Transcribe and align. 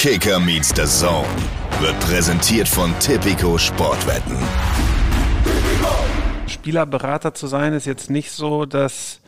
Kicker 0.00 0.40
meets 0.40 0.70
the 0.74 0.86
Zone 0.86 1.28
wird 1.78 2.00
präsentiert 2.00 2.66
von 2.66 2.98
Tipico 3.00 3.58
Sportwetten. 3.58 4.34
Spielerberater 6.46 7.34
zu 7.34 7.46
sein 7.46 7.74
ist 7.74 7.84
jetzt 7.84 8.08
nicht 8.08 8.30
so, 8.30 8.64
dass, 8.64 9.20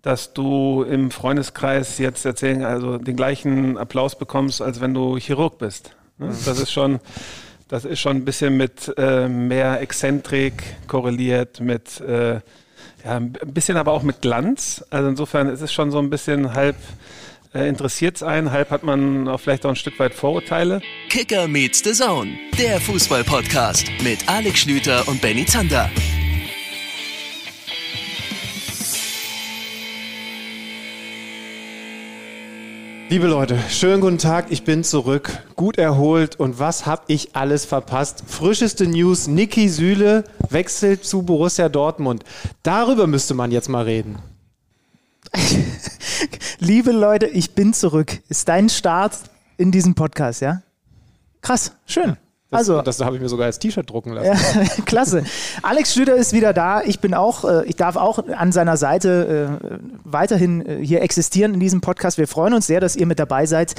dass 0.00 0.32
du 0.32 0.82
im 0.84 1.10
Freundeskreis 1.10 1.98
jetzt 1.98 2.24
erzählen, 2.24 2.64
also 2.64 2.96
den 2.96 3.16
gleichen 3.16 3.76
Applaus 3.76 4.16
bekommst, 4.18 4.62
als 4.62 4.80
wenn 4.80 4.94
du 4.94 5.18
Chirurg 5.18 5.58
bist. 5.58 5.94
Ne? 6.16 6.28
Das 6.46 6.58
ist 6.58 6.72
schon, 6.72 7.00
das 7.68 7.84
ist 7.84 8.00
schon 8.00 8.16
ein 8.16 8.24
bisschen 8.24 8.56
mit 8.56 8.90
äh, 8.96 9.28
mehr 9.28 9.82
Exzentrik 9.82 10.62
korreliert, 10.86 11.60
mit 11.60 12.00
äh, 12.00 12.40
ja, 13.04 13.16
ein 13.16 13.32
bisschen 13.44 13.76
aber 13.76 13.92
auch 13.92 14.02
mit 14.02 14.22
Glanz. 14.22 14.82
Also 14.88 15.10
insofern 15.10 15.50
ist 15.50 15.60
es 15.60 15.70
schon 15.70 15.90
so 15.90 15.98
ein 15.98 16.08
bisschen 16.08 16.54
halb 16.54 16.76
äh, 17.54 17.68
interessiert 17.68 18.16
es 18.16 18.22
einen, 18.22 18.50
halb 18.50 18.70
hat 18.70 18.82
man 18.82 19.28
auch 19.28 19.38
vielleicht 19.38 19.64
auch 19.66 19.70
ein 19.70 19.76
Stück 19.76 19.98
weit 19.98 20.14
Vorurteile. 20.14 20.80
Kicker 21.08 21.48
meets 21.48 21.82
the 21.82 21.92
Zone, 21.92 22.38
der 22.58 22.80
Fußball-Podcast 22.80 23.90
mit 24.02 24.28
Alex 24.28 24.60
Schlüter 24.60 25.06
und 25.08 25.20
Benny 25.20 25.46
Zander. 25.46 25.90
Liebe 33.10 33.26
Leute, 33.26 33.58
schönen 33.70 34.02
guten 34.02 34.18
Tag, 34.18 34.48
ich 34.50 34.64
bin 34.64 34.84
zurück, 34.84 35.42
gut 35.56 35.78
erholt 35.78 36.38
und 36.38 36.58
was 36.58 36.84
habe 36.84 37.04
ich 37.06 37.34
alles 37.34 37.64
verpasst? 37.64 38.22
Frischeste 38.26 38.86
News, 38.86 39.28
Niki 39.28 39.70
Süle 39.70 40.24
wechselt 40.50 41.06
zu 41.06 41.22
Borussia 41.22 41.70
Dortmund. 41.70 42.24
Darüber 42.62 43.06
müsste 43.06 43.32
man 43.32 43.50
jetzt 43.50 43.70
mal 43.70 43.84
reden. 43.84 44.18
Liebe 46.58 46.92
Leute, 46.92 47.26
ich 47.26 47.54
bin 47.54 47.72
zurück. 47.72 48.20
Ist 48.28 48.48
dein 48.48 48.68
Start 48.68 49.18
in 49.56 49.70
diesem 49.70 49.94
Podcast, 49.94 50.40
ja? 50.40 50.62
Krass, 51.40 51.72
schön. 51.86 52.16
Das, 52.50 52.60
also, 52.60 52.80
das 52.80 52.98
habe 53.00 53.14
ich 53.14 53.20
mir 53.20 53.28
sogar 53.28 53.44
als 53.44 53.58
T-Shirt 53.58 53.90
drucken 53.90 54.12
lassen. 54.14 54.26
Ja, 54.26 54.82
klasse. 54.86 55.22
Alex 55.60 55.92
Schlüter 55.92 56.16
ist 56.16 56.32
wieder 56.32 56.54
da. 56.54 56.80
Ich 56.80 56.98
bin 57.00 57.12
auch, 57.12 57.44
äh, 57.44 57.66
ich 57.66 57.76
darf 57.76 57.96
auch 57.96 58.26
an 58.26 58.52
seiner 58.52 58.78
Seite 58.78 59.60
äh, 59.60 59.78
weiterhin 60.04 60.64
äh, 60.64 60.82
hier 60.82 61.02
existieren 61.02 61.52
in 61.52 61.60
diesem 61.60 61.82
Podcast. 61.82 62.16
Wir 62.16 62.26
freuen 62.26 62.54
uns 62.54 62.66
sehr, 62.66 62.80
dass 62.80 62.96
ihr 62.96 63.04
mit 63.04 63.18
dabei 63.18 63.44
seid 63.44 63.74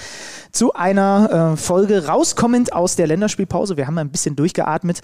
zu 0.52 0.74
einer 0.74 1.58
Folge 1.58 2.06
rauskommend 2.06 2.74
aus 2.74 2.96
der 2.96 3.08
Länderspielpause. 3.08 3.76
Wir 3.76 3.88
haben 3.88 3.98
ein 3.98 4.10
bisschen 4.12 4.36
durchgeatmet 4.36 5.02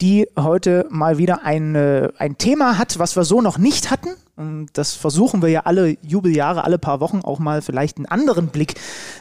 die 0.00 0.28
heute 0.38 0.86
mal 0.90 1.18
wieder 1.18 1.44
ein, 1.44 1.74
äh, 1.74 2.10
ein 2.18 2.36
Thema 2.38 2.78
hat, 2.78 2.98
was 2.98 3.16
wir 3.16 3.24
so 3.24 3.40
noch 3.40 3.58
nicht 3.58 3.90
hatten. 3.90 4.10
Und 4.36 4.68
das 4.74 4.92
versuchen 4.92 5.40
wir 5.40 5.48
ja 5.48 5.60
alle 5.60 5.96
Jubeljahre, 6.02 6.64
alle 6.64 6.78
paar 6.78 7.00
Wochen 7.00 7.20
auch 7.22 7.38
mal 7.38 7.62
vielleicht 7.62 7.96
einen 7.96 8.06
anderen 8.06 8.48
Blick 8.48 8.74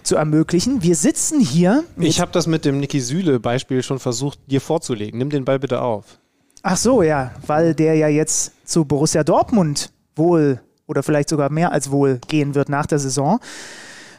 zu 0.04 0.18
ermöglichen. 0.18 0.84
Wir 0.84 0.96
sitzen 0.96 1.40
hier. 1.40 1.86
Ich 1.98 2.20
habe 2.20 2.32
das 2.32 2.48
mit 2.48 2.66
dem 2.66 2.80
Niki 2.80 3.00
Süle-Beispiel 3.00 3.82
schon 3.82 4.00
versucht, 4.00 4.40
dir 4.48 4.60
vorzulegen. 4.60 5.18
Nimm 5.18 5.30
den 5.30 5.46
Ball 5.46 5.60
bitte 5.60 5.82
auf. 5.82 6.20
Ach 6.64 6.76
so, 6.76 7.02
ja, 7.02 7.32
weil 7.46 7.74
der 7.74 7.96
ja 7.96 8.08
jetzt 8.08 8.52
zu 8.68 8.84
Borussia 8.84 9.24
Dortmund 9.24 9.92
wohl 10.16 10.60
oder 10.88 11.04
vielleicht 11.04 11.30
sogar 11.30 11.50
mehr 11.50 11.72
als 11.72 11.92
wohl 11.92 12.20
gehen 12.28 12.56
wird 12.56 12.70
nach 12.70 12.86
der 12.86 13.00
Saison 13.00 13.40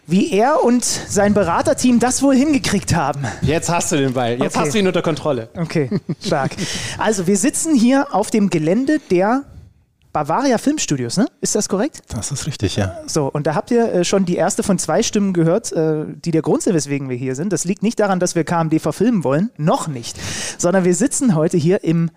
wie 0.06 0.30
er 0.32 0.62
und 0.62 0.84
sein 0.84 1.34
Beraterteam 1.34 1.98
das 1.98 2.22
wohl 2.22 2.36
hingekriegt 2.36 2.94
haben. 2.94 3.24
Jetzt 3.42 3.68
hast 3.68 3.92
du 3.92 3.96
den 3.96 4.12
Ball. 4.12 4.32
Jetzt 4.32 4.56
okay. 4.56 4.64
hast 4.64 4.74
du 4.74 4.78
ihn 4.78 4.86
unter 4.86 5.02
Kontrolle. 5.02 5.48
Okay, 5.56 5.90
stark. 6.24 6.52
Also 6.98 7.26
wir 7.26 7.36
sitzen 7.36 7.74
hier 7.74 8.14
auf 8.14 8.30
dem 8.30 8.50
Gelände 8.50 9.00
der 9.10 9.44
Bavaria 10.16 10.56
Filmstudios, 10.56 11.18
ne? 11.18 11.26
Ist 11.42 11.54
das 11.56 11.68
korrekt? 11.68 12.00
Das 12.08 12.32
ist 12.32 12.46
richtig, 12.46 12.76
ja. 12.76 12.96
So, 13.06 13.30
und 13.30 13.46
da 13.46 13.54
habt 13.54 13.70
ihr 13.70 13.92
äh, 13.92 14.02
schon 14.02 14.24
die 14.24 14.36
erste 14.36 14.62
von 14.62 14.78
zwei 14.78 15.02
Stimmen 15.02 15.34
gehört, 15.34 15.72
äh, 15.72 16.06
die 16.08 16.30
der 16.30 16.40
Grund 16.40 16.62
sind, 16.62 16.72
weswegen 16.72 17.10
wir 17.10 17.16
hier 17.16 17.34
sind. 17.34 17.52
Das 17.52 17.66
liegt 17.66 17.82
nicht 17.82 18.00
daran, 18.00 18.18
dass 18.18 18.34
wir 18.34 18.44
KMD 18.44 18.80
verfilmen 18.80 19.24
wollen, 19.24 19.50
noch 19.58 19.88
nicht, 19.88 20.16
sondern 20.56 20.84
wir 20.84 20.94
sitzen 20.94 21.34
heute 21.34 21.58
hier 21.58 21.84
im, 21.84 22.10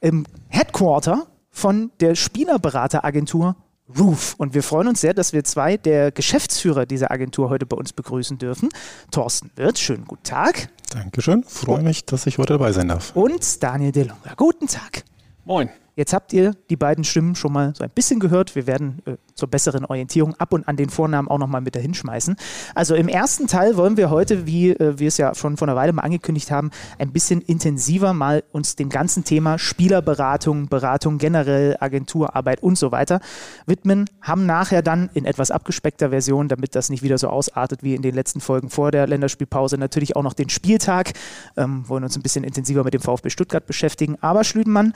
im 0.00 0.26
Headquarter 0.48 1.28
von 1.52 1.92
der 2.00 2.16
Spielerberateragentur 2.16 3.54
Roof. 3.98 4.34
Und 4.38 4.54
wir 4.54 4.62
freuen 4.62 4.88
uns 4.88 5.00
sehr, 5.00 5.14
dass 5.14 5.32
wir 5.32 5.44
zwei 5.44 5.76
der 5.76 6.10
Geschäftsführer 6.10 6.86
dieser 6.86 7.10
Agentur 7.10 7.50
heute 7.50 7.66
bei 7.66 7.76
uns 7.76 7.92
begrüßen 7.92 8.38
dürfen. 8.38 8.68
Thorsten 9.10 9.50
Wirth, 9.56 9.78
schönen 9.78 10.04
guten 10.04 10.24
Tag. 10.24 10.68
Dankeschön, 10.90 11.44
freue 11.44 11.82
mich, 11.82 12.04
dass 12.04 12.26
ich 12.26 12.38
heute 12.38 12.54
dabei 12.54 12.72
sein 12.72 12.88
darf. 12.88 13.14
Und 13.14 13.62
Daniel 13.62 13.92
Delonga, 13.92 14.34
guten 14.36 14.66
Tag. 14.66 15.04
Moin. 15.44 15.70
Jetzt 15.96 16.12
habt 16.12 16.34
ihr 16.34 16.52
die 16.68 16.76
beiden 16.76 17.04
Stimmen 17.04 17.34
schon 17.34 17.54
mal 17.54 17.72
so 17.74 17.82
ein 17.82 17.88
bisschen 17.88 18.20
gehört. 18.20 18.54
Wir 18.54 18.66
werden 18.66 19.00
äh, 19.06 19.16
zur 19.34 19.48
besseren 19.48 19.86
Orientierung 19.86 20.34
ab 20.34 20.52
und 20.52 20.68
an 20.68 20.76
den 20.76 20.90
Vornamen 20.90 21.26
auch 21.26 21.38
nochmal 21.38 21.62
mit 21.62 21.74
dahin 21.74 21.94
schmeißen. 21.94 22.36
Also 22.74 22.94
im 22.94 23.08
ersten 23.08 23.46
Teil 23.46 23.78
wollen 23.78 23.96
wir 23.96 24.10
heute, 24.10 24.46
wie 24.46 24.72
äh, 24.72 24.98
wir 24.98 25.08
es 25.08 25.16
ja 25.16 25.34
schon 25.34 25.56
vor 25.56 25.66
einer 25.66 25.76
Weile 25.76 25.94
mal 25.94 26.02
angekündigt 26.02 26.50
haben, 26.50 26.70
ein 26.98 27.12
bisschen 27.12 27.40
intensiver 27.40 28.12
mal 28.12 28.44
uns 28.52 28.76
dem 28.76 28.90
ganzen 28.90 29.24
Thema 29.24 29.58
Spielerberatung, 29.58 30.68
Beratung 30.68 31.16
generell, 31.16 31.78
Agenturarbeit 31.80 32.62
und 32.62 32.76
so 32.76 32.92
weiter 32.92 33.20
widmen. 33.64 34.04
Haben 34.20 34.44
nachher 34.44 34.82
dann 34.82 35.08
in 35.14 35.24
etwas 35.24 35.50
abgespeckter 35.50 36.10
Version, 36.10 36.48
damit 36.48 36.74
das 36.74 36.90
nicht 36.90 37.04
wieder 37.04 37.16
so 37.16 37.28
ausartet 37.28 37.82
wie 37.82 37.94
in 37.94 38.02
den 38.02 38.14
letzten 38.14 38.42
Folgen 38.42 38.68
vor 38.68 38.90
der 38.90 39.06
Länderspielpause, 39.06 39.78
natürlich 39.78 40.14
auch 40.14 40.22
noch 40.22 40.34
den 40.34 40.50
Spieltag. 40.50 41.14
Ähm, 41.56 41.88
wollen 41.88 42.04
uns 42.04 42.16
ein 42.16 42.22
bisschen 42.22 42.44
intensiver 42.44 42.84
mit 42.84 42.92
dem 42.92 43.00
VfB 43.00 43.30
Stuttgart 43.30 43.64
beschäftigen. 43.64 44.18
Aber 44.20 44.44
Schlüdenmann, 44.44 44.92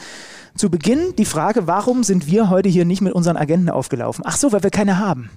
zu 0.56 0.68
Beginn 0.68 0.89
Beginn 0.90 1.14
die 1.14 1.24
Frage, 1.24 1.68
warum 1.68 2.02
sind 2.02 2.26
wir 2.26 2.50
heute 2.50 2.68
hier 2.68 2.84
nicht 2.84 3.00
mit 3.00 3.12
unseren 3.12 3.36
Agenten 3.36 3.70
aufgelaufen? 3.70 4.24
Ach 4.26 4.36
so, 4.36 4.50
weil 4.50 4.64
wir 4.64 4.70
keine 4.70 4.98
haben. 4.98 5.30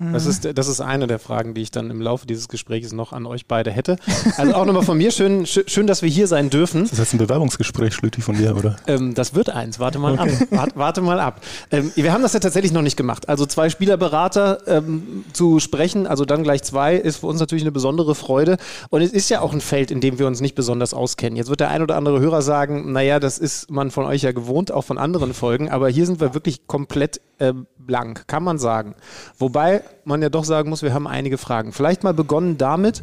Das 0.00 0.26
ist, 0.26 0.58
das 0.58 0.66
ist 0.66 0.80
eine 0.80 1.06
der 1.06 1.20
Fragen, 1.20 1.54
die 1.54 1.62
ich 1.62 1.70
dann 1.70 1.88
im 1.88 2.00
Laufe 2.00 2.26
dieses 2.26 2.48
Gesprächs 2.48 2.92
noch 2.92 3.12
an 3.12 3.26
euch 3.26 3.46
beide 3.46 3.70
hätte. 3.70 3.96
Also 4.36 4.54
auch 4.54 4.64
nochmal 4.64 4.82
von 4.82 4.98
mir, 4.98 5.12
schön, 5.12 5.46
schön, 5.46 5.86
dass 5.86 6.02
wir 6.02 6.08
hier 6.08 6.26
sein 6.26 6.50
dürfen. 6.50 6.82
Das 6.82 6.94
ist 6.94 6.98
jetzt 6.98 7.14
ein 7.14 7.18
Bewerbungsgespräch, 7.18 7.94
Schlüti, 7.94 8.20
von 8.20 8.36
dir, 8.36 8.56
oder? 8.56 8.74
Ähm, 8.88 9.14
das 9.14 9.34
wird 9.34 9.50
eins, 9.50 9.78
warte 9.78 10.00
mal 10.00 10.14
okay. 10.14 10.36
ab. 10.40 10.48
Warte, 10.50 10.72
warte, 10.74 11.00
mal 11.00 11.20
ab. 11.20 11.40
Ähm, 11.70 11.92
wir 11.94 12.12
haben 12.12 12.22
das 12.22 12.32
ja 12.32 12.40
tatsächlich 12.40 12.72
noch 12.72 12.82
nicht 12.82 12.96
gemacht. 12.96 13.28
Also 13.28 13.46
zwei 13.46 13.70
Spielerberater 13.70 14.66
ähm, 14.66 15.24
zu 15.32 15.60
sprechen, 15.60 16.08
also 16.08 16.24
dann 16.24 16.42
gleich 16.42 16.64
zwei, 16.64 16.96
ist 16.96 17.18
für 17.18 17.28
uns 17.28 17.38
natürlich 17.38 17.62
eine 17.62 17.72
besondere 17.72 18.16
Freude. 18.16 18.56
Und 18.90 19.00
es 19.00 19.12
ist 19.12 19.30
ja 19.30 19.42
auch 19.42 19.52
ein 19.52 19.60
Feld, 19.60 19.92
in 19.92 20.00
dem 20.00 20.18
wir 20.18 20.26
uns 20.26 20.40
nicht 20.40 20.56
besonders 20.56 20.92
auskennen. 20.92 21.36
Jetzt 21.36 21.50
wird 21.50 21.60
der 21.60 21.70
ein 21.70 21.82
oder 21.82 21.94
andere 21.94 22.18
Hörer 22.18 22.42
sagen, 22.42 22.90
naja, 22.90 23.20
das 23.20 23.38
ist 23.38 23.70
man 23.70 23.92
von 23.92 24.06
euch 24.06 24.22
ja 24.22 24.32
gewohnt, 24.32 24.72
auch 24.72 24.82
von 24.84 24.98
anderen 24.98 25.34
Folgen, 25.34 25.70
aber 25.70 25.88
hier 25.88 26.06
sind 26.06 26.20
wir 26.20 26.34
wirklich 26.34 26.66
komplett 26.66 27.20
äh, 27.38 27.52
blank, 27.78 28.26
kann 28.26 28.42
man 28.42 28.58
sagen. 28.58 28.94
Wobei 29.38 29.83
man 30.04 30.22
ja 30.22 30.28
doch 30.28 30.44
sagen 30.44 30.70
muss, 30.70 30.82
wir 30.82 30.94
haben 30.94 31.06
einige 31.06 31.38
Fragen. 31.38 31.72
Vielleicht 31.72 32.04
mal 32.04 32.14
begonnen 32.14 32.58
damit, 32.58 33.02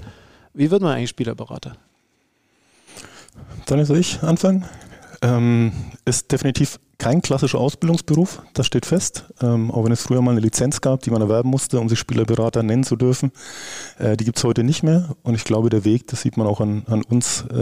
wie 0.53 0.71
wird 0.71 0.81
man 0.81 0.95
eigentlich 0.95 1.09
Spielerberater? 1.09 1.73
Dann 3.65 3.83
soll 3.85 3.97
ich 3.97 4.21
anfangen. 4.23 4.65
Ähm, 5.21 5.71
ist 6.05 6.31
definitiv 6.31 6.79
kein 7.01 7.23
klassischer 7.23 7.57
Ausbildungsberuf, 7.57 8.43
das 8.53 8.67
steht 8.67 8.85
fest. 8.85 9.25
Ähm, 9.41 9.71
auch 9.71 9.83
wenn 9.83 9.91
es 9.91 10.03
früher 10.03 10.21
mal 10.21 10.33
eine 10.33 10.39
Lizenz 10.39 10.81
gab, 10.81 11.01
die 11.01 11.09
man 11.09 11.19
erwerben 11.19 11.49
musste, 11.49 11.79
um 11.79 11.89
sich 11.89 11.97
Spielerberater 11.97 12.61
nennen 12.61 12.83
zu 12.83 12.95
dürfen. 12.95 13.31
Äh, 13.97 14.15
die 14.17 14.23
gibt 14.23 14.37
es 14.37 14.43
heute 14.43 14.63
nicht 14.63 14.83
mehr. 14.83 15.15
Und 15.23 15.33
ich 15.33 15.43
glaube, 15.43 15.71
der 15.71 15.83
Weg, 15.83 16.05
das 16.09 16.21
sieht 16.21 16.37
man 16.37 16.45
auch 16.45 16.61
an, 16.61 16.83
an 16.85 17.01
uns, 17.01 17.43
äh, 17.49 17.55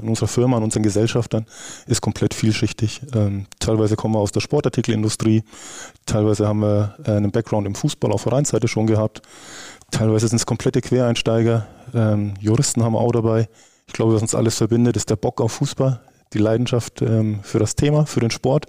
an 0.00 0.08
unserer 0.08 0.28
Firma, 0.28 0.56
an 0.56 0.62
unseren 0.62 0.82
Gesellschaftern, 0.82 1.44
ist 1.86 2.00
komplett 2.00 2.32
vielschichtig. 2.32 3.02
Ähm, 3.14 3.44
teilweise 3.58 3.96
kommen 3.96 4.14
wir 4.14 4.20
aus 4.20 4.32
der 4.32 4.40
Sportartikelindustrie, 4.40 5.44
teilweise 6.06 6.48
haben 6.48 6.60
wir 6.60 6.96
äh, 7.04 7.10
einen 7.10 7.32
Background 7.32 7.66
im 7.66 7.74
Fußball 7.74 8.10
auf 8.12 8.22
Vereinsseite 8.22 8.66
schon 8.66 8.86
gehabt. 8.86 9.20
Teilweise 9.90 10.26
sind 10.26 10.38
es 10.38 10.46
komplette 10.46 10.80
Quereinsteiger. 10.80 11.66
Ähm, 11.92 12.32
Juristen 12.40 12.82
haben 12.82 12.94
wir 12.94 13.00
auch 13.00 13.12
dabei. 13.12 13.50
Ich 13.88 13.92
glaube, 13.92 14.14
was 14.14 14.22
uns 14.22 14.34
alles 14.34 14.56
verbindet, 14.56 14.96
ist 14.96 15.10
der 15.10 15.16
Bock 15.16 15.42
auf 15.42 15.52
Fußball 15.52 16.00
die 16.36 16.42
Leidenschaft 16.42 17.02
ähm, 17.02 17.40
für 17.42 17.58
das 17.58 17.74
Thema, 17.74 18.06
für 18.06 18.20
den 18.20 18.30
Sport. 18.30 18.66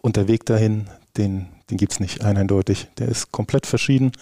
Und 0.00 0.16
der 0.16 0.28
Weg 0.28 0.44
dahin, 0.46 0.86
den, 1.16 1.48
den 1.70 1.76
gibt 1.76 1.92
es 1.92 2.00
nicht 2.00 2.22
eindeutig. 2.24 2.88
Der 2.98 3.08
ist 3.08 3.32
komplett 3.32 3.66
verschieden. 3.66 4.12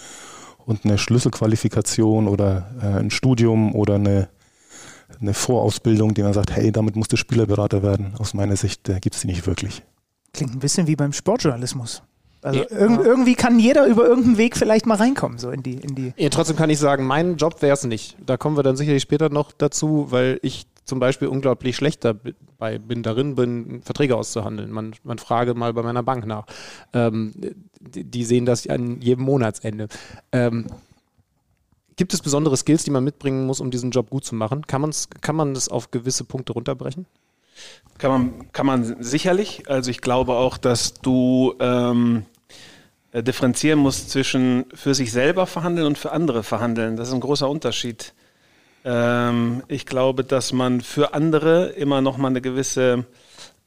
Und 0.64 0.84
eine 0.84 0.98
Schlüsselqualifikation 0.98 2.28
oder 2.28 2.70
äh, 2.82 2.86
ein 2.98 3.10
Studium 3.10 3.74
oder 3.74 3.96
eine, 3.96 4.28
eine 5.20 5.34
Vorausbildung, 5.34 6.14
die 6.14 6.22
man 6.22 6.32
sagt, 6.32 6.50
hey, 6.50 6.72
damit 6.72 6.96
musst 6.96 7.12
du 7.12 7.16
Spielerberater 7.16 7.82
werden, 7.82 8.14
aus 8.18 8.34
meiner 8.34 8.56
Sicht 8.56 8.88
äh, 8.88 8.98
gibt 9.00 9.14
es 9.14 9.20
die 9.20 9.28
nicht 9.28 9.46
wirklich. 9.46 9.82
Klingt 10.32 10.54
ein 10.54 10.58
bisschen 10.58 10.86
wie 10.86 10.96
beim 10.96 11.12
Sportjournalismus. 11.12 12.02
Also 12.42 12.60
ja. 12.60 12.66
irg 12.70 13.04
irgendwie 13.04 13.34
kann 13.34 13.58
jeder 13.58 13.86
über 13.86 14.06
irgendeinen 14.06 14.38
Weg 14.38 14.56
vielleicht 14.56 14.86
mal 14.86 14.96
reinkommen, 14.96 15.38
so 15.38 15.50
in 15.50 15.62
die. 15.62 15.74
In 15.74 15.94
die 15.94 16.12
ja, 16.16 16.28
trotzdem 16.28 16.56
kann 16.56 16.70
ich 16.70 16.78
sagen, 16.78 17.04
mein 17.04 17.36
Job 17.36 17.60
wäre 17.62 17.74
es 17.74 17.84
nicht. 17.84 18.16
Da 18.24 18.36
kommen 18.36 18.56
wir 18.56 18.62
dann 18.62 18.76
sicherlich 18.76 19.02
später 19.02 19.30
noch 19.30 19.52
dazu, 19.52 20.06
weil 20.10 20.38
ich 20.42 20.66
zum 20.86 21.00
Beispiel 21.00 21.28
unglaublich 21.28 21.76
schlecht 21.76 22.04
dabei 22.04 22.78
bin, 22.78 23.02
darin 23.02 23.34
bin, 23.34 23.82
Verträge 23.82 24.16
auszuhandeln. 24.16 24.70
Man, 24.70 24.94
man 25.02 25.18
frage 25.18 25.54
mal 25.54 25.74
bei 25.74 25.82
meiner 25.82 26.02
Bank 26.02 26.26
nach. 26.26 26.46
Ähm, 26.92 27.32
die, 27.80 28.04
die, 28.04 28.24
sehen 28.24 28.46
das 28.46 28.66
an 28.68 29.00
jedem 29.00 29.24
Monatsende. 29.24 29.88
Ähm, 30.30 30.66
gibt 31.96 32.14
es 32.14 32.22
besondere 32.22 32.56
Skills, 32.56 32.84
die 32.84 32.92
man 32.92 33.02
mitbringen 33.02 33.46
muss, 33.46 33.60
um 33.60 33.70
diesen 33.70 33.90
Job 33.90 34.10
gut 34.10 34.24
zu 34.24 34.36
machen? 34.36 34.66
Kann, 34.66 34.80
man's, 34.80 35.08
kann 35.20 35.34
man 35.34 35.54
das 35.54 35.68
auf 35.68 35.90
gewisse 35.90 36.24
Punkte 36.24 36.52
runterbrechen? 36.52 37.06
Kann 37.98 38.10
man, 38.10 38.52
kann 38.52 38.66
man 38.66 39.02
sicherlich. 39.02 39.68
Also 39.68 39.90
ich 39.90 40.00
glaube 40.00 40.34
auch, 40.34 40.56
dass 40.56 40.94
du 40.94 41.54
ähm, 41.58 42.26
differenzieren 43.12 43.80
musst 43.80 44.10
zwischen 44.10 44.66
für 44.72 44.94
sich 44.94 45.10
selber 45.10 45.46
verhandeln 45.46 45.86
und 45.86 45.98
für 45.98 46.12
andere 46.12 46.44
verhandeln. 46.44 46.96
Das 46.96 47.08
ist 47.08 47.14
ein 47.14 47.20
großer 47.20 47.48
Unterschied. 47.48 48.14
Ähm, 48.86 49.64
ich 49.66 49.84
glaube, 49.84 50.22
dass 50.22 50.52
man 50.52 50.80
für 50.80 51.12
andere 51.12 51.70
immer 51.70 52.00
noch 52.00 52.18
mal 52.18 52.28
eine 52.28 52.40
gewisse 52.40 53.04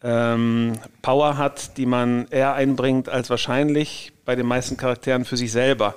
ähm, 0.02 0.74
Power 1.02 1.38
hat, 1.38 1.78
die 1.78 1.86
man 1.86 2.28
eher 2.30 2.54
einbringt 2.54 3.10
als 3.10 3.30
wahrscheinlich 3.30 4.14
bei 4.24 4.36
den 4.36 4.46
meisten 4.46 4.78
Charakteren 4.78 5.26
für 5.26 5.36
sich 5.36 5.52
selber. 5.52 5.96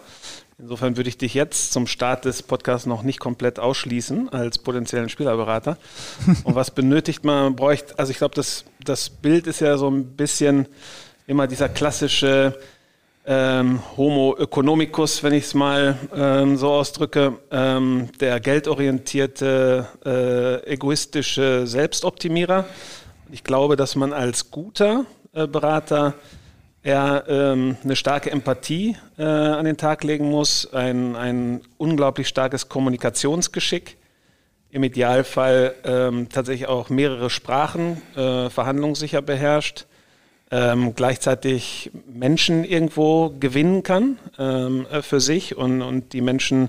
Insofern 0.58 0.96
würde 0.96 1.08
ich 1.08 1.18
dich 1.18 1.34
jetzt 1.34 1.72
zum 1.72 1.86
Start 1.86 2.24
des 2.24 2.42
Podcasts 2.42 2.86
noch 2.86 3.04
nicht 3.04 3.20
komplett 3.20 3.60
ausschließen 3.60 4.28
als 4.30 4.58
potenziellen 4.58 5.08
Spielerberater. 5.08 5.78
Und 6.44 6.56
was 6.56 6.72
benötigt 6.72 7.24
man? 7.24 7.54
Bräuchte, 7.54 7.96
also 7.98 8.10
ich 8.10 8.18
glaube, 8.18 8.34
das, 8.34 8.64
das 8.84 9.08
Bild 9.08 9.46
ist 9.46 9.60
ja 9.60 9.76
so 9.76 9.88
ein 9.88 10.16
bisschen 10.16 10.66
immer 11.28 11.46
dieser 11.46 11.68
klassische 11.68 12.58
ähm, 13.24 13.80
Homo 13.96 14.36
economicus, 14.36 15.22
wenn 15.22 15.32
ich 15.32 15.44
es 15.44 15.54
mal 15.54 15.96
ähm, 16.14 16.56
so 16.56 16.70
ausdrücke, 16.70 17.38
ähm, 17.50 18.08
der 18.20 18.40
geldorientierte, 18.40 19.86
äh, 20.04 20.72
egoistische 20.72 21.66
Selbstoptimierer. 21.66 22.64
Ich 23.30 23.44
glaube, 23.44 23.76
dass 23.76 23.94
man 23.94 24.12
als 24.12 24.50
guter 24.50 25.06
äh, 25.32 25.46
Berater 25.46 26.14
eher 26.82 27.24
ähm, 27.28 27.76
eine 27.84 27.94
starke 27.94 28.30
Empathie 28.30 28.96
äh, 29.16 29.22
an 29.22 29.64
den 29.64 29.76
Tag 29.76 30.02
legen 30.02 30.28
muss, 30.28 30.72
ein, 30.72 31.14
ein 31.14 31.60
unglaublich 31.78 32.26
starkes 32.26 32.68
Kommunikationsgeschick, 32.68 33.98
im 34.70 34.82
Idealfall 34.82 35.74
ähm, 35.84 36.28
tatsächlich 36.30 36.66
auch 36.66 36.88
mehrere 36.88 37.28
Sprachen 37.30 38.00
äh, 38.16 38.48
verhandlungssicher 38.48 39.20
beherrscht 39.20 39.86
ähm, 40.52 40.94
gleichzeitig 40.94 41.90
Menschen 42.06 42.62
irgendwo 42.62 43.30
gewinnen 43.40 43.82
kann 43.82 44.18
ähm, 44.38 44.86
äh, 44.92 45.00
für 45.00 45.18
sich 45.18 45.56
und, 45.56 45.80
und 45.80 46.12
die 46.12 46.20
Menschen 46.20 46.68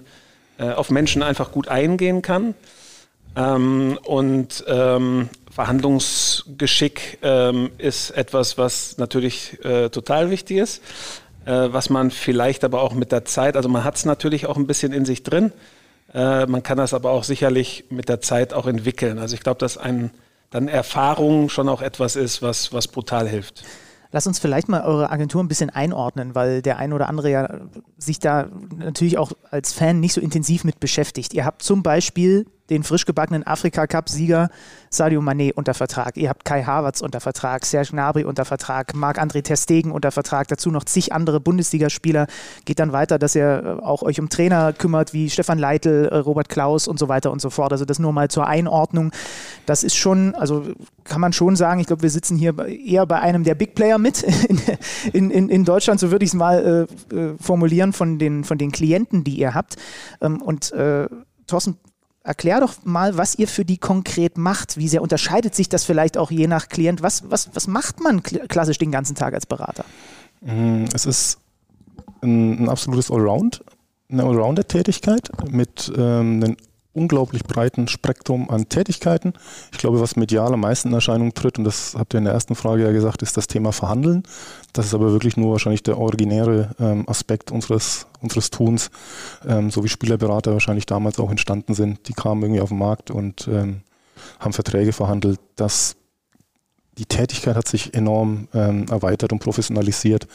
äh, 0.58 0.72
auf 0.72 0.90
Menschen 0.90 1.22
einfach 1.22 1.52
gut 1.52 1.68
eingehen 1.68 2.22
kann. 2.22 2.56
Ähm, 3.36 4.00
und 4.06 4.64
ähm, 4.68 5.28
Verhandlungsgeschick 5.52 7.20
ähm, 7.24 7.72
ist 7.78 8.12
etwas, 8.12 8.58
was 8.58 8.98
natürlich 8.98 9.64
äh, 9.66 9.90
total 9.90 10.30
wichtig 10.30 10.58
ist, 10.58 10.82
äh, 11.46 11.52
was 11.52 11.90
man 11.90 12.10
vielleicht 12.10 12.64
aber 12.64 12.82
auch 12.82 12.94
mit 12.94 13.12
der 13.12 13.26
Zeit, 13.26 13.58
also 13.58 13.68
man 13.68 13.84
hat 13.84 13.98
es 13.98 14.06
natürlich 14.06 14.46
auch 14.46 14.56
ein 14.56 14.66
bisschen 14.66 14.94
in 14.94 15.04
sich 15.04 15.24
drin, 15.24 15.52
äh, 16.14 16.46
man 16.46 16.64
kann 16.64 16.78
das 16.78 16.94
aber 16.94 17.12
auch 17.12 17.24
sicherlich 17.26 17.86
mit 17.90 18.08
der 18.08 18.22
Zeit 18.22 18.54
auch 18.54 18.66
entwickeln. 18.66 19.20
Also 19.20 19.36
ich 19.36 19.42
glaube, 19.42 19.60
dass 19.60 19.78
ein 19.78 20.12
dann 20.54 20.68
Erfahrung 20.68 21.50
schon 21.50 21.68
auch 21.68 21.82
etwas 21.82 22.16
ist, 22.16 22.42
was, 22.42 22.72
was 22.74 22.88
brutal 22.88 23.28
hilft. 23.28 23.64
Lass 24.12 24.28
uns 24.28 24.38
vielleicht 24.38 24.70
mal 24.70 24.84
eure 24.84 25.10
Agentur 25.10 25.44
ein 25.44 25.48
bisschen 25.48 25.72
einordnen, 25.72 26.36
weil 26.36 26.62
der 26.62 26.78
ein 26.78 26.94
oder 26.94 27.10
andere 27.10 27.32
ja 27.32 27.62
sich 27.98 28.20
da 28.20 28.48
natürlich 28.78 29.18
auch 29.18 29.32
als 29.50 29.74
Fan 29.74 30.00
nicht 30.00 30.14
so 30.14 30.22
intensiv 30.22 30.64
mit 30.64 30.80
beschäftigt. 30.80 31.34
Ihr 31.34 31.46
habt 31.46 31.64
zum 31.64 31.82
Beispiel 31.82 32.46
den 32.70 32.84
frisch 32.84 33.06
gebackenen 33.06 33.46
Afrika-Cup-Sieger 33.46 34.50
Sadio 34.90 35.22
Mané 35.22 35.54
unter 35.54 35.74
Vertrag. 35.74 36.18
Ihr 36.18 36.30
habt 36.30 36.46
Kai 36.46 36.64
Havertz 36.64 37.02
unter 37.02 37.20
Vertrag, 37.20 37.66
Serge 37.66 37.90
Gnabry 37.92 38.24
unter 38.24 38.46
Vertrag, 38.46 38.94
Marc-André 38.94 39.42
Testegen 39.42 39.92
unter 39.92 40.12
Vertrag, 40.12 40.48
dazu 40.48 40.72
noch 40.72 40.84
zig 40.84 41.12
andere 41.14 41.40
Bundesligaspieler. 41.40 42.28
Geht 42.66 42.80
dann 42.80 42.94
weiter, 42.94 43.20
dass 43.20 43.36
ihr 43.36 43.80
äh, 43.80 43.84
auch 43.84 44.04
euch 44.04 44.20
um 44.20 44.30
Trainer 44.30 44.72
kümmert, 44.72 45.14
wie 45.14 45.30
Stefan 45.30 45.58
Leitl, 45.58 46.08
äh, 46.12 46.18
Robert 46.18 46.48
Klaus 46.48 46.88
und 46.88 47.00
so 47.00 47.10
weiter 47.10 47.32
und 47.32 47.42
so 47.42 47.50
fort. 47.50 47.72
Also 47.72 47.86
das 47.86 48.00
nur 48.00 48.14
mal 48.14 48.30
zur 48.30 48.48
Einordnung. 48.48 49.12
Das 49.66 49.84
ist 49.84 49.96
schon, 49.96 50.36
also 50.36 50.64
kann 51.04 51.20
man 51.20 51.34
schon 51.34 51.56
sagen, 51.56 51.80
ich 51.80 51.88
glaube, 51.88 52.04
wir 52.04 52.10
sitzen 52.10 52.38
hier 52.38 52.58
eher 52.68 53.06
bei 53.06 53.20
einem 53.20 53.44
der 53.44 53.56
Big 53.56 53.76
Player 53.76 53.98
mit 53.98 54.24
in, 55.14 55.32
in, 55.32 55.50
in 55.50 55.66
Deutschland, 55.66 56.00
so 56.00 56.12
würde 56.12 56.24
ich 56.24 56.32
es 56.32 56.36
mal 56.36 56.88
äh, 57.12 57.16
äh, 57.16 57.36
formulieren, 57.40 57.94
von 57.94 58.20
den, 58.20 58.44
von 58.44 58.58
den 58.58 58.72
Klienten, 58.72 59.24
die 59.24 59.38
ihr 59.38 59.54
habt. 59.54 59.76
Ähm, 60.22 60.42
und 60.42 60.72
äh, 60.72 61.08
Thorsten, 61.48 61.78
erklär 62.24 62.62
doch 62.62 62.74
mal, 62.84 63.18
was 63.18 63.36
ihr 63.36 63.48
für 63.48 63.66
die 63.66 63.78
konkret 63.78 64.38
macht. 64.38 64.78
Wie 64.78 64.88
sehr 64.88 65.02
unterscheidet 65.02 65.54
sich 65.56 65.70
das 65.70 65.84
vielleicht 65.84 66.18
auch 66.18 66.32
je 66.32 66.48
nach 66.48 66.70
Klient? 66.70 67.02
Was, 67.02 67.30
was, 67.30 67.50
was 67.54 67.68
macht 67.68 68.00
man 68.00 68.24
klassisch 68.24 68.78
den 68.78 68.92
ganzen 68.92 69.16
Tag 69.16 69.34
als 69.34 69.46
Berater? 69.46 69.86
Mm, 70.42 70.86
es 70.94 71.06
ist 71.06 71.38
ein, 72.22 72.64
ein 72.64 72.70
absolutes 72.70 73.12
Allround, 73.12 73.64
eine 74.10 74.24
Allrounder-Tätigkeit 74.24 75.30
mit 75.52 75.92
ähm, 75.96 76.44
einem 76.44 76.58
unglaublich 76.94 77.44
breiten 77.44 77.88
Spektrum 77.88 78.50
an 78.50 78.70
Tätigkeiten. 78.70 79.34
Ich 79.72 79.80
glaube, 79.80 80.00
was 80.00 80.16
medial 80.16 80.54
am 80.54 80.62
meisten 80.62 80.90
in 80.90 80.94
Erscheinung 80.94 81.34
tritt, 81.34 81.58
und 81.58 81.64
das 81.64 81.96
habt 81.98 82.14
ihr 82.14 82.20
in 82.20 82.26
der 82.26 82.34
ersten 82.34 82.56
Frage 82.56 82.84
ja 82.84 82.92
gesagt, 82.92 83.22
ist 83.22 83.36
das 83.36 83.48
Thema 83.48 83.72
Verhandeln. 83.72 84.24
Das 84.74 84.88
ist 84.88 84.94
aber 84.94 85.12
wirklich 85.12 85.38
nur 85.38 85.52
wahrscheinlich 85.52 85.84
der 85.84 86.00
originäre 86.00 86.72
ähm, 86.80 87.08
Aspekt 87.08 87.52
unseres, 87.52 88.08
unseres 88.22 88.50
Tuns, 88.50 88.90
ähm, 89.48 89.70
so 89.70 89.84
wie 89.84 89.90
Spielerberater 89.90 90.52
wahrscheinlich 90.54 90.88
damals 90.88 91.20
auch 91.20 91.30
entstanden 91.30 91.76
sind. 91.76 92.08
Die 92.08 92.14
kamen 92.14 92.42
irgendwie 92.42 92.62
auf 92.62 92.70
den 92.70 92.80
Markt 92.80 93.12
und 93.12 93.48
ähm, 93.48 93.82
haben 94.40 94.54
Verträge 94.54 94.92
verhandelt. 94.92 95.40
Das, 95.56 95.96
die 96.98 97.06
Tätigkeit 97.06 97.56
hat 97.56 97.68
sich 97.68 97.94
enorm 97.94 98.48
ähm, 98.54 98.88
erweitert 98.90 99.32
und 99.32 99.40
professionalisiert. 99.40 100.28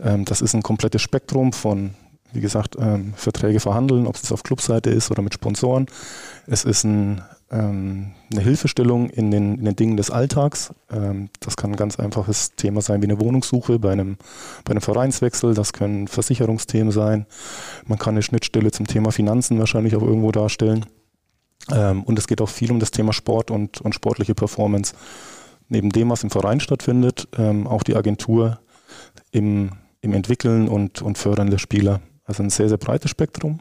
Ähm, 0.00 0.24
das 0.24 0.40
ist 0.40 0.54
ein 0.54 0.62
komplettes 0.62 1.02
Spektrum 1.02 1.52
von 1.52 1.94
wie 2.34 2.40
gesagt, 2.40 2.76
ähm, 2.78 3.14
Verträge 3.14 3.60
verhandeln, 3.60 4.06
ob 4.06 4.16
es 4.16 4.32
auf 4.32 4.42
Clubseite 4.42 4.90
ist 4.90 5.10
oder 5.10 5.22
mit 5.22 5.34
Sponsoren. 5.34 5.86
Es 6.46 6.64
ist 6.64 6.84
ein, 6.84 7.22
ähm, 7.50 8.12
eine 8.32 8.40
Hilfestellung 8.40 9.10
in 9.10 9.30
den, 9.30 9.58
in 9.58 9.64
den 9.64 9.76
Dingen 9.76 9.96
des 9.96 10.10
Alltags. 10.10 10.74
Ähm, 10.90 11.28
das 11.40 11.56
kann 11.56 11.72
ein 11.72 11.76
ganz 11.76 11.98
einfaches 11.98 12.54
Thema 12.56 12.80
sein 12.80 13.02
wie 13.02 13.06
eine 13.06 13.20
Wohnungssuche 13.20 13.78
bei 13.78 13.92
einem, 13.92 14.16
bei 14.64 14.72
einem 14.72 14.80
Vereinswechsel. 14.80 15.54
Das 15.54 15.72
können 15.72 16.08
Versicherungsthemen 16.08 16.92
sein. 16.92 17.26
Man 17.86 17.98
kann 17.98 18.14
eine 18.14 18.22
Schnittstelle 18.22 18.70
zum 18.70 18.86
Thema 18.86 19.12
Finanzen 19.12 19.58
wahrscheinlich 19.58 19.96
auch 19.96 20.02
irgendwo 20.02 20.32
darstellen. 20.32 20.86
Ähm, 21.70 22.02
und 22.02 22.18
es 22.18 22.26
geht 22.26 22.40
auch 22.40 22.48
viel 22.48 22.70
um 22.70 22.80
das 22.80 22.90
Thema 22.90 23.12
Sport 23.12 23.50
und, 23.50 23.80
und 23.80 23.94
sportliche 23.94 24.34
Performance. 24.34 24.94
Neben 25.68 25.90
dem, 25.90 26.10
was 26.10 26.24
im 26.24 26.30
Verein 26.30 26.60
stattfindet, 26.60 27.28
ähm, 27.38 27.66
auch 27.66 27.82
die 27.82 27.96
Agentur 27.96 28.60
im, 29.30 29.70
im 30.00 30.12
Entwickeln 30.12 30.68
und, 30.68 31.02
und 31.02 31.18
Fördern 31.18 31.50
der 31.50 31.58
Spieler. 31.58 32.00
Also 32.24 32.42
ein 32.42 32.50
sehr, 32.50 32.68
sehr 32.68 32.78
breites 32.78 33.10
Spektrum. 33.10 33.60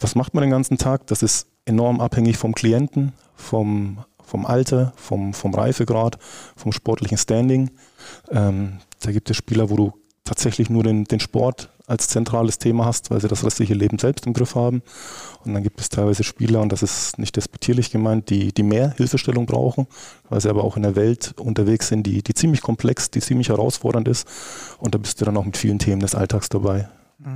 Was 0.00 0.14
macht 0.14 0.34
man 0.34 0.42
den 0.42 0.50
ganzen 0.50 0.78
Tag? 0.78 1.06
Das 1.06 1.22
ist 1.22 1.48
enorm 1.70 2.00
abhängig 2.00 2.36
vom 2.36 2.54
Klienten, 2.54 3.12
vom, 3.34 3.98
vom 4.22 4.44
Alter, 4.44 4.92
vom, 4.96 5.32
vom 5.32 5.54
Reifegrad, 5.54 6.18
vom 6.56 6.72
sportlichen 6.72 7.16
Standing. 7.16 7.70
Ähm, 8.30 8.78
da 9.00 9.12
gibt 9.12 9.30
es 9.30 9.36
Spieler, 9.36 9.70
wo 9.70 9.76
du 9.76 9.92
tatsächlich 10.24 10.68
nur 10.68 10.84
den, 10.84 11.04
den 11.04 11.20
Sport 11.20 11.70
als 11.86 12.06
zentrales 12.06 12.58
Thema 12.58 12.84
hast, 12.84 13.10
weil 13.10 13.20
sie 13.20 13.26
das 13.26 13.44
restliche 13.44 13.74
Leben 13.74 13.98
selbst 13.98 14.24
im 14.24 14.32
Griff 14.32 14.54
haben. 14.54 14.82
Und 15.44 15.54
dann 15.54 15.62
gibt 15.64 15.80
es 15.80 15.88
teilweise 15.88 16.22
Spieler, 16.22 16.60
und 16.60 16.70
das 16.70 16.84
ist 16.84 17.18
nicht 17.18 17.34
despektierlich 17.34 17.90
gemeint, 17.90 18.30
die, 18.30 18.52
die 18.52 18.62
mehr 18.62 18.94
Hilfestellung 18.96 19.46
brauchen, 19.46 19.88
weil 20.28 20.40
sie 20.40 20.48
aber 20.48 20.62
auch 20.62 20.76
in 20.76 20.84
der 20.84 20.94
Welt 20.94 21.34
unterwegs 21.36 21.88
sind, 21.88 22.04
die, 22.04 22.22
die 22.22 22.34
ziemlich 22.34 22.62
komplex, 22.62 23.10
die 23.10 23.20
ziemlich 23.20 23.48
herausfordernd 23.48 24.06
ist. 24.06 24.28
Und 24.78 24.94
da 24.94 24.98
bist 24.98 25.20
du 25.20 25.24
dann 25.24 25.36
auch 25.36 25.44
mit 25.44 25.56
vielen 25.56 25.80
Themen 25.80 26.00
des 26.00 26.14
Alltags 26.14 26.48
dabei. 26.48 26.88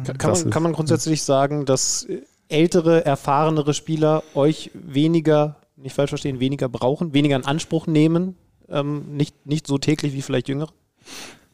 Kann, 0.05 0.19
kann, 0.19 0.31
man, 0.31 0.51
kann 0.51 0.63
man 0.63 0.73
grundsätzlich 0.73 1.25
sagen, 1.25 1.67
dass 1.67 2.07
ältere, 2.49 3.05
erfahrenere 3.05 3.75
Spieler 3.75 4.23
euch 4.35 4.71
weniger, 4.75 5.57
nicht 5.77 5.95
falsch 5.95 6.11
verstehen, 6.11 6.41
weniger 6.41 6.69
brauchen, 6.69 7.15
weniger 7.15 7.37
in 7.37 7.45
Anspruch 7.45 7.87
nehmen, 7.87 8.37
ähm, 8.69 9.17
nicht, 9.17 9.47
nicht 9.47 9.67
so 9.67 9.79
täglich 9.79 10.13
wie 10.13 10.23
vielleicht 10.23 10.49
jüngere? 10.49 10.73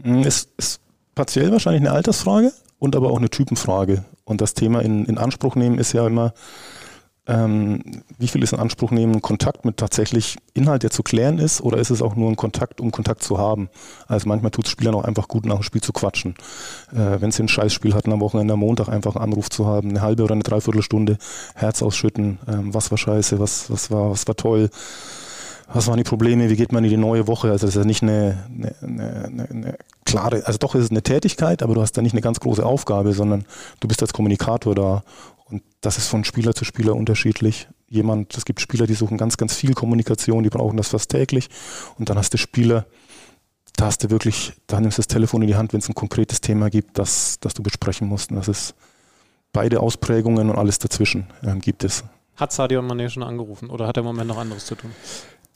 Mm, 0.03 0.23
es 0.23 0.49
ist 0.57 0.81
partiell 1.15 1.53
wahrscheinlich 1.53 1.83
eine 1.83 1.93
Altersfrage 1.93 2.53
und 2.79 2.97
aber 2.97 3.11
auch 3.11 3.19
eine 3.19 3.31
Typenfrage. 3.31 4.05
Und 4.25 4.41
das 4.41 4.55
Thema 4.55 4.81
in, 4.81 5.05
in 5.07 5.19
Anspruch 5.19 5.57
nehmen 5.57 5.79
ist 5.79 5.93
ja 5.93 6.07
immer, 6.07 6.33
ähm, 7.31 8.03
wie 8.19 8.27
viel 8.27 8.43
ist 8.43 8.53
in 8.53 8.59
Anspruch 8.59 8.91
nehmen, 8.91 9.23
Kontakt 9.23 9.65
mit 9.65 9.77
tatsächlich 9.77 10.37
Inhalt, 10.53 10.83
der 10.83 10.91
zu 10.91 11.05
klären 11.05 11.39
ist, 11.39 11.61
oder 11.61 11.79
ist 11.79 11.91
es 11.91 12.03
auch 12.03 12.17
nur 12.17 12.29
ein 12.29 12.37
Kontakt, 12.37 12.81
um 12.81 12.91
Kontakt 12.91 13.23
zu 13.23 13.39
haben? 13.39 13.71
Also 14.09 14.29
manchmal 14.29 14.51
tut 14.51 14.67
es 14.67 14.73
Spielern 14.73 14.97
auch 14.97 15.05
einfach 15.05 15.29
gut, 15.29 15.47
nach 15.47 15.57
dem 15.57 15.63
Spiel 15.63 15.81
zu 15.81 15.93
quatschen. 15.93 16.35
Äh, 16.93 17.21
Wenn 17.21 17.31
sie 17.31 17.45
ein 17.45 17.49
Scheißspiel 17.49 17.95
hatten 17.95 18.13
am 18.13 18.21
Wochenende, 18.21 18.55
am 18.55 18.61
Montag 18.61 18.89
einfach 18.89 19.15
einen 19.15 19.25
Anruf 19.27 19.49
zu 19.49 19.67
haben, 19.67 19.91
eine 19.91 20.01
halbe 20.01 20.25
oder 20.25 20.35
eine 20.35 20.43
Dreiviertelstunde 20.43 21.19
Herz 21.55 21.83
ausschütten, 21.83 22.39
ähm, 22.49 22.75
was 22.75 22.91
war 22.91 22.99
scheiße, 22.99 23.39
was, 23.39 23.71
was, 23.71 23.91
war, 23.91 24.11
was 24.11 24.27
war 24.27 24.35
toll 24.35 24.71
was 25.73 25.87
waren 25.87 25.99
die 25.99 26.05
Probleme, 26.05 26.51
wie 26.51 26.57
geht 26.57 26.73
man 26.73 26.83
in 26.83 26.91
die 26.91 26.97
neue 26.97 27.29
Woche? 27.29 27.51
Also 27.51 27.67
das 27.67 27.77
ist 27.77 27.81
ja 27.81 27.87
nicht 27.87 28.03
eine, 28.03 28.43
eine, 28.49 28.75
eine, 28.83 29.49
eine, 29.49 29.79
klare, 30.05 30.45
also 30.45 30.59
doch 30.59 30.75
ist 30.75 30.85
es 30.85 30.91
eine 30.91 31.03
Tätigkeit, 31.03 31.63
aber 31.63 31.75
du 31.75 31.81
hast 31.81 31.93
da 31.93 32.03
nicht 32.03 32.13
eine 32.13 32.23
ganz 32.23 32.41
große 32.41 32.67
Aufgabe, 32.67 33.13
sondern 33.13 33.45
du 33.79 33.87
bist 33.87 34.03
als 34.03 34.13
Kommunikator 34.13 34.75
da 34.75 35.05
und 35.51 35.63
das 35.81 35.99
ist 35.99 36.07
von 36.07 36.25
Spieler 36.25 36.55
zu 36.55 36.65
Spieler 36.65 36.95
unterschiedlich. 36.95 37.69
Jemand, 37.89 38.37
es 38.37 38.45
gibt 38.45 38.61
Spieler, 38.61 38.87
die 38.87 38.95
suchen 38.95 39.19
ganz, 39.19 39.37
ganz 39.37 39.55
viel 39.55 39.75
Kommunikation, 39.75 40.45
die 40.45 40.51
brauchen 40.51 40.77
das 40.77 40.89
fast 40.89 41.11
täglich. 41.11 41.49
Und 41.99 42.09
dann 42.09 42.17
hast 42.17 42.33
du 42.33 42.39
Spieler, 42.39 42.87
da 43.77 43.87
hast 43.87 44.05
du 44.05 44.11
wirklich, 44.11 44.53
da 44.67 44.81
nimmst 44.81 44.99
du 44.99 45.01
das 45.01 45.09
Telefon 45.09 45.43
in 45.43 45.49
die 45.49 45.57
Hand, 45.57 45.73
wenn 45.73 45.81
es 45.81 45.89
ein 45.89 45.95
konkretes 45.95 46.41
Thema 46.41 46.71
gibt, 46.71 46.99
das, 46.99 47.39
das 47.41 47.55
du 47.55 47.63
besprechen 47.63 48.07
musst. 48.07 48.31
Und 48.31 48.37
das 48.37 48.49
ist 48.49 48.75
beide 49.53 49.81
Ausprägungen 49.81 50.51
und 50.51 50.57
alles 50.57 50.79
dazwischen 50.79 51.27
ähm, 51.43 51.61
gibt 51.61 51.83
es. 51.83 52.05
Hat 52.37 52.53
Sadio 52.53 52.81
Mané 52.81 53.09
schon 53.09 53.23
angerufen 53.23 53.69
oder 53.71 53.87
hat 53.87 53.97
er 53.97 54.01
im 54.01 54.07
Moment 54.07 54.29
noch 54.29 54.39
anderes 54.39 54.67
zu 54.67 54.77
tun? 54.77 54.93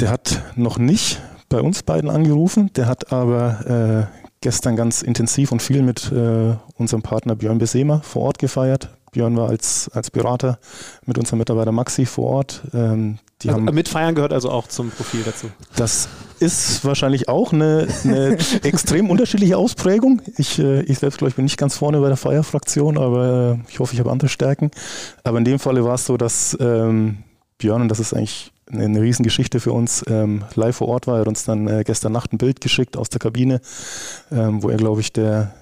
Der 0.00 0.10
hat 0.10 0.42
noch 0.56 0.76
nicht 0.76 1.22
bei 1.48 1.60
uns 1.60 1.84
beiden 1.84 2.10
angerufen, 2.10 2.72
der 2.74 2.86
hat 2.86 3.12
aber 3.12 4.10
äh, 4.10 4.24
gestern 4.40 4.74
ganz 4.74 5.02
intensiv 5.02 5.52
und 5.52 5.62
viel 5.62 5.82
mit 5.82 6.10
äh, 6.10 6.56
unserem 6.74 7.02
Partner 7.02 7.36
Björn 7.36 7.58
Besema 7.58 8.00
vor 8.00 8.22
Ort 8.22 8.38
gefeiert 8.38 8.90
Björn 9.14 9.36
war 9.36 9.48
als, 9.48 9.90
als 9.94 10.10
Berater 10.10 10.58
mit 11.06 11.16
unserem 11.16 11.38
Mitarbeiter 11.38 11.72
Maxi 11.72 12.04
vor 12.04 12.30
Ort. 12.30 12.62
Ähm, 12.74 13.18
die 13.42 13.48
also 13.48 13.60
haben, 13.60 13.74
mitfeiern 13.74 14.14
gehört 14.14 14.32
also 14.32 14.50
auch 14.50 14.66
zum 14.66 14.90
Profil 14.90 15.22
dazu. 15.24 15.46
Das 15.76 16.08
ist 16.40 16.84
wahrscheinlich 16.84 17.28
auch 17.28 17.52
eine, 17.52 17.88
eine 18.02 18.38
extrem 18.62 19.10
unterschiedliche 19.10 19.56
Ausprägung. 19.56 20.20
Ich, 20.36 20.58
äh, 20.58 20.82
ich 20.82 20.98
selbst 20.98 21.18
glaube 21.18 21.30
ich 21.30 21.36
bin 21.36 21.44
nicht 21.44 21.56
ganz 21.56 21.76
vorne 21.76 22.00
bei 22.00 22.08
der 22.08 22.16
Feierfraktion, 22.16 22.98
aber 22.98 23.58
äh, 23.58 23.70
ich 23.70 23.78
hoffe, 23.78 23.94
ich 23.94 24.00
habe 24.00 24.10
andere 24.10 24.28
Stärken. 24.28 24.70
Aber 25.22 25.38
in 25.38 25.44
dem 25.44 25.58
Falle 25.58 25.84
war 25.84 25.94
es 25.94 26.06
so, 26.06 26.16
dass 26.16 26.56
ähm, 26.60 27.18
Björn, 27.58 27.82
und 27.82 27.88
das 27.88 28.00
ist 28.00 28.14
eigentlich 28.14 28.52
eine, 28.70 28.84
eine 28.84 29.00
Riesengeschichte 29.00 29.60
für 29.60 29.72
uns, 29.72 30.04
ähm, 30.08 30.42
live 30.56 30.76
vor 30.76 30.88
Ort 30.88 31.06
war. 31.06 31.16
Er 31.16 31.20
hat 31.20 31.28
uns 31.28 31.44
dann 31.44 31.68
äh, 31.68 31.84
gestern 31.84 32.12
Nacht 32.12 32.32
ein 32.32 32.38
Bild 32.38 32.60
geschickt 32.60 32.96
aus 32.96 33.10
der 33.10 33.20
Kabine, 33.20 33.60
ähm, 34.32 34.62
wo 34.62 34.70
er, 34.70 34.76
glaube 34.76 35.00
ich, 35.00 35.12
der, 35.12 35.54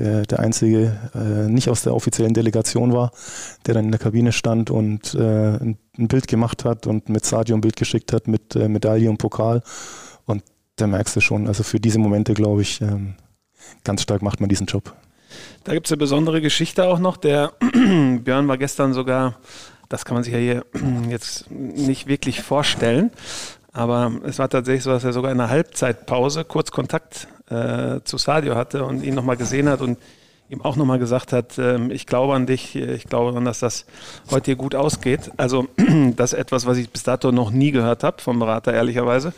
der, 0.00 0.22
der 0.22 0.40
einzige 0.40 0.96
äh, 1.14 1.48
nicht 1.48 1.68
aus 1.68 1.82
der 1.82 1.94
offiziellen 1.94 2.34
Delegation 2.34 2.92
war, 2.92 3.12
der 3.66 3.74
dann 3.74 3.86
in 3.86 3.90
der 3.90 4.00
Kabine 4.00 4.32
stand 4.32 4.70
und 4.70 5.14
äh, 5.14 5.18
ein, 5.18 5.78
ein, 5.98 6.08
Bild 6.08 6.26
gemacht 6.26 6.64
hat 6.64 6.86
und 6.86 7.08
mit 7.08 7.24
Sadio 7.24 7.54
ein 7.54 7.60
Bild 7.60 7.76
geschickt 7.76 8.12
hat 8.12 8.26
mit 8.26 8.56
äh, 8.56 8.68
Medaille 8.68 9.10
und 9.10 9.18
Pokal. 9.18 9.62
Und 10.24 10.42
da 10.76 10.86
merkst 10.86 11.16
du 11.16 11.20
schon, 11.20 11.46
also 11.46 11.62
für 11.62 11.80
diese 11.80 11.98
Momente, 11.98 12.34
glaube 12.34 12.62
ich, 12.62 12.80
ähm, 12.80 13.14
ganz 13.84 14.02
stark 14.02 14.22
macht 14.22 14.40
man 14.40 14.48
diesen 14.48 14.66
Job. 14.66 14.94
Da 15.64 15.74
gibt 15.74 15.86
es 15.86 15.92
eine 15.92 15.98
besondere 15.98 16.40
Geschichte 16.40 16.86
auch 16.86 16.98
noch. 16.98 17.16
Der 17.16 17.52
Björn 17.60 18.48
war 18.48 18.58
gestern 18.58 18.94
sogar, 18.94 19.38
das 19.88 20.04
kann 20.04 20.14
man 20.14 20.24
sich 20.24 20.32
ja 20.32 20.38
hier 20.38 20.64
jetzt 21.10 21.50
nicht 21.50 22.06
wirklich 22.06 22.42
vorstellen, 22.42 23.10
aber 23.72 24.12
es 24.24 24.38
war 24.38 24.48
tatsächlich 24.48 24.82
so, 24.82 24.90
dass 24.90 25.04
er 25.04 25.12
sogar 25.12 25.30
in 25.30 25.40
einer 25.40 25.50
Halbzeitpause 25.50 26.44
kurz 26.44 26.70
Kontakt 26.70 27.28
äh, 27.50 28.00
zu 28.04 28.16
Sadio 28.16 28.54
hatte 28.54 28.84
und 28.84 29.02
ihn 29.02 29.14
nochmal 29.14 29.36
gesehen 29.36 29.68
hat 29.68 29.80
und 29.80 29.98
ihm 30.50 30.62
auch 30.62 30.76
nochmal 30.76 30.98
gesagt 30.98 31.32
hat, 31.32 31.58
äh, 31.58 31.78
ich 31.92 32.06
glaube 32.06 32.34
an 32.34 32.46
dich, 32.46 32.74
ich 32.74 33.04
glaube 33.04 33.30
daran, 33.30 33.44
dass 33.44 33.60
das 33.60 33.86
heute 34.30 34.46
hier 34.46 34.56
gut 34.56 34.74
ausgeht. 34.74 35.30
Also 35.36 35.66
das 36.16 36.32
ist 36.32 36.38
etwas, 36.38 36.66
was 36.66 36.76
ich 36.76 36.90
bis 36.90 37.04
dato 37.04 37.32
noch 37.32 37.50
nie 37.50 37.70
gehört 37.70 38.04
habe 38.04 38.20
vom 38.20 38.38
Berater, 38.38 38.72
ehrlicherweise. 38.72 39.32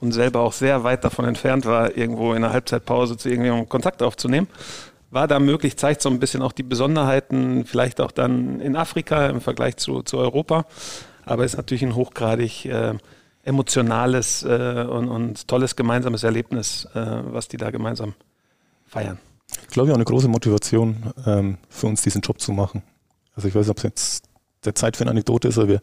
Und 0.00 0.12
selber 0.12 0.40
auch 0.40 0.52
sehr 0.52 0.84
weit 0.84 1.04
davon 1.04 1.24
entfernt 1.24 1.66
war, 1.66 1.96
irgendwo 1.96 2.32
in 2.32 2.44
einer 2.44 2.52
Halbzeitpause 2.52 3.16
zu 3.16 3.28
irgendjemandem 3.28 3.68
Kontakt 3.68 4.02
aufzunehmen. 4.02 4.48
War 5.10 5.28
da 5.28 5.38
möglich, 5.38 5.76
zeigt 5.76 6.02
so 6.02 6.10
ein 6.10 6.18
bisschen 6.18 6.42
auch 6.42 6.52
die 6.52 6.64
Besonderheiten, 6.64 7.64
vielleicht 7.64 8.00
auch 8.00 8.10
dann 8.10 8.60
in 8.60 8.76
Afrika 8.76 9.26
im 9.28 9.40
Vergleich 9.40 9.76
zu, 9.76 10.02
zu 10.02 10.18
Europa. 10.18 10.66
Aber 11.24 11.44
ist 11.44 11.56
natürlich 11.56 11.84
ein 11.84 11.94
hochgradig 11.94 12.66
äh, 12.66 12.94
emotionales 13.44 14.42
äh, 14.42 14.86
und, 14.88 15.08
und, 15.08 15.48
tolles 15.48 15.76
gemeinsames 15.76 16.22
Erlebnis, 16.22 16.86
äh, 16.94 17.22
was 17.24 17.48
die 17.48 17.56
da 17.56 17.70
gemeinsam 17.70 18.14
feiern. 18.86 19.18
Ich 19.62 19.68
glaube, 19.68 19.90
auch 19.92 19.96
eine 19.96 20.04
große 20.04 20.28
Motivation 20.28 21.12
ähm, 21.26 21.58
für 21.68 21.86
uns, 21.86 22.02
diesen 22.02 22.22
Job 22.22 22.40
zu 22.40 22.52
machen. 22.52 22.82
Also 23.34 23.48
ich 23.48 23.54
weiß 23.54 23.66
nicht, 23.66 23.70
ob 23.70 23.76
es 23.78 23.82
jetzt 23.82 24.24
der 24.64 24.74
Zeit 24.74 24.96
für 24.96 25.04
eine 25.04 25.10
Anekdote 25.10 25.48
ist, 25.48 25.58
aber 25.58 25.68
wir 25.68 25.80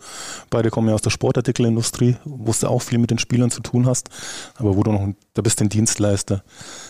beide 0.49 0.69
kommen 0.71 0.87
ja 0.87 0.95
aus 0.95 1.01
der 1.01 1.11
Sportartikelindustrie, 1.11 2.17
wo 2.25 2.51
du 2.51 2.67
auch 2.67 2.81
viel 2.81 2.97
mit 2.97 3.11
den 3.11 3.19
Spielern 3.19 3.51
zu 3.51 3.61
tun 3.61 3.85
hast, 3.85 4.09
aber 4.55 4.75
wo 4.75 4.83
du 4.83 4.91
noch, 4.91 5.07
da 5.33 5.41
bist 5.41 5.59
du 5.59 5.65
ein 5.65 5.69
Dienstleister. 5.69 6.43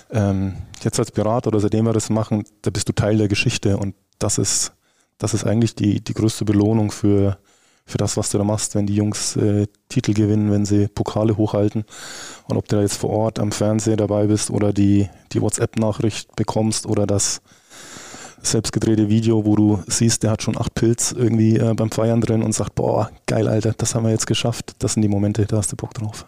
Ähm, 0.09 0.57
jetzt 0.83 0.99
als 0.99 1.11
Berater 1.11 1.47
oder 1.49 1.59
seitdem 1.59 1.85
wir 1.85 1.93
das 1.93 2.09
machen, 2.09 2.45
da 2.61 2.71
bist 2.71 2.87
du 2.87 2.93
Teil 2.93 3.17
der 3.17 3.27
Geschichte 3.27 3.77
und 3.77 3.95
das 4.19 4.37
ist, 4.37 4.73
das 5.17 5.33
ist 5.33 5.45
eigentlich 5.45 5.75
die, 5.75 6.01
die 6.01 6.13
größte 6.13 6.45
Belohnung 6.45 6.91
für, 6.91 7.37
für 7.91 7.97
das, 7.97 8.17
was 8.17 8.29
du 8.29 8.37
da 8.37 8.43
machst, 8.43 8.75
wenn 8.75 8.87
die 8.87 8.95
Jungs 8.95 9.35
äh, 9.35 9.67
Titel 9.89 10.13
gewinnen, 10.13 10.51
wenn 10.51 10.65
sie 10.65 10.87
Pokale 10.87 11.37
hochhalten. 11.37 11.83
Und 12.47 12.57
ob 12.57 12.67
du 12.67 12.77
da 12.77 12.81
jetzt 12.81 12.97
vor 12.97 13.11
Ort 13.11 13.39
am 13.39 13.51
Fernseher 13.51 13.97
dabei 13.97 14.27
bist 14.27 14.49
oder 14.49 14.73
die, 14.73 15.09
die 15.33 15.41
WhatsApp-Nachricht 15.41 16.35
bekommst 16.35 16.85
oder 16.85 17.05
das 17.05 17.41
selbstgedrehte 18.41 19.09
Video, 19.09 19.45
wo 19.45 19.55
du 19.55 19.83
siehst, 19.87 20.23
der 20.23 20.31
hat 20.31 20.41
schon 20.41 20.57
acht 20.57 20.73
Pilz 20.73 21.11
irgendwie 21.11 21.57
äh, 21.57 21.73
beim 21.75 21.91
Feiern 21.91 22.21
drin 22.21 22.41
und 22.41 22.53
sagt, 22.53 22.75
boah, 22.75 23.11
geil, 23.27 23.47
Alter, 23.47 23.73
das 23.77 23.93
haben 23.93 24.03
wir 24.03 24.11
jetzt 24.11 24.27
geschafft. 24.27 24.73
Das 24.79 24.93
sind 24.93 25.03
die 25.03 25.07
Momente, 25.07 25.45
da 25.45 25.57
hast 25.57 25.71
du 25.71 25.75
Bock 25.75 25.93
drauf. 25.93 26.25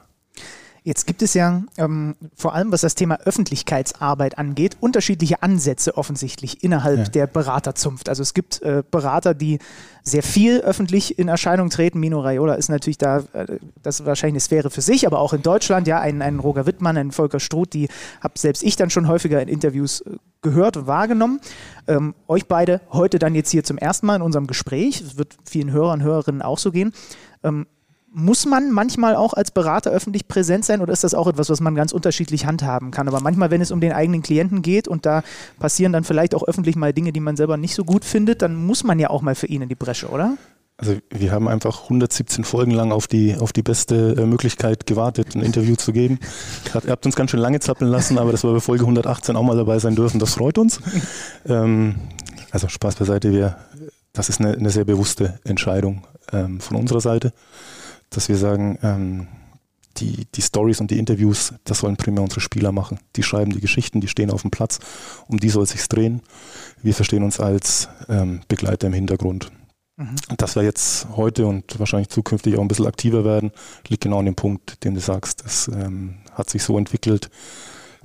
Jetzt 0.84 1.08
gibt 1.08 1.22
es 1.22 1.34
ja 1.34 1.64
ähm, 1.78 2.16
vor 2.36 2.54
allem, 2.54 2.74
was 2.74 2.82
das 2.82 2.96
Thema 2.96 3.18
Öffentlichkeitsarbeit 3.22 4.38
angeht, 4.38 4.76
unterschiedliche 4.82 5.42
Ansätze 5.42 5.98
offensichtlich 5.98 6.62
innerhalb 6.62 6.98
ja. 6.98 7.04
der 7.06 7.28
Beraterzunft. 7.28 8.10
Also 8.10 8.22
es 8.22 8.34
gibt 8.34 8.62
äh, 8.62 8.84
Berater, 8.92 9.34
die 9.34 9.60
sehr 10.04 10.24
viel 10.24 10.60
öffentlich 10.60 11.18
in 11.18 11.30
Erscheinung 11.30 11.70
treten. 11.70 12.02
Mino 12.02 12.20
Raiola 12.20 12.56
ist 12.56 12.70
natürlich 12.70 12.98
da, 12.98 13.24
äh, 13.32 13.60
das 13.82 14.02
ist 14.02 14.06
wahrscheinlich 14.06 14.34
eine 14.34 14.40
Sphäre 14.42 14.70
für 14.70 14.82
sich, 14.82 15.08
aber 15.08 15.20
auch 15.20 15.32
in 15.32 15.42
Deutschland, 15.42 15.88
ja, 15.88 16.02
ein, 16.02 16.22
ein 16.22 16.40
Roger 16.40 16.66
Wittmann, 16.66 16.98
ein 16.98 17.12
Volker 17.12 17.40
Struth, 17.40 17.72
die 17.72 17.88
habe 18.20 18.38
selbst 18.38 18.62
ich 18.62 18.76
dann 18.76 18.90
schon 18.90 19.08
häufiger 19.08 19.42
in 19.42 19.48
Interviews 19.48 20.02
äh, 20.02 20.18
gehört 20.42 20.76
und 20.76 20.88
wahrgenommen. 20.88 21.40
Ähm, 21.88 22.14
euch 22.28 22.46
beide 22.48 22.82
heute 22.92 23.20
dann 23.20 23.36
jetzt 23.36 23.52
hier 23.52 23.64
zum 23.64 23.78
ersten 23.78 24.06
Mal 24.06 24.18
in 24.18 24.22
unserem 24.22 24.48
Gespräch. 24.48 25.00
Es 25.00 25.18
wird 25.18 25.38
vielen 25.46 25.72
Hörern 25.72 26.02
und 26.02 26.06
Hörerinnen 26.06 26.42
auch 26.42 26.58
so 26.58 26.72
gehen. 26.72 26.92
Ähm, 27.44 27.68
muss 28.14 28.46
man 28.46 28.72
manchmal 28.72 29.16
auch 29.16 29.34
als 29.34 29.52
Berater 29.52 29.90
öffentlich 29.90 30.28
präsent 30.28 30.66
sein 30.66 30.82
oder 30.82 30.94
ist 30.94 31.04
das 31.04 31.16
auch 31.16 31.28
etwas, 31.28 31.50
was 31.50 31.62
man 31.62 31.74
ganz 31.74 31.92
unterschiedlich 31.92 32.46
handhaben 32.46 32.92
kann? 32.92 33.08
Aber 33.08 33.20
manchmal, 33.22 33.50
wenn 33.50 33.62
es 33.62 33.72
um 33.72 33.82
den 33.82 33.92
eigenen 33.92 34.22
Klienten 34.22 34.62
geht 34.62 34.88
und 34.88 35.06
da 35.06 35.24
passieren 35.60 35.92
dann 35.92 36.04
vielleicht 36.04 36.36
auch 36.36 36.44
öffentlich 36.44 36.76
mal 36.76 36.94
Dinge, 36.94 37.12
die 37.12 37.20
man 37.20 37.36
selber 37.36 37.58
nicht 37.58 37.74
so 37.74 37.84
gut 37.84 38.06
findet, 38.06 38.44
dann 38.44 38.56
muss 38.56 38.84
man 38.84 39.00
ja 39.00 39.10
auch 39.10 39.24
mal 39.24 39.34
für 39.34 39.48
ihn 39.48 39.64
in 39.64 39.70
die 39.70 39.76
Bresche, 39.76 40.10
oder? 40.10 40.38
Also 40.78 40.98
wir 41.10 41.32
haben 41.32 41.48
einfach 41.48 41.84
117 41.84 42.44
Folgen 42.44 42.72
lang 42.72 42.92
auf 42.92 43.08
die, 43.08 43.36
auf 43.36 43.52
die 43.52 43.64
beste 43.64 44.16
äh, 44.18 44.26
Möglichkeit 44.26 44.86
gewartet, 44.86 45.36
ein 45.36 45.42
Interview 45.42 45.76
zu 45.76 45.92
geben. 45.92 46.20
Ihr 46.74 46.92
habt 46.92 47.06
uns 47.06 47.16
ganz 47.16 47.32
schön 47.32 47.40
lange 47.40 47.60
zappeln 47.60 47.90
lassen, 47.90 48.18
aber 48.18 48.32
dass 48.32 48.44
wir 48.44 48.54
bei 48.54 48.60
Folge 48.60 48.84
118 48.84 49.36
auch 49.36 49.44
mal 49.44 49.58
dabei 49.58 49.80
sein 49.80 49.96
dürfen, 49.96 50.20
das 50.20 50.36
freut 50.36 50.58
uns. 50.58 50.80
Ähm, 51.48 51.96
also 52.52 52.68
Spaß 52.68 52.96
beiseite, 52.96 53.32
wir, 53.32 53.58
das 54.14 54.30
ist 54.30 54.40
eine, 54.40 54.54
eine 54.54 54.70
sehr 54.70 54.86
bewusste 54.86 55.40
Entscheidung 55.44 56.04
ähm, 56.32 56.60
von 56.60 56.78
unserer 56.78 57.02
Seite 57.02 57.34
dass 58.14 58.30
wir 58.30 58.38
sagen, 58.38 58.80
ähm, 58.84 59.28
die, 59.98 60.26
die 60.34 60.42
Stories 60.42 60.82
und 60.82 60.90
die 60.92 60.98
Interviews, 60.98 61.54
das 61.66 61.80
sollen 61.80 61.98
primär 61.98 62.24
unsere 62.24 62.42
Spieler 62.42 62.72
machen. 62.72 63.00
Die 63.16 63.24
schreiben 63.24 63.52
die 63.52 63.62
Geschichten, 63.62 64.02
die 64.02 64.08
stehen 64.08 64.32
auf 64.32 64.42
dem 64.42 64.52
Platz, 64.52 64.80
um 65.28 65.40
die 65.40 65.50
soll 65.50 65.64
es 65.64 65.72
sich 65.72 65.88
drehen. 65.88 66.22
Wir 66.82 66.94
verstehen 66.94 67.24
uns 67.24 67.40
als 67.40 67.90
ähm, 68.10 68.42
Begleiter 68.48 68.88
im 68.88 68.94
Hintergrund. 68.94 69.52
Mhm. 69.98 70.16
Dass 70.38 70.56
wir 70.56 70.64
jetzt 70.64 71.08
heute 71.16 71.46
und 71.46 71.80
wahrscheinlich 71.80 72.10
zukünftig 72.10 72.58
auch 72.58 72.62
ein 72.62 72.68
bisschen 72.68 72.88
aktiver 72.88 73.24
werden, 73.24 73.52
liegt 73.88 74.04
genau 74.04 74.20
an 74.20 74.26
dem 74.26 74.36
Punkt, 74.36 74.84
den 74.84 74.96
du 74.96 75.00
sagst. 75.00 75.44
Es 75.46 75.68
ähm, 75.68 76.16
hat 76.32 76.50
sich 76.50 76.64
so 76.64 76.78
entwickelt, 76.78 77.30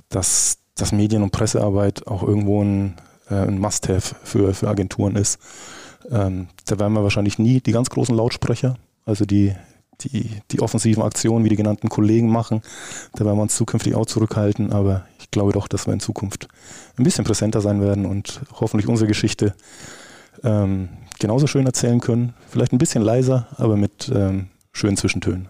dass, 0.09 0.59
dass 0.75 0.91
Medien- 0.91 1.23
und 1.23 1.31
Pressearbeit 1.31 2.05
auch 2.05 2.21
irgendwo 2.21 2.63
ein, 2.63 2.95
äh, 3.29 3.35
ein 3.35 3.59
Must-Have 3.59 4.15
für, 4.23 4.53
für 4.53 4.67
Agenturen 4.67 5.15
ist. 5.15 5.39
Ähm, 6.11 6.49
da 6.65 6.79
werden 6.79 6.93
wir 6.93 7.03
wahrscheinlich 7.03 7.39
nie 7.39 7.61
die 7.61 7.71
ganz 7.71 7.89
großen 7.89 8.15
Lautsprecher, 8.15 8.77
also 9.05 9.25
die, 9.25 9.55
die, 10.01 10.29
die 10.51 10.61
offensiven 10.61 11.03
Aktionen, 11.03 11.45
wie 11.45 11.49
die 11.49 11.55
genannten 11.55 11.89
Kollegen 11.89 12.29
machen. 12.29 12.61
Da 13.13 13.25
werden 13.25 13.37
wir 13.37 13.41
uns 13.41 13.55
zukünftig 13.55 13.95
auch 13.95 14.05
zurückhalten, 14.05 14.71
aber 14.71 15.05
ich 15.19 15.31
glaube 15.31 15.51
doch, 15.51 15.67
dass 15.67 15.87
wir 15.87 15.93
in 15.93 15.99
Zukunft 15.99 16.47
ein 16.97 17.03
bisschen 17.03 17.25
präsenter 17.25 17.61
sein 17.61 17.81
werden 17.81 18.05
und 18.05 18.41
hoffentlich 18.59 18.87
unsere 18.87 19.07
Geschichte 19.07 19.55
ähm, 20.43 20.89
genauso 21.19 21.47
schön 21.47 21.65
erzählen 21.65 21.99
können. 21.99 22.33
Vielleicht 22.47 22.73
ein 22.73 22.77
bisschen 22.77 23.01
leiser, 23.01 23.47
aber 23.57 23.75
mit 23.75 24.11
ähm, 24.13 24.47
schönen 24.71 24.97
Zwischentönen. 24.97 25.49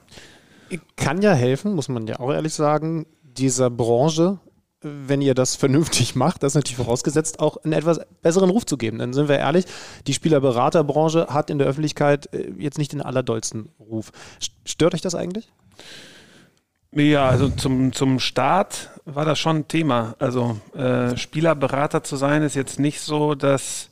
Kann 0.95 1.21
ja 1.21 1.33
helfen, 1.33 1.73
muss 1.73 1.89
man 1.89 2.07
ja 2.07 2.19
auch 2.19 2.31
ehrlich 2.31 2.53
sagen, 2.53 3.05
dieser 3.23 3.69
Branche 3.69 4.39
wenn 4.81 5.21
ihr 5.21 5.33
das 5.33 5.55
vernünftig 5.57 6.15
macht, 6.15 6.43
das 6.43 6.53
ist 6.53 6.55
natürlich 6.55 6.77
vorausgesetzt, 6.77 7.39
auch 7.39 7.57
einen 7.63 7.73
etwas 7.73 7.99
besseren 8.21 8.49
Ruf 8.49 8.65
zu 8.65 8.77
geben. 8.77 8.99
Dann 8.99 9.13
sind 9.13 9.27
wir 9.27 9.37
ehrlich, 9.37 9.65
die 10.07 10.13
Spielerberaterbranche 10.13 11.27
hat 11.29 11.49
in 11.49 11.57
der 11.57 11.67
Öffentlichkeit 11.67 12.33
äh, 12.33 12.51
jetzt 12.57 12.77
nicht 12.77 12.93
den 12.93 13.01
allerdollsten 13.01 13.69
Ruf. 13.79 14.11
Stört 14.65 14.93
euch 14.93 15.01
das 15.01 15.15
eigentlich? 15.15 15.51
Ja, 16.91 17.29
also 17.29 17.49
zum, 17.49 17.93
zum 17.93 18.19
Start 18.19 18.89
war 19.05 19.23
das 19.23 19.37
schon 19.37 19.57
ein 19.57 19.67
Thema. 19.67 20.15
Also 20.17 20.59
äh, 20.75 21.15
Spielerberater 21.17 22.03
zu 22.03 22.15
sein 22.15 22.41
ist 22.41 22.55
jetzt 22.55 22.79
nicht 22.79 22.99
so, 23.01 23.35
dass, 23.35 23.89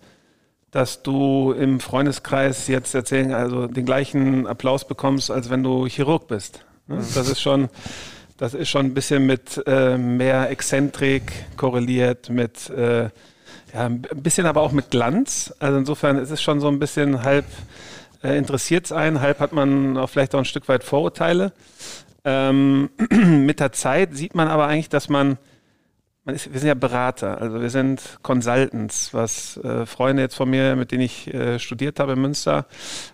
dass 0.71 1.03
du 1.03 1.51
im 1.51 1.79
Freundeskreis 1.79 2.67
jetzt 2.67 2.95
erzählen, 2.95 3.33
also 3.33 3.67
den 3.67 3.85
gleichen 3.85 4.47
Applaus 4.47 4.87
bekommst, 4.87 5.29
als 5.29 5.51
wenn 5.51 5.61
du 5.61 5.85
Chirurg 5.85 6.27
bist. 6.27 6.65
Ne? 6.87 6.97
Das 7.13 7.29
ist 7.29 7.39
schon 7.39 7.69
das 8.37 8.53
ist 8.53 8.69
schon 8.69 8.87
ein 8.87 8.93
bisschen 8.93 9.25
mit 9.25 9.61
äh, 9.65 9.97
mehr 9.97 10.49
Exzentrik 10.49 11.23
korreliert, 11.57 12.29
mit 12.29 12.69
äh, 12.69 13.09
ja, 13.73 13.85
ein 13.85 14.01
bisschen 14.01 14.45
aber 14.45 14.61
auch 14.61 14.71
mit 14.71 14.91
Glanz. 14.91 15.53
Also 15.59 15.77
insofern 15.79 16.17
ist 16.17 16.31
es 16.31 16.41
schon 16.41 16.59
so 16.59 16.67
ein 16.67 16.79
bisschen 16.79 17.23
halb 17.23 17.45
äh, 18.23 18.37
interessiert 18.37 18.85
es 18.85 18.91
einen, 18.91 19.21
halb 19.21 19.39
hat 19.39 19.53
man 19.53 19.97
auch 19.97 20.09
vielleicht 20.09 20.35
auch 20.35 20.39
ein 20.39 20.45
Stück 20.45 20.67
weit 20.67 20.83
Vorurteile. 20.83 21.51
Ähm, 22.25 22.89
mit 23.09 23.59
der 23.59 23.71
Zeit 23.71 24.15
sieht 24.15 24.35
man 24.35 24.47
aber 24.47 24.67
eigentlich, 24.67 24.89
dass 24.89 25.09
man 25.09 25.37
ist, 26.35 26.51
wir 26.51 26.59
sind 26.59 26.67
ja 26.67 26.73
Berater, 26.73 27.39
also 27.41 27.61
wir 27.61 27.69
sind 27.69 28.19
Consultants, 28.21 29.13
was 29.13 29.57
äh, 29.57 29.85
Freunde 29.85 30.23
jetzt 30.23 30.35
von 30.35 30.49
mir, 30.49 30.75
mit 30.75 30.91
denen 30.91 31.03
ich 31.03 31.33
äh, 31.33 31.59
studiert 31.59 31.99
habe 31.99 32.13
in 32.13 32.21
Münster, 32.21 32.65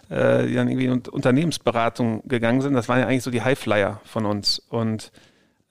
äh, 0.09 0.47
die 0.47 0.55
dann 0.55 0.67
irgendwie 0.67 0.85
in 0.85 1.01
Unternehmensberatung 1.07 2.27
gegangen 2.27 2.61
sind, 2.61 2.73
das 2.73 2.89
waren 2.89 2.99
ja 2.99 3.07
eigentlich 3.07 3.23
so 3.23 3.31
die 3.31 3.41
Highflyer 3.41 4.01
von 4.03 4.25
uns. 4.25 4.59
Und 4.69 5.11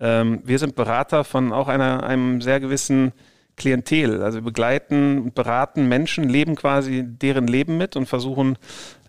ähm, 0.00 0.40
wir 0.44 0.58
sind 0.58 0.74
Berater 0.74 1.24
von 1.24 1.52
auch 1.52 1.68
einer, 1.68 2.02
einem 2.02 2.40
sehr 2.40 2.60
gewissen 2.60 3.12
Klientel. 3.56 4.22
Also 4.22 4.38
wir 4.38 4.44
begleiten 4.44 5.22
und 5.22 5.34
beraten 5.34 5.88
Menschen, 5.88 6.28
leben 6.28 6.56
quasi 6.56 7.04
deren 7.04 7.46
Leben 7.46 7.76
mit 7.76 7.96
und 7.96 8.06
versuchen 8.06 8.56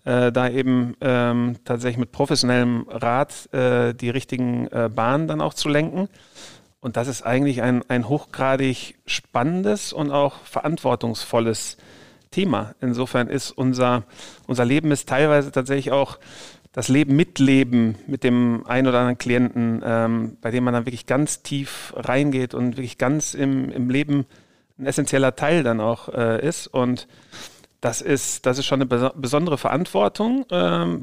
äh, 0.04 0.30
da 0.30 0.48
eben 0.48 0.94
ähm, 1.00 1.56
tatsächlich 1.64 1.98
mit 1.98 2.12
professionellem 2.12 2.86
Rat 2.88 3.52
äh, 3.52 3.94
die 3.94 4.10
richtigen 4.10 4.68
äh, 4.68 4.90
Bahnen 4.94 5.26
dann 5.26 5.40
auch 5.40 5.54
zu 5.54 5.68
lenken. 5.68 6.08
Und 6.84 6.98
das 6.98 7.08
ist 7.08 7.22
eigentlich 7.22 7.62
ein, 7.62 7.82
ein 7.88 8.10
hochgradig 8.10 8.96
spannendes 9.06 9.94
und 9.94 10.10
auch 10.10 10.40
verantwortungsvolles 10.44 11.78
Thema. 12.30 12.74
Insofern 12.78 13.28
ist 13.28 13.52
unser, 13.52 14.02
unser 14.46 14.66
Leben 14.66 14.90
ist 14.90 15.08
teilweise 15.08 15.50
tatsächlich 15.50 15.92
auch 15.92 16.18
das 16.72 16.88
Leben 16.88 17.16
mitleben 17.16 17.94
mit 18.06 18.22
dem 18.22 18.66
einen 18.66 18.86
oder 18.86 18.98
anderen 18.98 19.16
Klienten, 19.16 19.80
ähm, 19.82 20.36
bei 20.42 20.50
dem 20.50 20.62
man 20.62 20.74
dann 20.74 20.84
wirklich 20.84 21.06
ganz 21.06 21.42
tief 21.42 21.94
reingeht 21.96 22.52
und 22.52 22.76
wirklich 22.76 22.98
ganz 22.98 23.32
im, 23.32 23.70
im 23.70 23.88
Leben 23.88 24.26
ein 24.78 24.84
essentieller 24.84 25.34
Teil 25.34 25.62
dann 25.62 25.80
auch 25.80 26.10
äh, 26.10 26.46
ist. 26.46 26.66
Und 26.66 27.08
das 27.80 28.02
ist, 28.02 28.44
das 28.44 28.58
ist 28.58 28.66
schon 28.66 28.82
eine 28.82 29.10
besondere 29.14 29.56
Verantwortung, 29.56 30.44
äh, 30.50 30.56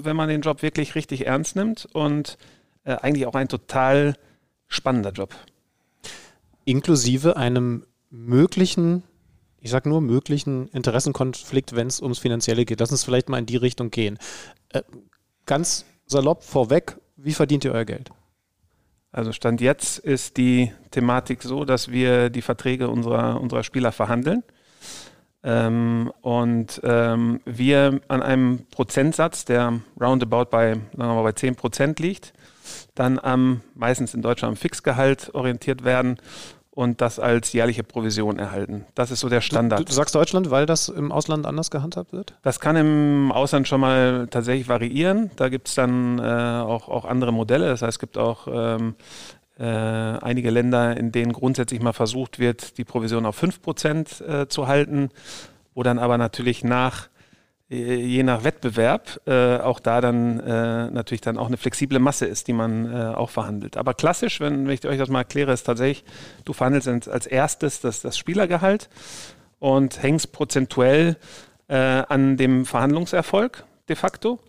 wenn 0.05 0.15
man 0.15 0.29
den 0.29 0.41
Job 0.41 0.61
wirklich 0.61 0.93
richtig 0.93 1.25
ernst 1.25 1.55
nimmt 1.55 1.87
und 1.91 2.37
äh, 2.83 2.97
eigentlich 2.97 3.25
auch 3.25 3.33
ein 3.33 3.47
total 3.47 4.13
spannender 4.67 5.11
Job. 5.11 5.33
Inklusive 6.71 7.35
einem 7.35 7.85
möglichen, 8.09 9.03
ich 9.59 9.71
sage 9.71 9.89
nur 9.89 9.99
möglichen 9.99 10.69
Interessenkonflikt, 10.69 11.75
wenn 11.75 11.87
es 11.87 12.01
ums 12.01 12.19
Finanzielle 12.19 12.63
geht. 12.63 12.79
Lass 12.79 12.91
uns 12.91 13.03
vielleicht 13.03 13.27
mal 13.27 13.39
in 13.39 13.45
die 13.45 13.57
Richtung 13.57 13.91
gehen. 13.91 14.17
Äh, 14.69 14.83
ganz 15.45 15.85
salopp 16.05 16.43
vorweg, 16.43 16.95
wie 17.17 17.33
verdient 17.33 17.65
ihr 17.65 17.73
euer 17.73 17.83
Geld? 17.83 18.09
Also 19.11 19.33
Stand 19.33 19.59
jetzt 19.59 19.99
ist 19.99 20.37
die 20.37 20.71
Thematik 20.91 21.43
so, 21.43 21.65
dass 21.65 21.91
wir 21.91 22.29
die 22.29 22.41
Verträge 22.41 22.87
unserer, 22.87 23.41
unserer 23.41 23.63
Spieler 23.63 23.91
verhandeln. 23.91 24.41
Ähm, 25.43 26.09
und 26.21 26.79
ähm, 26.85 27.41
wir 27.43 27.99
an 28.07 28.21
einem 28.23 28.65
Prozentsatz, 28.71 29.43
der 29.43 29.81
roundabout 29.99 30.45
bei, 30.45 30.75
sagen 30.75 30.85
wir 30.95 31.15
mal, 31.15 31.23
bei 31.23 31.33
10 31.33 31.57
Prozent 31.57 31.99
liegt, 31.99 32.31
dann 32.95 33.19
am, 33.19 33.59
meistens 33.75 34.13
in 34.13 34.21
Deutschland 34.21 34.53
am 34.53 34.55
Fixgehalt 34.55 35.35
orientiert 35.35 35.83
werden 35.83 36.17
und 36.71 37.01
das 37.01 37.19
als 37.19 37.51
jährliche 37.51 37.83
Provision 37.83 38.39
erhalten. 38.39 38.85
Das 38.95 39.11
ist 39.11 39.19
so 39.19 39.29
der 39.29 39.41
Standard. 39.41 39.81
Du, 39.81 39.83
du, 39.83 39.91
sagst 39.91 40.15
Deutschland, 40.15 40.51
weil 40.51 40.65
das 40.65 40.87
im 40.87 41.11
Ausland 41.11 41.45
anders 41.45 41.69
gehandhabt 41.69 42.13
wird? 42.13 42.33
Das 42.43 42.59
kann 42.59 42.77
im 42.77 43.31
Ausland 43.31 43.67
schon 43.67 43.81
mal 43.81 44.27
tatsächlich 44.31 44.69
variieren. 44.69 45.31
Da 45.35 45.49
gibt 45.49 45.67
es 45.67 45.75
dann 45.75 46.19
äh, 46.19 46.21
auch, 46.21 46.87
auch 46.87 47.03
andere 47.03 47.33
Modelle. 47.33 47.67
Das 47.67 47.81
heißt, 47.81 47.95
es 47.95 47.99
gibt 47.99 48.17
auch 48.17 48.47
ähm, 48.49 48.95
äh, 49.59 49.65
einige 49.65 50.49
Länder, 50.49 50.95
in 50.95 51.11
denen 51.11 51.33
grundsätzlich 51.33 51.81
mal 51.81 51.93
versucht 51.93 52.39
wird, 52.39 52.77
die 52.77 52.85
Provision 52.85 53.25
auf 53.25 53.41
5% 53.41 54.23
äh, 54.23 54.47
zu 54.47 54.67
halten, 54.67 55.09
wo 55.75 55.83
dann 55.83 55.99
aber 55.99 56.17
natürlich 56.17 56.63
nach 56.63 57.09
je 57.71 58.23
nach 58.23 58.43
Wettbewerb 58.43 59.21
äh, 59.25 59.57
auch 59.57 59.79
da 59.79 60.01
dann 60.01 60.39
äh, 60.41 60.91
natürlich 60.91 61.21
dann 61.21 61.37
auch 61.37 61.47
eine 61.47 61.55
flexible 61.55 61.99
Masse 61.99 62.25
ist, 62.25 62.47
die 62.47 62.53
man 62.53 62.91
äh, 62.93 63.13
auch 63.15 63.29
verhandelt. 63.29 63.77
Aber 63.77 63.93
klassisch, 63.93 64.41
wenn, 64.41 64.67
wenn, 64.67 64.73
ich 64.73 64.85
euch 64.85 64.97
das 64.97 65.09
mal 65.09 65.19
erkläre, 65.19 65.53
ist 65.53 65.63
tatsächlich, 65.63 66.03
du 66.43 66.51
verhandelst 66.51 67.07
als 67.07 67.27
erstes 67.27 67.79
das, 67.79 68.01
das 68.01 68.17
Spielergehalt 68.17 68.89
und 69.59 70.03
hängst 70.03 70.33
prozentuell 70.33 71.15
äh, 71.69 71.75
an 71.75 72.35
dem 72.35 72.65
Verhandlungserfolg 72.65 73.63
de 73.87 73.95
facto. 73.95 74.39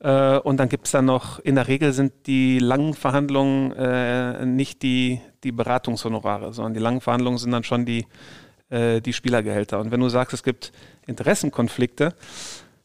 Äh, 0.00 0.38
und 0.38 0.56
dann 0.56 0.70
gibt 0.70 0.86
es 0.86 0.92
dann 0.92 1.04
noch, 1.04 1.40
in 1.40 1.56
der 1.56 1.68
Regel 1.68 1.92
sind 1.92 2.12
die 2.26 2.60
langen 2.60 2.94
Verhandlungen 2.94 4.56
nicht 4.56 4.80
die, 4.82 5.20
die 5.42 5.52
Beratungshonorare, 5.52 6.54
sondern 6.54 6.72
die 6.72 6.80
langen 6.80 7.02
Verhandlungen 7.02 7.36
sind 7.36 7.50
dann 7.50 7.64
schon 7.64 7.84
die, 7.84 8.06
die 8.70 9.12
Spielergehälter. 9.12 9.78
Und 9.78 9.90
wenn 9.92 10.00
du 10.00 10.08
sagst, 10.08 10.32
es 10.32 10.42
gibt 10.42 10.72
Interessenkonflikte. 11.06 12.14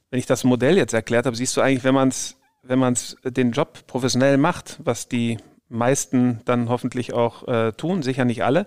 Wenn 0.09 0.19
ich 0.19 0.25
das 0.25 0.43
Modell 0.43 0.77
jetzt 0.77 0.93
erklärt 0.93 1.25
habe, 1.25 1.35
siehst 1.35 1.55
du 1.57 1.61
eigentlich, 1.61 1.83
wenn 1.83 1.93
man 1.93 2.09
es 2.09 2.35
wenn 2.63 2.79
man's 2.79 3.17
den 3.23 3.51
Job 3.51 3.87
professionell 3.87 4.37
macht, 4.37 4.79
was 4.83 5.07
die 5.07 5.37
meisten 5.69 6.41
dann 6.45 6.69
hoffentlich 6.69 7.13
auch 7.13 7.47
äh, 7.47 7.71
tun, 7.73 8.03
sicher 8.03 8.25
nicht 8.25 8.43
alle, 8.43 8.65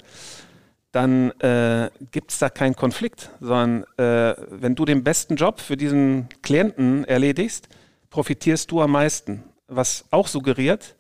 dann 0.93 1.31
äh, 1.41 1.91
gibt 2.11 2.33
es 2.33 2.39
da 2.39 2.51
keinen 2.51 2.77
Konflikt, 2.77 3.31
sondern 3.41 3.85
äh, 3.97 4.35
wenn 4.51 4.75
du 4.75 4.85
den 4.85 5.05
besten 5.05 5.37
Job 5.37 5.61
für 5.61 5.77
diesen 5.77 6.29
Klienten 6.43 7.05
erledigst, 7.05 7.69
profitierst 8.11 8.71
du 8.71 8.83
am 8.83 8.93
meisten. 8.93 9.43
Was 9.69 10.05
auch 10.11 10.27
suggeriert, 10.27 10.97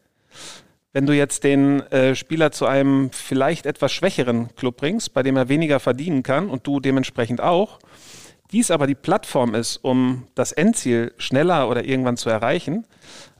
wenn 0.92 1.04
du 1.06 1.14
jetzt 1.14 1.44
den 1.44 1.80
äh, 1.90 2.14
Spieler 2.14 2.52
zu 2.52 2.66
einem 2.66 3.10
vielleicht 3.10 3.66
etwas 3.66 3.92
schwächeren 3.92 4.54
Club 4.56 4.78
bringst, 4.78 5.12
bei 5.12 5.22
dem 5.22 5.36
er 5.36 5.48
weniger 5.48 5.78
verdienen 5.78 6.22
kann 6.22 6.48
und 6.48 6.66
du 6.66 6.80
dementsprechend 6.80 7.40
auch, 7.40 7.78
dies 8.52 8.70
aber 8.70 8.86
die 8.86 8.94
Plattform 8.94 9.54
ist, 9.54 9.78
um 9.78 10.26
das 10.34 10.52
Endziel 10.52 11.12
schneller 11.16 11.68
oder 11.68 11.84
irgendwann 11.84 12.16
zu 12.16 12.28
erreichen, 12.28 12.86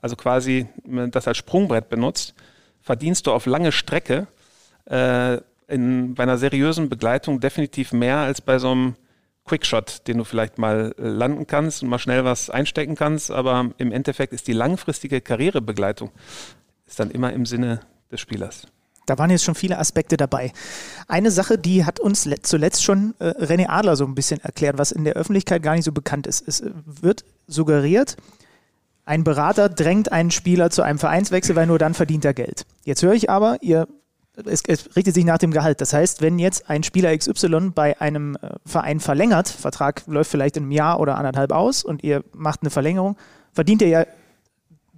also 0.01 0.17
quasi 0.17 0.67
das 0.85 1.29
als 1.29 1.37
Sprungbrett 1.37 1.89
benutzt, 1.89 2.35
verdienst 2.81 3.27
du 3.27 3.33
auf 3.33 3.47
lange 3.47 3.73
Strecke 3.73 4.27
äh, 4.87 5.39
in, 5.69 6.15
bei 6.15 6.25
einer 6.25 6.39
seriösen 6.39 6.89
Begleitung 6.89 7.41
definitiv 7.41 7.93
mehr 7.93 8.19
als 8.19 8.41
bei 8.41 8.59
so 8.59 8.71
einem 8.71 8.95
Quickshot, 9.45 10.07
den 10.07 10.19
du 10.19 10.25
vielleicht 10.25 10.59
mal 10.59 10.95
landen 10.97 11.47
kannst 11.47 11.83
und 11.83 11.89
mal 11.89 11.99
schnell 11.99 12.25
was 12.25 12.49
einstecken 12.51 12.95
kannst, 12.95 13.31
aber 13.31 13.71
im 13.79 13.93
Endeffekt 13.93 14.33
ist 14.33 14.47
die 14.47 14.53
langfristige 14.53 15.21
Karrierebegleitung 15.21 16.11
ist 16.87 17.01
dann 17.01 17.11
immer 17.11 17.33
im 17.33 17.47
Sinne 17.47 17.81
des 18.11 18.21
Spielers. 18.21 18.67
Da 19.07 19.19
waren 19.19 19.31
jetzt 19.31 19.45
schon 19.45 19.55
viele 19.55 19.79
Aspekte 19.79 20.17
dabei. 20.17 20.53
Eine 21.09 21.31
Sache, 21.31 21.59
die 21.59 21.85
hat 21.85 22.01
uns 22.01 22.29
zuletzt 22.43 22.85
schon 22.85 23.15
äh, 23.19 23.31
René 23.31 23.69
Adler 23.69 23.97
so 23.97 24.05
ein 24.05 24.15
bisschen 24.15 24.41
erklärt, 24.41 24.79
was 24.79 24.93
in 24.93 25.05
der 25.05 25.15
Öffentlichkeit 25.15 25.63
gar 25.63 25.75
nicht 25.75 25.85
so 25.85 25.93
bekannt 25.93 26.27
ist. 26.27 26.47
Es 26.47 26.61
äh, 26.61 26.71
wird 26.85 27.25
suggeriert, 27.47 28.17
ein 29.05 29.25
Berater 29.25 29.69
drängt 29.69 30.13
einen 30.13 30.31
Spieler 30.31 30.71
zu 30.71 30.83
einem 30.83 30.99
Vereinswechsel, 30.99 31.57
weil 31.57 31.67
nur 31.67 31.79
dann 31.79 31.95
verdient 31.95 32.25
er 32.25 32.35
Geld. 32.35 32.67
Jetzt 32.85 33.03
höre 33.03 33.15
ich 33.15 33.29
aber, 33.29 33.59
ihr, 33.61 33.89
es, 34.47 34.63
es, 34.67 34.95
richtet 34.95 35.15
sich 35.15 35.25
nach 35.25 35.39
dem 35.39 35.51
Gehalt. 35.51 35.81
Das 35.81 35.93
heißt, 35.93 36.23
wenn 36.23 36.39
jetzt 36.39 36.71
ein 36.71 36.85
Spieler 36.85 37.17
XY 37.17 37.73
bei 37.75 38.01
einem 38.01 38.37
äh, 38.37 38.55
Verein 38.65 39.01
verlängert, 39.01 39.49
Vertrag 39.49 40.05
läuft 40.07 40.31
vielleicht 40.31 40.57
in 40.57 40.65
einem 40.65 40.73
Jahr 40.73 41.01
oder 41.01 41.19
anderthalb 41.19 41.53
aus 41.53 41.83
und 41.83 42.05
ihr 42.05 42.23
macht 42.33 42.63
eine 42.63 42.71
Verlängerung, 42.71 43.17
verdient 43.53 43.83
er 43.83 43.89
ja 43.89 44.07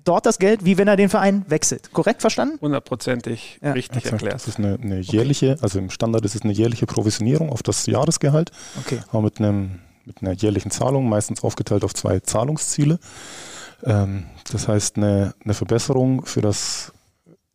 dort 0.04 0.26
das 0.26 0.38
Geld, 0.38 0.64
wie 0.64 0.78
wenn 0.78 0.88
er 0.88 0.96
den 0.96 1.08
Verein 1.08 1.44
wechselt. 1.48 1.92
Korrekt 1.92 2.20
verstanden? 2.20 2.58
Hundertprozentig 2.60 3.58
ja. 3.62 3.72
richtig 3.72 3.98
Exakt. 3.98 4.12
erklärt. 4.12 4.34
Das 4.34 4.48
ist 4.48 4.58
eine, 4.58 4.78
eine 4.80 5.00
jährliche, 5.00 5.52
okay. 5.52 5.62
also 5.62 5.78
im 5.78 5.90
Standard 5.90 6.24
ist 6.24 6.34
es 6.34 6.42
eine 6.42 6.52
jährliche 6.52 6.86
Provisionierung 6.86 7.50
auf 7.50 7.62
das 7.62 7.86
Jahresgehalt, 7.86 8.50
okay. 8.78 9.00
aber 9.10 9.22
mit, 9.22 9.38
einem, 9.38 9.80
mit 10.04 10.22
einer 10.22 10.32
jährlichen 10.32 10.70
Zahlung, 10.70 11.08
meistens 11.08 11.42
aufgeteilt 11.42 11.84
auf 11.84 11.94
zwei 11.94 12.20
Zahlungsziele. 12.20 12.98
Ähm, 13.82 14.24
das 14.50 14.68
heißt, 14.68 14.96
eine, 14.96 15.34
eine 15.42 15.54
Verbesserung 15.54 16.24
für 16.26 16.40
das 16.40 16.92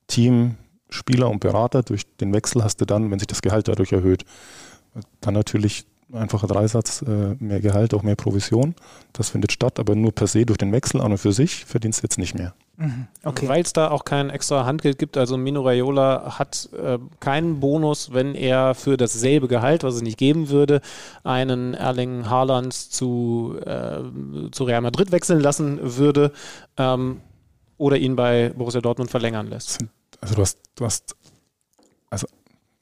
Team, 0.07 0.57
Spieler 0.89 1.29
und 1.29 1.39
Berater 1.39 1.83
durch 1.83 2.03
den 2.17 2.33
Wechsel 2.33 2.63
hast 2.63 2.81
du 2.81 2.85
dann, 2.85 3.11
wenn 3.11 3.19
sich 3.19 3.27
das 3.27 3.41
Gehalt 3.41 3.67
dadurch 3.67 3.91
erhöht. 3.91 4.25
Dann 5.21 5.35
natürlich 5.35 5.85
einfacher 6.13 6.47
Dreisatz, 6.47 7.01
äh, 7.03 7.35
mehr 7.39 7.59
Gehalt, 7.59 7.93
auch 7.93 8.03
mehr 8.03 8.15
Provision. 8.15 8.75
Das 9.13 9.29
findet 9.29 9.51
statt, 9.51 9.79
aber 9.79 9.95
nur 9.95 10.11
per 10.11 10.27
se 10.27 10.45
durch 10.45 10.57
den 10.57 10.71
Wechsel 10.71 11.01
an 11.01 11.11
und 11.11 11.17
für 11.17 11.31
sich 11.31 11.65
verdienst 11.65 12.01
du 12.01 12.05
jetzt 12.05 12.17
nicht 12.17 12.35
mehr. 12.35 12.53
Mhm. 12.77 13.07
Okay. 13.23 13.47
Weil 13.47 13.61
es 13.61 13.73
da 13.73 13.91
auch 13.91 14.05
kein 14.05 14.29
extra 14.29 14.65
Handgeld 14.65 14.97
gibt, 14.97 15.17
also 15.17 15.37
Mino 15.37 15.61
Raiola 15.61 16.39
hat 16.39 16.69
äh, 16.73 16.97
keinen 17.19 17.59
Bonus, 17.59 18.13
wenn 18.13 18.35
er 18.35 18.73
für 18.75 18.97
dasselbe 18.97 19.47
Gehalt, 19.47 19.83
was 19.83 19.95
es 19.95 20.01
nicht 20.01 20.17
geben 20.17 20.49
würde, 20.49 20.81
einen 21.23 21.73
Erling 21.73 22.29
Haaland 22.29 22.73
zu, 22.73 23.57
äh, 23.65 23.99
zu 24.51 24.63
Real 24.63 24.81
Madrid 24.81 25.11
wechseln 25.11 25.41
lassen 25.41 25.79
würde 25.97 26.31
ähm, 26.77 27.21
oder 27.77 27.97
ihn 27.97 28.15
bei 28.15 28.51
Borussia 28.55 28.81
Dortmund 28.81 29.11
verlängern 29.11 29.47
lässt. 29.47 29.79
Also 30.21 30.35
du 30.35 30.41
hast, 30.41 30.57
du 30.75 30.85
hast 30.85 31.15
also 32.09 32.27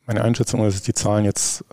meine 0.05 0.23
Einschätzung 0.23 0.65
ist, 0.65 0.75
dass 0.75 0.83
die 0.83 0.93
Zahlen 0.93 1.25
jetzt 1.25 1.65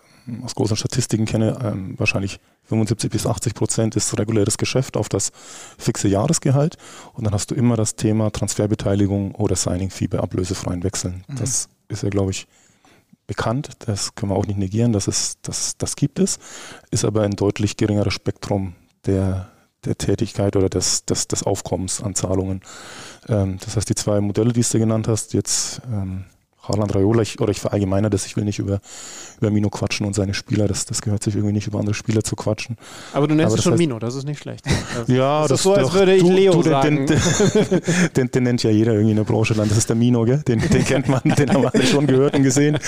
aus 0.43 0.55
großen 0.55 0.77
Statistiken 0.77 1.27
kenne, 1.27 1.59
ähm, 1.63 1.95
wahrscheinlich 1.99 2.41
75 2.65 3.11
bis 3.11 3.27
80 3.27 3.55
Prozent 3.55 3.97
ist 3.97 4.17
reguläres 4.19 4.57
Geschäft 4.57 4.97
auf 4.97 5.09
das 5.09 5.33
fixe 5.79 6.09
Jahresgehalt. 6.09 6.77
Und 7.13 7.25
dann 7.25 7.35
hast 7.35 7.51
du 7.51 7.55
immer 7.55 7.77
das 7.77 7.97
Thema 7.97 8.31
Transferbeteiligung 8.31 9.35
oder 9.35 9.57
Signing-Fee 9.57 10.09
bei 10.09 10.19
ablösefreien 10.19 10.83
Wechseln. 10.83 11.25
Mhm. 11.29 11.37
Das 11.37 11.69
ist 11.89 12.03
ja, 12.03 12.09
glaube 12.09 12.31
ich, 12.31 12.47
bekannt. 13.27 13.71
Das 13.81 14.15
können 14.15 14.33
wir 14.33 14.37
auch 14.37 14.47
nicht 14.47 14.59
negieren, 14.59 14.93
dass 14.93 15.09
es, 15.09 15.39
das, 15.43 15.77
das 15.77 15.97
gibt 15.97 16.19
es. 16.19 16.39
Ist 16.91 17.05
aber 17.05 17.23
ein 17.23 17.33
deutlich 17.33 17.77
geringeres 17.77 18.15
Spektrum 18.15 18.75
der, 19.07 19.51
der 19.85 19.99
Tätigkeit 19.99 20.57
oder 20.57 20.69
des, 20.69 21.05
des, 21.05 21.29
des 21.29 21.43
Aufkommens 21.43 22.03
an 22.03 22.15
Zahlungen. 22.15 22.63
Ähm, 23.29 23.59
das 23.63 23.77
heißt, 23.77 23.89
die 23.89 23.95
zwei 23.95 24.21
Modelle, 24.21 24.53
die 24.53 24.63
du 24.63 24.79
genannt 24.79 25.09
hast, 25.09 25.35
jetzt 25.35 25.83
ähm, 25.91 26.25
Harland 26.69 26.95
Raiola, 26.95 27.23
ich, 27.23 27.41
oder 27.41 27.51
ich 27.51 27.61
verallgemeine 27.61 28.11
das, 28.11 28.27
ich 28.27 28.37
will 28.37 28.45
nicht 28.45 28.59
über, 28.59 28.81
über 29.41 29.51
Mino 29.51 29.69
quatschen 29.71 30.07
und 30.07 30.15
seine 30.15 30.35
Spieler, 30.35 30.67
das, 30.69 30.85
das 30.87 31.03
gehört 31.03 31.23
sich 31.23 31.35
irgendwie 31.35 31.53
nicht 31.53 31.67
über 31.67 31.79
andere 31.79 31.95
Spieler 31.95 32.23
zu 32.25 32.37
quatschen. 32.37 32.77
Aber 33.13 33.29
du 33.29 33.35
nennst 33.35 33.53
Aber 33.53 33.59
es 33.59 33.65
schon 33.65 33.75
heißt- 33.75 33.79
Mino, 33.79 33.99
das 33.99 34.15
ist 34.15 34.25
nicht 34.25 34.41
schlecht. 34.41 34.65
Ja, 35.07 35.43
das 35.43 35.49
das 35.49 35.61
ist 35.61 35.65
so, 35.65 35.75
als 35.75 35.89
doch- 35.89 35.95
würde 35.95 36.15
ich 36.15 36.23
du- 36.23 36.31
Leo 36.33 36.53
du, 36.53 36.63
den, 36.63 36.71
sagen. 36.71 37.07
Den, 37.07 37.19
den, 38.17 38.31
den 38.31 38.43
nennt 38.45 38.63
ja 38.63 38.71
jeder 38.71 38.93
irgendwie 38.93 39.11
in 39.11 39.17
der 39.17 39.25
Branche. 39.25 39.55
Das 39.55 39.71
ist 39.77 39.89
der 39.89 39.97
Mino, 39.97 40.25
gell? 40.25 40.43
Den, 40.47 40.61
kennt 40.61 41.09
man, 41.09 41.21
den 41.25 41.51
haben 41.53 41.63
wir 41.63 41.75
alle 41.75 41.87
schon 41.87 42.07
gehört 42.07 42.35
und 42.37 42.43
gesehen. 42.43 42.79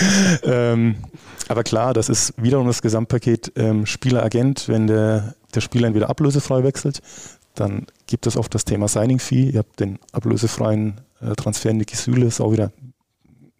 Ähm, 0.42 0.96
aber 1.48 1.62
klar, 1.62 1.94
das 1.94 2.08
ist 2.08 2.32
wiederum 2.36 2.66
das 2.66 2.82
Gesamtpaket 2.82 3.52
ähm, 3.56 3.86
Spieler-Agent. 3.86 4.68
Wenn 4.68 4.86
der, 4.86 5.34
der 5.54 5.60
Spieler 5.60 5.86
entweder 5.88 6.10
ablösefrei 6.10 6.62
wechselt, 6.64 7.00
dann 7.54 7.86
gibt 8.06 8.26
es 8.26 8.36
oft 8.36 8.54
das 8.54 8.64
Thema 8.64 8.88
Signing-Fee. 8.88 9.50
Ihr 9.50 9.58
habt 9.60 9.78
den 9.80 9.98
ablösefreien 10.12 11.00
äh, 11.20 11.34
Transfer 11.34 11.72
Niki 11.72 11.96
Süle, 11.96 12.26
ist 12.26 12.40
auch 12.40 12.52
wieder 12.52 12.72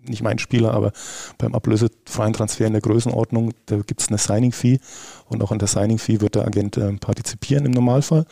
nicht 0.09 0.23
mein 0.23 0.38
Spieler, 0.38 0.73
aber 0.75 0.92
beim 1.38 1.55
ablösefreien 1.55 2.33
Transfer 2.33 2.66
in 2.66 2.73
der 2.73 2.83
Größenordnung, 2.83 3.53
da 3.66 3.77
gibt 3.77 4.01
es 4.01 4.09
eine 4.09 4.19
Signing-Fee 4.19 4.79
und 5.27 5.42
auch 5.42 5.53
an 5.53 5.59
der 5.59 5.69
Signing-Fee 5.69 6.21
wird 6.21 6.35
der 6.35 6.47
Agent 6.47 6.77
ähm, 6.79 6.99
partizipieren 6.99 7.66
im 7.66 7.73
Normalfall. 7.73 8.27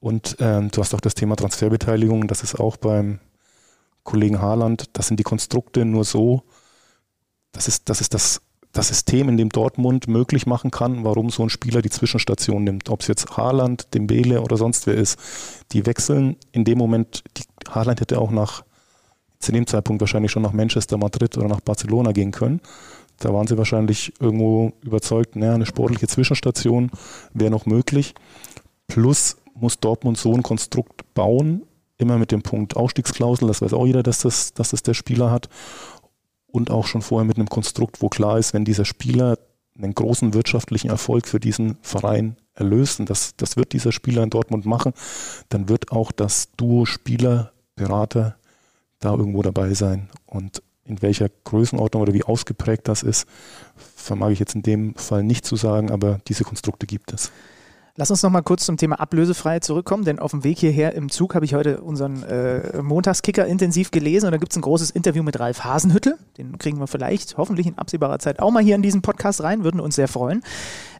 Und 0.00 0.36
ähm, 0.40 0.70
du 0.70 0.80
hast 0.80 0.94
auch 0.94 1.00
das 1.00 1.14
Thema 1.14 1.36
Transferbeteiligung, 1.36 2.28
das 2.28 2.42
ist 2.42 2.60
auch 2.60 2.76
beim 2.76 3.18
Kollegen 4.04 4.40
Haaland, 4.40 4.90
das 4.92 5.08
sind 5.08 5.18
die 5.18 5.24
Konstrukte 5.24 5.84
nur 5.84 6.04
so, 6.04 6.42
das 7.56 7.68
ist, 7.68 7.88
das 7.88 8.00
ist 8.00 8.14
das, 8.14 8.42
das 8.72 8.88
System, 8.88 9.28
in 9.28 9.38
dem 9.38 9.48
Dortmund 9.48 10.08
möglich 10.08 10.46
machen 10.46 10.70
kann, 10.70 11.04
warum 11.04 11.30
so 11.30 11.42
ein 11.42 11.48
Spieler 11.48 11.80
die 11.80 11.90
Zwischenstation 11.90 12.62
nimmt. 12.62 12.90
Ob 12.90 13.00
es 13.00 13.08
jetzt 13.08 13.36
Haaland, 13.36 13.94
Dembele 13.94 14.42
oder 14.42 14.58
sonst 14.58 14.86
wer 14.86 14.94
ist. 14.94 15.18
Die 15.72 15.86
wechseln 15.86 16.36
in 16.52 16.64
dem 16.64 16.76
Moment, 16.76 17.24
die, 17.36 17.44
Haaland 17.70 18.00
hätte 18.00 18.20
auch 18.20 18.30
nach, 18.30 18.64
zu 19.38 19.52
dem 19.52 19.66
Zeitpunkt 19.66 20.00
wahrscheinlich 20.00 20.32
schon 20.32 20.42
nach 20.42 20.52
Manchester, 20.52 20.96
Madrid 20.96 21.36
oder 21.36 21.48
nach 21.48 21.60
Barcelona 21.60 22.12
gehen 22.12 22.32
können. 22.32 22.60
Da 23.18 23.32
waren 23.32 23.46
sie 23.46 23.56
wahrscheinlich 23.56 24.12
irgendwo 24.20 24.72
überzeugt, 24.82 25.36
naja, 25.36 25.54
eine 25.54 25.66
sportliche 25.66 26.06
Zwischenstation 26.06 26.90
wäre 27.32 27.50
noch 27.50 27.66
möglich. 27.66 28.14
Plus 28.88 29.36
muss 29.54 29.80
Dortmund 29.80 30.18
so 30.18 30.34
ein 30.34 30.42
Konstrukt 30.42 31.14
bauen, 31.14 31.62
immer 31.98 32.18
mit 32.18 32.30
dem 32.30 32.42
Punkt 32.42 32.76
Ausstiegsklausel, 32.76 33.48
das 33.48 33.62
weiß 33.62 33.72
auch 33.72 33.86
jeder, 33.86 34.02
dass 34.02 34.20
das, 34.20 34.52
dass 34.52 34.70
das 34.70 34.82
der 34.82 34.94
Spieler 34.94 35.30
hat. 35.30 35.48
Und 36.46 36.70
auch 36.70 36.86
schon 36.86 37.02
vorher 37.02 37.26
mit 37.26 37.36
einem 37.36 37.48
Konstrukt, 37.48 38.02
wo 38.02 38.08
klar 38.08 38.38
ist, 38.38 38.54
wenn 38.54 38.64
dieser 38.64 38.84
Spieler 38.84 39.38
einen 39.76 39.94
großen 39.94 40.32
wirtschaftlichen 40.32 40.88
Erfolg 40.88 41.26
für 41.26 41.40
diesen 41.40 41.76
Verein 41.82 42.36
erlöst, 42.54 43.00
und 43.00 43.10
das, 43.10 43.36
das 43.36 43.56
wird 43.56 43.72
dieser 43.72 43.92
Spieler 43.92 44.22
in 44.22 44.30
Dortmund 44.30 44.64
machen, 44.64 44.92
dann 45.48 45.68
wird 45.68 45.92
auch 45.92 46.12
das 46.12 46.48
Duo 46.56 46.86
Spieler, 46.86 47.52
Berater 47.74 48.36
da 49.00 49.14
irgendwo 49.14 49.42
dabei 49.42 49.74
sein. 49.74 50.08
Und 50.26 50.62
in 50.84 51.02
welcher 51.02 51.28
Größenordnung 51.44 52.02
oder 52.02 52.14
wie 52.14 52.24
ausgeprägt 52.24 52.88
das 52.88 53.02
ist, 53.02 53.26
vermag 53.74 54.30
ich 54.30 54.38
jetzt 54.38 54.54
in 54.54 54.62
dem 54.62 54.94
Fall 54.94 55.22
nicht 55.22 55.44
zu 55.44 55.56
sagen, 55.56 55.90
aber 55.90 56.20
diese 56.28 56.44
Konstrukte 56.44 56.86
gibt 56.86 57.12
es. 57.12 57.32
Lass 57.98 58.10
uns 58.10 58.22
noch 58.22 58.28
mal 58.28 58.42
kurz 58.42 58.66
zum 58.66 58.76
Thema 58.76 59.00
Ablösefreiheit 59.00 59.64
zurückkommen, 59.64 60.04
denn 60.04 60.18
auf 60.18 60.32
dem 60.32 60.44
Weg 60.44 60.58
hierher 60.58 60.92
im 60.92 61.10
Zug 61.10 61.34
habe 61.34 61.46
ich 61.46 61.54
heute 61.54 61.80
unseren 61.80 62.22
äh, 62.24 62.82
Montagskicker 62.82 63.46
intensiv 63.46 63.90
gelesen 63.90 64.26
und 64.26 64.32
da 64.32 64.36
gibt 64.36 64.52
es 64.52 64.58
ein 64.58 64.60
großes 64.60 64.90
Interview 64.90 65.22
mit 65.22 65.40
Ralf 65.40 65.64
Hasenhüttel. 65.64 66.18
Den 66.36 66.58
kriegen 66.58 66.78
wir 66.78 66.88
vielleicht 66.88 67.38
hoffentlich 67.38 67.66
in 67.66 67.78
absehbarer 67.78 68.18
Zeit 68.18 68.38
auch 68.38 68.50
mal 68.50 68.62
hier 68.62 68.74
in 68.74 68.82
diesen 68.82 69.00
Podcast 69.00 69.42
rein, 69.42 69.64
würden 69.64 69.80
uns 69.80 69.96
sehr 69.96 70.08
freuen. 70.08 70.42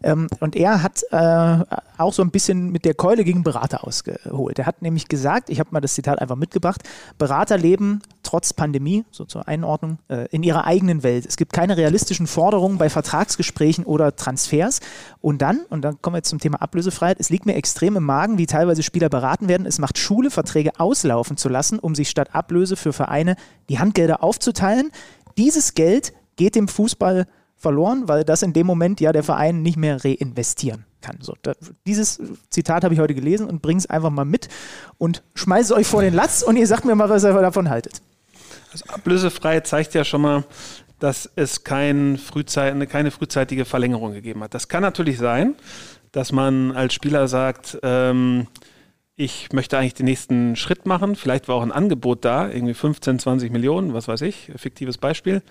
Ähm, 0.03 0.29
und 0.41 0.57
er 0.57 0.83
hat 0.83 1.03
äh, 1.11 1.65
auch 1.99 2.15
so 2.15 2.23
ein 2.23 2.31
bisschen 2.31 2.73
mit 2.73 2.87
der 2.87 2.95
Keule 2.95 3.25
gegen 3.25 3.43
Berater 3.43 3.87
ausgeholt. 3.87 4.59
Er 4.59 4.65
hat 4.65 4.81
nämlich 4.81 5.07
gesagt, 5.09 5.51
ich 5.51 5.61
habe 5.61 5.69
mal 5.73 5.81
das 5.81 5.93
Zitat 5.93 6.19
einfach 6.19 6.37
mitgebracht, 6.37 6.81
Berater 7.19 7.59
leben 7.59 8.01
trotz 8.37 8.53
Pandemie, 8.53 9.07
so 9.13 9.25
zur 9.25 9.49
Einordnung, 9.49 9.99
äh, 10.09 10.29
in 10.31 10.43
ihrer 10.43 10.67
eigenen 10.67 11.03
Welt. 11.03 11.25
Es 11.25 11.39
gibt 11.39 11.55
keine 11.55 11.79
realistischen 11.79 12.27
Forderungen 12.27 12.77
bei 12.77 12.91
Vertragsgesprächen 12.91 13.87
oder 13.87 14.15
Transfers. 14.15 14.81
Und 15.23 15.41
dann, 15.41 15.61
und 15.71 15.81
dann 15.81 16.03
kommen 16.03 16.13
wir 16.13 16.19
jetzt 16.19 16.29
zum 16.29 16.39
Thema 16.39 16.61
Ablösefreiheit, 16.61 17.19
es 17.19 17.31
liegt 17.31 17.47
mir 17.47 17.55
extrem 17.55 17.97
im 17.97 18.05
Magen, 18.05 18.37
wie 18.37 18.45
teilweise 18.45 18.83
Spieler 18.83 19.09
beraten 19.09 19.49
werden. 19.49 19.67
Es 19.67 19.79
macht 19.79 19.97
Schule, 19.97 20.31
Verträge 20.31 20.79
auslaufen 20.79 21.39
zu 21.39 21.49
lassen, 21.49 21.79
um 21.79 21.95
sich 21.95 22.11
statt 22.11 22.35
Ablöse 22.35 22.77
für 22.77 22.93
Vereine 22.93 23.37
die 23.71 23.79
Handgelder 23.79 24.23
aufzuteilen. 24.23 24.91
Dieses 25.39 25.73
Geld 25.73 26.13
geht 26.37 26.57
dem 26.57 26.69
Fußball 26.69 27.27
verloren, 27.57 28.07
weil 28.07 28.25
das 28.25 28.43
in 28.43 28.53
dem 28.53 28.67
Moment 28.67 29.01
ja 29.01 29.13
der 29.13 29.23
Verein 29.23 29.63
nicht 29.63 29.79
mehr 29.79 30.05
reinvestieren 30.05 30.85
kann. 31.01 31.19
So, 31.21 31.35
da, 31.43 31.55
dieses 31.87 32.21
Zitat 32.51 32.85
habe 32.85 32.93
ich 32.93 33.01
heute 33.01 33.15
gelesen 33.15 33.49
und 33.49 33.63
bringe 33.63 33.79
es 33.79 33.89
einfach 33.89 34.11
mal 34.11 34.25
mit 34.25 34.49
und 34.99 35.23
schmeiße 35.35 35.73
es 35.73 35.79
euch 35.79 35.87
vor 35.87 36.03
den 36.03 36.15
Latz 36.15 36.43
und 36.43 36.57
ihr 36.57 36.67
sagt 36.67 36.85
mir 36.85 36.95
mal, 36.95 37.09
was 37.09 37.25
ihr 37.25 37.33
davon 37.33 37.71
haltet. 37.71 38.03
Also 38.73 38.85
ablösefrei 38.89 39.61
zeigt 39.61 39.95
ja 39.95 40.05
schon 40.05 40.23
mal, 40.23 40.45
dass 40.99 41.31
es 41.37 41.65
kein 41.65 42.19
Frühzeit, 42.19 42.89
keine 42.89 43.11
frühzeitige 43.11 43.65
Verlängerung 43.65 44.13
gegeben 44.13 44.43
hat. 44.43 44.55
Das 44.55 44.69
kann 44.69 44.83
natürlich 44.83 45.19
sein, 45.19 45.55
dass 46.13 46.33
man 46.33 46.73
als 46.73 46.95
Spieler 46.95 47.29
sagt, 47.29 47.79
ähm, 47.83 48.47
ich 49.17 49.53
möchte 49.53 49.79
eigentlich 49.79 49.95
den 49.95 50.07
nächsten 50.07 50.57
Schritt 50.57 50.87
machen. 50.87 51.17
Vielleicht 51.17 51.49
war 51.49 51.57
auch 51.57 51.63
ein 51.63 51.73
Angebot 51.73 52.25
da, 52.25 52.49
irgendwie 52.51 52.75
15, 52.75 53.19
20 53.19 53.51
Millionen, 53.51 53.95
was 53.95 54.09
weiß 54.09 54.21
ich, 54.23 54.51
fiktives 54.57 54.99
Beispiel. 54.99 55.43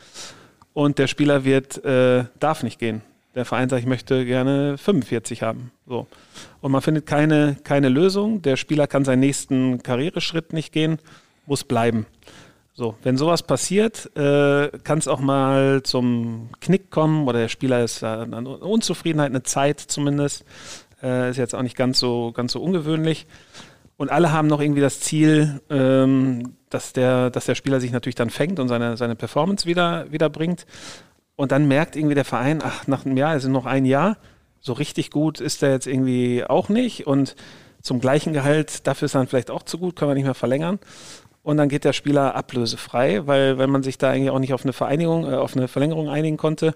Und 0.73 0.99
der 0.99 1.07
Spieler 1.07 1.45
wird, 1.45 1.83
äh, 1.83 2.25
darf 2.39 2.63
nicht 2.63 2.79
gehen. 2.79 3.01
Der 3.33 3.43
Verein 3.43 3.67
sagt, 3.69 3.81
ich 3.81 3.87
möchte 3.87 4.25
gerne 4.25 4.77
45 4.77 5.41
haben. 5.41 5.71
So. 5.85 6.07
Und 6.61 6.71
man 6.71 6.81
findet 6.81 7.05
keine, 7.05 7.57
keine 7.63 7.89
Lösung. 7.89 8.41
Der 8.41 8.55
Spieler 8.55 8.87
kann 8.87 9.03
seinen 9.03 9.19
nächsten 9.19 9.83
Karriereschritt 9.83 10.53
nicht 10.53 10.71
gehen, 10.71 10.99
muss 11.45 11.63
bleiben. 11.63 12.05
So, 12.77 12.95
wenn 13.03 13.15
sowas 13.15 13.41
passiert, 13.41 14.11
äh, 14.17 14.67
kann 14.83 14.97
es 14.97 15.07
auch 15.07 15.21
mal 15.21 15.81
zum 15.83 16.49
Knick 16.59 16.91
kommen 16.91 17.25
oder 17.25 17.39
der 17.39 17.47
Spieler 17.47 17.81
ist 17.81 18.03
äh, 18.03 18.05
an 18.05 18.45
Unzufriedenheit, 18.45 19.29
eine 19.29 19.43
Zeit 19.43 19.79
zumindest. 19.79 20.43
Äh, 21.01 21.29
ist 21.29 21.37
jetzt 21.37 21.55
auch 21.55 21.61
nicht 21.61 21.77
ganz 21.77 21.99
so, 21.99 22.33
ganz 22.33 22.51
so 22.51 22.61
ungewöhnlich. 22.61 23.27
Und 23.95 24.11
alle 24.11 24.33
haben 24.33 24.49
noch 24.49 24.59
irgendwie 24.59 24.81
das 24.81 24.99
Ziel, 24.99 25.61
ähm, 25.69 26.57
dass, 26.69 26.91
der, 26.91 27.29
dass 27.29 27.45
der 27.45 27.55
Spieler 27.55 27.79
sich 27.79 27.93
natürlich 27.93 28.15
dann 28.15 28.29
fängt 28.29 28.59
und 28.59 28.67
seine, 28.67 28.97
seine 28.97 29.15
Performance 29.15 29.65
wieder, 29.65 30.11
wieder 30.11 30.29
bringt. 30.29 30.65
Und 31.37 31.53
dann 31.53 31.69
merkt 31.69 31.95
irgendwie 31.95 32.15
der 32.15 32.25
Verein, 32.25 32.61
ach, 32.61 32.87
nach 32.87 33.05
einem 33.05 33.15
Jahr, 33.15 33.35
es 33.35 33.45
ist 33.45 33.51
noch 33.51 33.65
ein 33.65 33.85
Jahr, 33.85 34.17
so 34.59 34.73
richtig 34.73 35.11
gut 35.11 35.39
ist 35.39 35.61
der 35.61 35.71
jetzt 35.71 35.87
irgendwie 35.87 36.43
auch 36.43 36.67
nicht. 36.67 37.07
Und 37.07 37.37
zum 37.81 38.01
gleichen 38.01 38.33
Gehalt, 38.33 38.85
dafür 38.85 39.05
ist 39.05 39.15
er 39.15 39.19
dann 39.19 39.27
vielleicht 39.27 39.51
auch 39.51 39.63
zu 39.63 39.77
gut, 39.77 39.95
können 39.95 40.11
wir 40.11 40.15
nicht 40.15 40.25
mehr 40.25 40.33
verlängern. 40.33 40.79
Und 41.45 41.57
dann 41.57 41.69
geht 41.69 41.83
der 41.83 41.93
Spieler 41.93 42.33
ablösefrei, 42.33 43.27
weil, 43.27 43.59
weil 43.59 43.67
man 43.67 43.83
sich 43.83 43.99
da 43.99 44.09
eigentlich 44.09 44.31
auch 44.31 44.39
nicht 44.39 44.55
auf 44.55 44.63
eine 44.63 44.73
Vereinigung, 44.73 45.31
äh, 45.31 45.35
auf 45.35 45.55
eine 45.55 45.67
Verlängerung 45.67 46.09
einigen 46.09 46.37
konnte. 46.37 46.73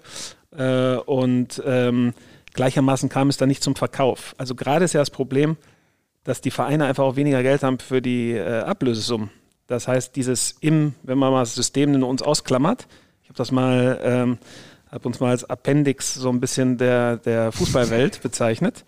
Äh, 0.56 0.94
und 0.94 1.60
ähm, 1.66 2.14
gleichermaßen 2.54 3.08
kam 3.08 3.28
es 3.30 3.36
dann 3.36 3.48
nicht 3.48 3.64
zum 3.64 3.74
Verkauf. 3.74 4.36
Also 4.38 4.54
gerade 4.54 4.84
ist 4.84 4.92
ja 4.92 5.00
das 5.00 5.10
Problem, 5.10 5.56
dass 6.22 6.40
die 6.40 6.52
Vereine 6.52 6.84
einfach 6.84 7.02
auch 7.02 7.16
weniger 7.16 7.42
Geld 7.42 7.64
haben 7.64 7.80
für 7.80 8.00
die 8.00 8.30
äh, 8.30 8.60
Ablösesummen. 8.60 9.30
Das 9.66 9.88
heißt, 9.88 10.14
dieses 10.14 10.54
im, 10.60 10.94
wenn 11.02 11.18
man 11.18 11.32
mal 11.32 11.40
das 11.40 11.56
System 11.56 11.92
in 11.92 12.04
uns 12.04 12.22
ausklammert, 12.22 12.86
ich 13.24 13.28
habe 13.28 13.38
das 13.38 13.50
mal, 13.50 13.98
ähm, 14.04 14.38
habe 14.88 15.08
uns 15.08 15.18
mal 15.18 15.30
als 15.30 15.42
Appendix 15.50 16.14
so 16.14 16.28
ein 16.28 16.38
bisschen 16.38 16.78
der, 16.78 17.16
der 17.16 17.50
Fußballwelt 17.50 18.22
bezeichnet. 18.22 18.84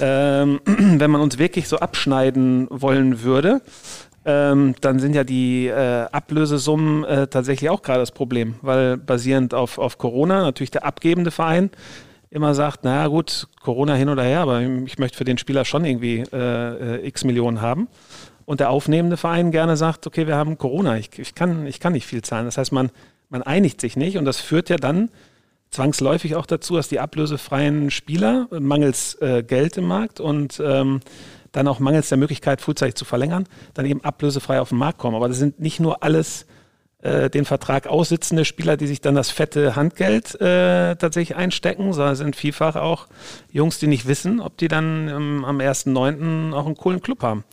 Ähm, 0.00 0.60
wenn 0.64 1.10
man 1.10 1.20
uns 1.20 1.36
wirklich 1.36 1.68
so 1.68 1.76
abschneiden 1.78 2.68
wollen 2.70 3.22
würde, 3.22 3.60
ähm, 4.24 4.74
dann 4.80 4.98
sind 4.98 5.14
ja 5.14 5.24
die 5.24 5.66
äh, 5.68 6.06
Ablösesummen 6.12 7.04
äh, 7.04 7.26
tatsächlich 7.26 7.70
auch 7.70 7.82
gerade 7.82 8.00
das 8.00 8.12
Problem, 8.12 8.56
weil 8.60 8.96
basierend 8.96 9.54
auf, 9.54 9.78
auf 9.78 9.98
Corona 9.98 10.42
natürlich 10.42 10.70
der 10.70 10.84
abgebende 10.84 11.30
Verein 11.30 11.70
immer 12.30 12.54
sagt, 12.54 12.84
naja 12.84 13.08
gut, 13.08 13.48
Corona 13.60 13.94
hin 13.94 14.08
oder 14.08 14.22
her, 14.22 14.40
aber 14.40 14.60
ich 14.60 14.98
möchte 14.98 15.18
für 15.18 15.24
den 15.24 15.38
Spieler 15.38 15.64
schon 15.64 15.84
irgendwie 15.84 16.22
äh, 16.32 16.96
äh, 16.96 17.06
x 17.06 17.24
Millionen 17.24 17.60
haben. 17.60 17.88
Und 18.44 18.60
der 18.60 18.70
aufnehmende 18.70 19.16
Verein 19.16 19.52
gerne 19.52 19.76
sagt, 19.76 20.06
okay, 20.06 20.26
wir 20.26 20.36
haben 20.36 20.58
Corona, 20.58 20.96
ich, 20.98 21.10
ich, 21.18 21.34
kann, 21.34 21.66
ich 21.66 21.80
kann 21.80 21.92
nicht 21.92 22.06
viel 22.06 22.22
zahlen. 22.22 22.46
Das 22.46 22.58
heißt, 22.58 22.72
man, 22.72 22.90
man 23.28 23.42
einigt 23.42 23.80
sich 23.80 23.96
nicht 23.96 24.16
und 24.16 24.24
das 24.24 24.40
führt 24.40 24.68
ja 24.68 24.76
dann 24.76 25.10
zwangsläufig 25.70 26.34
auch 26.36 26.46
dazu, 26.46 26.76
dass 26.76 26.88
die 26.88 27.00
ablösefreien 27.00 27.90
Spieler 27.90 28.48
mangels 28.50 29.14
äh, 29.20 29.42
Geld 29.42 29.76
im 29.76 29.86
Markt 29.86 30.20
und 30.20 30.60
ähm, 30.64 31.00
dann 31.52 31.68
auch 31.68 31.78
mangels 31.78 32.08
der 32.08 32.18
Möglichkeit, 32.18 32.60
frühzeitig 32.60 32.94
zu 32.94 33.04
verlängern, 33.04 33.46
dann 33.74 33.86
eben 33.86 34.04
ablösefrei 34.04 34.60
auf 34.60 34.70
den 34.70 34.78
Markt 34.78 34.98
kommen. 34.98 35.16
Aber 35.16 35.28
das 35.28 35.38
sind 35.38 35.60
nicht 35.60 35.80
nur 35.80 36.02
alles 36.02 36.46
äh, 37.02 37.30
den 37.30 37.44
Vertrag 37.44 37.86
aussitzende 37.86 38.44
Spieler, 38.44 38.76
die 38.76 38.86
sich 38.86 39.00
dann 39.00 39.14
das 39.14 39.30
fette 39.30 39.74
Handgeld 39.74 40.40
äh, 40.40 40.96
tatsächlich 40.96 41.36
einstecken, 41.36 41.92
sondern 41.92 42.14
sind 42.14 42.36
vielfach 42.36 42.76
auch 42.76 43.06
Jungs, 43.50 43.78
die 43.78 43.86
nicht 43.86 44.06
wissen, 44.06 44.40
ob 44.40 44.58
die 44.58 44.68
dann 44.68 45.08
ähm, 45.08 45.44
am 45.44 45.58
1.9. 45.58 46.52
auch 46.52 46.66
einen 46.66 46.76
coolen 46.76 47.00
Club 47.00 47.22
haben. 47.22 47.44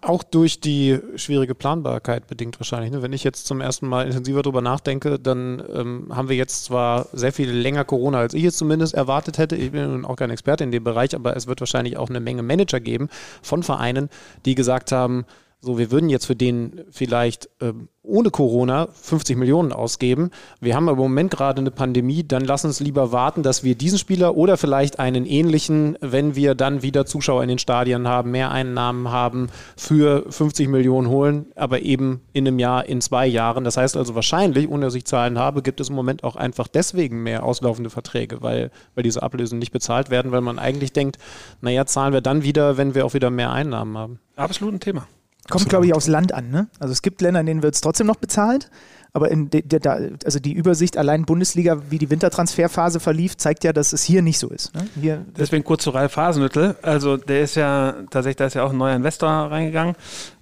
Auch 0.00 0.22
durch 0.22 0.60
die 0.60 1.00
schwierige 1.16 1.56
Planbarkeit 1.56 2.28
bedingt 2.28 2.60
wahrscheinlich. 2.60 2.92
Ne? 2.92 3.02
Wenn 3.02 3.12
ich 3.12 3.24
jetzt 3.24 3.48
zum 3.48 3.60
ersten 3.60 3.88
Mal 3.88 4.06
intensiver 4.06 4.42
darüber 4.42 4.60
nachdenke, 4.60 5.18
dann 5.18 5.60
ähm, 5.74 6.06
haben 6.14 6.28
wir 6.28 6.36
jetzt 6.36 6.66
zwar 6.66 7.08
sehr 7.12 7.32
viel 7.32 7.50
länger 7.50 7.84
Corona, 7.84 8.18
als 8.18 8.34
ich 8.34 8.44
es 8.44 8.56
zumindest 8.56 8.94
erwartet 8.94 9.38
hätte. 9.38 9.56
Ich 9.56 9.72
bin 9.72 10.04
auch 10.04 10.14
kein 10.14 10.30
Experte 10.30 10.62
in 10.62 10.70
dem 10.70 10.84
Bereich, 10.84 11.16
aber 11.16 11.36
es 11.36 11.48
wird 11.48 11.58
wahrscheinlich 11.58 11.96
auch 11.96 12.08
eine 12.08 12.20
Menge 12.20 12.44
Manager 12.44 12.78
geben 12.78 13.08
von 13.42 13.64
Vereinen, 13.64 14.08
die 14.44 14.54
gesagt 14.54 14.92
haben, 14.92 15.24
so, 15.60 15.78
wir 15.78 15.90
würden 15.90 16.10
jetzt 16.10 16.26
für 16.26 16.36
den 16.36 16.84
vielleicht 16.90 17.48
ähm, 17.60 17.88
ohne 18.02 18.30
Corona 18.30 18.88
50 18.92 19.36
Millionen 19.36 19.72
ausgeben. 19.72 20.30
Wir 20.60 20.76
haben 20.76 20.88
aber 20.88 20.98
im 20.98 21.10
Moment 21.10 21.30
gerade 21.32 21.60
eine 21.60 21.70
Pandemie, 21.70 22.22
dann 22.22 22.44
lass 22.44 22.64
uns 22.64 22.78
lieber 22.78 23.10
warten, 23.10 23.42
dass 23.42 23.64
wir 23.64 23.74
diesen 23.74 23.98
Spieler 23.98 24.36
oder 24.36 24.58
vielleicht 24.58 24.98
einen 24.98 25.26
ähnlichen, 25.26 25.96
wenn 26.00 26.36
wir 26.36 26.54
dann 26.54 26.82
wieder 26.82 27.06
Zuschauer 27.06 27.42
in 27.42 27.48
den 27.48 27.58
Stadien 27.58 28.06
haben, 28.06 28.30
mehr 28.30 28.52
Einnahmen 28.52 29.10
haben, 29.10 29.48
für 29.76 30.30
50 30.30 30.68
Millionen 30.68 31.08
holen, 31.08 31.46
aber 31.56 31.80
eben 31.80 32.20
in 32.32 32.46
einem 32.46 32.58
Jahr, 32.58 32.86
in 32.86 33.00
zwei 33.00 33.26
Jahren. 33.26 33.64
Das 33.64 33.76
heißt 33.76 33.96
also 33.96 34.14
wahrscheinlich, 34.14 34.68
ohne 34.68 34.86
dass 34.86 34.94
ich 34.94 35.06
Zahlen 35.06 35.38
habe, 35.38 35.62
gibt 35.62 35.80
es 35.80 35.88
im 35.88 35.96
Moment 35.96 36.22
auch 36.22 36.36
einfach 36.36 36.68
deswegen 36.68 37.22
mehr 37.22 37.44
auslaufende 37.44 37.90
Verträge, 37.90 38.42
weil, 38.42 38.70
weil 38.94 39.02
diese 39.02 39.22
Ablösen 39.22 39.58
nicht 39.58 39.72
bezahlt 39.72 40.10
werden, 40.10 40.32
weil 40.32 40.42
man 40.42 40.58
eigentlich 40.58 40.92
denkt, 40.92 41.16
naja, 41.60 41.86
zahlen 41.86 42.12
wir 42.12 42.20
dann 42.20 42.42
wieder, 42.42 42.76
wenn 42.76 42.94
wir 42.94 43.04
auch 43.06 43.14
wieder 43.14 43.30
mehr 43.30 43.50
Einnahmen 43.50 43.98
haben. 43.98 44.20
Absolut 44.36 44.74
ein 44.74 44.80
Thema. 44.80 45.08
Kommt, 45.50 45.68
glaube 45.68 45.86
ich, 45.86 45.94
aufs 45.94 46.06
Land 46.06 46.32
an. 46.32 46.50
Ne? 46.50 46.68
Also 46.78 46.92
es 46.92 47.02
gibt 47.02 47.20
Länder, 47.20 47.40
in 47.40 47.46
denen 47.46 47.62
wird 47.62 47.74
es 47.74 47.80
trotzdem 47.80 48.06
noch 48.06 48.16
bezahlt. 48.16 48.70
Aber 49.12 49.30
de, 49.30 49.62
de, 49.62 49.80
de, 49.80 50.12
also 50.26 50.38
die 50.38 50.52
Übersicht 50.52 50.98
allein 50.98 51.24
Bundesliga, 51.24 51.80
wie 51.88 51.96
die 51.96 52.10
Wintertransferphase 52.10 53.00
verlief, 53.00 53.38
zeigt 53.38 53.64
ja, 53.64 53.72
dass 53.72 53.94
es 53.94 54.02
hier 54.02 54.20
nicht 54.20 54.38
so 54.38 54.48
ist. 54.48 54.74
Ne? 54.74 54.86
Hier, 55.00 55.24
Deswegen 55.38 55.64
kurz 55.64 55.84
zu 55.84 55.90
Ralf 55.90 56.18
Hasenhüttl. 56.18 56.76
Also 56.82 57.16
der 57.16 57.40
ist 57.40 57.54
ja 57.54 57.94
tatsächlich, 58.10 58.36
da 58.36 58.44
ist 58.44 58.54
ja 58.54 58.64
auch 58.64 58.72
ein 58.72 58.76
neuer 58.76 58.94
Investor 58.94 59.30
reingegangen 59.30 59.96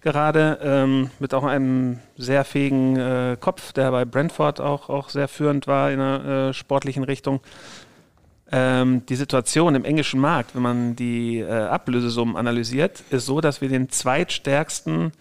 gerade 0.04 0.58
ähm, 0.62 1.10
mit 1.18 1.34
auch 1.34 1.44
einem 1.44 1.98
sehr 2.16 2.44
fähigen 2.44 2.96
äh, 2.96 3.36
Kopf, 3.40 3.72
der 3.72 3.90
bei 3.90 4.04
Brentford 4.04 4.60
auch, 4.60 4.90
auch 4.90 5.08
sehr 5.08 5.28
führend 5.28 5.66
war 5.66 5.90
in 5.90 5.98
der 5.98 6.24
äh, 6.24 6.52
sportlichen 6.52 7.04
Richtung. 7.04 7.40
Ähm, 8.52 9.06
die 9.06 9.16
Situation 9.16 9.74
im 9.74 9.84
englischen 9.84 10.20
Markt, 10.20 10.54
wenn 10.54 10.62
man 10.62 10.96
die 10.96 11.38
äh, 11.38 11.50
Ablösesummen 11.50 12.36
analysiert, 12.36 13.02
ist 13.10 13.26
so, 13.26 13.40
dass 13.40 13.60
wir 13.60 13.68
den 13.68 13.88
zweitstärksten 13.88 15.12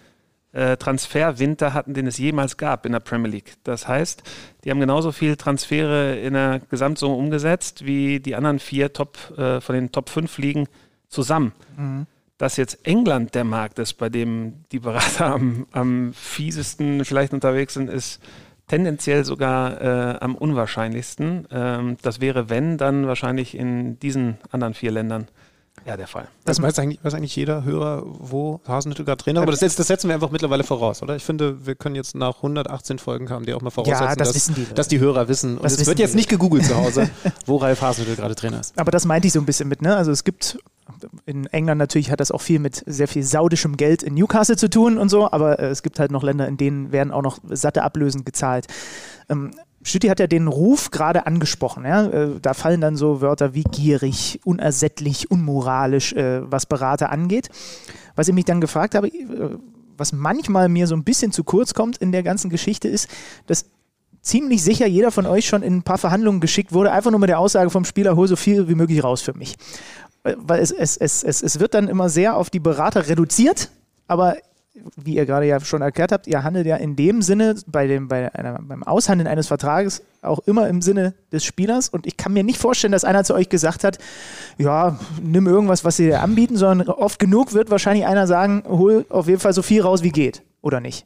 äh, 0.54 0.78
Transferwinter 0.78 1.74
hatten, 1.74 1.94
den 1.94 2.06
es 2.06 2.18
jemals 2.18 2.58
gab 2.58 2.86
in 2.86 2.92
der 2.92 3.00
Premier 3.00 3.32
League. 3.32 3.54
Das 3.64 3.88
heißt, 3.88 4.24
die 4.64 4.70
haben 4.70 4.80
genauso 4.80 5.12
viel 5.12 5.36
Transfere 5.36 6.20
in 6.20 6.34
der 6.34 6.62
Gesamtsumme 6.70 7.16
umgesetzt 7.16 7.86
wie 7.86 8.20
die 8.20 8.36
anderen 8.36 8.60
vier 8.60 8.94
Top 8.94 9.18
äh, 9.38 9.62
von 9.62 9.74
den 9.74 9.92
Top 9.92 10.10
5 10.10 10.38
Ligen 10.38 10.68
zusammen. 11.08 11.54
Mhm. 11.78 12.06
Dass 12.38 12.58
jetzt 12.58 12.86
England 12.86 13.36
der 13.36 13.46
Markt 13.46 13.80
ist, 13.80 13.94
bei 13.94 14.10
dem 14.10 14.66
die 14.72 14.80
Berater 14.80 15.26
am, 15.34 15.66
am 15.72 16.14
fiesesten 16.14 17.04
vielleicht 17.06 17.34
unterwegs 17.34 17.74
sind, 17.74 17.90
ist 17.90 18.22
tendenziell 18.74 19.24
sogar 19.24 19.82
äh, 19.82 20.18
am 20.20 20.34
unwahrscheinlichsten. 20.34 21.48
Ähm, 21.52 21.98
das 22.02 22.22
wäre, 22.22 22.50
wenn, 22.50 22.80
dann 22.80 23.06
wahrscheinlich 23.06 23.56
in 23.56 24.00
diesen 24.00 24.38
anderen 24.52 24.74
vier 24.74 24.90
Ländern 24.90 25.28
ja, 25.86 25.98
der 25.98 26.08
Fall. 26.08 26.28
Das 26.46 26.62
weiß 26.62 26.80
eigentlich, 26.80 27.04
weiß 27.04 27.14
eigentlich 27.14 27.36
jeder 27.36 27.64
Hörer, 27.64 28.04
wo 28.06 28.62
Hasenhüttl 28.66 29.04
gerade 29.04 29.22
Trainer 29.22 29.42
ist. 29.42 29.44
Aber 29.44 29.52
das, 29.52 29.76
das, 29.76 29.88
setzen 29.88 30.08
wir 30.08 30.16
einfach 30.16 30.32
mittlerweile 30.32 30.64
voraus, 30.64 31.04
oder? 31.04 31.16
Ich 31.16 31.24
finde, 31.24 31.66
wir 31.66 31.76
können 31.76 31.96
jetzt 31.96 32.16
nach 32.16 32.38
118 32.38 33.00
Folgen 33.00 33.30
haben, 33.30 33.46
die 33.46 33.54
auch 33.54 33.62
mal 33.62 33.70
voraussetzen, 33.70 34.04
ja, 34.04 34.16
das 34.16 34.34
dass, 34.34 34.48
die, 34.48 34.74
dass, 34.74 34.88
die, 34.88 35.00
Hörer 35.00 35.28
wissen. 35.28 35.58
Und 35.58 35.66
es 35.66 35.86
wird 35.86 36.00
jetzt 36.00 36.16
nicht 36.16 36.30
gegoogelt 36.30 36.66
zu 36.66 36.76
Hause, 36.76 37.10
wo 37.46 37.58
Ralf 37.58 37.82
Hasenhüttl 37.82 38.16
gerade 38.16 38.34
Trainer 38.34 38.62
ist. 38.62 38.80
Aber 38.80 38.92
das 38.92 39.06
meinte 39.06 39.28
ich 39.28 39.34
so 39.34 39.40
ein 39.40 39.46
bisschen 39.46 39.68
mit, 39.68 39.82
ne? 39.82 39.96
Also 39.96 40.12
es 40.12 40.24
gibt 40.24 40.58
in 41.26 41.46
England 41.48 41.80
natürlich 41.80 42.12
hat 42.12 42.20
das 42.20 42.32
auch 42.32 42.42
viel 42.42 42.60
mit 42.60 42.84
sehr 42.86 43.08
viel 43.08 43.24
saudischem 43.24 43.78
Geld 43.78 44.04
in 44.04 44.16
Newcastle 44.16 44.58
zu 44.58 44.70
tun 44.70 44.98
und 44.98 45.10
so, 45.10 45.32
aber 45.32 45.60
äh, 45.60 45.68
es 45.68 45.84
gibt 45.84 46.00
halt 46.00 46.12
noch 46.12 46.24
Länder, 46.24 46.48
in 46.48 46.58
denen 46.58 46.92
werden 46.92 47.12
auch 47.12 47.22
noch 47.22 47.40
satte 47.50 47.84
Ablösen 47.84 48.26
gezahlt. 48.26 48.68
Ähm, 49.30 49.52
Stütti 49.84 50.08
hat 50.08 50.20
ja 50.20 50.28
den 50.28 50.48
Ruf 50.48 50.92
gerade 50.92 51.26
angesprochen. 51.26 51.86
Ja? 51.86 52.06
Äh, 52.06 52.40
da 52.42 52.54
fallen 52.54 52.82
dann 52.82 52.96
so 52.96 53.22
Wörter 53.22 53.54
wie 53.54 53.64
gierig, 53.64 54.40
unersättlich, 54.46 55.30
unmoralisch, 55.30 56.14
äh, 56.14 56.50
was 56.50 56.66
Berater 56.66 57.12
angeht. 57.12 57.50
Was 58.16 58.28
ich 58.28 58.34
mich 58.34 58.46
dann 58.46 58.62
gefragt 58.62 58.96
habe, 58.96 59.10
was 59.98 60.14
manchmal 60.14 60.70
mir 60.70 60.88
so 60.88 60.96
ein 60.96 61.04
bisschen 61.04 61.32
zu 61.32 61.44
kurz 61.44 61.74
kommt 61.74 61.98
in 61.98 62.12
der 62.12 62.24
ganzen 62.24 62.50
Geschichte 62.50 62.88
ist, 62.88 63.10
dass 63.48 63.66
ziemlich 64.22 64.64
sicher 64.64 64.88
jeder 64.88 65.12
von 65.12 65.26
euch 65.26 65.46
schon 65.46 65.62
in 65.62 65.78
ein 65.78 65.84
paar 65.84 65.98
Verhandlungen 65.98 66.40
geschickt 66.40 66.72
wurde, 66.72 66.92
einfach 66.92 67.12
nur 67.12 67.20
mit 67.20 67.30
der 67.30 67.40
Aussage 67.40 67.70
vom 67.70 67.86
Spieler, 67.86 68.16
hol 68.16 68.28
so 68.28 68.36
viel 68.36 68.70
wie 68.70 68.76
möglich 68.76 69.04
raus 69.04 69.22
für 69.22 69.34
mich. 69.34 69.56
Weil 70.24 70.62
es, 70.62 70.72
es, 70.72 70.98
es, 70.98 71.24
es, 71.24 71.42
es 71.42 71.60
wird 71.60 71.74
dann 71.74 71.88
immer 71.88 72.10
sehr 72.10 72.38
auf 72.38 72.50
die 72.50 72.60
Berater 72.60 73.08
reduziert, 73.08 73.70
aber 74.08 74.38
wie 74.96 75.16
ihr 75.16 75.26
gerade 75.26 75.46
ja 75.46 75.60
schon 75.60 75.82
erklärt 75.82 76.12
habt, 76.12 76.26
ihr 76.26 76.44
handelt 76.44 76.66
ja 76.66 76.78
in 76.78 76.96
dem 76.96 77.22
Sinne 77.22 77.56
bei 77.68 77.86
dem, 77.86 78.08
bei 78.08 78.34
einer, 78.34 78.60
beim 78.60 78.84
Aushandeln 78.84 79.28
eines 79.28 79.48
Vertrages 79.48 80.02
auch 80.22 80.40
immer 80.48 80.68
im 80.68 80.82
Sinne 80.82 81.14
des 81.32 81.46
Spielers. 81.46 81.90
Und 81.90 82.08
ich 82.08 82.18
kann 82.18 82.34
mir 82.34 82.44
nicht 82.44 82.58
vorstellen, 82.58 82.92
dass 82.92 83.04
einer 83.04 83.24
zu 83.24 83.36
euch 83.36 83.50
gesagt 83.50 83.84
hat, 83.84 84.00
ja, 84.58 85.00
nimm 85.22 85.46
irgendwas, 85.46 85.86
was 85.86 85.98
sie 85.98 86.06
dir 86.06 86.22
anbieten, 86.22 86.58
sondern 86.58 86.88
oft 86.90 87.20
genug 87.20 87.54
wird 87.54 87.70
wahrscheinlich 87.70 88.06
einer 88.08 88.26
sagen, 88.26 88.64
hol 88.68 89.06
auf 89.10 89.28
jeden 89.28 89.40
Fall 89.40 89.54
so 89.54 89.62
viel 89.62 89.82
raus, 89.82 90.02
wie 90.02 90.12
geht. 90.12 90.42
Oder 90.62 90.80
nicht? 90.80 91.06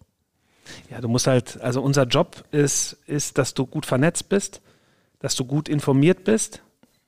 Ja, 0.89 1.01
du 1.01 1.09
musst 1.09 1.27
halt, 1.27 1.59
also 1.61 1.81
unser 1.81 2.03
Job 2.03 2.45
ist, 2.51 2.97
ist, 3.05 3.37
dass 3.37 3.53
du 3.53 3.65
gut 3.65 3.85
vernetzt 3.85 4.29
bist, 4.29 4.61
dass 5.19 5.35
du 5.35 5.43
gut 5.43 5.67
informiert 5.67 6.23
bist 6.23 6.61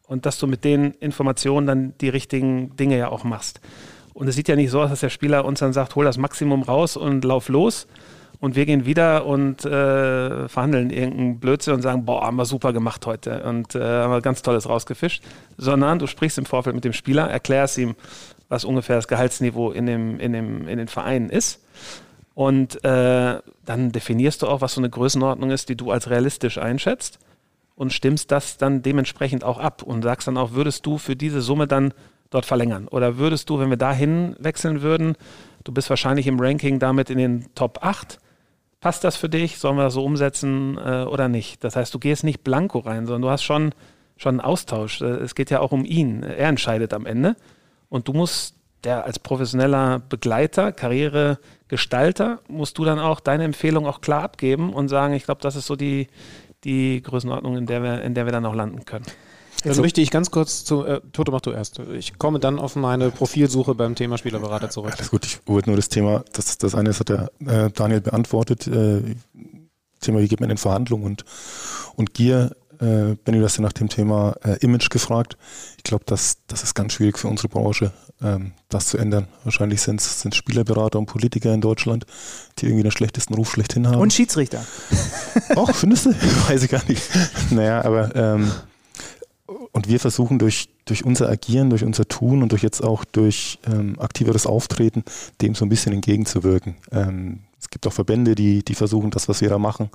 und 0.09 0.25
dass 0.25 0.39
du 0.39 0.47
mit 0.47 0.63
den 0.63 0.91
Informationen 0.95 1.67
dann 1.67 1.93
die 2.01 2.09
richtigen 2.09 2.75
Dinge 2.75 2.97
ja 2.97 3.09
auch 3.09 3.23
machst. 3.23 3.61
Und 4.13 4.27
es 4.27 4.35
sieht 4.35 4.47
ja 4.47 4.55
nicht 4.55 4.71
so 4.71 4.81
aus, 4.81 4.89
dass 4.89 5.01
der 5.01 5.09
Spieler 5.09 5.45
uns 5.45 5.59
dann 5.59 5.71
sagt, 5.71 5.95
hol 5.95 6.03
das 6.03 6.17
Maximum 6.17 6.63
raus 6.63 6.97
und 6.97 7.23
lauf 7.23 7.47
los. 7.47 7.87
Und 8.39 8.55
wir 8.55 8.65
gehen 8.65 8.85
wieder 8.85 9.25
und 9.25 9.63
äh, 9.65 10.47
verhandeln 10.49 10.89
irgendeinen 10.89 11.39
Blödsinn 11.39 11.75
und 11.75 11.83
sagen, 11.83 12.05
boah, 12.05 12.25
haben 12.25 12.37
wir 12.37 12.45
super 12.45 12.73
gemacht 12.73 13.05
heute 13.05 13.43
und 13.43 13.75
äh, 13.75 13.81
haben 13.81 14.11
wir 14.11 14.21
ganz 14.21 14.41
Tolles 14.41 14.67
rausgefischt. 14.67 15.23
Sondern 15.57 15.99
du 15.99 16.07
sprichst 16.07 16.39
im 16.39 16.45
Vorfeld 16.45 16.73
mit 16.73 16.85
dem 16.85 16.93
Spieler, 16.93 17.29
erklärst 17.29 17.77
ihm, 17.77 17.95
was 18.47 18.65
ungefähr 18.65 18.95
das 18.95 19.07
Gehaltsniveau 19.07 19.71
in, 19.71 19.85
dem, 19.85 20.19
in, 20.19 20.33
dem, 20.33 20.67
in 20.67 20.79
den 20.79 20.87
Vereinen 20.87 21.29
ist. 21.29 21.63
Und 22.33 22.83
äh, 22.83 23.39
dann 23.65 23.91
definierst 23.91 24.41
du 24.41 24.47
auch, 24.47 24.61
was 24.61 24.73
so 24.73 24.81
eine 24.81 24.89
Größenordnung 24.89 25.51
ist, 25.51 25.69
die 25.69 25.75
du 25.75 25.91
als 25.91 26.09
realistisch 26.09 26.57
einschätzt 26.57 27.19
und 27.79 27.93
stimmst 27.93 28.29
das 28.29 28.57
dann 28.57 28.81
dementsprechend 28.81 29.45
auch 29.45 29.57
ab 29.57 29.83
und 29.83 30.03
sagst 30.03 30.27
dann 30.27 30.35
auch, 30.35 30.51
würdest 30.51 30.85
du 30.85 30.97
für 30.97 31.15
diese 31.15 31.39
Summe 31.39 31.65
dann 31.65 31.93
dort 32.29 32.45
verlängern? 32.45 32.89
Oder 32.89 33.17
würdest 33.17 33.49
du, 33.49 33.57
wenn 33.57 33.69
wir 33.69 33.77
dahin 33.77 34.35
wechseln 34.37 34.81
würden, 34.81 35.15
du 35.63 35.71
bist 35.71 35.89
wahrscheinlich 35.89 36.27
im 36.27 36.41
Ranking 36.41 36.79
damit 36.79 37.09
in 37.09 37.17
den 37.17 37.45
Top 37.55 37.79
8, 37.81 38.19
passt 38.81 39.05
das 39.05 39.15
für 39.15 39.29
dich? 39.29 39.59
Sollen 39.59 39.77
wir 39.77 39.83
das 39.83 39.93
so 39.93 40.03
umsetzen 40.03 40.77
äh, 40.77 41.05
oder 41.05 41.29
nicht? 41.29 41.63
Das 41.63 41.77
heißt, 41.77 41.93
du 41.93 41.99
gehst 41.99 42.25
nicht 42.25 42.43
blanko 42.43 42.79
rein, 42.79 43.05
sondern 43.05 43.21
du 43.21 43.29
hast 43.29 43.43
schon, 43.43 43.73
schon 44.17 44.41
einen 44.41 44.41
Austausch. 44.41 44.99
Äh, 44.99 45.05
es 45.05 45.33
geht 45.33 45.49
ja 45.49 45.61
auch 45.61 45.71
um 45.71 45.85
ihn. 45.85 46.23
Er 46.23 46.49
entscheidet 46.49 46.93
am 46.93 47.05
Ende. 47.05 47.37
Und 47.87 48.09
du 48.09 48.13
musst, 48.13 48.55
der 48.83 49.05
als 49.05 49.19
professioneller 49.19 49.99
Begleiter, 49.99 50.73
Karrieregestalter, 50.73 52.39
musst 52.49 52.77
du 52.77 52.83
dann 52.83 52.99
auch 52.99 53.21
deine 53.21 53.45
Empfehlung 53.45 53.87
auch 53.87 54.01
klar 54.01 54.23
abgeben 54.23 54.73
und 54.73 54.89
sagen, 54.89 55.13
ich 55.13 55.23
glaube, 55.23 55.39
das 55.39 55.55
ist 55.55 55.65
so 55.65 55.77
die, 55.77 56.09
die 56.63 57.01
Größenordnung, 57.01 57.57
in 57.57 57.65
der 57.65 57.83
wir, 57.83 58.01
in 58.01 58.13
der 58.13 58.25
wir 58.25 58.31
dann 58.31 58.45
auch 58.45 58.55
landen 58.55 58.85
können. 58.85 59.05
Dann 59.63 59.73
so. 59.73 59.81
möchte 59.81 60.01
ich 60.01 60.09
ganz 60.09 60.31
kurz 60.31 60.63
zu, 60.63 60.85
äh, 60.85 61.01
Toto, 61.11 61.31
mach 61.31 61.41
du 61.41 61.51
erst. 61.51 61.79
Ich 61.79 62.17
komme 62.17 62.39
dann 62.39 62.59
auf 62.59 62.75
meine 62.75 63.11
Profilsuche 63.11 63.75
beim 63.75 63.95
Thema 63.95 64.17
Spielerberater 64.17 64.69
zurück. 64.69 64.93
Alles 64.95 65.11
gut, 65.11 65.25
ich 65.25 65.39
wollte 65.47 65.69
nur 65.69 65.75
das 65.75 65.89
Thema, 65.89 66.23
das, 66.33 66.57
das 66.57 66.75
eine 66.75 66.89
das 66.89 66.99
hat 67.01 67.09
der 67.09 67.31
äh, 67.45 67.69
Daniel 67.69 68.01
beantwortet, 68.01 68.67
äh, 68.67 69.15
Thema, 69.99 70.19
wie 70.19 70.27
geht 70.27 70.39
man 70.39 70.49
in 70.49 70.57
Verhandlungen 70.57 71.05
und, 71.05 71.25
und 71.95 72.13
Gier. 72.13 72.55
Äh, 72.79 73.15
Benny, 73.23 73.39
du 73.39 73.43
hast 73.43 73.57
ja 73.57 73.63
nach 73.63 73.73
dem 73.73 73.89
Thema 73.89 74.35
äh, 74.43 74.57
Image 74.59 74.89
gefragt. 74.89 75.37
Ich 75.77 75.83
glaube, 75.83 76.03
das, 76.05 76.37
das 76.47 76.63
ist 76.63 76.75
ganz 76.75 76.93
schwierig 76.93 77.17
für 77.17 77.27
unsere 77.27 77.49
Branche, 77.49 77.91
ähm, 78.21 78.53
das 78.69 78.87
zu 78.87 78.97
ändern. 78.97 79.27
Wahrscheinlich 79.43 79.81
sind 79.81 79.99
es 80.01 80.25
Spielerberater 80.35 80.97
und 80.97 81.05
Politiker 81.05 81.53
in 81.53 81.61
Deutschland, 81.61 82.05
die 82.57 82.67
irgendwie 82.67 82.83
den 82.83 82.91
schlechtesten 82.91 83.33
Ruf 83.33 83.51
schlechthin 83.51 83.87
haben. 83.87 83.99
Und 83.99 84.13
Schiedsrichter. 84.13 84.65
Auch, 85.55 85.73
findest 85.75 86.05
du? 86.05 86.09
Weiß 86.47 86.63
ich 86.63 86.71
gar 86.71 86.83
nicht. 86.87 87.03
Naja, 87.51 87.83
aber 87.83 88.15
ähm, 88.15 88.51
und 89.71 89.87
wir 89.87 89.99
versuchen 89.99 90.39
durch, 90.39 90.69
durch 90.85 91.05
unser 91.05 91.29
Agieren, 91.29 91.69
durch 91.69 91.83
unser 91.83 92.07
Tun 92.07 92.43
und 92.43 92.51
durch 92.51 92.63
jetzt 92.63 92.83
auch 92.83 93.03
durch 93.05 93.59
ähm, 93.67 93.99
aktiveres 93.99 94.45
Auftreten 94.45 95.03
dem 95.41 95.55
so 95.55 95.65
ein 95.65 95.69
bisschen 95.69 95.93
entgegenzuwirken. 95.93 96.75
Ähm, 96.91 97.39
es 97.59 97.69
gibt 97.69 97.85
auch 97.87 97.93
Verbände, 97.93 98.35
die, 98.35 98.63
die 98.63 98.75
versuchen, 98.75 99.11
das, 99.11 99.27
was 99.27 99.41
wir 99.41 99.49
da 99.49 99.57
machen, 99.57 99.89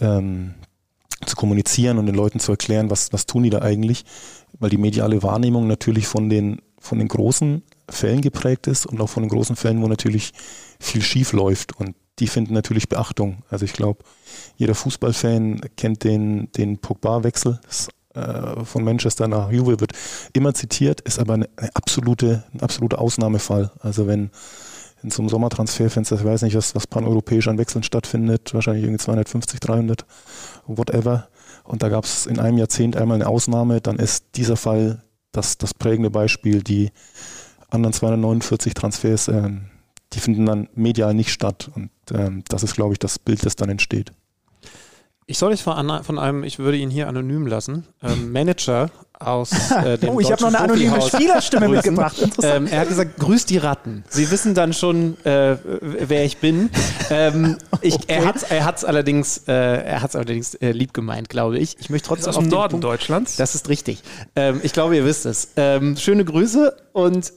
ähm, 0.00 0.54
zu 1.26 1.36
kommunizieren 1.36 1.98
und 1.98 2.06
den 2.06 2.14
Leuten 2.14 2.40
zu 2.40 2.52
erklären, 2.52 2.90
was, 2.90 3.12
was 3.12 3.26
tun 3.26 3.42
die 3.42 3.50
da 3.50 3.60
eigentlich, 3.60 4.04
weil 4.58 4.70
die 4.70 4.78
mediale 4.78 5.22
Wahrnehmung 5.22 5.66
natürlich 5.66 6.06
von 6.06 6.28
den, 6.28 6.62
von 6.78 6.98
den 6.98 7.08
großen 7.08 7.62
Fällen 7.88 8.20
geprägt 8.20 8.66
ist 8.66 8.86
und 8.86 9.00
auch 9.00 9.08
von 9.08 9.22
den 9.22 9.30
großen 9.30 9.56
Fällen, 9.56 9.82
wo 9.82 9.88
natürlich 9.88 10.32
viel 10.78 11.02
schief 11.02 11.32
läuft 11.32 11.78
und 11.78 11.94
die 12.18 12.26
finden 12.26 12.54
natürlich 12.54 12.88
Beachtung. 12.88 13.42
Also 13.48 13.64
ich 13.64 13.72
glaube, 13.72 14.04
jeder 14.56 14.74
Fußballfan 14.74 15.62
kennt 15.76 16.04
den, 16.04 16.52
den 16.52 16.78
Pogba-Wechsel. 16.78 17.60
Äh, 18.14 18.64
von 18.64 18.84
Manchester 18.84 19.28
nach 19.28 19.50
Juve 19.50 19.80
wird 19.80 19.92
immer 20.32 20.52
zitiert, 20.52 21.00
ist 21.02 21.18
aber 21.18 21.34
eine, 21.34 21.48
eine 21.56 21.70
absolute, 21.74 22.44
ein 22.52 22.60
absoluter 22.60 22.98
Ausnahmefall. 22.98 23.70
Also 23.80 24.06
wenn 24.06 24.30
in 25.02 25.10
so 25.10 25.22
einem 25.22 25.28
Sommertransferfenster, 25.28 26.16
ich 26.16 26.24
weiß 26.24 26.42
nicht, 26.42 26.56
was, 26.56 26.74
was 26.74 26.86
paneuropäisch 26.86 27.48
an 27.48 27.58
Wechseln 27.58 27.82
stattfindet, 27.82 28.52
wahrscheinlich 28.52 28.84
irgendwie 28.84 29.02
250, 29.02 29.60
300, 29.60 30.04
whatever. 30.66 31.28
Und 31.64 31.82
da 31.82 31.88
gab 31.88 32.04
es 32.04 32.26
in 32.26 32.38
einem 32.38 32.58
Jahrzehnt 32.58 32.96
einmal 32.96 33.16
eine 33.16 33.28
Ausnahme, 33.28 33.80
dann 33.80 33.96
ist 33.96 34.36
dieser 34.36 34.56
Fall 34.56 35.02
das, 35.32 35.58
das 35.58 35.74
prägende 35.74 36.10
Beispiel. 36.10 36.62
Die 36.62 36.90
anderen 37.70 37.92
249 37.92 38.74
Transfers, 38.74 39.28
äh, 39.28 39.50
die 40.12 40.20
finden 40.20 40.46
dann 40.46 40.68
medial 40.74 41.14
nicht 41.14 41.30
statt. 41.30 41.70
Und 41.74 41.90
ähm, 42.12 42.42
das 42.48 42.62
ist, 42.62 42.74
glaube 42.74 42.94
ich, 42.94 42.98
das 42.98 43.18
Bild, 43.18 43.44
das 43.46 43.56
dann 43.56 43.70
entsteht. 43.70 44.12
Ich 45.30 45.38
soll 45.38 45.52
euch 45.52 45.62
von, 45.62 46.02
von 46.02 46.18
einem, 46.18 46.42
ich 46.42 46.58
würde 46.58 46.76
ihn 46.76 46.90
hier 46.90 47.06
anonym 47.06 47.46
lassen, 47.46 47.86
ähm, 48.02 48.32
Manager 48.32 48.90
aus 49.16 49.70
äh, 49.84 49.96
dem 49.96 50.08
Oh, 50.08 50.18
ich 50.18 50.32
habe 50.32 50.42
noch 50.42 50.48
eine 50.48 50.58
anonyme 50.58 51.00
Spielerstimme 51.00 51.68
mitgebracht. 51.68 52.16
Ähm, 52.42 52.66
er 52.66 52.80
hat 52.80 52.88
gesagt, 52.88 53.16
grüß 53.16 53.46
die 53.46 53.58
Ratten. 53.58 54.02
Sie 54.08 54.28
wissen 54.32 54.54
dann 54.54 54.72
schon, 54.72 55.16
äh, 55.24 55.56
wer 55.62 56.24
ich 56.24 56.38
bin. 56.38 56.68
Ähm, 57.10 57.58
ich, 57.80 57.94
okay. 57.94 58.06
Er 58.08 58.24
hat 58.24 58.36
es 58.36 58.42
er 58.42 58.64
hat's 58.64 58.84
allerdings, 58.84 59.44
äh, 59.46 59.52
er 59.52 60.02
hat's 60.02 60.16
allerdings 60.16 60.56
äh, 60.56 60.72
lieb 60.72 60.92
gemeint, 60.92 61.28
glaube 61.28 61.58
ich. 61.58 61.76
Ich 61.78 61.90
möchte 61.90 62.08
trotzdem 62.08 62.30
aus 62.30 62.38
dem 62.38 62.48
Norden 62.48 62.70
Punkt, 62.72 62.84
Deutschlands. 62.84 63.36
Das 63.36 63.54
ist 63.54 63.68
richtig. 63.68 64.02
Ähm, 64.34 64.60
ich 64.64 64.72
glaube, 64.72 64.96
ihr 64.96 65.04
wisst 65.04 65.26
es. 65.26 65.52
Ähm, 65.54 65.96
schöne 65.96 66.24
Grüße 66.24 66.76
und 66.92 67.32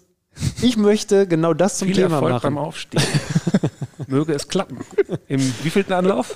ich 0.63 0.77
möchte 0.77 1.27
genau 1.27 1.53
das 1.53 1.77
zum 1.77 1.89
Viel 1.89 1.97
Thema 1.97 2.15
Erfolg 2.15 2.31
machen. 2.31 2.55
beim 2.55 2.57
Aufstieg. 2.57 3.01
Möge 4.07 4.33
es 4.33 4.47
klappen. 4.47 4.79
Im 5.27 5.41
wievielten 5.63 5.93
Anlauf? 5.93 6.33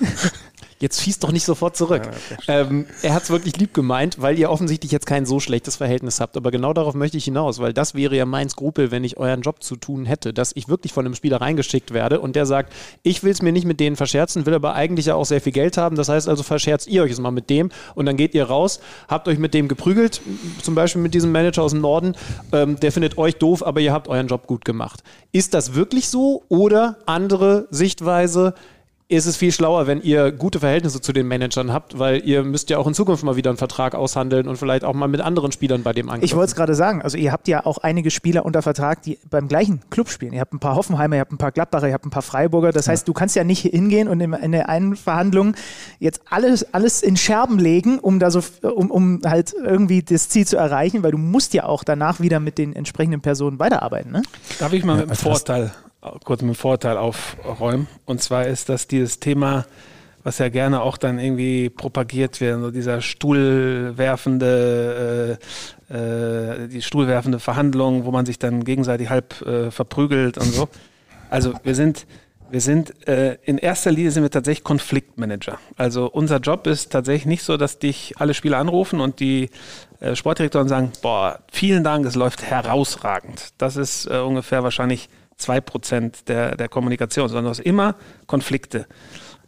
Jetzt 0.80 1.02
schießt 1.02 1.24
doch 1.24 1.32
nicht 1.32 1.44
sofort 1.44 1.76
zurück. 1.76 2.02
Ja, 2.46 2.60
ähm, 2.60 2.86
er 3.02 3.14
hat 3.14 3.24
es 3.24 3.30
wirklich 3.30 3.56
lieb 3.56 3.74
gemeint, 3.74 4.20
weil 4.20 4.38
ihr 4.38 4.50
offensichtlich 4.50 4.92
jetzt 4.92 5.06
kein 5.06 5.26
so 5.26 5.40
schlechtes 5.40 5.76
Verhältnis 5.76 6.20
habt. 6.20 6.36
Aber 6.36 6.50
genau 6.50 6.72
darauf 6.72 6.94
möchte 6.94 7.16
ich 7.16 7.24
hinaus, 7.24 7.58
weil 7.58 7.72
das 7.72 7.94
wäre 7.94 8.16
ja 8.16 8.24
mein 8.26 8.48
Skrupel, 8.48 8.90
wenn 8.92 9.02
ich 9.02 9.16
euren 9.16 9.42
Job 9.42 9.62
zu 9.62 9.76
tun 9.76 10.06
hätte, 10.06 10.32
dass 10.32 10.52
ich 10.54 10.68
wirklich 10.68 10.92
von 10.92 11.04
einem 11.04 11.14
Spieler 11.14 11.40
reingeschickt 11.40 11.92
werde 11.92 12.20
und 12.20 12.36
der 12.36 12.46
sagt, 12.46 12.72
ich 13.02 13.24
will 13.24 13.32
es 13.32 13.42
mir 13.42 13.52
nicht 13.52 13.66
mit 13.66 13.80
denen 13.80 13.96
verscherzen, 13.96 14.46
will 14.46 14.54
aber 14.54 14.74
eigentlich 14.74 15.06
ja 15.06 15.16
auch 15.16 15.24
sehr 15.24 15.40
viel 15.40 15.52
Geld 15.52 15.76
haben. 15.76 15.96
Das 15.96 16.08
heißt 16.08 16.28
also, 16.28 16.44
verscherzt 16.44 16.86
ihr 16.86 17.02
euch 17.02 17.10
es 17.10 17.18
mal 17.18 17.32
mit 17.32 17.50
dem 17.50 17.70
und 17.96 18.06
dann 18.06 18.16
geht 18.16 18.34
ihr 18.34 18.44
raus, 18.44 18.80
habt 19.08 19.26
euch 19.26 19.38
mit 19.38 19.54
dem 19.54 19.66
geprügelt, 19.66 20.20
zum 20.62 20.74
Beispiel 20.76 21.02
mit 21.02 21.12
diesem 21.12 21.32
Manager 21.32 21.62
aus 21.62 21.72
dem 21.72 21.80
Norden. 21.80 22.14
Ähm, 22.52 22.78
der 22.78 22.92
findet 22.92 23.18
euch 23.18 23.36
doof, 23.36 23.66
aber 23.66 23.80
ihr 23.80 23.92
habt 23.92 24.06
euren 24.06 24.28
Job 24.28 24.46
gut 24.46 24.64
gemacht. 24.64 25.02
Ist 25.32 25.54
das 25.54 25.74
wirklich 25.74 26.08
so 26.08 26.44
oder 26.48 26.98
andere 27.06 27.66
Sichtweise? 27.70 28.54
Ist 29.10 29.24
es 29.24 29.38
viel 29.38 29.52
schlauer, 29.52 29.86
wenn 29.86 30.02
ihr 30.02 30.32
gute 30.32 30.60
Verhältnisse 30.60 31.00
zu 31.00 31.14
den 31.14 31.26
Managern 31.26 31.72
habt, 31.72 31.98
weil 31.98 32.22
ihr 32.26 32.44
müsst 32.44 32.68
ja 32.68 32.76
auch 32.76 32.86
in 32.86 32.92
Zukunft 32.92 33.24
mal 33.24 33.36
wieder 33.36 33.48
einen 33.48 33.56
Vertrag 33.56 33.94
aushandeln 33.94 34.46
und 34.46 34.58
vielleicht 34.58 34.84
auch 34.84 34.92
mal 34.92 35.08
mit 35.08 35.22
anderen 35.22 35.50
Spielern 35.50 35.82
bei 35.82 35.94
dem 35.94 36.10
angehen. 36.10 36.26
Ich 36.26 36.36
wollte 36.36 36.50
es 36.50 36.54
gerade 36.54 36.74
sagen, 36.74 37.00
also 37.00 37.16
ihr 37.16 37.32
habt 37.32 37.48
ja 37.48 37.64
auch 37.64 37.78
einige 37.78 38.10
Spieler 38.10 38.44
unter 38.44 38.60
Vertrag, 38.60 39.00
die 39.02 39.18
beim 39.30 39.48
gleichen 39.48 39.80
Club 39.88 40.10
spielen. 40.10 40.34
Ihr 40.34 40.40
habt 40.40 40.52
ein 40.52 40.58
paar 40.58 40.76
Hoffenheimer, 40.76 41.16
ihr 41.16 41.20
habt 41.20 41.32
ein 41.32 41.38
paar 41.38 41.52
Gladbacher, 41.52 41.88
ihr 41.88 41.94
habt 41.94 42.04
ein 42.04 42.10
paar 42.10 42.22
Freiburger. 42.22 42.70
Das 42.70 42.86
heißt, 42.86 43.08
du 43.08 43.14
kannst 43.14 43.34
ja 43.34 43.44
nicht 43.44 43.62
hingehen 43.62 44.08
und 44.08 44.20
in, 44.20 44.34
in 44.34 44.52
der 44.52 44.68
einen 44.68 44.94
Verhandlung 44.94 45.54
jetzt 46.00 46.20
alles, 46.28 46.74
alles 46.74 47.02
in 47.02 47.16
Scherben 47.16 47.58
legen, 47.58 48.00
um 48.00 48.18
da 48.18 48.30
so, 48.30 48.42
um, 48.62 48.90
um 48.90 49.20
halt 49.24 49.54
irgendwie 49.54 50.02
das 50.02 50.28
Ziel 50.28 50.46
zu 50.46 50.58
erreichen, 50.58 51.02
weil 51.02 51.12
du 51.12 51.18
musst 51.18 51.54
ja 51.54 51.64
auch 51.64 51.82
danach 51.82 52.20
wieder 52.20 52.40
mit 52.40 52.58
den 52.58 52.76
entsprechenden 52.76 53.22
Personen 53.22 53.58
weiterarbeiten. 53.58 54.12
Ne? 54.12 54.22
Darf 54.58 54.74
ich 54.74 54.84
mal 54.84 54.96
ja, 54.96 55.00
mit 55.00 55.08
einem 55.08 55.16
Vorteil 55.16 55.72
kurz 56.00 56.42
mit 56.42 56.48
einem 56.48 56.54
Vorteil 56.54 56.96
aufräumen. 56.96 57.88
Und 58.04 58.22
zwar 58.22 58.46
ist 58.46 58.68
das 58.68 58.86
dieses 58.86 59.20
Thema, 59.20 59.66
was 60.22 60.38
ja 60.38 60.48
gerne 60.48 60.82
auch 60.82 60.96
dann 60.96 61.18
irgendwie 61.18 61.70
propagiert 61.70 62.40
wird, 62.40 62.60
so 62.60 62.70
dieser 62.70 63.00
stuhlwerfende, 63.00 65.38
äh, 65.90 65.94
äh, 65.94 66.68
die 66.68 66.82
stuhlwerfende 66.82 67.40
Verhandlung, 67.40 68.04
wo 68.04 68.10
man 68.10 68.26
sich 68.26 68.38
dann 68.38 68.64
gegenseitig 68.64 69.08
halb 69.08 69.40
äh, 69.42 69.70
verprügelt 69.70 70.38
und 70.38 70.52
so. 70.52 70.68
Also 71.30 71.54
wir 71.62 71.74
sind, 71.74 72.06
wir 72.50 72.60
sind 72.60 73.08
äh, 73.08 73.36
in 73.44 73.58
erster 73.58 73.90
Linie 73.90 74.10
sind 74.10 74.22
wir 74.22 74.30
tatsächlich 74.30 74.64
Konfliktmanager. 74.64 75.58
Also 75.76 76.10
unser 76.10 76.38
Job 76.38 76.66
ist 76.66 76.90
tatsächlich 76.90 77.26
nicht 77.26 77.42
so, 77.42 77.56
dass 77.56 77.78
dich 77.78 78.14
alle 78.18 78.34
Spieler 78.34 78.58
anrufen 78.58 79.00
und 79.00 79.20
die 79.20 79.50
äh, 80.00 80.14
Sportdirektoren 80.14 80.68
sagen, 80.68 80.92
boah, 81.02 81.40
vielen 81.50 81.84
Dank, 81.84 82.06
es 82.06 82.14
läuft 82.14 82.42
herausragend. 82.42 83.52
Das 83.58 83.76
ist 83.76 84.06
äh, 84.06 84.18
ungefähr 84.18 84.62
wahrscheinlich 84.62 85.08
zwei 85.38 85.60
Prozent 85.60 86.28
der, 86.28 86.56
der 86.56 86.68
Kommunikation, 86.68 87.28
sondern 87.28 87.44
du 87.44 87.50
hast 87.50 87.60
immer 87.60 87.94
Konflikte. 88.26 88.86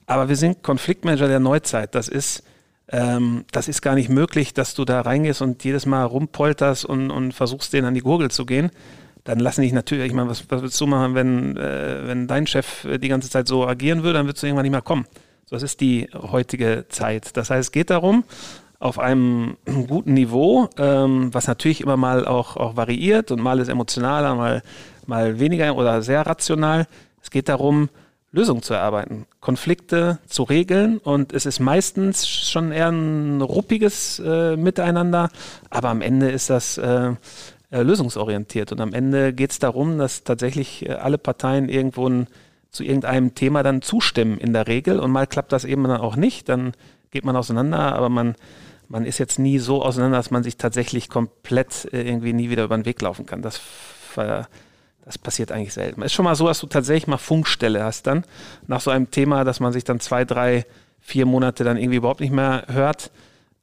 Aber 0.07 0.29
wir 0.29 0.37
sind 0.37 0.63
Konfliktmanager 0.63 1.29
der 1.29 1.41
Neuzeit. 1.41 1.95
Das 1.95 2.09
ist, 2.09 2.43
ähm, 2.89 3.45
das 3.53 3.69
ist 3.69 3.83
gar 3.83 3.95
nicht 3.95 4.09
möglich, 4.09 4.55
dass 4.55 4.75
du 4.75 4.85
da 4.85 5.03
reingehst 5.03 5.43
und 5.43 5.63
jedes 5.63 5.87
Mal 5.87 6.05
rumpolterst 6.05 6.85
und, 6.85 7.11
und 7.11 7.33
versuchst, 7.33 7.73
denen 7.73 7.87
an 7.87 7.95
die 7.95 8.01
Gurgel 8.01 8.31
zu 8.31 8.47
gehen. 8.47 8.71
Dann 9.25 9.39
lassen 9.39 9.61
dich 9.61 9.73
natürlich, 9.73 10.07
ich 10.07 10.13
meine, 10.13 10.31
was, 10.31 10.45
was 10.49 10.63
würdest 10.63 10.81
du 10.81 10.87
machen, 10.87 11.15
wenn, 11.15 11.57
äh, 11.57 12.07
wenn 12.07 12.27
dein 12.27 12.47
Chef 12.47 12.87
die 13.01 13.09
ganze 13.09 13.29
Zeit 13.29 13.47
so 13.47 13.67
agieren 13.67 14.03
würde, 14.03 14.15
dann 14.15 14.27
würdest 14.27 14.43
du 14.43 14.47
irgendwann 14.47 14.65
nicht 14.65 14.73
mehr 14.73 14.83
kommen. 14.83 15.07
So, 15.45 15.57
das 15.57 15.63
ist 15.63 15.81
die 15.81 16.09
heutige 16.15 16.87
Zeit. 16.89 17.37
Das 17.37 17.51
heißt, 17.51 17.69
es 17.69 17.73
geht 17.73 17.91
darum, 17.91 18.25
auf 18.81 18.99
einem 18.99 19.57
guten 19.87 20.15
Niveau, 20.15 20.69
ähm, 20.77 21.33
was 21.33 21.47
natürlich 21.47 21.81
immer 21.81 21.97
mal 21.97 22.27
auch, 22.27 22.57
auch 22.57 22.77
variiert 22.77 23.31
und 23.31 23.41
mal 23.41 23.61
ist 23.61 23.69
emotionaler, 23.69 24.35
mal 24.35 24.63
mal 25.07 25.39
weniger 25.39 25.77
oder 25.77 26.03
sehr 26.03 26.27
rational. 26.27 26.87
Es 27.23 27.31
geht 27.31 27.49
darum, 27.49 27.91
Lösungen 28.33 28.63
zu 28.63 28.75
erarbeiten, 28.75 29.27
Konflikte 29.41 30.19
zu 30.27 30.45
regeln 30.45 30.99
und 30.99 31.33
es 31.33 31.47
ist 31.47 31.61
meistens 31.61 32.29
schon 32.29 32.73
eher 32.73 32.89
ein 32.89 33.43
ruppiges 33.43 34.21
äh, 34.25 34.57
Miteinander, 34.57 35.31
aber 35.69 35.89
am 35.89 36.01
Ende 36.01 36.31
ist 36.31 36.49
das 36.49 36.79
äh, 36.79 37.13
äh 37.73 37.83
lösungsorientiert 37.83 38.71
und 38.71 38.81
am 38.81 38.95
Ende 38.95 39.33
geht 39.33 39.51
es 39.51 39.59
darum, 39.59 39.99
dass 39.99 40.23
tatsächlich 40.23 40.89
äh, 40.89 40.93
alle 40.93 41.19
Parteien 41.19 41.69
irgendwo 41.69 42.09
ein, 42.09 42.29
zu 42.71 42.85
irgendeinem 42.85 43.35
Thema 43.35 43.65
dann 43.65 43.83
zustimmen 43.83 44.39
in 44.39 44.53
der 44.53 44.69
Regel 44.69 45.01
und 45.01 45.11
mal 45.11 45.27
klappt 45.27 45.51
das 45.53 45.65
eben 45.65 45.83
dann 45.83 46.01
auch 46.01 46.15
nicht, 46.15 46.49
dann 46.49 46.73
geht 47.11 47.25
man 47.25 47.35
auseinander, 47.35 47.97
aber 47.97 48.09
man, 48.09 48.37
man 48.91 49.07
ist 49.07 49.19
jetzt 49.19 49.39
nie 49.39 49.59
so 49.59 49.83
auseinander, 49.83 50.19
dass 50.19 50.33
man 50.33 50.43
sich 50.43 50.57
tatsächlich 50.57 51.09
komplett 51.09 51.89
äh, 51.93 52.03
irgendwie 52.03 52.33
nie 52.33 52.51
wieder 52.51 52.65
über 52.65 52.77
den 52.77 52.85
Weg 52.85 53.01
laufen 53.01 53.25
kann. 53.25 53.41
Das 53.41 53.57
ver 53.57 54.49
das 55.05 55.17
passiert 55.17 55.51
eigentlich 55.51 55.73
selten. 55.73 56.03
Es 56.03 56.07
ist 56.07 56.13
schon 56.13 56.25
mal 56.25 56.37
so, 56.37 56.47
dass 56.47 56.61
du 56.61 56.67
tatsächlich 56.67 57.07
mal 57.07 57.17
Funkstelle 57.17 57.83
hast 57.83 58.07
dann 58.07 58.25
nach 58.67 58.81
so 58.81 58.91
einem 58.91 59.11
Thema, 59.11 59.45
dass 59.45 59.59
man 59.59 59.73
sich 59.73 59.83
dann 59.83 59.99
zwei, 59.99 60.25
drei, 60.25 60.67
vier 61.01 61.25
Monate 61.25 61.65
dann 61.65 61.79
irgendwie 61.79 61.97
überhaupt 61.97 62.21
nicht 62.21 62.33
mehr 62.33 62.65
hört. 62.69 63.11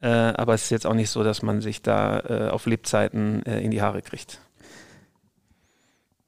Äh, 0.02 0.08
aber 0.08 0.56
es 0.56 0.64
ist 0.64 0.72
jetzt 0.72 0.88
auch 0.88 0.94
nicht 0.94 1.10
so, 1.10 1.24
dass 1.24 1.44
man 1.44 1.62
sich 1.62 1.82
da 1.82 2.20
äh, 2.20 2.50
auf 2.50 2.66
Lebzeiten 2.66 3.46
äh, 3.46 3.62
in 3.62 3.72
die 3.72 3.82
Haare 3.82 4.02
kriegt. 4.02 4.40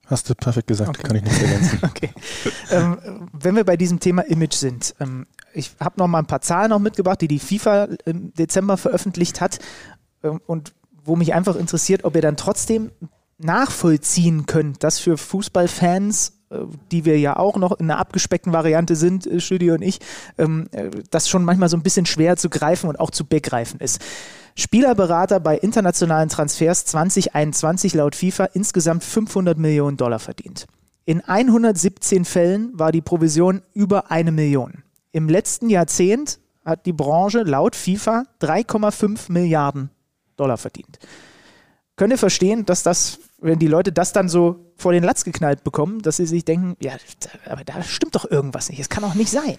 Hast 0.05 0.29
du 0.29 0.35
perfekt 0.35 0.67
gesagt, 0.67 0.89
okay. 0.89 1.03
kann 1.03 1.15
ich 1.15 1.23
nicht 1.23 1.41
ergänzen. 1.41 1.79
okay. 1.83 2.09
ähm, 2.71 3.29
wenn 3.33 3.55
wir 3.55 3.63
bei 3.63 3.77
diesem 3.77 3.99
Thema 3.99 4.21
Image 4.21 4.55
sind, 4.55 4.95
ähm, 4.99 5.25
ich 5.53 5.71
habe 5.79 5.99
noch 5.99 6.07
mal 6.07 6.19
ein 6.19 6.27
paar 6.27 6.41
Zahlen 6.41 6.69
noch 6.69 6.79
mitgebracht, 6.79 7.21
die 7.21 7.27
die 7.27 7.39
FIFA 7.39 7.89
im 8.05 8.33
Dezember 8.33 8.77
veröffentlicht 8.77 9.41
hat 9.41 9.59
ähm, 10.23 10.41
und 10.45 10.73
wo 11.03 11.15
mich 11.15 11.33
einfach 11.33 11.55
interessiert, 11.55 12.03
ob 12.03 12.15
ihr 12.15 12.21
dann 12.21 12.37
trotzdem 12.37 12.91
nachvollziehen 13.37 14.45
könnt, 14.45 14.83
dass 14.83 14.99
für 14.99 15.17
Fußballfans 15.17 16.39
äh, 16.49 16.65
die 16.91 17.05
wir 17.05 17.19
ja 17.19 17.37
auch 17.37 17.57
noch 17.57 17.79
in 17.79 17.89
einer 17.89 17.99
abgespeckten 17.99 18.53
Variante 18.53 18.95
sind, 18.95 19.27
äh, 19.27 19.39
Studio 19.39 19.75
und 19.75 19.81
ich, 19.81 19.99
ähm, 20.37 20.67
äh, 20.71 20.89
das 21.11 21.29
schon 21.29 21.45
manchmal 21.45 21.69
so 21.69 21.77
ein 21.77 21.83
bisschen 21.83 22.05
schwer 22.05 22.37
zu 22.37 22.49
greifen 22.49 22.89
und 22.89 22.99
auch 22.99 23.11
zu 23.11 23.25
begreifen 23.25 23.79
ist. 23.79 24.01
Spielerberater 24.55 25.39
bei 25.39 25.57
internationalen 25.57 26.27
Transfers 26.27 26.85
2021 26.85 27.93
laut 27.93 28.15
FIFA 28.15 28.45
insgesamt 28.45 29.03
500 29.03 29.57
Millionen 29.57 29.95
Dollar 29.95 30.19
verdient. 30.19 30.65
In 31.05 31.21
117 31.21 32.25
Fällen 32.25 32.71
war 32.73 32.91
die 32.91 33.01
Provision 33.01 33.61
über 33.73 34.11
eine 34.11 34.31
Million. 34.31 34.83
Im 35.11 35.29
letzten 35.29 35.69
Jahrzehnt 35.69 36.39
hat 36.65 36.85
die 36.85 36.93
Branche 36.93 37.43
laut 37.43 37.75
FIFA 37.75 38.25
3,5 38.41 39.31
Milliarden 39.31 39.89
Dollar 40.35 40.57
verdient. 40.57 40.99
Könnt 41.95 42.13
ihr 42.13 42.17
verstehen, 42.17 42.65
dass 42.65 42.83
das 42.83 43.19
wenn 43.41 43.59
die 43.59 43.67
Leute 43.67 43.91
das 43.91 44.13
dann 44.13 44.29
so 44.29 44.71
vor 44.75 44.91
den 44.91 45.03
Latz 45.03 45.23
geknallt 45.23 45.63
bekommen, 45.63 46.01
dass 46.01 46.17
sie 46.17 46.25
sich 46.25 46.45
denken, 46.45 46.75
ja, 46.81 46.93
aber 47.45 47.63
da 47.63 47.81
stimmt 47.83 48.15
doch 48.15 48.29
irgendwas 48.29 48.69
nicht. 48.69 48.79
Es 48.79 48.89
kann 48.89 49.03
auch 49.03 49.15
nicht 49.15 49.29
sein. 49.29 49.57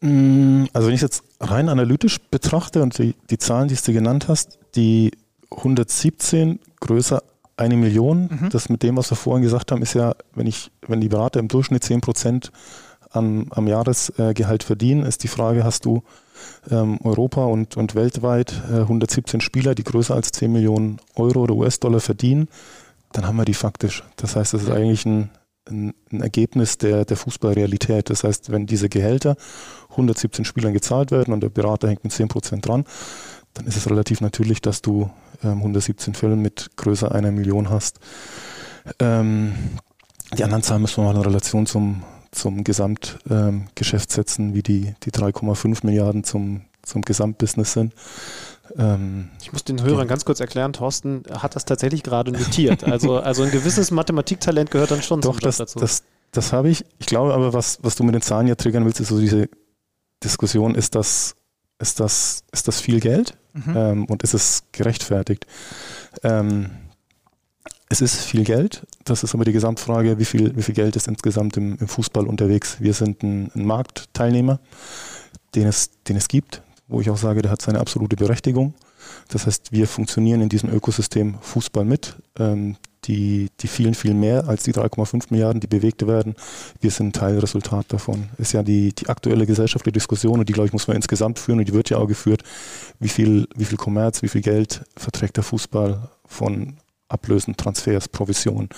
Mm, 0.00 0.66
also 0.72 0.88
wenn 0.88 0.94
ich 0.94 1.02
es 1.02 1.20
jetzt 1.20 1.24
rein 1.40 1.68
analytisch 1.68 2.18
betrachte 2.30 2.82
und 2.82 2.98
die, 2.98 3.14
die 3.30 3.38
Zahlen, 3.38 3.68
die 3.68 3.74
du 3.74 3.92
genannt 3.92 4.28
hast, 4.28 4.58
die 4.74 5.12
117 5.50 6.60
größer 6.80 7.22
eine 7.56 7.76
Million, 7.76 8.28
mhm. 8.30 8.50
das 8.50 8.68
mit 8.68 8.82
dem, 8.84 8.96
was 8.96 9.10
wir 9.10 9.16
vorhin 9.16 9.42
gesagt 9.42 9.72
haben, 9.72 9.82
ist 9.82 9.94
ja, 9.94 10.14
wenn 10.34 10.46
ich, 10.46 10.70
wenn 10.86 11.00
die 11.00 11.08
Berater 11.08 11.40
im 11.40 11.48
Durchschnitt 11.48 11.82
10 11.82 12.00
Prozent 12.00 12.52
am, 13.10 13.46
am 13.50 13.66
Jahresgehalt 13.66 14.62
verdienen, 14.62 15.04
ist 15.04 15.22
die 15.22 15.28
Frage, 15.28 15.64
hast 15.64 15.84
du 15.84 16.02
ähm, 16.70 16.98
Europa 17.02 17.44
und, 17.44 17.76
und 17.76 17.94
weltweit 17.94 18.52
äh, 18.70 18.80
117 18.80 19.40
Spieler, 19.40 19.74
die 19.74 19.84
größer 19.84 20.14
als 20.14 20.32
10 20.32 20.52
Millionen 20.52 20.98
Euro 21.16 21.42
oder 21.42 21.54
US-Dollar 21.54 22.00
verdienen, 22.00 22.48
dann 23.12 23.26
haben 23.26 23.36
wir 23.36 23.44
die 23.44 23.54
faktisch. 23.54 24.04
Das 24.16 24.36
heißt, 24.36 24.54
das 24.54 24.64
ist 24.64 24.70
eigentlich 24.70 25.06
ein, 25.06 25.30
ein, 25.68 25.94
ein, 26.12 26.20
Ergebnis 26.20 26.78
der, 26.78 27.04
der 27.04 27.16
Fußballrealität. 27.16 28.10
Das 28.10 28.24
heißt, 28.24 28.50
wenn 28.52 28.66
diese 28.66 28.88
Gehälter 28.88 29.36
117 29.90 30.44
Spielern 30.44 30.72
gezahlt 30.72 31.10
werden 31.10 31.32
und 31.32 31.40
der 31.40 31.48
Berater 31.48 31.88
hängt 31.88 32.04
mit 32.04 32.12
10 32.12 32.28
Prozent 32.28 32.66
dran, 32.66 32.84
dann 33.54 33.66
ist 33.66 33.76
es 33.76 33.90
relativ 33.90 34.20
natürlich, 34.20 34.60
dass 34.60 34.82
du 34.82 35.10
ähm, 35.42 35.58
117 35.58 36.14
Fälle 36.14 36.36
mit 36.36 36.70
größer 36.76 37.12
einer 37.12 37.32
Million 37.32 37.70
hast. 37.70 37.98
Ähm, 38.98 39.54
die 40.36 40.44
anderen 40.44 40.62
Zahlen 40.62 40.82
müssen 40.82 41.02
wir 41.02 41.12
mal 41.12 41.16
in 41.16 41.26
Relation 41.26 41.66
zum, 41.66 42.02
zum 42.38 42.64
Gesamtgeschäft 42.64 44.10
ähm, 44.10 44.14
setzen, 44.14 44.54
wie 44.54 44.62
die, 44.62 44.94
die 45.02 45.10
3,5 45.10 45.84
Milliarden 45.84 46.24
zum, 46.24 46.62
zum 46.82 47.02
Gesamtbusiness 47.02 47.72
sind. 47.72 47.92
Ähm, 48.76 49.30
ich 49.40 49.52
muss 49.52 49.64
den 49.64 49.82
Hörern 49.82 50.08
ganz 50.08 50.24
kurz 50.24 50.40
erklären, 50.40 50.72
Thorsten 50.72 51.22
hat 51.30 51.56
das 51.56 51.64
tatsächlich 51.64 52.02
gerade 52.02 52.32
notiert. 52.32 52.84
Also, 52.84 53.18
also 53.18 53.42
ein 53.42 53.50
gewisses 53.50 53.90
Mathematiktalent 53.90 54.70
gehört 54.70 54.90
dann 54.90 55.02
schon 55.02 55.20
Doch, 55.20 55.40
das, 55.40 55.58
dazu. 55.58 55.78
Das, 55.78 56.02
das 56.32 56.52
habe 56.52 56.68
ich. 56.68 56.84
Ich 56.98 57.06
glaube 57.06 57.34
aber, 57.34 57.52
was, 57.52 57.78
was 57.82 57.96
du 57.96 58.04
mit 58.04 58.14
den 58.14 58.22
Zahlen 58.22 58.46
ja 58.46 58.54
triggern 58.54 58.84
willst, 58.84 59.00
ist 59.00 59.08
so 59.08 59.20
diese 59.20 59.48
Diskussion, 60.22 60.74
ist 60.74 60.94
das, 60.94 61.36
ist 61.78 62.00
das, 62.00 62.44
ist 62.52 62.68
das 62.68 62.80
viel 62.80 63.00
Geld 63.00 63.36
mhm. 63.52 63.74
ähm, 63.76 64.04
und 64.06 64.22
ist 64.22 64.34
es 64.34 64.64
gerechtfertigt? 64.72 65.46
Ähm, 66.22 66.70
es 67.88 68.00
ist 68.00 68.16
viel 68.16 68.44
Geld. 68.44 68.86
Das 69.04 69.22
ist 69.22 69.34
aber 69.34 69.44
die 69.44 69.52
Gesamtfrage, 69.52 70.18
wie 70.18 70.24
viel, 70.24 70.54
wie 70.56 70.62
viel 70.62 70.74
Geld 70.74 70.96
ist 70.96 71.08
insgesamt 71.08 71.56
im, 71.56 71.78
im 71.78 71.88
Fußball 71.88 72.26
unterwegs. 72.26 72.76
Wir 72.80 72.92
sind 72.92 73.22
ein, 73.22 73.50
ein 73.54 73.64
Marktteilnehmer, 73.64 74.60
den 75.54 75.66
es, 75.66 75.90
den 76.06 76.16
es 76.16 76.28
gibt, 76.28 76.62
wo 76.86 77.00
ich 77.00 77.10
auch 77.10 77.16
sage, 77.16 77.42
der 77.42 77.50
hat 77.50 77.62
seine 77.62 77.80
absolute 77.80 78.16
Berechtigung. 78.16 78.74
Das 79.28 79.46
heißt, 79.46 79.72
wir 79.72 79.86
funktionieren 79.86 80.42
in 80.42 80.48
diesem 80.48 80.70
Ökosystem 80.70 81.36
Fußball 81.40 81.84
mit. 81.84 82.16
Ähm, 82.38 82.76
die, 83.04 83.48
die 83.60 83.68
vielen, 83.68 83.94
viel 83.94 84.12
mehr 84.12 84.48
als 84.48 84.64
die 84.64 84.72
3,5 84.72 85.26
Milliarden, 85.30 85.60
die 85.60 85.66
bewegt 85.66 86.06
werden. 86.06 86.34
Wir 86.80 86.90
sind 86.90 87.16
Teilresultat 87.16 87.86
davon. 87.92 88.28
Ist 88.36 88.52
ja 88.52 88.62
die, 88.62 88.92
die 88.92 89.08
aktuelle 89.08 89.46
gesellschaftliche 89.46 89.92
Diskussion 89.92 90.40
und 90.40 90.48
die, 90.48 90.52
glaube 90.52 90.66
ich, 90.66 90.72
muss 90.72 90.88
man 90.88 90.96
insgesamt 90.96 91.38
führen 91.38 91.60
und 91.60 91.68
die 91.68 91.72
wird 91.72 91.88
ja 91.88 91.96
auch 91.96 92.06
geführt. 92.06 92.42
Wie 93.00 93.08
viel, 93.08 93.48
wie 93.56 93.64
viel 93.64 93.78
Kommerz, 93.78 94.22
wie 94.22 94.28
viel 94.28 94.42
Geld 94.42 94.82
verträgt 94.96 95.36
der 95.36 95.44
Fußball 95.44 96.10
von 96.26 96.76
Ablösen, 97.08 97.56
Transfers, 97.56 98.08
Provision, 98.08 98.68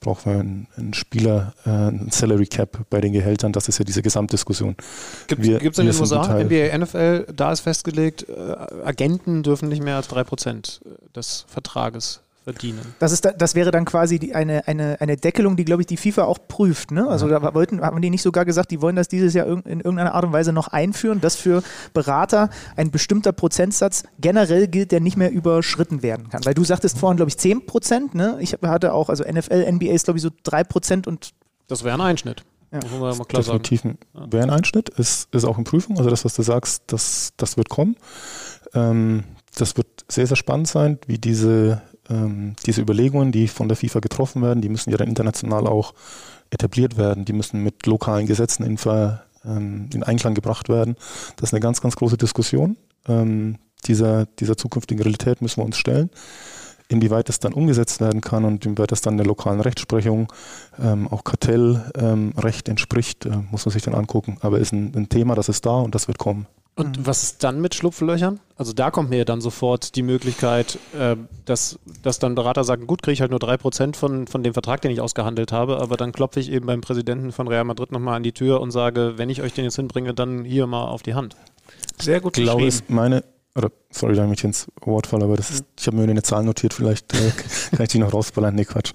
brauchen 0.00 0.32
wir 0.32 0.40
einen, 0.40 0.68
einen 0.76 0.94
Spieler, 0.94 1.54
äh, 1.66 1.70
einen 1.70 2.10
Salary 2.10 2.46
Cap 2.46 2.86
bei 2.90 3.00
den 3.00 3.12
Gehältern, 3.12 3.52
das 3.52 3.68
ist 3.68 3.78
ja 3.78 3.84
diese 3.84 4.02
Gesamtdiskussion. 4.02 4.76
Gibt 5.26 5.42
es 5.42 5.78
in 5.78 5.86
den 5.86 6.00
USA, 6.00 6.40
NBA, 6.42 6.76
NFL, 6.78 7.26
da 7.34 7.52
ist 7.52 7.60
festgelegt, 7.60 8.26
äh, 8.28 8.32
Agenten 8.84 9.42
dürfen 9.42 9.68
nicht 9.68 9.82
mehr 9.82 9.96
als 9.96 10.08
3% 10.08 10.80
des 11.14 11.44
Vertrages 11.48 12.23
verdienen. 12.44 12.80
Das, 12.98 13.10
ist, 13.10 13.26
das 13.38 13.54
wäre 13.54 13.70
dann 13.70 13.86
quasi 13.86 14.18
die, 14.18 14.34
eine, 14.34 14.68
eine, 14.68 15.00
eine 15.00 15.16
Deckelung, 15.16 15.56
die, 15.56 15.64
glaube 15.64 15.82
ich, 15.82 15.86
die 15.86 15.96
FIFA 15.96 16.24
auch 16.24 16.38
prüft. 16.46 16.90
Ne? 16.90 17.08
Also 17.08 17.28
ja. 17.28 17.40
da 17.40 17.54
wollten, 17.54 17.80
haben 17.80 18.00
die 18.02 18.10
nicht 18.10 18.22
sogar 18.22 18.44
gesagt, 18.44 18.70
die 18.70 18.82
wollen 18.82 18.96
das 18.96 19.08
dieses 19.08 19.32
Jahr 19.32 19.46
in 19.46 19.80
irgendeiner 19.80 20.14
Art 20.14 20.24
und 20.24 20.32
Weise 20.32 20.52
noch 20.52 20.68
einführen, 20.68 21.20
dass 21.20 21.36
für 21.36 21.62
Berater 21.94 22.50
ein 22.76 22.90
bestimmter 22.90 23.32
Prozentsatz 23.32 24.04
generell 24.20 24.68
gilt, 24.68 24.92
der 24.92 25.00
nicht 25.00 25.16
mehr 25.16 25.32
überschritten 25.32 26.02
werden 26.02 26.28
kann. 26.28 26.44
Weil 26.44 26.54
du 26.54 26.64
sagtest 26.64 26.98
vorhin, 26.98 27.16
glaube 27.16 27.30
ich, 27.30 27.38
10 27.38 27.64
Prozent. 27.66 28.14
Ne? 28.14 28.36
Ich 28.40 28.52
hatte 28.62 28.92
auch, 28.92 29.08
also 29.08 29.24
NFL, 29.24 29.72
NBA 29.72 29.92
ist, 29.92 30.04
glaube 30.04 30.18
ich, 30.18 30.22
so 30.22 30.30
3 30.42 30.64
Prozent 30.64 31.06
und. 31.06 31.30
Das 31.66 31.82
wäre 31.82 31.94
ein 31.94 32.02
Einschnitt. 32.02 32.44
Ja. 32.70 32.80
Definitiv 32.80 33.82
sagen. 33.82 33.98
wäre 34.12 34.42
ein 34.42 34.50
Einschnitt, 34.50 34.88
ist, 34.90 35.32
ist 35.32 35.44
auch 35.44 35.56
in 35.56 35.64
Prüfung. 35.64 35.96
Also 35.96 36.10
das, 36.10 36.24
was 36.24 36.34
du 36.34 36.42
sagst, 36.42 36.82
das, 36.88 37.32
das 37.36 37.56
wird 37.56 37.68
kommen. 37.68 37.96
Ähm, 38.74 39.24
das 39.56 39.76
wird 39.76 39.86
sehr, 40.08 40.26
sehr 40.26 40.36
spannend 40.36 40.66
sein, 40.66 40.98
wie 41.06 41.18
diese 41.18 41.82
ähm, 42.10 42.54
diese 42.66 42.82
Überlegungen, 42.82 43.32
die 43.32 43.48
von 43.48 43.68
der 43.68 43.76
FIFA 43.76 44.00
getroffen 44.00 44.42
werden, 44.42 44.60
die 44.60 44.68
müssen 44.68 44.90
ja 44.90 44.96
dann 44.96 45.08
international 45.08 45.66
auch 45.66 45.94
etabliert 46.50 46.96
werden. 46.96 47.24
Die 47.24 47.32
müssen 47.32 47.62
mit 47.62 47.86
lokalen 47.86 48.26
Gesetzen 48.26 48.64
in, 48.64 48.78
Ver, 48.78 49.24
ähm, 49.44 49.88
in 49.92 50.02
Einklang 50.02 50.34
gebracht 50.34 50.68
werden. 50.68 50.96
Das 51.36 51.50
ist 51.50 51.54
eine 51.54 51.60
ganz, 51.60 51.80
ganz 51.80 51.96
große 51.96 52.16
Diskussion. 52.16 52.76
Ähm, 53.06 53.58
dieser, 53.86 54.26
dieser 54.26 54.56
zukünftigen 54.56 55.02
Realität 55.02 55.42
müssen 55.42 55.60
wir 55.60 55.66
uns 55.66 55.76
stellen. 55.76 56.10
Inwieweit 56.88 57.28
das 57.28 57.40
dann 57.40 57.54
umgesetzt 57.54 58.00
werden 58.00 58.20
kann 58.20 58.44
und 58.44 58.66
inwieweit 58.66 58.92
das 58.92 59.00
dann 59.00 59.16
der 59.16 59.26
lokalen 59.26 59.60
Rechtsprechung, 59.60 60.30
ähm, 60.78 61.08
auch 61.08 61.24
Kartellrecht 61.24 62.68
entspricht, 62.68 63.24
äh, 63.24 63.38
muss 63.50 63.64
man 63.64 63.72
sich 63.72 63.82
dann 63.82 63.94
angucken. 63.94 64.36
Aber 64.40 64.58
ist 64.58 64.72
ein, 64.72 64.92
ein 64.94 65.08
Thema, 65.08 65.34
das 65.34 65.48
ist 65.48 65.64
da 65.64 65.76
und 65.78 65.94
das 65.94 66.08
wird 66.08 66.18
kommen. 66.18 66.46
Und 66.76 66.98
mhm. 66.98 67.06
was 67.06 67.22
ist 67.22 67.44
dann 67.44 67.60
mit 67.60 67.74
Schlupflöchern? 67.74 68.40
Also 68.56 68.72
da 68.72 68.90
kommt 68.90 69.10
mir 69.10 69.24
dann 69.24 69.40
sofort 69.40 69.94
die 69.94 70.02
Möglichkeit, 70.02 70.78
äh, 70.98 71.16
dass, 71.44 71.78
dass 72.02 72.18
dann 72.18 72.34
Berater 72.34 72.64
sagen, 72.64 72.86
gut, 72.86 73.02
kriege 73.02 73.12
ich 73.12 73.20
halt 73.20 73.30
nur 73.30 73.40
3% 73.40 73.94
von, 73.94 74.26
von 74.26 74.42
dem 74.42 74.54
Vertrag, 74.54 74.80
den 74.80 74.90
ich 74.90 75.00
ausgehandelt 75.00 75.52
habe, 75.52 75.80
aber 75.80 75.96
dann 75.96 76.10
klopfe 76.10 76.40
ich 76.40 76.50
eben 76.50 76.66
beim 76.66 76.80
Präsidenten 76.80 77.30
von 77.30 77.46
Real 77.46 77.64
Madrid 77.64 77.92
nochmal 77.92 78.16
an 78.16 78.24
die 78.24 78.32
Tür 78.32 78.60
und 78.60 78.72
sage, 78.72 79.14
wenn 79.16 79.30
ich 79.30 79.40
euch 79.42 79.52
den 79.52 79.64
jetzt 79.64 79.76
hinbringe, 79.76 80.14
dann 80.14 80.44
hier 80.44 80.66
mal 80.66 80.84
auf 80.84 81.02
die 81.02 81.14
Hand. 81.14 81.36
Sehr 82.00 82.20
gut. 82.20 82.38
Ich 82.38 82.44
glaube, 82.44 82.64
ist 82.64 82.90
meine, 82.90 83.22
oder 83.54 83.70
sorry, 83.90 84.16
da 84.16 84.28
ich 84.30 84.42
ins 84.42 84.66
Wort 84.80 85.06
falle, 85.06 85.26
aber 85.26 85.36
das 85.36 85.50
ist, 85.50 85.64
ich 85.78 85.86
habe 85.86 85.96
mir 85.96 86.02
eine 86.02 86.24
Zahl 86.24 86.42
notiert, 86.42 86.74
vielleicht 86.74 87.14
äh, 87.14 87.30
kann 87.70 87.82
ich 87.84 87.88
die 87.88 87.98
noch 87.98 88.12
rausballern. 88.12 88.52
Nee, 88.52 88.64
Quatsch. 88.64 88.92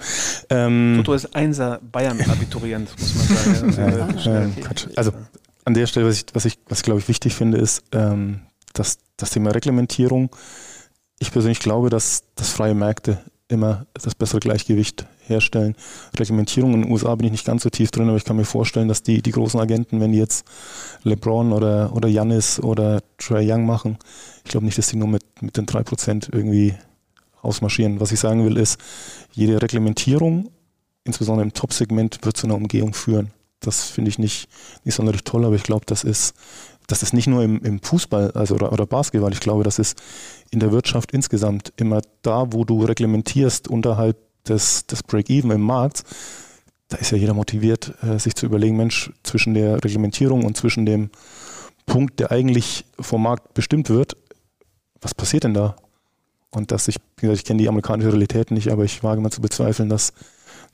Ähm, 0.50 0.96
Toto 0.98 1.14
ist 1.14 1.34
Einser 1.34 1.80
Bayern-Abiturient, 1.92 2.90
muss 3.00 3.16
man 3.16 3.72
sagen. 3.72 4.22
ja, 4.26 4.44
äh, 4.44 4.50
Quatsch. 4.62 4.88
Also 4.98 5.14
an 5.66 5.74
der 5.74 5.88
Stelle, 5.88 6.08
was 6.08 6.18
ich, 6.18 6.26
was 6.34 6.46
ich, 6.46 6.58
was 6.68 6.80
ich 6.80 6.84
glaube 6.84 7.00
ich 7.00 7.08
wichtig 7.08 7.36
finde, 7.36 7.58
ist, 7.58 7.84
ähm, 7.92 8.42
dass 8.74 9.00
das 9.18 9.32
Thema 9.32 9.52
Reglementierung. 9.52 10.30
Ich 11.20 11.32
persönlich 11.32 11.60
glaube, 11.60 11.90
dass, 11.90 12.24
dass 12.36 12.50
freie 12.50 12.74
Märkte 12.74 13.20
immer 13.50 13.88
das 13.94 14.16
bessere 14.16 14.40
Gleichgewicht 14.40 15.06
herstellen. 15.26 15.76
Reglementierung 16.18 16.74
in 16.76 16.84
den 16.84 16.92
USA 16.92 17.16
bin 17.16 17.26
ich 17.26 17.32
nicht 17.32 17.46
ganz 17.46 17.64
so 17.64 17.70
tief 17.70 17.92
drin, 17.92 18.08
aber 18.08 18.18
ich 18.18 18.24
kann 18.24 18.36
mir 18.36 18.46
vorstellen, 18.46 18.88
dass 18.88 19.04
die, 19.04 19.22
die 19.22 19.32
großen 19.32 19.60
Agenten, 19.60 20.00
wenn 20.00 20.12
die 20.12 20.20
jetzt 20.20 20.46
LeBron 21.04 21.52
oder, 21.52 21.94
oder 21.94 22.10
Giannis 22.10 22.60
oder 22.60 23.02
Trey 23.18 23.52
Young 23.52 23.66
machen, 23.66 23.98
ich 24.46 24.52
glaube 24.52 24.66
nicht, 24.66 24.78
dass 24.78 24.88
die 24.88 24.98
nur 24.98 25.08
mit, 25.08 25.24
mit 25.42 25.58
den 25.58 25.66
3% 25.66 26.30
irgendwie 26.32 26.76
ausmarschieren. 27.42 28.00
Was 28.00 28.12
ich 28.12 28.20
sagen 28.20 28.46
will, 28.46 28.58
ist, 28.58 28.80
jede 29.32 29.62
Reglementierung, 29.62 30.50
insbesondere 31.04 31.44
im 31.44 31.54
Top-Segment, 31.54 32.20
wird 32.24 32.38
zu 32.38 32.46
einer 32.46 32.56
Umgehung 32.56 32.94
führen. 32.94 33.32
Das 33.60 33.90
finde 33.90 34.10
ich 34.10 34.20
nicht, 34.20 34.50
nicht 34.84 34.96
sonderlich 34.96 35.24
toll, 35.24 35.46
aber 35.46 35.56
ich 35.56 35.64
glaube, 35.64 35.86
das 35.86 36.04
ist, 36.04 36.34
das 36.88 37.04
ist 37.04 37.14
nicht 37.14 37.28
nur 37.28 37.44
im, 37.44 37.62
im 37.64 37.82
Fußball 37.82 38.32
also, 38.32 38.56
oder, 38.56 38.72
oder 38.72 38.86
Basketball. 38.86 39.34
Ich 39.34 39.42
glaube, 39.42 39.64
das 39.64 39.80
ist 39.80 40.02
in 40.50 40.60
der 40.60 40.72
Wirtschaft 40.72 41.12
insgesamt 41.12 41.74
immer 41.78 42.02
da, 42.22 42.52
wo 42.52 42.64
du 42.64 42.84
reglementierst 42.84 43.68
unterhalb 43.68 44.18
des, 44.48 44.86
des 44.88 45.04
Break-Even 45.04 45.52
im 45.52 45.62
Markt. 45.62 46.04
Da 46.88 46.98
ist 46.98 47.12
ja 47.12 47.18
jeder 47.18 47.34
motiviert, 47.34 47.94
äh, 48.02 48.18
sich 48.18 48.36
zu 48.36 48.46
überlegen, 48.46 48.78
Mensch, 48.78 49.12
zwischen 49.24 49.54
der 49.54 49.84
Reglementierung 49.84 50.46
und 50.46 50.58
zwischen 50.58 50.86
dem 50.86 51.12
Punkt, 51.86 52.20
der 52.20 52.32
eigentlich 52.32 52.86
vom 53.00 53.24
Markt 53.24 53.54
bestimmt 53.54 53.90
wird, 53.90 54.16
was 55.02 55.14
passiert 55.14 55.44
denn 55.44 55.54
da? 55.54 55.76
Und 56.52 56.72
dass 56.72 56.88
ich, 56.88 56.96
wie 57.18 57.22
gesagt, 57.22 57.40
ich 57.40 57.46
kenne 57.46 57.62
die 57.62 57.70
amerikanische 57.70 58.12
Realität 58.12 58.52
nicht, 58.52 58.72
aber 58.72 58.84
ich 58.84 59.04
wage 59.04 59.22
mal 59.22 59.32
zu 59.32 59.42
bezweifeln, 59.42 59.90
dass 59.90 60.14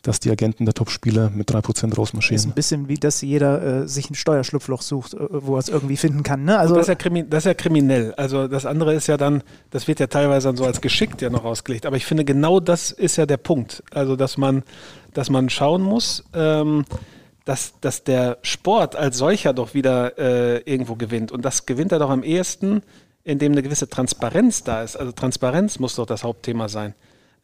dass 0.06 0.20
die 0.20 0.30
Agenten 0.30 0.66
der 0.66 0.76
Topspieler 0.76 1.32
mit 1.32 1.50
3% 1.50 1.96
rausmarschieren. 1.96 2.36
Das 2.36 2.46
ist 2.46 2.52
ein 2.52 2.54
bisschen 2.54 2.88
wie, 2.88 2.96
dass 2.96 3.22
jeder 3.22 3.84
äh, 3.84 3.88
sich 3.88 4.10
ein 4.10 4.16
Steuerschlupfloch 4.16 4.84
sucht, 4.84 5.16
äh, 5.16 5.18
wo 5.30 5.56
er 5.56 5.60
es 5.60 5.68
irgendwie 5.68 5.98
finden 5.98 6.22
kann. 6.22 6.44
Ne? 6.44 6.60
Also 6.60 6.76
das 6.76 6.88
ist, 6.88 7.04
ja 7.04 7.24
das 7.24 7.40
ist 7.40 7.46
ja 7.46 7.54
kriminell. 7.56 8.14
Also 8.16 8.48
das 8.48 8.68
andere 8.68 8.94
ist 8.94 9.08
ja 9.08 9.18
dann, 9.18 9.42
das 9.72 9.88
wird 9.88 10.00
ja 10.00 10.08
teilweise 10.08 10.50
dann 10.50 10.58
so 10.58 10.66
als 10.66 10.80
geschickt 10.80 11.24
ja 11.24 11.32
noch 11.32 11.44
ausgelegt. 11.44 11.88
Aber 11.88 11.98
ich 11.98 12.06
finde, 12.06 12.24
genau 12.24 12.60
das 12.60 12.92
ist 12.92 13.16
ja 13.16 13.26
der 13.26 13.38
Punkt. 13.38 13.84
Also 13.92 14.16
dass 14.16 14.38
man, 14.38 14.64
dass 15.14 15.32
man 15.32 15.50
schauen 15.50 15.82
muss, 15.82 16.24
ähm, 16.34 16.86
dass, 17.44 17.74
dass 17.82 18.04
der 18.04 18.38
Sport 18.44 18.96
als 18.96 19.18
solcher 19.18 19.54
doch 19.54 19.74
wieder 19.74 20.20
äh, 20.20 20.58
irgendwo 20.72 20.96
gewinnt. 20.96 21.32
Und 21.32 21.44
das 21.46 21.66
gewinnt 21.66 21.92
er 21.92 22.00
doch 22.00 22.12
am 22.12 22.24
ehesten, 22.24 22.84
indem 23.24 23.54
eine 23.54 23.64
gewisse 23.64 23.90
Transparenz 23.90 24.64
da 24.64 24.84
ist. 24.84 24.98
Also 24.98 25.12
Transparenz 25.12 25.80
muss 25.80 25.96
doch 25.96 26.06
das 26.06 26.24
Hauptthema 26.24 26.70
sein 26.70 26.94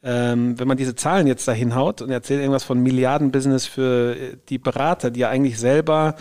ähm, 0.04 0.60
wenn 0.60 0.68
man 0.68 0.78
diese 0.78 0.96
Zahlen 0.96 1.28
jetzt 1.28 1.48
da 1.48 1.52
hinhaut 1.52 2.02
und 2.02 2.10
erzählt 2.10 2.40
irgendwas 2.40 2.64
von 2.64 2.82
Milliardenbusiness 2.82 3.68
für 3.68 4.16
äh, 4.16 4.38
die 4.50 4.58
Berater, 4.58 5.12
die 5.12 5.20
ja 5.20 5.30
eigentlich 5.30 5.60
selber 5.60 6.16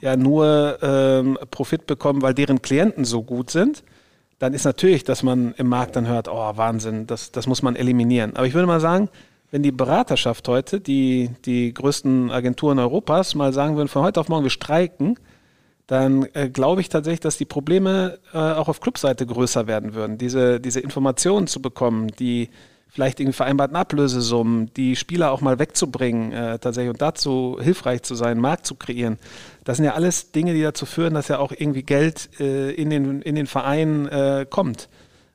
ja 0.00 0.16
nur 0.16 0.78
ähm, 0.82 1.38
Profit 1.50 1.86
bekommen, 1.86 2.22
weil 2.22 2.34
deren 2.34 2.62
Klienten 2.62 3.04
so 3.04 3.22
gut 3.22 3.50
sind, 3.50 3.82
dann 4.38 4.54
ist 4.54 4.64
natürlich, 4.64 5.04
dass 5.04 5.22
man 5.22 5.52
im 5.56 5.68
Markt 5.68 5.96
dann 5.96 6.06
hört, 6.06 6.28
oh 6.28 6.56
Wahnsinn, 6.56 7.06
das, 7.06 7.32
das 7.32 7.46
muss 7.46 7.62
man 7.62 7.76
eliminieren. 7.76 8.36
Aber 8.36 8.46
ich 8.46 8.54
würde 8.54 8.66
mal 8.66 8.80
sagen, 8.80 9.08
wenn 9.50 9.62
die 9.62 9.72
Beraterschaft 9.72 10.46
heute, 10.48 10.80
die, 10.80 11.30
die 11.44 11.72
größten 11.72 12.30
Agenturen 12.30 12.78
Europas, 12.78 13.34
mal 13.34 13.52
sagen 13.52 13.76
würden, 13.76 13.88
von 13.88 14.02
heute 14.02 14.20
auf 14.20 14.28
morgen 14.28 14.44
wir 14.44 14.50
streiken, 14.50 15.18
dann 15.86 16.26
äh, 16.34 16.48
glaube 16.48 16.80
ich 16.80 16.88
tatsächlich, 16.88 17.20
dass 17.20 17.36
die 17.36 17.44
Probleme 17.44 18.18
äh, 18.32 18.38
auch 18.38 18.68
auf 18.68 18.80
Clubseite 18.80 19.26
größer 19.26 19.66
werden 19.66 19.94
würden. 19.94 20.18
Diese, 20.18 20.60
diese 20.60 20.80
Informationen 20.80 21.46
zu 21.46 21.60
bekommen, 21.60 22.08
die 22.08 22.48
vielleicht 22.94 23.18
irgendwie 23.18 23.36
vereinbarten 23.36 23.76
Ablösesummen, 23.76 24.72
die 24.74 24.94
Spieler 24.94 25.32
auch 25.32 25.40
mal 25.40 25.58
wegzubringen, 25.58 26.32
äh, 26.32 26.58
tatsächlich 26.60 26.90
und 26.90 27.02
dazu 27.02 27.58
hilfreich 27.60 28.02
zu 28.04 28.14
sein, 28.14 28.38
Markt 28.38 28.66
zu 28.66 28.76
kreieren. 28.76 29.18
Das 29.64 29.78
sind 29.78 29.86
ja 29.86 29.94
alles 29.94 30.30
Dinge, 30.30 30.54
die 30.54 30.62
dazu 30.62 30.86
führen, 30.86 31.14
dass 31.14 31.26
ja 31.26 31.38
auch 31.38 31.50
irgendwie 31.50 31.82
Geld 31.82 32.30
äh, 32.38 32.70
in, 32.70 32.90
den, 32.90 33.20
in 33.22 33.34
den 33.34 33.48
Verein 33.48 34.06
äh, 34.06 34.46
kommt. 34.48 34.88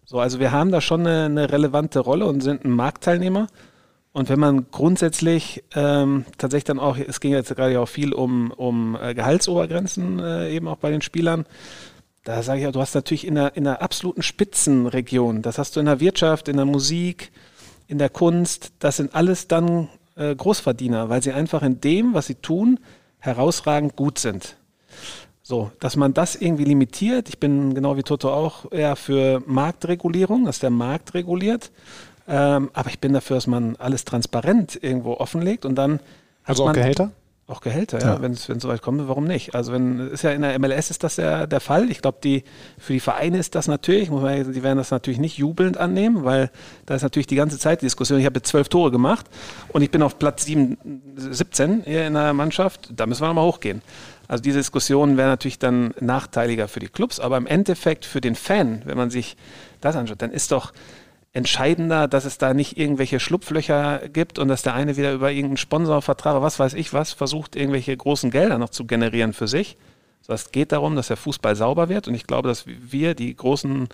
So, 0.05 0.19
also 0.19 0.39
wir 0.39 0.53
haben 0.53 0.71
da 0.71 0.79
schon 0.79 1.01
eine, 1.01 1.25
eine, 1.25 1.51
relevante 1.51 1.99
Rolle 1.99 2.27
und 2.27 2.41
sind 2.41 2.63
ein 2.63 2.71
Marktteilnehmer. 2.71 3.47
Und 4.13 4.29
wenn 4.29 4.39
man 4.39 4.71
grundsätzlich 4.71 5.63
ähm, 5.75 6.25
tatsächlich 6.37 6.63
dann 6.63 6.79
auch, 6.79 6.97
es 6.97 7.19
ging 7.19 7.33
jetzt 7.33 7.53
gerade 7.53 7.79
auch 7.79 7.87
viel 7.87 8.13
um, 8.13 8.51
um 8.51 8.97
äh, 8.99 9.13
Gehaltsobergrenzen 9.13 10.19
äh, 10.19 10.49
eben 10.49 10.67
auch 10.69 10.77
bei 10.77 10.91
den 10.91 11.01
Spielern, 11.01 11.45
da 12.23 12.41
sage 12.41 12.59
ich 12.59 12.63
ja, 12.63 12.71
du 12.71 12.79
hast 12.79 12.95
natürlich 12.95 13.27
in 13.27 13.37
einer, 13.37 13.55
in 13.57 13.67
einer 13.67 13.81
absoluten 13.81 14.23
Spitzenregion, 14.23 15.41
das 15.41 15.57
hast 15.57 15.75
du 15.75 15.81
in 15.81 15.87
der 15.87 15.99
Wirtschaft, 15.99 16.47
in 16.47 16.57
der 16.57 16.65
Musik, 16.65 17.31
in 17.89 17.97
der 17.97 18.09
Kunst, 18.09 18.71
das 18.79 18.97
sind 18.97 19.15
alles 19.15 19.47
dann 19.47 19.89
äh, 20.15 20.35
Großverdiener, 20.35 21.09
weil 21.09 21.23
sie 21.23 21.33
einfach 21.33 21.63
in 21.63 21.81
dem, 21.81 22.13
was 22.13 22.27
sie 22.27 22.35
tun, 22.35 22.79
herausragend 23.17 23.95
gut 23.95 24.19
sind. 24.19 24.55
So, 25.41 25.71
dass 25.79 25.95
man 25.95 26.13
das 26.13 26.35
irgendwie 26.35 26.65
limitiert. 26.65 27.27
Ich 27.29 27.39
bin 27.39 27.73
genau 27.73 27.97
wie 27.97 28.03
Toto 28.03 28.31
auch 28.31 28.71
eher 28.71 28.95
für 28.95 29.41
Marktregulierung, 29.47 30.45
dass 30.45 30.59
der 30.59 30.69
Markt 30.69 31.15
reguliert. 31.15 31.71
Ähm, 32.27 32.69
aber 32.73 32.89
ich 32.91 32.99
bin 32.99 33.11
dafür, 33.11 33.37
dass 33.37 33.47
man 33.47 33.75
alles 33.77 34.05
transparent 34.05 34.77
irgendwo 34.79 35.13
offenlegt 35.13 35.65
und 35.65 35.73
dann. 35.73 35.99
Also 36.43 36.67
auch 36.67 36.73
Gehälter? 36.73 37.11
Auch 37.49 37.61
Gehälter, 37.61 37.99
ja, 37.99 38.13
ja. 38.13 38.21
wenn 38.21 38.33
es 38.33 38.45
soweit 38.45 38.83
kommt, 38.83 39.07
warum 39.07 39.23
nicht? 39.23 39.55
Also 39.55 39.73
wenn 39.73 40.11
ist 40.11 40.21
ja 40.21 40.29
in 40.29 40.43
der 40.43 40.59
MLS 40.59 40.91
ist 40.91 41.03
das 41.03 41.17
ja 41.17 41.47
der 41.47 41.59
Fall. 41.59 41.89
Ich 41.89 41.99
glaube, 41.99 42.19
die 42.23 42.43
für 42.77 42.93
die 42.93 42.99
Vereine 42.99 43.39
ist 43.39 43.55
das 43.55 43.67
natürlich, 43.67 44.11
muss 44.11 44.21
man, 44.21 44.53
die 44.53 44.61
werden 44.61 44.77
das 44.77 44.91
natürlich 44.91 45.19
nicht 45.19 45.39
jubelnd 45.39 45.75
annehmen, 45.75 46.25
weil 46.25 46.51
da 46.85 46.93
ist 46.93 47.01
natürlich 47.01 47.25
die 47.25 47.35
ganze 47.35 47.57
Zeit 47.57 47.81
die 47.81 47.87
Diskussion. 47.87 48.19
Ich 48.19 48.27
habe 48.27 48.37
jetzt 48.37 48.49
zwölf 48.49 48.69
Tore 48.69 48.91
gemacht 48.91 49.25
und 49.69 49.81
ich 49.81 49.89
bin 49.89 50.03
auf 50.03 50.19
Platz 50.19 50.45
7, 50.45 50.77
17 51.15 51.81
hier 51.85 52.05
in 52.05 52.13
der 52.13 52.33
Mannschaft. 52.33 52.91
Da 52.95 53.07
müssen 53.07 53.23
wir 53.23 53.29
nochmal 53.29 53.47
hochgehen. 53.47 53.81
Also 54.27 54.43
diese 54.43 54.59
Diskussion 54.59 55.17
wäre 55.17 55.29
natürlich 55.29 55.57
dann 55.57 55.95
nachteiliger 55.99 56.67
für 56.67 56.79
die 56.79 56.87
Clubs, 56.87 57.19
aber 57.19 57.37
im 57.37 57.47
Endeffekt 57.47 58.05
für 58.05 58.21
den 58.21 58.35
Fan, 58.35 58.83
wenn 58.85 58.95
man 58.95 59.09
sich 59.09 59.35
das 59.81 59.95
anschaut, 59.95 60.21
dann 60.21 60.31
ist 60.31 60.51
doch 60.51 60.71
entscheidender, 61.31 62.07
dass 62.07 62.25
es 62.25 62.37
da 62.37 62.53
nicht 62.53 62.77
irgendwelche 62.77 63.19
Schlupflöcher 63.19 64.09
gibt 64.09 64.39
und 64.39 64.47
dass 64.47 64.63
der 64.63 64.73
eine 64.73 64.97
wieder 64.97 65.13
über 65.13 65.31
irgendeinen 65.31 65.57
Sponsorvertrag, 65.57 66.41
was 66.41 66.59
weiß 66.59 66.73
ich 66.73 66.93
was, 66.93 67.13
versucht, 67.13 67.55
irgendwelche 67.55 67.95
großen 67.95 68.31
Gelder 68.31 68.57
noch 68.57 68.69
zu 68.69 68.85
generieren 68.85 69.33
für 69.33 69.47
sich. 69.47 69.77
es 70.27 70.51
geht 70.51 70.71
darum, 70.71 70.95
dass 70.95 71.07
der 71.07 71.17
Fußball 71.17 71.55
sauber 71.55 71.87
wird 71.87 72.07
und 72.07 72.15
ich 72.15 72.25
glaube, 72.25 72.47
dass 72.47 72.65
wir, 72.65 73.13
die 73.13 73.35
großen 73.35 73.89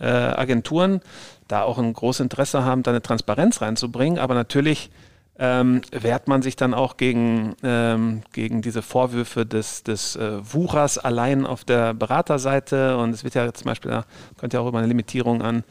äh, 0.00 0.06
Agenturen, 0.06 1.00
da 1.46 1.62
auch 1.62 1.78
ein 1.78 1.92
großes 1.92 2.20
Interesse 2.20 2.64
haben, 2.64 2.82
da 2.82 2.90
eine 2.90 3.02
Transparenz 3.02 3.60
reinzubringen, 3.60 4.18
aber 4.18 4.34
natürlich 4.34 4.90
ähm, 5.38 5.82
wehrt 5.92 6.26
man 6.26 6.42
sich 6.42 6.56
dann 6.56 6.74
auch 6.74 6.96
gegen, 6.96 7.54
ähm, 7.62 8.22
gegen 8.32 8.60
diese 8.60 8.82
Vorwürfe 8.82 9.46
des, 9.46 9.84
des 9.84 10.16
äh, 10.16 10.40
Wuchers 10.52 10.98
allein 10.98 11.46
auf 11.46 11.64
der 11.64 11.94
Beraterseite 11.94 12.96
und 12.96 13.10
es 13.10 13.22
wird 13.22 13.34
ja 13.34 13.52
zum 13.52 13.66
Beispiel, 13.66 13.92
da 13.92 14.04
könnte 14.38 14.56
ja 14.56 14.62
auch 14.62 14.68
über 14.68 14.78
eine 14.78 14.88
Limitierung 14.88 15.42
an 15.42 15.62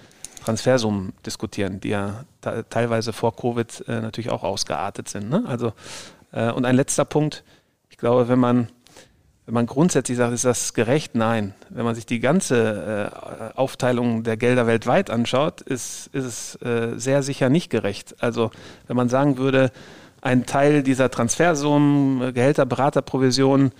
Transfersummen 0.42 1.14
diskutieren, 1.26 1.80
die 1.80 1.89
ja 1.89 2.26
teilweise 2.70 3.14
vor 3.14 3.36
Covid 3.36 3.86
äh, 3.88 4.02
natürlich 4.02 4.32
auch 4.32 4.44
ausgeartet 4.44 5.08
sind. 5.08 5.30
Ne? 5.30 5.44
Also, 5.48 5.74
äh, 6.32 6.52
und 6.52 6.66
ein 6.66 6.76
letzter 6.76 7.06
Punkt, 7.06 7.44
ich 7.89 7.98
glaube, 7.98 8.28
wenn 8.28 8.39
man, 8.39 8.70
wenn 9.46 9.54
man 9.54 9.68
grundsätzlich 9.68 10.18
sagt, 10.18 10.34
ist 10.34 10.46
das 10.46 10.74
gerecht? 10.74 11.16
Nein. 11.16 11.54
Wenn 11.70 11.86
man 11.86 11.96
sich 11.96 12.06
die 12.06 12.20
ganze 12.20 13.52
äh, 13.54 13.58
Aufteilung 13.58 14.24
der 14.24 14.38
Gelder 14.38 14.66
weltweit 14.68 15.10
anschaut, 15.10 15.62
ist, 15.62 16.08
ist 16.08 16.26
es 16.26 16.56
äh, 16.62 16.98
sehr 16.98 17.22
sicher 17.24 17.50
nicht 17.50 17.70
gerecht. 17.70 18.16
Also 18.20 18.52
wenn 18.88 18.98
man 18.98 19.10
sagen 19.10 19.38
würde, 19.38 19.72
ein 20.22 20.46
Teil 20.46 20.84
dieser 20.84 21.10
Transfersummen, 21.10 22.34
Gehälter, 22.34 22.66
Beraterprovisionen, 22.66 23.72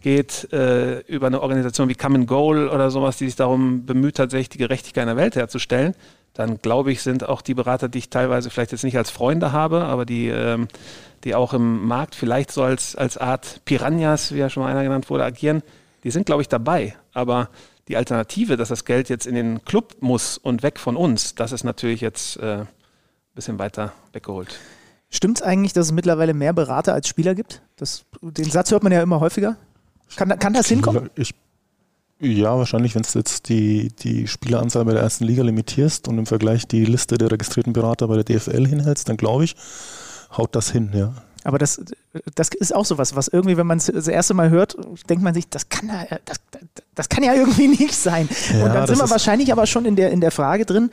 geht 0.00 0.52
äh, 0.52 1.00
über 1.00 1.26
eine 1.26 1.42
Organisation 1.42 1.88
wie 1.88 1.94
Common 1.94 2.26
Goal 2.26 2.68
oder 2.68 2.90
sowas, 2.90 3.16
die 3.16 3.26
sich 3.26 3.36
darum 3.36 3.86
bemüht, 3.86 4.16
tatsächlich 4.16 4.50
die 4.50 4.58
Gerechtigkeit 4.58 5.02
in 5.02 5.08
der 5.08 5.16
Welt 5.16 5.36
herzustellen, 5.36 5.94
dann 6.34 6.58
glaube 6.58 6.92
ich, 6.92 7.02
sind 7.02 7.28
auch 7.28 7.40
die 7.40 7.54
Berater, 7.54 7.88
die 7.88 7.98
ich 7.98 8.10
teilweise 8.10 8.50
vielleicht 8.50 8.72
jetzt 8.72 8.84
nicht 8.84 8.96
als 8.96 9.10
Freunde 9.10 9.52
habe, 9.52 9.84
aber 9.84 10.04
die, 10.04 10.28
ähm, 10.28 10.68
die 11.24 11.34
auch 11.34 11.54
im 11.54 11.86
Markt 11.86 12.14
vielleicht 12.14 12.52
so 12.52 12.62
als, 12.62 12.94
als 12.94 13.16
Art 13.16 13.62
Piranhas, 13.64 14.32
wie 14.32 14.38
ja 14.38 14.50
schon 14.50 14.62
mal 14.62 14.70
einer 14.70 14.82
genannt 14.82 15.08
wurde, 15.08 15.24
agieren, 15.24 15.62
die 16.04 16.10
sind, 16.10 16.26
glaube 16.26 16.42
ich, 16.42 16.48
dabei. 16.48 16.94
Aber 17.12 17.48
die 17.88 17.96
Alternative, 17.96 18.56
dass 18.56 18.68
das 18.68 18.84
Geld 18.84 19.08
jetzt 19.08 19.26
in 19.26 19.34
den 19.34 19.64
Club 19.64 19.96
muss 20.00 20.38
und 20.38 20.62
weg 20.62 20.78
von 20.78 20.96
uns, 20.96 21.34
das 21.34 21.52
ist 21.52 21.64
natürlich 21.64 22.00
jetzt 22.00 22.36
äh, 22.38 22.58
ein 22.58 22.68
bisschen 23.34 23.58
weiter 23.58 23.92
weggeholt. 24.12 24.58
Stimmt 25.08 25.38
es 25.38 25.42
eigentlich, 25.42 25.72
dass 25.72 25.86
es 25.86 25.92
mittlerweile 25.92 26.34
mehr 26.34 26.52
Berater 26.52 26.92
als 26.92 27.08
Spieler 27.08 27.34
gibt? 27.34 27.62
Das, 27.76 28.04
den 28.20 28.50
Satz 28.50 28.70
hört 28.70 28.82
man 28.82 28.92
ja 28.92 29.02
immer 29.02 29.20
häufiger. 29.20 29.56
Kann, 30.14 30.38
kann 30.38 30.52
das 30.52 30.68
hinkommen? 30.68 31.10
Ich, 31.16 31.34
ja, 32.20 32.56
wahrscheinlich, 32.56 32.94
wenn 32.94 33.02
du 33.02 33.18
jetzt 33.18 33.48
die, 33.48 33.88
die 33.88 34.26
Spieleranzahl 34.26 34.84
bei 34.84 34.92
der 34.92 35.02
ersten 35.02 35.24
Liga 35.24 35.42
limitierst 35.42 36.08
und 36.08 36.18
im 36.18 36.26
Vergleich 36.26 36.66
die 36.66 36.84
Liste 36.84 37.18
der 37.18 37.30
registrierten 37.30 37.72
Berater 37.72 38.08
bei 38.08 38.22
der 38.22 38.24
DFL 38.24 38.66
hinhältst, 38.66 39.08
dann 39.08 39.16
glaube 39.16 39.44
ich, 39.44 39.56
haut 40.36 40.54
das 40.54 40.70
hin, 40.70 40.90
ja. 40.94 41.12
Aber 41.46 41.58
das, 41.58 41.80
das 42.34 42.48
ist 42.48 42.74
auch 42.74 42.84
sowas, 42.84 43.14
was 43.14 43.28
irgendwie, 43.28 43.56
wenn 43.56 43.68
man 43.68 43.78
es 43.78 43.86
das 43.86 44.08
erste 44.08 44.34
Mal 44.34 44.50
hört, 44.50 44.76
denkt 45.08 45.22
man 45.22 45.32
sich, 45.32 45.48
das 45.48 45.68
kann, 45.68 45.88
das, 46.24 46.38
das 46.96 47.08
kann 47.08 47.22
ja 47.22 47.34
irgendwie 47.34 47.68
nicht 47.80 47.94
sein. 47.94 48.28
Ja, 48.52 48.64
und 48.64 48.74
dann 48.74 48.86
sind 48.88 48.98
wir 48.98 49.08
wahrscheinlich 49.08 49.52
aber 49.52 49.64
schon 49.66 49.84
in 49.84 49.94
der, 49.94 50.10
in 50.10 50.20
der 50.20 50.32
Frage 50.32 50.66
drin, 50.66 50.90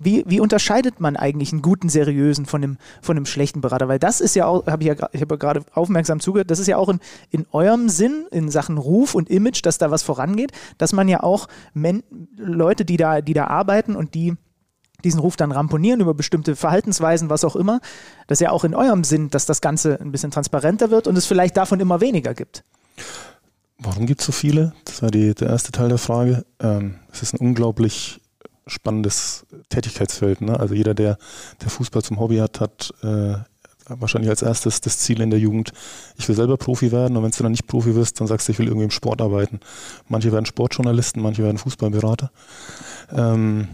wie, 0.00 0.24
wie 0.26 0.40
unterscheidet 0.40 0.98
man 0.98 1.16
eigentlich 1.16 1.52
einen 1.52 1.62
guten, 1.62 1.88
seriösen 1.88 2.46
von 2.46 2.64
einem, 2.64 2.78
von 3.00 3.16
einem 3.16 3.26
schlechten 3.26 3.60
Berater? 3.60 3.86
Weil 3.86 4.00
das 4.00 4.20
ist 4.20 4.34
ja 4.34 4.46
auch, 4.46 4.66
habe 4.66 4.82
ich 4.82 4.88
ja 4.88 5.08
ich 5.12 5.20
habe 5.20 5.38
gerade 5.38 5.62
aufmerksam 5.72 6.18
zugehört, 6.18 6.50
das 6.50 6.58
ist 6.58 6.66
ja 6.66 6.78
auch 6.78 6.88
in, 6.88 6.98
in 7.30 7.46
eurem 7.52 7.88
Sinn, 7.88 8.26
in 8.32 8.50
Sachen 8.50 8.78
Ruf 8.78 9.14
und 9.14 9.30
Image, 9.30 9.64
dass 9.64 9.78
da 9.78 9.92
was 9.92 10.02
vorangeht, 10.02 10.50
dass 10.78 10.92
man 10.92 11.06
ja 11.06 11.22
auch 11.22 11.46
Men 11.74 12.02
Leute, 12.36 12.84
die 12.84 12.96
da, 12.96 13.20
die 13.20 13.34
da 13.34 13.46
arbeiten 13.46 13.94
und 13.94 14.14
die 14.14 14.34
diesen 15.04 15.20
Ruf 15.20 15.36
dann 15.36 15.52
ramponieren 15.52 16.00
über 16.00 16.14
bestimmte 16.14 16.56
Verhaltensweisen, 16.56 17.30
was 17.30 17.44
auch 17.44 17.56
immer. 17.56 17.80
Das 18.26 18.36
ist 18.36 18.44
ja 18.44 18.50
auch 18.50 18.64
in 18.64 18.74
eurem 18.74 19.04
Sinn, 19.04 19.30
dass 19.30 19.46
das 19.46 19.60
Ganze 19.60 20.00
ein 20.00 20.12
bisschen 20.12 20.30
transparenter 20.30 20.90
wird 20.90 21.06
und 21.06 21.16
es 21.16 21.26
vielleicht 21.26 21.56
davon 21.56 21.80
immer 21.80 22.00
weniger 22.00 22.34
gibt. 22.34 22.64
Warum 23.78 24.06
gibt 24.06 24.20
es 24.20 24.26
so 24.26 24.32
viele? 24.32 24.72
Das 24.84 25.02
war 25.02 25.10
die, 25.10 25.34
der 25.34 25.48
erste 25.48 25.72
Teil 25.72 25.88
der 25.88 25.98
Frage. 25.98 26.44
Ähm, 26.60 26.96
es 27.12 27.22
ist 27.22 27.34
ein 27.34 27.38
unglaublich 27.38 28.20
spannendes 28.66 29.44
Tätigkeitsfeld. 29.70 30.40
Ne? 30.40 30.58
Also 30.58 30.74
jeder, 30.74 30.94
der, 30.94 31.18
der 31.60 31.70
Fußball 31.70 32.02
zum 32.02 32.20
Hobby 32.20 32.36
hat, 32.36 32.60
hat 32.60 32.94
äh, 33.02 33.34
wahrscheinlich 33.88 34.30
als 34.30 34.42
erstes 34.42 34.80
das 34.80 34.98
Ziel 34.98 35.20
in 35.20 35.30
der 35.30 35.40
Jugend, 35.40 35.72
ich 36.16 36.28
will 36.28 36.36
selber 36.36 36.56
Profi 36.56 36.92
werden 36.92 37.16
und 37.16 37.22
wenn 37.22 37.30
du 37.30 37.42
dann 37.42 37.52
nicht 37.52 37.66
Profi 37.66 37.94
wirst, 37.94 38.20
dann 38.20 38.28
sagst 38.28 38.48
du, 38.48 38.52
ich 38.52 38.58
will 38.58 38.66
irgendwie 38.66 38.84
im 38.84 38.90
Sport 38.90 39.20
arbeiten. 39.20 39.60
Manche 40.08 40.32
werden 40.32 40.46
Sportjournalisten, 40.46 41.22
manche 41.22 41.42
werden 41.42 41.58
Fußballberater. 41.58 42.30
Ähm, 43.12 43.68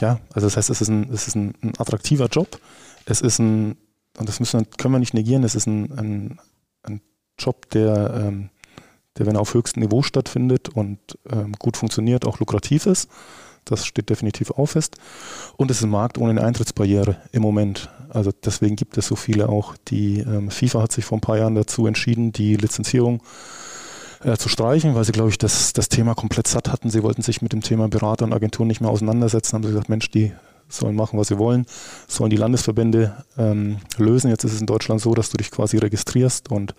ja, 0.00 0.20
also 0.32 0.46
das 0.46 0.56
heißt, 0.56 0.70
es 0.70 0.80
ist 0.80 0.88
ein, 0.88 1.12
es 1.12 1.28
ist 1.28 1.36
ein, 1.36 1.54
ein 1.62 1.72
attraktiver 1.78 2.26
Job. 2.26 2.60
Es 3.06 3.20
ist 3.20 3.38
ein, 3.38 3.76
und 4.18 4.28
das 4.28 4.40
müssen, 4.40 4.68
können 4.76 4.94
wir 4.94 4.98
nicht 4.98 5.14
negieren, 5.14 5.44
es 5.44 5.54
ist 5.54 5.66
ein, 5.66 5.92
ein, 5.98 6.40
ein 6.82 7.00
Job, 7.38 7.70
der, 7.70 8.14
ähm, 8.14 8.50
der, 9.16 9.26
wenn 9.26 9.36
er 9.36 9.40
auf 9.40 9.54
höchstem 9.54 9.82
Niveau 9.82 10.02
stattfindet 10.02 10.68
und 10.68 10.98
ähm, 11.30 11.52
gut 11.58 11.76
funktioniert, 11.76 12.26
auch 12.26 12.38
lukrativ 12.40 12.86
ist. 12.86 13.08
Das 13.64 13.84
steht 13.84 14.08
definitiv 14.08 14.50
auch 14.52 14.66
fest. 14.66 14.96
Und 15.56 15.70
es 15.70 15.78
ist 15.78 15.84
ein 15.84 15.90
Markt 15.90 16.16
ohne 16.16 16.30
eine 16.30 16.42
Eintrittsbarriere 16.42 17.16
im 17.32 17.42
Moment. 17.42 17.90
Also 18.08 18.32
deswegen 18.32 18.76
gibt 18.76 18.96
es 18.96 19.06
so 19.06 19.16
viele 19.16 19.48
auch. 19.48 19.76
Die 19.88 20.20
ähm, 20.20 20.50
FIFA 20.50 20.82
hat 20.82 20.92
sich 20.92 21.04
vor 21.04 21.18
ein 21.18 21.22
paar 21.22 21.36
Jahren 21.36 21.54
dazu 21.54 21.86
entschieden, 21.86 22.32
die 22.32 22.56
Lizenzierung 22.56 23.22
zu 24.36 24.48
streichen, 24.48 24.94
weil 24.94 25.04
sie, 25.04 25.12
glaube 25.12 25.30
ich, 25.30 25.38
das, 25.38 25.72
das 25.72 25.88
Thema 25.88 26.14
komplett 26.14 26.48
satt 26.48 26.68
hatten. 26.68 26.90
Sie 26.90 27.02
wollten 27.02 27.22
sich 27.22 27.40
mit 27.40 27.52
dem 27.52 27.60
Thema 27.60 27.88
Berater 27.88 28.24
und 28.24 28.32
Agenturen 28.32 28.68
nicht 28.68 28.80
mehr 28.80 28.90
auseinandersetzen, 28.90 29.54
haben 29.54 29.62
sie 29.62 29.70
gesagt, 29.70 29.88
Mensch, 29.88 30.10
die 30.10 30.32
sollen 30.68 30.96
machen, 30.96 31.18
was 31.18 31.28
sie 31.28 31.38
wollen, 31.38 31.66
sollen 32.08 32.30
die 32.30 32.36
Landesverbände 32.36 33.24
ähm, 33.38 33.78
lösen. 33.96 34.30
Jetzt 34.30 34.44
ist 34.44 34.54
es 34.54 34.60
in 34.60 34.66
Deutschland 34.66 35.00
so, 35.00 35.14
dass 35.14 35.30
du 35.30 35.36
dich 35.36 35.50
quasi 35.50 35.78
registrierst 35.78 36.50
und 36.50 36.74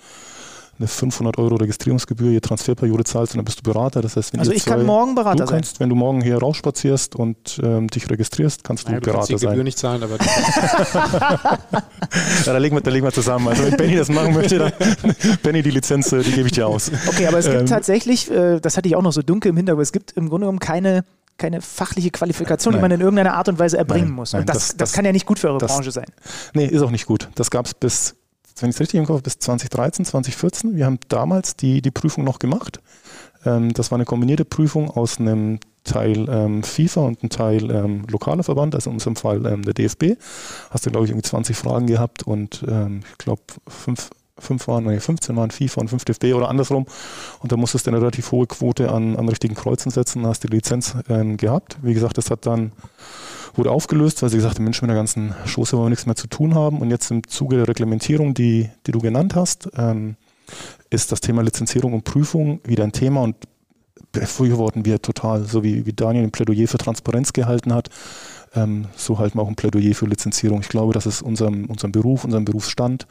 eine 0.80 0.88
500 0.88 1.38
Euro 1.38 1.56
Registrierungsgebühr 1.56 2.32
je 2.32 2.40
Transferperiode 2.40 3.04
zahlst 3.04 3.34
und 3.34 3.40
dann 3.40 3.46
bist 3.46 3.60
du 3.60 3.64
Berater. 3.64 4.02
Das 4.02 4.16
heißt, 4.16 4.34
wenn 4.34 4.40
also 4.40 4.52
ich 4.54 4.64
zwei, 4.64 4.72
kann 4.72 4.86
morgen 4.86 5.14
Berater 5.14 5.46
du 5.46 5.52
kannst, 5.52 5.76
sein. 5.76 5.82
Wenn 5.82 5.90
du 5.90 5.96
morgen 5.96 6.22
hier 6.22 6.38
rausspazierst 6.38 7.16
und 7.16 7.60
ähm, 7.62 7.88
dich 7.88 8.10
registrierst, 8.10 8.64
kannst 8.64 8.88
du 8.88 8.92
naja, 8.92 9.02
Berater 9.02 9.28
du 9.28 9.34
kannst 9.34 9.44
die 9.44 9.46
sein. 9.46 9.52
Gebühr 9.52 9.64
nicht 9.66 9.78
zahlen, 9.78 10.02
aber 10.04 10.16
ja, 11.72 12.54
da, 12.54 12.58
legen 12.58 12.78
wir, 12.78 12.82
da 12.82 12.92
legen 12.92 13.06
wir 13.06 13.12
zusammen. 13.12 13.50
Also 13.50 13.64
wenn 13.64 13.76
Benny 13.76 13.98
das 13.98 14.10
machen 14.10 14.34
möchte, 14.34 14.58
dann 14.58 14.72
Benny 15.44 15.62
die 15.62 15.72
Lizenz, 15.72 16.14
äh, 16.14 16.24
die 16.24 16.32
gebe 16.32 16.48
ich 16.48 16.54
dir 16.54 16.66
aus. 16.68 16.90
Okay, 17.08 17.28
aber 17.28 17.40
es 17.40 17.46
gibt 17.46 17.60
ähm, 17.60 17.66
tatsächlich, 17.66 18.32
äh, 18.32 18.62
das 18.62 18.78
hatte 18.78 18.88
ich 18.88 18.96
auch 18.96 19.02
noch 19.02 19.14
so 19.14 19.22
dunkel 19.22 19.50
im 19.50 19.58
Hintergrund, 19.58 19.84
es 19.84 19.92
gibt 19.92 20.14
im 20.14 20.30
Grunde 20.30 20.46
genommen 20.46 20.60
keine 20.60 21.04
keine 21.38 21.62
fachliche 21.62 22.12
Qualifikation, 22.12 22.74
nein. 22.74 22.80
die 22.80 22.82
man 22.82 22.92
in 22.92 23.00
irgendeiner 23.00 23.34
Art 23.34 23.48
und 23.48 23.60
Weise 23.60 23.78
erbringen 23.78 24.08
nein, 24.08 24.16
muss. 24.16 24.34
Und 24.34 24.50
das, 24.50 24.58
das, 24.58 24.68
das, 24.68 24.78
das, 24.78 24.92
kann 24.92 25.06
ja 25.06 25.14
nicht 25.14 25.26
gut 25.26 25.40
für 25.40 25.48
eure 25.48 25.60
das, 25.60 25.74
Branche 25.74 25.92
sein. 25.92 26.08
Nee, 26.54 26.66
ist 26.66 26.82
auch 26.82 26.92
nicht 26.92 27.06
gut. 27.06 27.30
Das 27.36 27.50
gab 27.50 27.66
es 27.66 27.74
bis 27.74 28.19
wenn 28.62 28.70
ich 28.70 28.76
es 28.76 28.82
richtig 28.82 29.00
im 29.00 29.06
Kopf 29.06 29.16
habe, 29.16 29.24
bis 29.24 29.40
2013, 29.40 30.06
2014. 30.06 30.76
Wir 30.76 30.86
haben 30.86 31.00
damals 31.10 31.56
die, 31.56 31.82
die 31.82 31.92
Prüfung 31.92 32.24
noch 32.24 32.40
gemacht. 32.40 32.80
Ähm, 33.46 33.74
das 33.74 33.92
war 33.92 33.98
eine 33.98 34.06
kombinierte 34.06 34.46
Prüfung 34.46 34.90
aus 34.90 35.20
einem 35.20 35.60
Teil 35.84 36.28
ähm, 36.30 36.64
FIFA 36.64 37.02
und 37.02 37.22
einem 37.22 37.30
Teil 37.30 37.72
ähm, 37.72 38.06
lokaler 38.10 38.44
Verband, 38.44 38.76
also 38.76 38.90
in 38.90 38.96
unserem 38.96 39.16
Fall 39.16 39.46
ähm, 39.46 39.64
der 39.64 39.74
DFB. 39.74 40.18
Hast 40.70 40.86
du, 40.86 40.92
glaube 40.92 41.06
ich, 41.06 41.12
irgendwie 41.12 41.28
20 41.28 41.56
Fragen 41.56 41.88
gehabt 41.88 42.24
und 42.24 42.64
ähm, 42.68 43.02
ich 43.12 43.18
glaube, 43.18 43.42
fünf, 43.68 44.10
fünf 44.40 44.68
waren, 44.68 44.86
nee, 44.86 45.00
15 45.00 45.36
waren 45.36 45.52
FIFA 45.52 45.82
und 45.82 45.90
fünf 45.90 46.06
DFB 46.06 46.34
oder 46.36 46.50
andersrum. 46.50 46.86
Und 47.40 47.52
da 47.52 47.58
musstest 47.58 47.88
du 47.88 47.92
eine 47.92 48.02
relativ 48.02 48.32
hohe 48.32 48.48
Quote 48.48 48.92
an, 48.92 49.16
an 49.16 49.30
richtigen 49.30 49.56
Kreuzen 49.56 49.92
setzen, 49.92 50.26
hast 50.26 50.44
die 50.44 50.48
Lizenz 50.48 50.96
ähm, 51.10 51.38
gehabt. 51.38 51.78
Wie 51.82 51.94
gesagt, 51.94 52.18
das 52.18 52.30
hat 52.30 52.46
dann 52.46 52.72
wurde 53.56 53.72
aufgelöst, 53.72 54.22
weil 54.22 54.30
sie 54.30 54.38
gesagt 54.38 54.56
haben, 54.56 54.64
Mensch, 54.64 54.82
mit 54.82 54.90
der 54.90 54.98
ganzen 54.98 55.34
Schoße 55.46 55.74
wollen 55.74 55.88
wir 55.88 55.90
nichts 55.90 56.06
mehr 56.06 56.16
zu 56.16 56.28
tun 56.28 56.56
haben. 56.56 56.80
Und 56.80 56.90
jetzt 56.90 57.12
im 57.12 57.28
Zuge 57.28 57.58
der 57.58 57.68
Reglementierung, 57.68 58.34
die, 58.34 58.70
die 58.88 58.92
du 58.92 59.00
genannt 59.00 59.36
hast, 59.36 59.70
ähm, 59.76 60.16
ist 60.90 61.12
das 61.12 61.22
Thema 61.22 61.44
Lizenzierung 61.44 61.94
und 61.94 62.04
Prüfung 62.04 62.60
wieder 62.64 62.84
ein 62.84 62.92
Thema 62.92 63.22
und 63.22 63.36
befürworten 64.12 64.86
wir 64.86 65.02
total, 65.02 65.44
so 65.44 65.64
wie, 65.64 65.86
wie 65.86 65.94
Daniel 65.94 66.24
ein 66.24 66.32
Plädoyer 66.32 66.68
für 66.68 66.78
Transparenz 66.78 67.34
gehalten 67.34 67.74
hat, 67.74 67.90
ähm, 68.56 68.88
so 68.96 69.20
halten 69.20 69.38
wir 69.38 69.44
auch 69.44 69.48
ein 69.48 69.56
Plädoyer 69.56 69.94
für 69.94 70.06
Lizenzierung. 70.06 70.62
Ich 70.62 70.70
glaube, 70.70 70.94
das 70.94 71.06
ist 71.06 71.22
unserem, 71.22 71.66
unserem 71.66 71.92
Beruf, 71.92 72.24
unserem 72.24 72.46
Berufsstand 72.46 73.06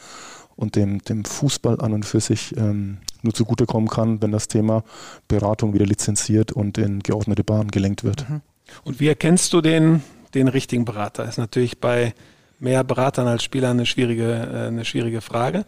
und 0.59 0.74
dem, 0.74 0.98
dem 1.04 1.24
Fußball 1.24 1.80
an 1.80 1.92
und 1.92 2.04
für 2.04 2.20
sich 2.20 2.56
ähm, 2.56 2.98
nur 3.22 3.32
zugutekommen 3.32 3.88
kann, 3.88 4.20
wenn 4.20 4.32
das 4.32 4.48
Thema 4.48 4.82
Beratung 5.28 5.72
wieder 5.72 5.86
lizenziert 5.86 6.50
und 6.50 6.78
in 6.78 6.98
geordnete 7.00 7.44
Bahnen 7.44 7.70
gelenkt 7.70 8.02
wird. 8.02 8.28
Mhm. 8.28 8.40
Und 8.82 8.98
wie 8.98 9.06
erkennst 9.06 9.52
du 9.52 9.61
den, 9.61 10.02
den 10.34 10.48
richtigen 10.48 10.84
Berater? 10.84 11.26
Ist 11.26 11.38
natürlich 11.38 11.78
bei 11.78 12.12
mehr 12.59 12.82
Beratern 12.82 13.28
als 13.28 13.44
Spielern 13.44 13.76
eine 13.78 13.86
schwierige, 13.86 14.32
äh, 14.32 14.66
eine 14.66 14.84
schwierige 14.84 15.20
Frage. 15.20 15.64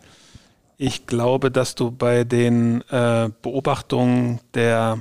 Ich 0.77 1.07
glaube, 1.07 1.53
dass 1.53 1.77
du 1.77 1.93
bei 1.93 2.25
den 2.25 2.83
äh, 2.91 3.31
Beobachtungen 3.43 4.41
der, 4.55 4.99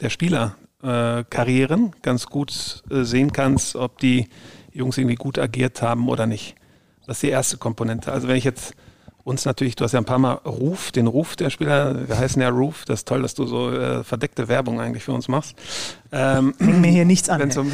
der 0.00 0.10
Spielerkarrieren 0.10 1.86
äh, 1.86 1.90
ganz 2.02 2.26
gut 2.26 2.84
äh, 2.90 3.02
sehen 3.02 3.32
kannst, 3.32 3.74
ob 3.74 3.98
die 3.98 4.28
Jungs 4.72 4.98
irgendwie 4.98 5.16
gut 5.16 5.38
agiert 5.40 5.82
haben 5.82 6.08
oder 6.08 6.26
nicht. 6.26 6.54
Das 7.06 7.16
ist 7.16 7.22
die 7.24 7.30
erste 7.30 7.56
Komponente. 7.56 8.12
Also 8.12 8.28
wenn 8.28 8.36
ich 8.36 8.44
jetzt 8.44 8.74
uns 9.26 9.44
natürlich, 9.44 9.74
du 9.74 9.82
hast 9.82 9.90
ja 9.90 9.98
ein 9.98 10.04
paar 10.04 10.20
Mal 10.20 10.34
Ruf, 10.34 10.92
den 10.92 11.08
Ruf 11.08 11.34
der 11.34 11.50
Spieler, 11.50 12.08
wir 12.08 12.16
heißen 12.16 12.40
ja 12.40 12.48
Ruf, 12.48 12.84
das 12.86 13.00
ist 13.00 13.08
toll, 13.08 13.22
dass 13.22 13.34
du 13.34 13.44
so 13.44 13.72
äh, 13.72 14.04
verdeckte 14.04 14.46
Werbung 14.46 14.80
eigentlich 14.80 15.02
für 15.02 15.12
uns 15.12 15.26
machst. 15.26 15.56
Ähm, 16.12 16.54
Bring 16.56 16.80
mir 16.80 16.92
hier 16.92 17.04
nichts 17.04 17.28
an. 17.28 17.40
Wenn's 17.40 17.56
um, 17.56 17.72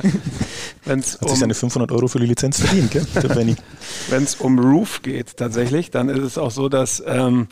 wenn's 0.86 1.18
Hat 1.20 1.28
sich 1.28 1.38
seine 1.38 1.52
500 1.52 1.92
Euro 1.92 2.08
für 2.08 2.18
die 2.18 2.24
Lizenz 2.24 2.60
verdient, 2.60 2.90
gell. 2.90 3.06
Wenn 4.08 4.22
es 4.22 4.36
um 4.36 4.58
Roof 4.58 5.02
geht 5.02 5.36
tatsächlich, 5.36 5.90
dann 5.90 6.08
ist 6.08 6.22
es 6.22 6.38
auch 6.38 6.50
so, 6.50 6.70
dass, 6.70 7.02
ähm, 7.06 7.48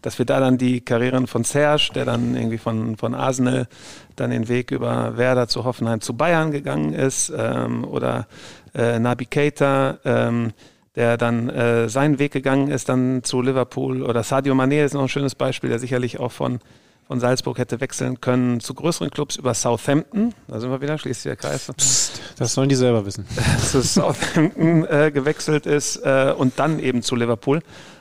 dass 0.00 0.18
wir 0.18 0.24
da 0.24 0.40
dann 0.40 0.56
die 0.56 0.80
Karrieren 0.80 1.26
von 1.26 1.44
Serge, 1.44 1.90
der 1.94 2.06
dann 2.06 2.34
irgendwie 2.34 2.56
von, 2.56 2.96
von 2.96 3.14
Arsenal 3.14 3.68
dann 4.16 4.30
den 4.30 4.48
Weg 4.48 4.70
über 4.70 5.18
Werder 5.18 5.48
zu 5.48 5.64
Hoffenheim 5.64 6.00
zu 6.00 6.14
Bayern 6.14 6.50
gegangen 6.50 6.94
ist 6.94 7.30
ähm, 7.36 7.84
oder 7.84 8.26
äh, 8.74 8.98
Nabi 8.98 9.26
Keita, 9.26 9.98
ähm, 10.06 10.54
der 10.96 11.16
dann 11.16 11.48
äh, 11.48 11.88
seinen 11.88 12.18
Weg 12.18 12.32
gegangen 12.32 12.70
ist, 12.70 12.88
dann 12.88 13.22
zu 13.22 13.42
Liverpool. 13.42 14.02
Oder 14.02 14.22
Sadio 14.22 14.54
Mané 14.54 14.84
ist 14.84 14.94
noch 14.94 15.02
ein 15.02 15.08
schönes 15.08 15.34
Beispiel, 15.34 15.70
der 15.70 15.78
sicherlich 15.78 16.18
auch 16.18 16.32
von, 16.32 16.58
von 17.06 17.20
Salzburg 17.20 17.58
hätte 17.58 17.80
wechseln 17.80 18.20
können 18.20 18.60
zu 18.60 18.74
größeren 18.74 19.10
Clubs 19.10 19.36
über 19.36 19.54
Southampton. 19.54 20.34
Da 20.48 20.58
sind 20.58 20.70
wir 20.70 20.80
wieder, 20.80 20.98
schließt 20.98 21.24
der 21.26 21.36
Kreis. 21.36 21.70
Psst, 21.76 22.20
das 22.38 22.54
sollen 22.54 22.68
die 22.68 22.74
selber 22.74 23.06
wissen. 23.06 23.24
zu 23.70 23.82
Southampton 23.82 24.84
äh, 24.86 25.10
gewechselt 25.12 25.66
ist 25.66 25.96
äh, 25.96 26.34
und 26.36 26.58
dann 26.58 26.80
eben 26.80 27.02
zu 27.02 27.14
Liverpool. 27.14 27.60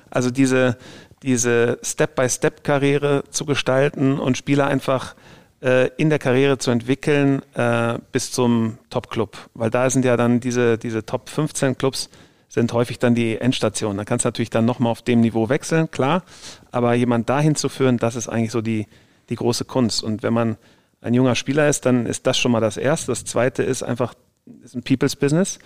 Also 0.09 0.31
diese, 0.31 0.77
diese 1.21 1.77
Step-by-Step-Karriere 1.83 3.23
zu 3.29 3.45
gestalten 3.45 4.19
und 4.19 4.37
Spieler 4.37 4.65
einfach 4.65 5.15
äh, 5.61 5.89
in 5.97 6.09
der 6.09 6.19
Karriere 6.19 6.57
zu 6.57 6.71
entwickeln 6.71 7.41
äh, 7.53 7.99
bis 8.11 8.31
zum 8.31 8.77
Top-Club. 8.89 9.37
Weil 9.53 9.69
da 9.69 9.89
sind 9.89 10.05
ja 10.05 10.17
dann 10.17 10.39
diese, 10.39 10.77
diese 10.77 11.05
Top 11.05 11.29
15 11.29 11.77
Clubs, 11.77 12.09
sind 12.49 12.73
häufig 12.73 12.99
dann 12.99 13.15
die 13.15 13.37
Endstationen. 13.37 13.97
Da 13.97 14.05
kannst 14.05 14.25
du 14.25 14.27
natürlich 14.27 14.49
dann 14.49 14.65
nochmal 14.65 14.91
auf 14.91 15.03
dem 15.03 15.21
Niveau 15.21 15.47
wechseln, 15.49 15.89
klar. 15.91 16.23
Aber 16.71 16.95
jemand 16.95 17.29
dahin 17.29 17.55
zu 17.55 17.69
führen, 17.69 17.97
das 17.97 18.15
ist 18.15 18.27
eigentlich 18.27 18.51
so 18.51 18.61
die, 18.61 18.87
die 19.29 19.35
große 19.35 19.65
Kunst. 19.65 20.03
Und 20.03 20.23
wenn 20.23 20.33
man 20.33 20.57
ein 21.01 21.13
junger 21.13 21.35
Spieler 21.35 21.69
ist, 21.69 21.85
dann 21.85 22.05
ist 22.05 22.27
das 22.27 22.37
schon 22.37 22.51
mal 22.51 22.59
das 22.59 22.75
Erste. 22.75 23.11
Das 23.11 23.23
Zweite 23.23 23.63
ist 23.63 23.83
einfach, 23.83 24.15
ist 24.63 24.75
ein 24.75 24.83
People's 24.83 25.15
Business. 25.15 25.59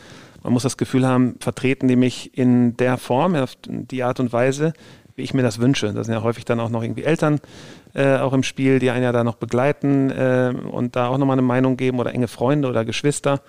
Man 0.43 0.51
muss 0.51 0.63
das 0.63 0.77
Gefühl 0.77 1.07
haben, 1.07 1.37
vertreten 1.39 1.87
die 1.87 1.95
mich 1.95 2.37
in 2.37 2.75
der 2.75 2.97
Form, 2.97 3.35
auf 3.35 3.55
die 3.65 4.03
Art 4.03 4.19
und 4.19 4.33
Weise, 4.33 4.73
wie 5.15 5.21
ich 5.21 5.33
mir 5.33 5.41
das 5.41 5.59
wünsche. 5.59 5.93
Da 5.93 6.03
sind 6.03 6.13
ja 6.13 6.21
häufig 6.21 6.43
dann 6.43 6.59
auch 6.59 6.69
noch 6.69 6.83
irgendwie 6.83 7.03
Eltern 7.03 7.39
äh, 7.93 8.17
auch 8.17 8.33
im 8.33 8.43
Spiel, 8.43 8.79
die 8.79 8.89
einen 8.89 9.03
ja 9.03 9.11
da 9.11 9.23
noch 9.23 9.35
begleiten 9.35 10.09
äh, 10.09 10.53
und 10.71 10.95
da 10.95 11.07
auch 11.07 11.17
nochmal 11.17 11.35
eine 11.35 11.43
Meinung 11.43 11.77
geben 11.77 11.99
oder 11.99 12.13
enge 12.13 12.27
Freunde 12.27 12.67
oder 12.67 12.83
Geschwister. 12.83 13.41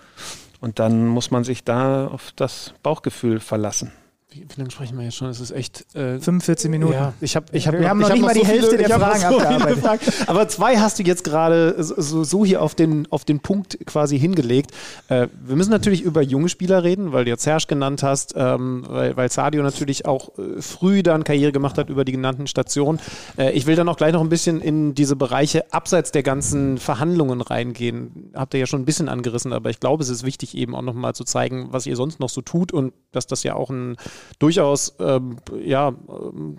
Und 0.64 0.78
dann 0.78 1.06
muss 1.06 1.30
man 1.30 1.44
sich 1.44 1.62
da 1.62 2.06
auf 2.06 2.32
das 2.36 2.72
Bauchgefühl 2.82 3.38
verlassen. 3.38 3.92
Wie, 4.34 4.44
lange 4.56 4.70
sprechen 4.72 4.98
wir 4.98 5.04
jetzt 5.04 5.14
schon? 5.14 5.28
Es 5.28 5.38
ist 5.38 5.52
echt. 5.52 5.86
Äh, 5.94 6.18
45 6.18 6.68
Minuten. 6.68 6.92
Ja, 6.92 7.12
ich 7.20 7.36
hab, 7.36 7.54
ich 7.54 7.68
hab 7.68 7.74
wir 7.74 7.82
noch, 7.82 7.88
haben 7.88 8.00
noch 8.00 8.12
nicht 8.12 8.22
mal 8.22 8.34
die 8.34 8.40
so 8.40 8.46
Hälfte 8.46 8.70
viele, 8.70 8.88
der 8.88 8.98
Fragen 8.98 9.20
so 9.20 9.38
abgearbeitet. 9.38 10.12
Aber 10.26 10.48
zwei 10.48 10.76
hast 10.78 10.98
du 10.98 11.04
jetzt 11.04 11.22
gerade 11.22 11.76
so, 11.78 12.24
so, 12.24 12.44
hier 12.44 12.60
auf 12.60 12.74
den, 12.74 13.06
auf 13.12 13.24
den 13.24 13.38
Punkt 13.38 13.78
quasi 13.86 14.18
hingelegt. 14.18 14.72
Äh, 15.08 15.28
wir 15.44 15.54
müssen 15.54 15.70
natürlich 15.70 16.02
über 16.02 16.20
junge 16.20 16.48
Spieler 16.48 16.82
reden, 16.82 17.12
weil 17.12 17.24
du 17.24 17.30
jetzt 17.30 17.44
Serge 17.44 17.66
genannt 17.68 18.02
hast, 18.02 18.34
ähm, 18.36 18.84
weil, 18.88 19.16
weil 19.16 19.30
Sadio 19.30 19.62
natürlich 19.62 20.04
auch 20.04 20.36
äh, 20.36 20.60
früh 20.60 21.04
dann 21.04 21.22
Karriere 21.22 21.52
gemacht 21.52 21.78
hat 21.78 21.88
über 21.88 22.04
die 22.04 22.12
genannten 22.12 22.48
Stationen. 22.48 22.98
Äh, 23.38 23.52
ich 23.52 23.66
will 23.66 23.76
dann 23.76 23.88
auch 23.88 23.96
gleich 23.96 24.12
noch 24.12 24.20
ein 24.20 24.28
bisschen 24.30 24.60
in 24.60 24.96
diese 24.96 25.14
Bereiche 25.14 25.72
abseits 25.72 26.10
der 26.10 26.24
ganzen 26.24 26.78
Verhandlungen 26.78 27.40
reingehen. 27.40 28.32
Habt 28.34 28.54
ihr 28.54 28.60
ja 28.60 28.66
schon 28.66 28.82
ein 28.82 28.84
bisschen 28.84 29.08
angerissen, 29.08 29.52
aber 29.52 29.70
ich 29.70 29.78
glaube, 29.78 30.02
es 30.02 30.08
ist 30.08 30.24
wichtig, 30.24 30.56
eben 30.56 30.74
auch 30.74 30.82
nochmal 30.82 31.14
zu 31.14 31.22
zeigen, 31.22 31.68
was 31.70 31.86
ihr 31.86 31.94
sonst 31.94 32.18
noch 32.18 32.28
so 32.28 32.40
tut 32.40 32.72
und 32.72 32.92
dass 33.12 33.28
das 33.28 33.44
ja 33.44 33.54
auch 33.54 33.70
ein 33.70 33.96
durchaus 34.38 34.94
ähm, 34.98 35.36
ja, 35.62 35.88
ähm, 35.88 36.58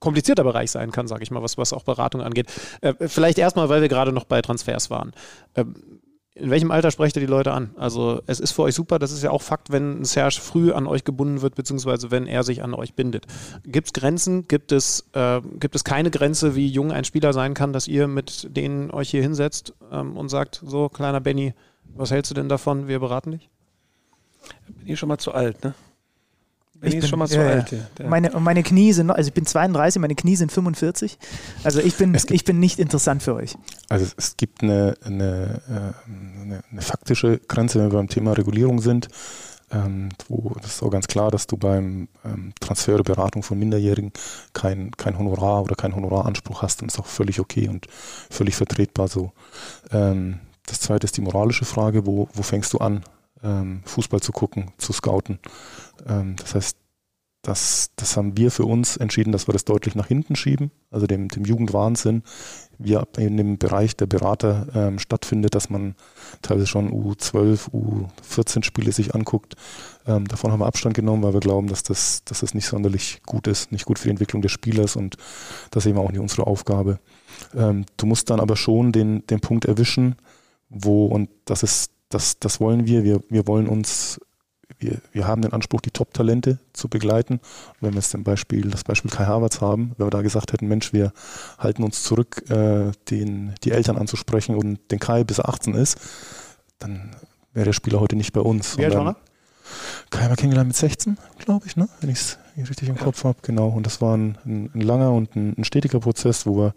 komplizierter 0.00 0.44
Bereich 0.44 0.70
sein 0.70 0.90
kann, 0.90 1.06
sage 1.06 1.22
ich 1.22 1.30
mal, 1.30 1.42
was, 1.42 1.58
was 1.58 1.72
auch 1.72 1.84
Beratung 1.84 2.22
angeht. 2.22 2.46
Äh, 2.80 2.94
vielleicht 3.06 3.38
erstmal, 3.38 3.68
weil 3.68 3.82
wir 3.82 3.88
gerade 3.88 4.12
noch 4.12 4.24
bei 4.24 4.42
Transfers 4.42 4.90
waren. 4.90 5.12
Ähm, 5.54 5.74
in 6.34 6.50
welchem 6.50 6.70
Alter 6.70 6.90
sprecht 6.90 7.16
ihr 7.16 7.20
die 7.20 7.26
Leute 7.26 7.52
an? 7.52 7.70
Also 7.76 8.22
es 8.26 8.40
ist 8.40 8.52
für 8.52 8.62
euch 8.62 8.74
super, 8.74 8.98
das 8.98 9.12
ist 9.12 9.22
ja 9.22 9.30
auch 9.30 9.42
Fakt, 9.42 9.70
wenn 9.70 10.00
ein 10.00 10.04
Serge 10.04 10.40
früh 10.40 10.72
an 10.72 10.86
euch 10.86 11.04
gebunden 11.04 11.42
wird, 11.42 11.54
beziehungsweise 11.54 12.10
wenn 12.10 12.26
er 12.26 12.44
sich 12.44 12.62
an 12.62 12.72
euch 12.72 12.94
bindet. 12.94 13.26
Gibt 13.64 13.88
es 13.88 13.92
Grenzen? 13.92 14.48
Gibt 14.48 14.72
es, 14.72 15.06
äh, 15.12 15.40
gibt 15.58 15.74
es 15.74 15.84
keine 15.84 16.10
Grenze, 16.10 16.54
wie 16.54 16.66
jung 16.66 16.92
ein 16.92 17.04
Spieler 17.04 17.32
sein 17.32 17.52
kann, 17.54 17.72
dass 17.72 17.88
ihr 17.88 18.06
mit 18.06 18.56
denen 18.56 18.90
euch 18.90 19.10
hier 19.10 19.22
hinsetzt 19.22 19.74
ähm, 19.92 20.16
und 20.16 20.28
sagt, 20.28 20.62
so 20.64 20.88
kleiner 20.88 21.20
Benny, 21.20 21.52
was 21.94 22.10
hältst 22.10 22.30
du 22.30 22.34
denn 22.34 22.48
davon? 22.48 22.88
Wir 22.88 23.00
beraten 23.00 23.32
dich? 23.32 23.50
Bin 24.68 24.88
ich 24.88 24.98
schon 24.98 25.08
mal 25.08 25.18
zu 25.18 25.32
alt, 25.32 25.62
ne? 25.62 25.74
Ich 26.82 26.98
bin 26.98 27.02
schon 27.02 27.18
mal 27.18 27.26
so 27.26 27.36
ja, 27.36 27.46
alt. 27.46 27.72
Ja. 27.72 28.08
Meine, 28.08 28.30
meine 28.40 28.62
Knie 28.62 28.92
sind, 28.92 29.10
also 29.10 29.28
ich 29.28 29.34
bin 29.34 29.44
32, 29.44 30.00
meine 30.00 30.14
Knie 30.14 30.36
sind 30.36 30.50
45. 30.50 31.18
Also 31.62 31.80
ich 31.80 31.94
bin, 31.96 32.16
ich 32.30 32.44
bin 32.44 32.58
nicht 32.58 32.78
interessant 32.78 33.22
für 33.22 33.34
euch. 33.34 33.56
Also 33.88 34.06
es 34.16 34.36
gibt 34.36 34.62
eine, 34.62 34.94
eine, 35.04 35.60
äh, 35.68 36.40
eine, 36.40 36.62
eine 36.70 36.82
faktische 36.82 37.38
Grenze, 37.48 37.78
wenn 37.78 37.90
wir 37.90 37.98
beim 37.98 38.08
Thema 38.08 38.32
Regulierung 38.32 38.80
sind. 38.80 39.08
Ähm, 39.72 40.08
wo 40.28 40.56
das 40.60 40.74
ist 40.74 40.82
auch 40.82 40.90
ganz 40.90 41.06
klar, 41.06 41.30
dass 41.30 41.46
du 41.46 41.56
beim 41.56 42.08
ähm, 42.24 42.52
Transfer 42.58 42.94
oder 42.94 43.04
Beratung 43.04 43.44
von 43.44 43.56
Minderjährigen 43.56 44.12
kein, 44.52 44.90
kein 44.92 45.16
Honorar 45.16 45.62
oder 45.62 45.76
keinen 45.76 45.94
Honoraranspruch 45.94 46.62
hast, 46.62 46.80
dann 46.80 46.88
ist 46.88 46.98
auch 46.98 47.06
völlig 47.06 47.38
okay 47.38 47.68
und 47.68 47.86
völlig 48.30 48.56
vertretbar 48.56 49.06
so. 49.06 49.30
Ähm, 49.92 50.40
das 50.66 50.80
zweite 50.80 51.04
ist 51.04 51.16
die 51.16 51.20
moralische 51.20 51.64
Frage, 51.64 52.04
wo, 52.04 52.28
wo 52.32 52.42
fängst 52.42 52.72
du 52.72 52.78
an, 52.78 53.04
ähm, 53.44 53.82
Fußball 53.84 54.20
zu 54.20 54.32
gucken, 54.32 54.72
zu 54.78 54.92
scouten? 54.92 55.38
Ähm, 56.06 56.36
das 56.36 56.54
heißt, 56.54 56.76
das, 57.42 57.90
das 57.96 58.18
haben 58.18 58.36
wir 58.36 58.50
für 58.50 58.66
uns 58.66 58.98
entschieden, 58.98 59.32
dass 59.32 59.48
wir 59.48 59.52
das 59.52 59.64
deutlich 59.64 59.94
nach 59.94 60.06
hinten 60.06 60.36
schieben, 60.36 60.70
also 60.90 61.06
dem, 61.06 61.28
dem 61.28 61.46
Jugendwahnsinn, 61.46 62.22
wie 62.78 62.98
in 63.16 63.38
dem 63.38 63.56
Bereich 63.56 63.96
der 63.96 64.06
Berater 64.06 64.66
ähm, 64.74 64.98
stattfindet, 64.98 65.54
dass 65.54 65.70
man 65.70 65.94
teilweise 66.42 66.66
schon 66.66 66.90
U12, 66.92 67.70
U14 67.70 68.62
Spiele 68.62 68.92
sich 68.92 69.14
anguckt. 69.14 69.54
Ähm, 70.06 70.28
davon 70.28 70.52
haben 70.52 70.60
wir 70.60 70.66
Abstand 70.66 70.94
genommen, 70.94 71.22
weil 71.22 71.32
wir 71.32 71.40
glauben, 71.40 71.68
dass 71.68 71.82
das, 71.82 72.24
dass 72.24 72.40
das 72.40 72.52
nicht 72.52 72.66
sonderlich 72.66 73.22
gut 73.24 73.46
ist, 73.46 73.72
nicht 73.72 73.86
gut 73.86 73.98
für 73.98 74.08
die 74.08 74.12
Entwicklung 74.12 74.42
des 74.42 74.52
Spielers 74.52 74.96
und 74.96 75.16
das 75.70 75.86
ist 75.86 75.90
eben 75.90 75.98
auch 75.98 76.10
nicht 76.10 76.20
unsere 76.20 76.46
Aufgabe. 76.46 77.00
Ähm, 77.54 77.86
du 77.96 78.04
musst 78.04 78.28
dann 78.28 78.40
aber 78.40 78.56
schon 78.56 78.92
den, 78.92 79.26
den 79.28 79.40
Punkt 79.40 79.64
erwischen, 79.64 80.16
wo, 80.68 81.06
und 81.06 81.30
das 81.46 81.62
ist, 81.62 81.92
das, 82.10 82.38
das 82.38 82.60
wollen 82.60 82.86
wir, 82.86 83.02
wir, 83.02 83.20
wir 83.30 83.46
wollen 83.46 83.66
uns 83.66 84.20
wir, 84.80 84.98
wir 85.12 85.26
haben 85.26 85.42
den 85.42 85.52
Anspruch, 85.52 85.80
die 85.80 85.90
Top-Talente 85.90 86.58
zu 86.72 86.88
begleiten. 86.88 87.34
Und 87.34 87.76
wenn 87.80 87.92
wir 87.92 88.00
jetzt 88.00 88.10
zum 88.10 88.24
Beispiel 88.24 88.70
das 88.70 88.84
Beispiel 88.84 89.10
Kai 89.10 89.26
Havertz 89.26 89.60
haben, 89.60 89.92
wenn 89.96 90.06
wir 90.06 90.10
da 90.10 90.22
gesagt 90.22 90.52
hätten, 90.52 90.66
Mensch, 90.66 90.92
wir 90.92 91.12
halten 91.58 91.82
uns 91.82 92.02
zurück, 92.02 92.42
äh, 92.50 92.92
den, 93.10 93.54
die 93.62 93.72
Eltern 93.72 93.96
anzusprechen 93.96 94.56
und 94.56 94.80
den 94.90 94.98
Kai 94.98 95.24
bis 95.24 95.38
er 95.38 95.48
18 95.48 95.74
ist, 95.74 95.98
dann 96.78 97.10
wäre 97.52 97.66
der 97.66 97.72
Spieler 97.72 98.00
heute 98.00 98.16
nicht 98.16 98.32
bei 98.32 98.40
uns. 98.40 98.78
Wie 98.78 98.84
alt 98.84 98.94
war 98.94 99.06
er? 99.06 99.16
Kai 100.10 100.28
wir 100.28 100.36
kennengelernt 100.36 100.68
mit 100.68 100.76
16, 100.76 101.16
glaube 101.38 101.66
ich, 101.66 101.76
ne? 101.76 101.88
wenn 102.00 102.10
ich 102.10 102.18
es 102.18 102.38
richtig 102.68 102.88
im. 102.88 102.96
Kopf 102.96 103.24
habe. 103.24 103.38
Genau. 103.42 103.68
Und 103.68 103.86
das 103.86 104.00
war 104.00 104.16
ein, 104.16 104.38
ein, 104.44 104.70
ein 104.74 104.80
langer 104.80 105.12
und 105.12 105.34
ein, 105.36 105.54
ein, 105.56 105.64
stetiger 105.64 106.00
Prozess, 106.00 106.46
wo 106.46 106.56
wir 106.56 106.74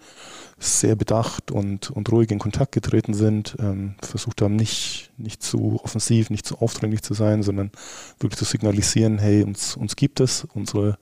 sehr 0.57 0.95
bedacht 0.95 1.51
und, 1.51 1.91
und 1.91 2.11
ruhig 2.11 2.31
in 2.31 2.39
Kontakt 2.39 2.71
getreten 2.71 3.13
sind, 3.13 3.55
ähm, 3.59 3.95
versucht 4.01 4.41
haben, 4.41 4.55
nicht, 4.55 5.11
nicht 5.17 5.43
zu 5.43 5.79
offensiv, 5.83 6.29
nicht 6.29 6.45
zu 6.45 6.57
aufdringlich 6.59 7.01
zu 7.01 7.13
sein, 7.13 7.43
sondern 7.43 7.71
wirklich 8.19 8.37
zu 8.37 8.45
signalisieren, 8.45 9.19
hey, 9.19 9.43
uns, 9.43 9.75
uns 9.75 9.95
gibt 9.95 10.19
es, 10.19 10.45
unsere, 10.53 10.97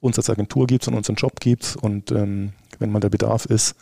uns 0.00 0.18
als 0.18 0.30
Agentur 0.30 0.66
gibt 0.66 0.82
es 0.82 0.88
und 0.88 0.94
unseren 0.94 1.16
Job 1.16 1.40
gibt 1.40 1.64
es 1.64 1.76
und 1.76 2.10
ähm, 2.12 2.52
wenn 2.78 2.90
mal 2.90 3.00
der 3.00 3.10
Bedarf 3.10 3.46
ist, 3.46 3.76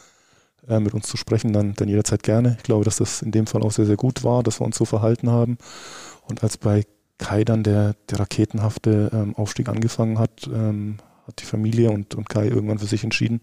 äh, 0.68 0.80
mit 0.80 0.94
uns 0.94 1.08
zu 1.08 1.16
sprechen, 1.16 1.52
dann, 1.52 1.74
dann 1.74 1.88
jederzeit 1.88 2.22
gerne. 2.22 2.54
Ich 2.58 2.62
glaube, 2.62 2.84
dass 2.84 2.96
das 2.96 3.22
in 3.22 3.32
dem 3.32 3.46
Fall 3.46 3.62
auch 3.62 3.72
sehr, 3.72 3.86
sehr 3.86 3.96
gut 3.96 4.22
war, 4.22 4.42
dass 4.42 4.60
wir 4.60 4.64
uns 4.64 4.76
so 4.76 4.84
verhalten 4.84 5.30
haben. 5.30 5.58
Und 6.28 6.42
als 6.42 6.56
bei 6.56 6.84
Kai 7.22 7.44
dann 7.44 7.62
der, 7.62 7.94
der 8.10 8.18
raketenhafte 8.20 9.10
ähm, 9.12 9.36
Aufstieg 9.36 9.68
angefangen 9.68 10.18
hat, 10.18 10.50
ähm, 10.52 10.96
hat 11.26 11.40
die 11.40 11.44
Familie 11.44 11.90
und, 11.90 12.16
und 12.16 12.28
Kai 12.28 12.48
irgendwann 12.48 12.80
für 12.80 12.86
sich 12.86 13.04
entschieden, 13.04 13.40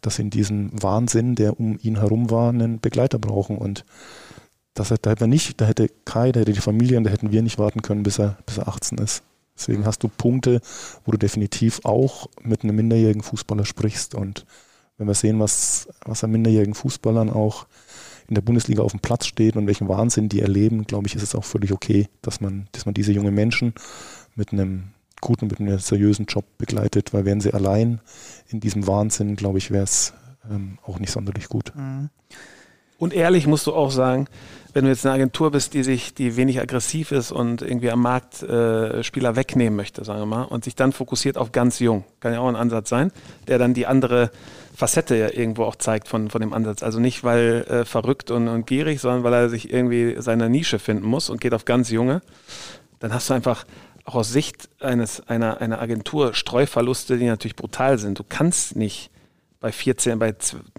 dass 0.00 0.16
sie 0.16 0.22
in 0.22 0.30
diesem 0.30 0.70
Wahnsinn, 0.82 1.34
der 1.34 1.60
um 1.60 1.78
ihn 1.82 1.98
herum 1.98 2.30
war, 2.30 2.48
einen 2.48 2.80
Begleiter 2.80 3.18
brauchen. 3.18 3.58
Und 3.58 3.84
das, 4.72 4.88
da 4.88 5.10
hätte 5.10 5.24
man 5.24 5.30
nicht, 5.30 5.60
da 5.60 5.66
hätte 5.66 5.90
Kai, 6.06 6.32
da 6.32 6.40
hätte 6.40 6.52
die 6.52 6.60
Familie 6.60 6.96
und 6.96 7.04
da 7.04 7.10
hätten 7.10 7.30
wir 7.30 7.42
nicht 7.42 7.58
warten 7.58 7.82
können, 7.82 8.02
bis 8.02 8.18
er, 8.18 8.38
bis 8.46 8.56
er 8.56 8.68
18 8.68 8.96
ist. 8.96 9.22
Deswegen 9.54 9.84
hast 9.84 10.02
du 10.02 10.08
Punkte, 10.08 10.60
wo 11.04 11.12
du 11.12 11.18
definitiv 11.18 11.80
auch 11.84 12.28
mit 12.42 12.62
einem 12.62 12.76
minderjährigen 12.76 13.22
Fußballer 13.22 13.66
sprichst. 13.66 14.14
Und 14.14 14.46
wenn 14.96 15.06
wir 15.06 15.14
sehen, 15.14 15.38
was, 15.38 15.88
was 16.04 16.24
an 16.24 16.30
minderjährigen 16.30 16.74
Fußballern 16.74 17.28
auch 17.28 17.66
in 18.28 18.34
der 18.34 18.42
Bundesliga 18.42 18.82
auf 18.82 18.92
dem 18.92 19.00
Platz 19.00 19.26
steht 19.26 19.56
und 19.56 19.66
welchen 19.66 19.88
Wahnsinn 19.88 20.28
die 20.28 20.40
erleben, 20.40 20.84
glaube 20.84 21.06
ich, 21.06 21.14
ist 21.14 21.22
es 21.22 21.34
auch 21.34 21.44
völlig 21.44 21.72
okay, 21.72 22.08
dass 22.22 22.40
man, 22.40 22.68
dass 22.72 22.84
man 22.84 22.94
diese 22.94 23.12
jungen 23.12 23.34
Menschen 23.34 23.72
mit 24.36 24.52
einem 24.52 24.92
guten, 25.20 25.46
mit 25.46 25.60
einem 25.60 25.78
seriösen 25.78 26.26
Job 26.26 26.44
begleitet, 26.58 27.12
weil 27.12 27.24
wären 27.24 27.40
sie 27.40 27.52
allein 27.52 28.00
in 28.48 28.60
diesem 28.60 28.86
Wahnsinn, 28.86 29.36
glaube 29.36 29.58
ich, 29.58 29.70
wäre 29.70 29.84
es 29.84 30.12
ähm, 30.50 30.78
auch 30.84 30.98
nicht 30.98 31.10
sonderlich 31.10 31.48
gut. 31.48 31.72
Mhm. 31.74 32.10
Und 32.98 33.14
ehrlich 33.14 33.46
musst 33.46 33.66
du 33.66 33.74
auch 33.74 33.92
sagen, 33.92 34.28
wenn 34.74 34.84
du 34.84 34.90
jetzt 34.90 35.06
eine 35.06 35.14
Agentur 35.14 35.50
bist, 35.50 35.72
die 35.74 35.82
sich, 35.82 36.14
die 36.14 36.36
wenig 36.36 36.60
aggressiv 36.60 37.12
ist 37.12 37.32
und 37.32 37.62
irgendwie 37.62 37.90
am 37.90 38.02
Markt 38.02 38.42
äh, 38.42 39.02
Spieler 39.02 39.34
wegnehmen 39.36 39.76
möchte, 39.76 40.04
sagen 40.04 40.20
wir 40.20 40.26
mal, 40.26 40.42
und 40.42 40.64
sich 40.64 40.74
dann 40.74 40.92
fokussiert 40.92 41.38
auf 41.38 41.52
ganz 41.52 41.78
jung, 41.78 42.04
kann 42.20 42.32
ja 42.32 42.40
auch 42.40 42.48
ein 42.48 42.56
Ansatz 42.56 42.88
sein, 42.88 43.12
der 43.46 43.58
dann 43.58 43.72
die 43.72 43.86
andere 43.86 44.30
Facette 44.74 45.16
ja 45.16 45.30
irgendwo 45.30 45.64
auch 45.64 45.76
zeigt 45.76 46.08
von, 46.08 46.28
von 46.28 46.40
dem 46.40 46.52
Ansatz. 46.52 46.82
Also 46.82 47.00
nicht, 47.00 47.24
weil 47.24 47.64
äh, 47.68 47.84
verrückt 47.84 48.30
und, 48.30 48.48
und 48.48 48.66
gierig, 48.66 49.00
sondern 49.00 49.24
weil 49.24 49.32
er 49.32 49.48
sich 49.48 49.72
irgendwie 49.72 50.16
seine 50.18 50.50
Nische 50.50 50.78
finden 50.78 51.06
muss 51.06 51.30
und 51.30 51.40
geht 51.40 51.54
auf 51.54 51.64
ganz 51.64 51.90
junge. 51.90 52.20
Dann 52.98 53.12
hast 53.14 53.30
du 53.30 53.34
einfach 53.34 53.64
auch 54.04 54.16
aus 54.16 54.32
Sicht 54.32 54.68
eines, 54.80 55.26
einer, 55.28 55.60
einer 55.60 55.80
Agentur 55.80 56.34
Streuverluste, 56.34 57.16
die 57.16 57.26
natürlich 57.26 57.56
brutal 57.56 57.98
sind. 57.98 58.18
Du 58.18 58.24
kannst 58.28 58.76
nicht 58.76 59.10
bei 59.60 59.72
14, 59.72 60.18
bei 60.18 60.34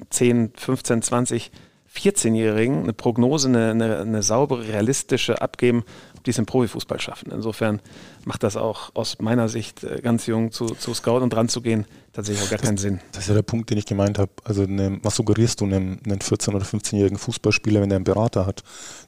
10, 0.10 0.54
15, 0.56 1.02
20 1.02 1.52
14-Jährigen 1.96 2.84
eine 2.84 2.94
Prognose, 2.94 3.48
eine, 3.48 3.72
eine, 3.72 3.98
eine, 4.00 4.24
saubere, 4.24 4.68
realistische 4.68 5.42
abgeben, 5.42 5.84
ob 6.16 6.24
die 6.24 6.32
es 6.32 6.38
im 6.38 6.46
Profifußball 6.46 7.00
schaffen. 7.00 7.32
Insofern 7.32 7.82
macht 8.26 8.44
das 8.44 8.58
auch 8.58 8.92
aus 8.94 9.18
meiner 9.20 9.50
Sicht 9.50 9.84
äh, 9.84 10.00
ganz 10.02 10.28
jung 10.28 10.52
zu, 10.52 10.68
zu 10.68 10.94
Scout 10.94 11.18
und 11.18 11.32
dran 11.32 11.50
zu 11.50 11.62
gehen 11.62 11.86
tatsächlich 12.14 12.46
auch 12.46 12.50
gar 12.50 12.60
das, 12.60 12.68
keinen 12.68 12.78
Sinn. 12.78 13.00
Das 13.12 13.24
ist 13.24 13.30
ja 13.30 13.36
der 13.36 13.42
Punkt, 13.42 13.70
den 13.70 13.78
ich 13.78 13.86
gemeint 13.86 14.20
habe. 14.20 14.32
Also 14.44 14.66
ne, 14.66 15.00
was 15.04 15.16
suggerierst 15.16 15.62
du 15.62 15.66
einem, 15.66 16.00
einem 16.06 16.20
14- 16.20 16.54
oder 16.54 16.66
15-jährigen 16.66 17.18
Fußballspieler, 17.18 17.82
wenn 17.82 17.92
er 17.92 17.98
einen 17.98 18.04
Berater 18.04 18.46
hat? 18.46 18.64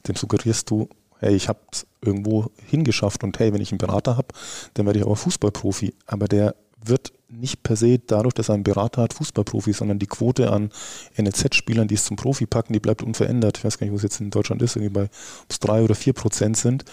Dem 0.08 0.16
suggerierst 0.16 0.70
du, 0.70 0.90
hey, 1.20 1.36
ich 1.36 1.50
habe 1.50 1.60
es 1.72 1.86
irgendwo 2.02 2.52
hingeschafft 2.68 3.24
und 3.24 3.38
hey, 3.40 3.54
wenn 3.54 3.62
ich 3.62 3.72
einen 3.72 3.80
Berater 3.80 4.18
habe, 4.18 4.30
dann 4.74 4.86
werde 4.86 5.00
ich 5.00 5.06
auch 5.06 5.16
Fußballprofi. 5.16 5.94
Aber 6.08 6.28
der 6.28 6.56
wird 6.84 7.14
nicht 7.28 7.64
per 7.64 7.76
se 7.76 8.00
dadurch, 8.00 8.34
dass 8.34 8.50
er 8.50 8.56
einen 8.56 8.64
Berater 8.64 9.02
hat, 9.02 9.14
Fußballprofi, 9.14 9.74
sondern 9.74 10.00
die 10.00 10.08
Quote 10.08 10.52
an 10.52 10.70
NLZ-Spielern, 11.18 11.88
die 11.88 11.96
es 11.96 12.06
zum 12.06 12.18
Profi 12.18 12.46
packen, 12.46 12.74
die 12.74 12.80
bleibt 12.80 13.04
unverändert. 13.04 13.58
Ich 13.58 13.64
weiß 13.64 13.78
gar 13.78 13.86
nicht, 13.86 13.94
wo 13.94 13.98
es 13.98 14.04
jetzt 14.04 14.20
in 14.20 14.32
Deutschland 14.32 14.62
ist, 14.62 14.76
irgendwie 14.76 14.94
bei 14.94 15.04
ob 15.04 15.50
es 15.50 15.60
drei 15.60 15.82
oder 15.82 15.96
vier 15.96 16.14
Prozent 16.14 16.58
sind. 16.58 16.84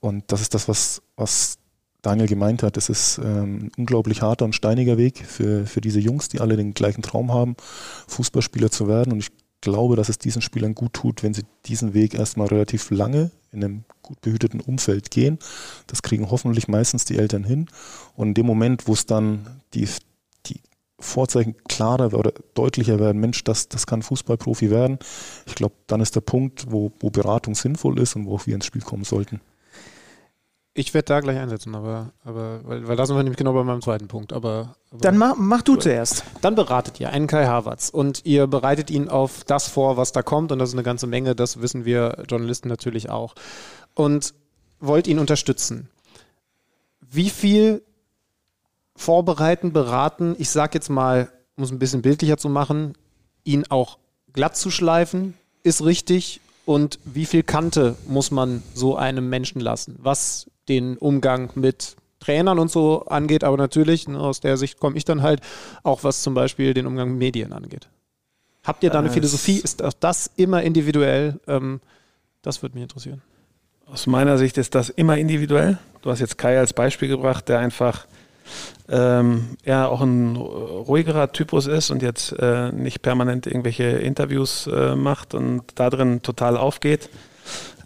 Und 0.00 0.24
das 0.28 0.40
ist 0.40 0.54
das, 0.54 0.68
was, 0.68 1.02
was 1.16 1.58
Daniel 2.02 2.28
gemeint 2.28 2.62
hat. 2.62 2.76
Es 2.76 2.88
ist 2.88 3.18
ähm, 3.18 3.66
ein 3.66 3.72
unglaublich 3.76 4.22
harter 4.22 4.44
und 4.44 4.54
steiniger 4.54 4.96
Weg 4.96 5.24
für, 5.26 5.66
für 5.66 5.80
diese 5.80 6.00
Jungs, 6.00 6.28
die 6.28 6.40
alle 6.40 6.56
den 6.56 6.74
gleichen 6.74 7.02
Traum 7.02 7.32
haben, 7.32 7.56
Fußballspieler 8.08 8.70
zu 8.70 8.88
werden. 8.88 9.12
Und 9.12 9.18
ich 9.20 9.30
glaube, 9.66 9.96
dass 9.96 10.08
es 10.08 10.18
diesen 10.18 10.42
Spielern 10.42 10.76
gut 10.76 10.92
tut, 10.92 11.24
wenn 11.24 11.34
sie 11.34 11.42
diesen 11.64 11.92
Weg 11.92 12.14
erstmal 12.14 12.46
relativ 12.46 12.90
lange 12.90 13.32
in 13.50 13.64
einem 13.64 13.84
gut 14.00 14.20
behüteten 14.20 14.60
Umfeld 14.60 15.10
gehen. 15.10 15.40
Das 15.88 16.02
kriegen 16.02 16.30
hoffentlich 16.30 16.68
meistens 16.68 17.04
die 17.04 17.18
Eltern 17.18 17.42
hin. 17.42 17.66
Und 18.14 18.28
in 18.28 18.34
dem 18.34 18.46
Moment, 18.46 18.86
wo 18.86 18.92
es 18.92 19.06
dann 19.06 19.60
die, 19.74 19.88
die 20.46 20.60
Vorzeichen 21.00 21.56
klarer 21.68 22.16
oder 22.16 22.32
deutlicher 22.54 23.00
werden, 23.00 23.20
Mensch, 23.20 23.42
das, 23.42 23.68
das 23.68 23.88
kann 23.88 24.02
Fußballprofi 24.02 24.70
werden, 24.70 25.00
ich 25.46 25.56
glaube, 25.56 25.74
dann 25.88 26.00
ist 26.00 26.14
der 26.14 26.20
Punkt, 26.20 26.70
wo, 26.70 26.92
wo 27.00 27.10
Beratung 27.10 27.56
sinnvoll 27.56 27.98
ist 27.98 28.14
und 28.14 28.26
wo 28.26 28.36
auch 28.36 28.46
wir 28.46 28.54
ins 28.54 28.66
Spiel 28.66 28.82
kommen 28.82 29.04
sollten. 29.04 29.40
Ich 30.78 30.92
werde 30.92 31.06
da 31.06 31.20
gleich 31.20 31.38
einsetzen, 31.38 31.74
aber, 31.74 32.12
aber 32.22 32.60
weil, 32.64 32.86
weil 32.86 32.96
da 32.96 33.06
sind 33.06 33.16
wir 33.16 33.22
nämlich 33.22 33.38
genau 33.38 33.54
bei 33.54 33.64
meinem 33.64 33.80
zweiten 33.80 34.08
Punkt. 34.08 34.34
Aber, 34.34 34.76
aber 34.90 35.00
dann 35.00 35.16
mach, 35.16 35.34
mach 35.38 35.62
du 35.62 35.76
zuerst. 35.76 36.22
Dann 36.42 36.54
beratet 36.54 37.00
ihr 37.00 37.08
einen 37.08 37.26
Kai 37.26 37.46
Havertz 37.46 37.88
und 37.88 38.26
ihr 38.26 38.46
bereitet 38.46 38.90
ihn 38.90 39.08
auf 39.08 39.42
das 39.44 39.68
vor, 39.68 39.96
was 39.96 40.12
da 40.12 40.22
kommt 40.22 40.52
und 40.52 40.58
das 40.58 40.68
ist 40.68 40.74
eine 40.74 40.82
ganze 40.82 41.06
Menge. 41.06 41.34
Das 41.34 41.62
wissen 41.62 41.86
wir 41.86 42.22
Journalisten 42.28 42.68
natürlich 42.68 43.08
auch 43.08 43.34
und 43.94 44.34
wollt 44.78 45.06
ihn 45.06 45.18
unterstützen. 45.18 45.88
Wie 47.00 47.30
viel 47.30 47.82
vorbereiten, 48.94 49.72
beraten, 49.72 50.36
ich 50.38 50.50
sage 50.50 50.72
jetzt 50.74 50.90
mal, 50.90 51.32
um 51.56 51.64
es 51.64 51.70
ein 51.70 51.78
bisschen 51.78 52.02
bildlicher 52.02 52.36
zu 52.36 52.50
machen, 52.50 52.98
ihn 53.44 53.64
auch 53.70 53.96
glatt 54.34 54.58
zu 54.58 54.70
schleifen, 54.70 55.32
ist 55.62 55.82
richtig 55.82 56.42
und 56.66 56.98
wie 57.06 57.24
viel 57.24 57.44
Kante 57.44 57.96
muss 58.06 58.30
man 58.30 58.62
so 58.74 58.94
einem 58.94 59.30
Menschen 59.30 59.62
lassen? 59.62 59.96
Was 60.00 60.50
den 60.68 60.96
Umgang 60.96 61.50
mit 61.54 61.96
Trainern 62.20 62.58
und 62.58 62.70
so 62.70 63.04
angeht, 63.06 63.44
aber 63.44 63.56
natürlich, 63.56 64.08
ne, 64.08 64.18
aus 64.18 64.40
der 64.40 64.56
Sicht 64.56 64.80
komme 64.80 64.96
ich 64.96 65.04
dann 65.04 65.22
halt 65.22 65.40
auch, 65.82 66.02
was 66.02 66.22
zum 66.22 66.34
Beispiel 66.34 66.74
den 66.74 66.86
Umgang 66.86 67.10
mit 67.10 67.18
Medien 67.18 67.52
angeht. 67.52 67.88
Habt 68.64 68.82
ihr 68.82 68.90
da 68.90 68.98
eine 68.98 69.08
äh, 69.08 69.12
Philosophie? 69.12 69.58
Ist 69.58 69.82
auch 69.82 69.92
das 69.92 70.30
immer 70.36 70.62
individuell? 70.62 71.38
Ähm, 71.46 71.80
das 72.42 72.62
würde 72.62 72.74
mich 72.74 72.82
interessieren. 72.82 73.22
Aus 73.86 74.08
meiner 74.08 74.38
Sicht 74.38 74.58
ist 74.58 74.74
das 74.74 74.88
immer 74.88 75.16
individuell. 75.16 75.78
Du 76.02 76.10
hast 76.10 76.18
jetzt 76.18 76.38
Kai 76.38 76.58
als 76.58 76.72
Beispiel 76.72 77.08
gebracht, 77.08 77.48
der 77.48 77.60
einfach 77.60 78.06
ähm, 78.88 79.56
ja 79.64 79.86
auch 79.86 80.00
ein 80.00 80.36
ruhigerer 80.36 81.32
Typus 81.32 81.66
ist 81.66 81.90
und 81.90 82.02
jetzt 82.02 82.32
äh, 82.32 82.72
nicht 82.72 83.02
permanent 83.02 83.46
irgendwelche 83.46 83.84
Interviews 83.84 84.66
äh, 84.66 84.96
macht 84.96 85.34
und 85.34 85.62
da 85.76 85.90
drin 85.90 86.22
total 86.22 86.56
aufgeht. 86.56 87.08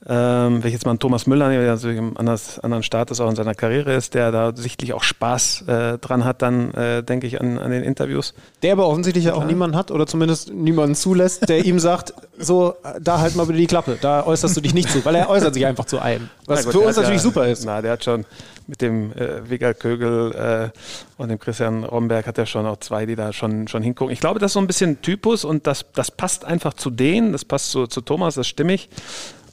Ähm, 0.07 0.63
wenn 0.63 0.69
ich 0.69 0.73
jetzt 0.73 0.87
mal 0.87 0.93
einen 0.93 0.99
Thomas 0.99 1.27
Müller, 1.27 1.51
der 1.51 1.71
also 1.71 1.91
im 1.91 2.17
anderen 2.17 2.83
Status 2.83 3.21
auch 3.21 3.29
in 3.29 3.37
seiner 3.37 3.55
Karriere 3.55 3.93
ist, 3.93 4.15
der 4.15 4.33
da 4.33 4.57
sichtlich 4.57 4.95
auch 4.95 5.03
Spaß 5.03 5.65
äh, 5.67 5.99
dran 5.99 6.25
hat, 6.25 6.41
dann 6.41 6.73
äh, 6.73 7.03
denke 7.03 7.27
ich 7.27 7.39
an, 7.39 7.59
an 7.59 7.71
den 7.71 7.83
Interviews. 7.83 8.33
Der 8.63 8.73
aber 8.73 8.87
offensichtlich 8.87 9.27
ja 9.27 9.35
auch 9.35 9.45
niemanden 9.45 9.77
hat 9.77 9.91
oder 9.91 10.07
zumindest 10.07 10.55
niemanden 10.55 10.95
zulässt, 10.95 11.47
der 11.51 11.67
ihm 11.67 11.79
sagt, 11.79 12.15
so, 12.39 12.77
da 12.99 13.21
halt 13.21 13.37
mal 13.37 13.45
bitte 13.45 13.59
die 13.59 13.67
Klappe, 13.67 13.99
da 14.01 14.25
äußerst 14.25 14.57
du 14.57 14.63
dich 14.63 14.73
nicht 14.73 14.89
zu, 14.89 15.05
weil 15.05 15.17
er 15.17 15.29
äußert 15.29 15.53
sich 15.53 15.67
einfach 15.67 15.85
zu 15.85 15.99
allem. 15.99 16.31
Was 16.47 16.65
gut, 16.65 16.73
für 16.73 16.81
uns 16.81 16.97
natürlich 16.97 17.21
ja, 17.21 17.23
super 17.23 17.47
ist. 17.47 17.67
Na, 17.67 17.83
der 17.83 17.93
hat 17.93 18.05
schon 18.05 18.25
mit 18.67 18.81
dem 18.81 19.13
äh, 19.13 19.51
Vega 19.51 19.75
Kögel 19.75 20.33
äh, 20.33 21.21
und 21.21 21.29
dem 21.29 21.39
Christian 21.39 21.85
Romberg 21.85 22.27
hat 22.27 22.39
er 22.39 22.47
schon 22.47 22.67
auch 22.67 22.79
zwei, 22.79 23.05
die 23.05 23.17
da 23.17 23.33
schon, 23.33 23.69
schon 23.69 23.83
hingucken. 23.83 24.13
Ich 24.13 24.21
glaube, 24.21 24.39
das 24.39 24.51
ist 24.51 24.53
so 24.55 24.61
ein 24.61 24.67
bisschen 24.67 25.03
Typus 25.03 25.45
und 25.45 25.67
das, 25.67 25.85
das 25.93 26.11
passt 26.11 26.45
einfach 26.45 26.73
zu 26.73 26.89
denen, 26.89 27.33
das 27.33 27.45
passt 27.45 27.71
zu, 27.71 27.87
zu 27.87 28.01
Thomas, 28.01 28.37
das 28.37 28.49
stimmig. 28.49 28.89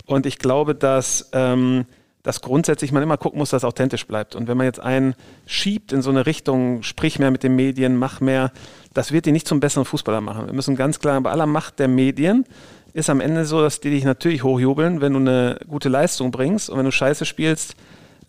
Und 0.07 0.25
ich 0.25 0.39
glaube, 0.39 0.73
dass, 0.73 1.29
ähm, 1.33 1.85
dass 2.23 2.41
grundsätzlich 2.41 2.91
man 2.91 3.03
immer 3.03 3.17
gucken 3.17 3.37
muss, 3.37 3.51
dass 3.51 3.61
es 3.61 3.67
authentisch 3.67 4.07
bleibt. 4.07 4.35
Und 4.35 4.47
wenn 4.47 4.57
man 4.57 4.65
jetzt 4.65 4.79
einen 4.79 5.13
schiebt 5.45 5.91
in 5.91 6.01
so 6.01 6.09
eine 6.09 6.25
Richtung, 6.25 6.81
sprich 6.81 7.19
mehr 7.19 7.29
mit 7.29 7.43
den 7.43 7.55
Medien, 7.55 7.97
mach 7.97 8.21
mehr, 8.21 8.51
das 8.93 9.11
wird 9.11 9.27
ihn 9.27 9.33
nicht 9.33 9.47
zum 9.47 9.59
besseren 9.59 9.85
Fußballer 9.85 10.21
machen. 10.21 10.47
Wir 10.47 10.53
müssen 10.53 10.75
ganz 10.75 10.99
klar, 10.99 11.19
bei 11.21 11.29
aller 11.29 11.45
Macht 11.45 11.77
der 11.77 11.89
Medien 11.89 12.45
ist 12.93 13.09
am 13.09 13.19
Ende 13.19 13.45
so, 13.45 13.61
dass 13.61 13.81
die 13.81 13.89
dich 13.89 14.05
natürlich 14.05 14.43
hochjubeln, 14.43 15.01
wenn 15.01 15.13
du 15.13 15.19
eine 15.19 15.59
gute 15.67 15.89
Leistung 15.89 16.31
bringst. 16.31 16.69
Und 16.69 16.77
wenn 16.77 16.85
du 16.85 16.91
Scheiße 16.91 17.25
spielst, 17.25 17.75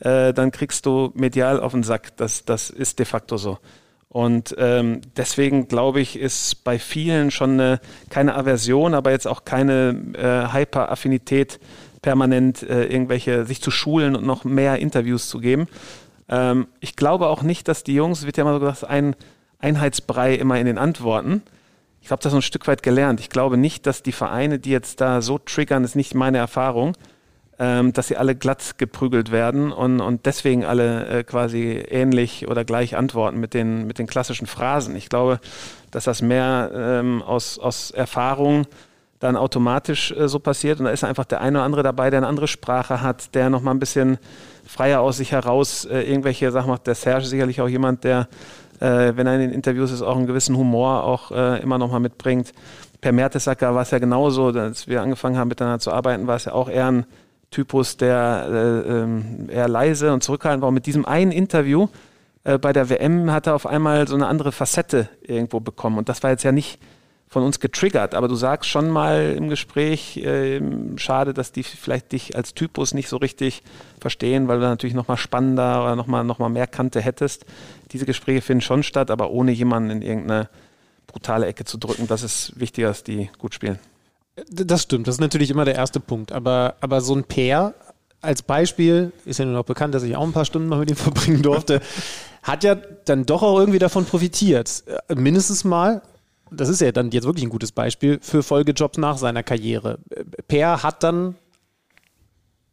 äh, 0.01 0.35
dann 0.35 0.51
kriegst 0.51 0.85
du 0.85 1.13
medial 1.15 1.61
auf 1.61 1.73
den 1.73 1.85
Sack. 1.85 2.17
Das, 2.17 2.45
das 2.45 2.71
ist 2.71 2.99
de 2.99 3.07
facto 3.07 3.37
so. 3.37 3.59
Und 4.09 4.55
ähm, 4.59 5.03
deswegen 5.17 5.69
glaube 5.69 6.01
ich, 6.01 6.19
ist 6.19 6.65
bei 6.65 6.79
vielen 6.79 7.31
schon 7.31 7.53
eine, 7.53 7.81
keine 8.09 8.35
Aversion, 8.35 8.95
aber 8.95 9.11
jetzt 9.11 9.27
auch 9.27 9.45
keine 9.45 10.15
äh, 10.15 10.53
Hyper-Affinität, 10.53 11.61
permanent 12.01 12.63
äh, 12.63 12.85
irgendwelche, 12.87 13.45
sich 13.45 13.61
zu 13.61 13.71
schulen 13.71 14.17
und 14.17 14.25
noch 14.25 14.45
mehr 14.45 14.79
Interviews 14.79 15.29
zu 15.29 15.41
geben. 15.41 15.69
Ähm, 16.29 16.69
ich 16.81 16.97
glaube 16.97 17.27
auch 17.27 17.43
nicht, 17.43 17.69
dass 17.69 17.85
die 17.85 17.95
Jungs, 17.95 18.25
wird 18.25 18.39
ja 18.39 18.45
immer 18.45 18.55
so 18.55 18.61
gesagt, 18.61 18.85
ein 18.85 19.15
Einheitsbrei 19.59 20.35
immer 20.35 20.59
in 20.59 20.67
den 20.67 20.79
Antworten. 20.79 21.43
Ich 22.01 22.09
glaube, 22.09 22.23
das 22.23 22.33
ein 22.33 22.43
Stück 22.43 22.67
weit 22.67 22.83
gelernt. 22.83 23.21
Ich 23.21 23.29
glaube 23.29 23.59
nicht, 23.59 23.87
dass 23.87 24.03
die 24.03 24.13
Vereine, 24.13 24.59
die 24.59 24.71
jetzt 24.71 25.01
da 25.01 25.21
so 25.21 25.39
triggern, 25.39 25.85
ist 25.85 25.97
nicht 25.97 26.15
meine 26.15 26.39
Erfahrung, 26.39 26.97
ähm, 27.59 27.93
dass 27.93 28.09
sie 28.09 28.17
alle 28.17 28.35
glatt 28.37 28.79
geprügelt 28.79 29.33
werden 29.33 29.73
und, 29.73 30.01
und 30.01 30.27
deswegen 30.27 30.65
alle 30.65 31.07
äh, 31.09 31.25
quasi 31.25 31.83
ähnlich 31.89 32.47
oder 32.49 32.65
gleich 32.65 32.97
antworten 32.97 33.41
mit 33.41 33.55
den, 33.55 33.87
mit 33.87 33.99
den 33.99 34.07
klassischen 34.07 34.47
Phrasen. 34.47 34.95
Ich 34.95 35.09
glaube, 35.09 35.41
dass 35.91 36.05
das 36.05 36.23
mehr 36.23 36.71
ähm, 36.75 37.23
aus, 37.23 37.59
aus 37.59 37.91
Erfahrung 37.91 38.67
dann 39.19 39.37
automatisch 39.37 40.13
äh, 40.13 40.29
so 40.29 40.39
passiert 40.39 40.79
und 40.79 40.85
da 40.85 40.93
ist 40.93 41.03
einfach 41.03 41.25
der 41.25 41.41
eine 41.41 41.59
oder 41.59 41.65
andere 41.65 41.83
dabei, 41.83 42.11
der 42.11 42.19
eine 42.19 42.29
andere 42.29 42.47
Sprache 42.47 43.03
hat, 43.03 43.35
der 43.35 43.51
nochmal 43.51 43.75
ein 43.75 43.81
bisschen 43.81 44.19
freier 44.65 45.01
aus 45.01 45.17
sich 45.17 45.33
heraus 45.33 45.85
äh, 45.85 46.03
irgendwelche 46.03 46.53
Sachen 46.53 46.71
macht. 46.71 46.87
Der 46.87 46.95
Serge 46.95 47.25
ist 47.25 47.31
sicherlich 47.31 47.61
auch 47.61 47.69
jemand, 47.69 48.05
der, 48.05 48.29
äh, 48.79 49.13
wenn 49.17 49.27
er 49.27 49.35
in 49.35 49.41
den 49.41 49.53
Interviews 49.53 49.91
ist, 49.91 50.03
auch 50.03 50.17
einen 50.17 50.27
gewissen 50.27 50.57
Humor 50.57 51.03
auch 51.03 51.33
äh, 51.33 51.61
immer 51.61 51.79
nochmal 51.79 52.01
mitbringt. 52.01 52.53
Per 53.01 53.13
Mertesacker 53.13 53.75
war 53.75 53.83
es 53.83 53.91
ja 53.91 53.99
genauso, 53.99 54.49
als 54.49 54.87
wir 54.87 55.03
angefangen 55.03 55.37
haben 55.37 55.49
miteinander 55.49 55.81
zu 55.81 55.91
arbeiten, 55.91 56.27
war 56.27 56.37
es 56.37 56.45
ja 56.45 56.53
auch 56.53 56.69
eher 56.69 56.91
ein 56.91 57.07
Typus, 57.51 57.97
der 57.97 58.47
äh, 58.51 58.91
ähm, 58.91 59.49
eher 59.51 59.69
leise 59.69 60.13
und 60.13 60.23
zurückhaltend 60.23 60.63
war. 60.63 60.69
Und 60.69 60.75
mit 60.75 60.87
diesem 60.87 61.07
einen 61.07 61.33
Interview 61.33 61.89
äh, 62.45 62.59
bei 62.59 62.73
der 62.73 62.91
WM 62.91 63.31
hat 63.31 63.47
er 63.47 63.55
auf 63.55 63.67
einmal 63.67 64.07
so 64.07 64.15
eine 64.15 64.27
andere 64.27 64.53
Facette 64.53 65.09
irgendwo 65.23 65.61
bekommen. 65.61 65.99
Und 65.99 66.09
das 66.09 66.23
war 66.23 66.31
jetzt 66.31 66.43
ja 66.43 66.53
nicht 66.53 66.79
von 67.29 67.43
uns 67.43 67.61
getriggert. 67.61 68.15
Aber 68.15 68.29
du 68.29 68.35
sagst 68.35 68.71
schon 68.71 68.91
mal 68.91 69.35
im 69.37 69.49
Gespräch, 69.49 70.17
äh, 70.19 70.61
schade, 70.97 71.35
dass 71.35 71.53
die 71.53 71.63
vielleicht 71.63 72.13
dich 72.13 72.37
als 72.37 72.55
Typus 72.55 72.95
nicht 72.95 73.09
so 73.09 73.19
richtig 73.19 73.63
verstehen, 74.01 74.49
weil 74.49 74.61
du 74.61 74.67
natürlich 74.67 74.95
nochmal 74.95 75.19
spannender 75.19 75.83
oder 75.83 75.97
nochmal 75.97 76.25
noch 76.25 76.39
mal 76.39 76.49
mehr 76.49 76.67
Kante 76.67 77.01
hättest. 77.01 77.45
Diese 77.93 78.07
Gespräche 78.07 78.41
finden 78.41 78.63
schon 78.63 78.83
statt, 78.83 79.11
aber 79.11 79.31
ohne 79.31 79.53
jemanden 79.53 79.91
in 79.91 80.03
irgendeine 80.03 80.49
brutale 81.07 81.47
Ecke 81.47 81.65
zu 81.65 81.79
drücken. 81.79 82.07
Das 82.07 82.23
ist 82.23 82.59
wichtiger, 82.59 82.89
dass 82.89 83.05
die 83.05 83.31
gut 83.39 83.55
spielen. 83.55 83.79
Das 84.51 84.83
stimmt, 84.83 85.07
das 85.07 85.17
ist 85.17 85.21
natürlich 85.21 85.51
immer 85.51 85.65
der 85.65 85.75
erste 85.75 86.01
Punkt. 86.01 86.33
Aber, 86.33 86.77
aber 86.81 87.01
so 87.01 87.15
ein 87.15 87.25
Pair 87.25 87.75
als 88.21 88.43
Beispiel, 88.43 89.13
ist 89.25 89.39
ja 89.39 89.45
nur 89.45 89.55
noch 89.55 89.65
bekannt, 89.65 89.95
dass 89.95 90.03
ich 90.03 90.17
auch 90.17 90.25
ein 90.25 90.33
paar 90.33 90.45
Stunden 90.45 90.69
mal 90.69 90.81
mit 90.81 90.91
ihm 90.91 90.97
verbringen 90.97 91.43
durfte, 91.43 91.81
hat 92.43 92.65
ja 92.65 92.75
dann 92.75 93.27
doch 93.27 93.43
auch 93.43 93.59
irgendwie 93.59 93.79
davon 93.79 94.05
profitiert. 94.05 94.85
Äh, 95.09 95.15
mindestens 95.15 95.65
mal, 95.65 96.03
das 96.51 96.69
ist 96.69 96.81
ja 96.81 96.93
dann 96.93 97.11
jetzt 97.11 97.25
wirklich 97.25 97.45
ein 97.45 97.51
gutes 97.51 97.73
Beispiel 97.73 98.19
für 98.23 98.43
Folgejobs 98.43 98.99
nach 98.99 99.19
seiner 99.19 99.43
Karriere. 99.43 99.99
Per 100.49 100.83
hat 100.83 101.03
dann 101.03 101.37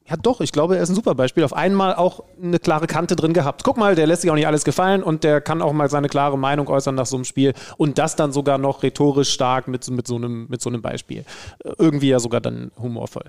ja, 0.08 0.18
doch, 0.18 0.40
ich 0.40 0.52
glaube, 0.52 0.78
er 0.78 0.84
ist 0.84 0.90
ein 0.90 0.96
super 0.96 1.16
Beispiel. 1.16 1.44
Auf 1.44 1.54
einmal 1.54 1.96
auch 1.96 2.24
eine 2.42 2.60
klare 2.60 2.86
Kante 2.86 3.16
drin 3.16 3.34
gehabt. 3.34 3.64
Guck 3.64 3.78
mal, 3.78 3.96
der 3.96 4.06
lässt 4.06 4.22
sich 4.22 4.30
auch 4.30 4.36
nicht 4.36 4.46
alles 4.46 4.64
gefallen 4.64 5.02
und 5.02 5.24
der 5.24 5.42
kann 5.42 5.64
auch 5.64 5.74
mal 5.74 5.90
seine 5.90 6.10
klare 6.10 6.38
Meinung 6.38 6.68
äußern 6.68 6.94
nach 6.94 7.08
so 7.08 7.16
einem 7.18 7.26
Spiel. 7.26 7.54
Und 7.78 7.98
das 7.98 8.16
dann 8.16 8.32
sogar 8.32 8.60
noch 8.60 8.84
rhetorisch 8.84 9.32
stark 9.32 9.68
mit, 9.68 9.90
mit, 9.90 10.06
so, 10.06 10.18
einem, 10.18 10.46
mit 10.48 10.62
so 10.62 10.70
einem 10.70 10.84
Beispiel. 10.84 11.26
Irgendwie 11.80 12.10
ja 12.10 12.20
sogar 12.20 12.40
dann 12.40 12.72
humorvoll. 12.80 13.24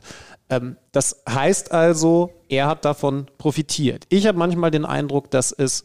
Ähm, 0.51 0.77
das 0.93 1.22
heißt 1.27 1.72
also, 1.72 2.33
er 2.51 2.66
hat 2.66 2.85
davon 2.85 3.27
profitiert. 3.39 4.05
Ich 4.11 4.27
habe 4.27 4.37
manchmal 4.37 4.70
den 4.70 4.85
Eindruck, 4.85 5.31
dass 5.31 5.53
es 5.53 5.83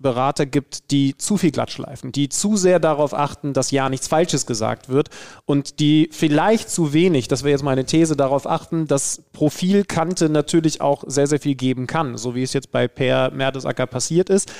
Berater 0.00 0.46
gibt, 0.46 0.92
die 0.92 1.16
zu 1.16 1.36
viel 1.36 1.50
glattschleifen, 1.50 2.12
die 2.12 2.28
zu 2.28 2.56
sehr 2.56 2.78
darauf 2.78 3.14
achten, 3.14 3.52
dass 3.52 3.72
ja 3.72 3.88
nichts 3.88 4.06
Falsches 4.06 4.46
gesagt 4.46 4.88
wird 4.88 5.08
und 5.44 5.80
die 5.80 6.08
vielleicht 6.12 6.70
zu 6.70 6.92
wenig, 6.92 7.26
das 7.26 7.42
wäre 7.42 7.50
jetzt 7.50 7.64
meine 7.64 7.84
These, 7.84 8.16
darauf 8.16 8.46
achten, 8.46 8.86
dass 8.86 9.22
Profilkante 9.32 10.28
natürlich 10.28 10.80
auch 10.80 11.02
sehr, 11.06 11.26
sehr 11.26 11.40
viel 11.40 11.56
geben 11.56 11.88
kann, 11.88 12.16
so 12.16 12.36
wie 12.36 12.44
es 12.44 12.52
jetzt 12.52 12.70
bei 12.70 12.86
Per 12.86 13.32
Mertesacker 13.32 13.86
passiert 13.86 14.30
ist. 14.30 14.52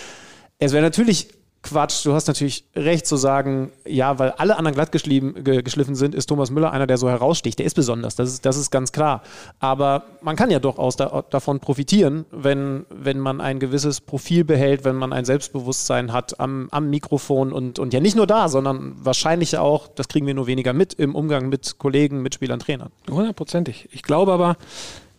Es 0.59 0.73
wäre 0.73 0.83
natürlich 0.83 1.29
Quatsch. 1.63 2.07
Du 2.07 2.15
hast 2.15 2.29
natürlich 2.29 2.65
recht 2.77 3.07
zu 3.07 3.17
sagen, 3.17 3.73
ja, 3.85 4.19
weil 4.19 4.31
alle 4.33 4.57
anderen 4.57 4.75
glatt 4.75 4.93
geschliffen 4.93 5.95
sind, 5.95 6.15
ist 6.15 6.27
Thomas 6.27 6.51
Müller 6.51 6.73
einer, 6.73 6.87
der 6.87 6.99
so 6.99 7.11
heraussticht. 7.11 7.59
Der 7.59 7.67
ist 7.67 7.75
besonders, 7.75 8.15
das 8.15 8.33
ist, 8.33 8.47
das 8.47 8.57
ist 8.57 8.71
ganz 8.71 8.93
klar. 8.93 9.23
Aber 9.59 10.05
man 10.23 10.37
kann 10.37 10.51
ja 10.51 10.61
durchaus 10.61 10.97
da, 10.97 11.25
davon 11.31 11.59
profitieren, 11.59 12.27
wenn, 12.31 12.87
wenn 12.91 13.19
man 13.19 13.41
ein 13.41 13.59
gewisses 13.59 14.01
Profil 14.01 14.45
behält, 14.45 14.85
wenn 14.85 14.97
man 14.97 15.13
ein 15.13 15.25
Selbstbewusstsein 15.25 16.13
hat 16.13 16.39
am, 16.39 16.69
am 16.71 16.91
Mikrofon 16.91 17.53
und, 17.53 17.79
und 17.79 17.93
ja 17.93 18.01
nicht 18.01 18.17
nur 18.17 18.27
da, 18.27 18.49
sondern 18.49 18.95
wahrscheinlich 19.03 19.59
auch, 19.59 19.89
das 19.89 20.09
kriegen 20.09 20.27
wir 20.27 20.35
nur 20.35 20.47
weniger 20.47 20.73
mit, 20.73 20.95
im 20.95 21.15
Umgang 21.15 21.49
mit 21.49 21.79
Kollegen, 21.79 22.23
Mitspielern, 22.23 22.61
Trainern. 22.61 22.91
Hundertprozentig. 23.11 23.89
Ich 23.93 24.03
glaube 24.03 24.33
aber, 24.33 24.57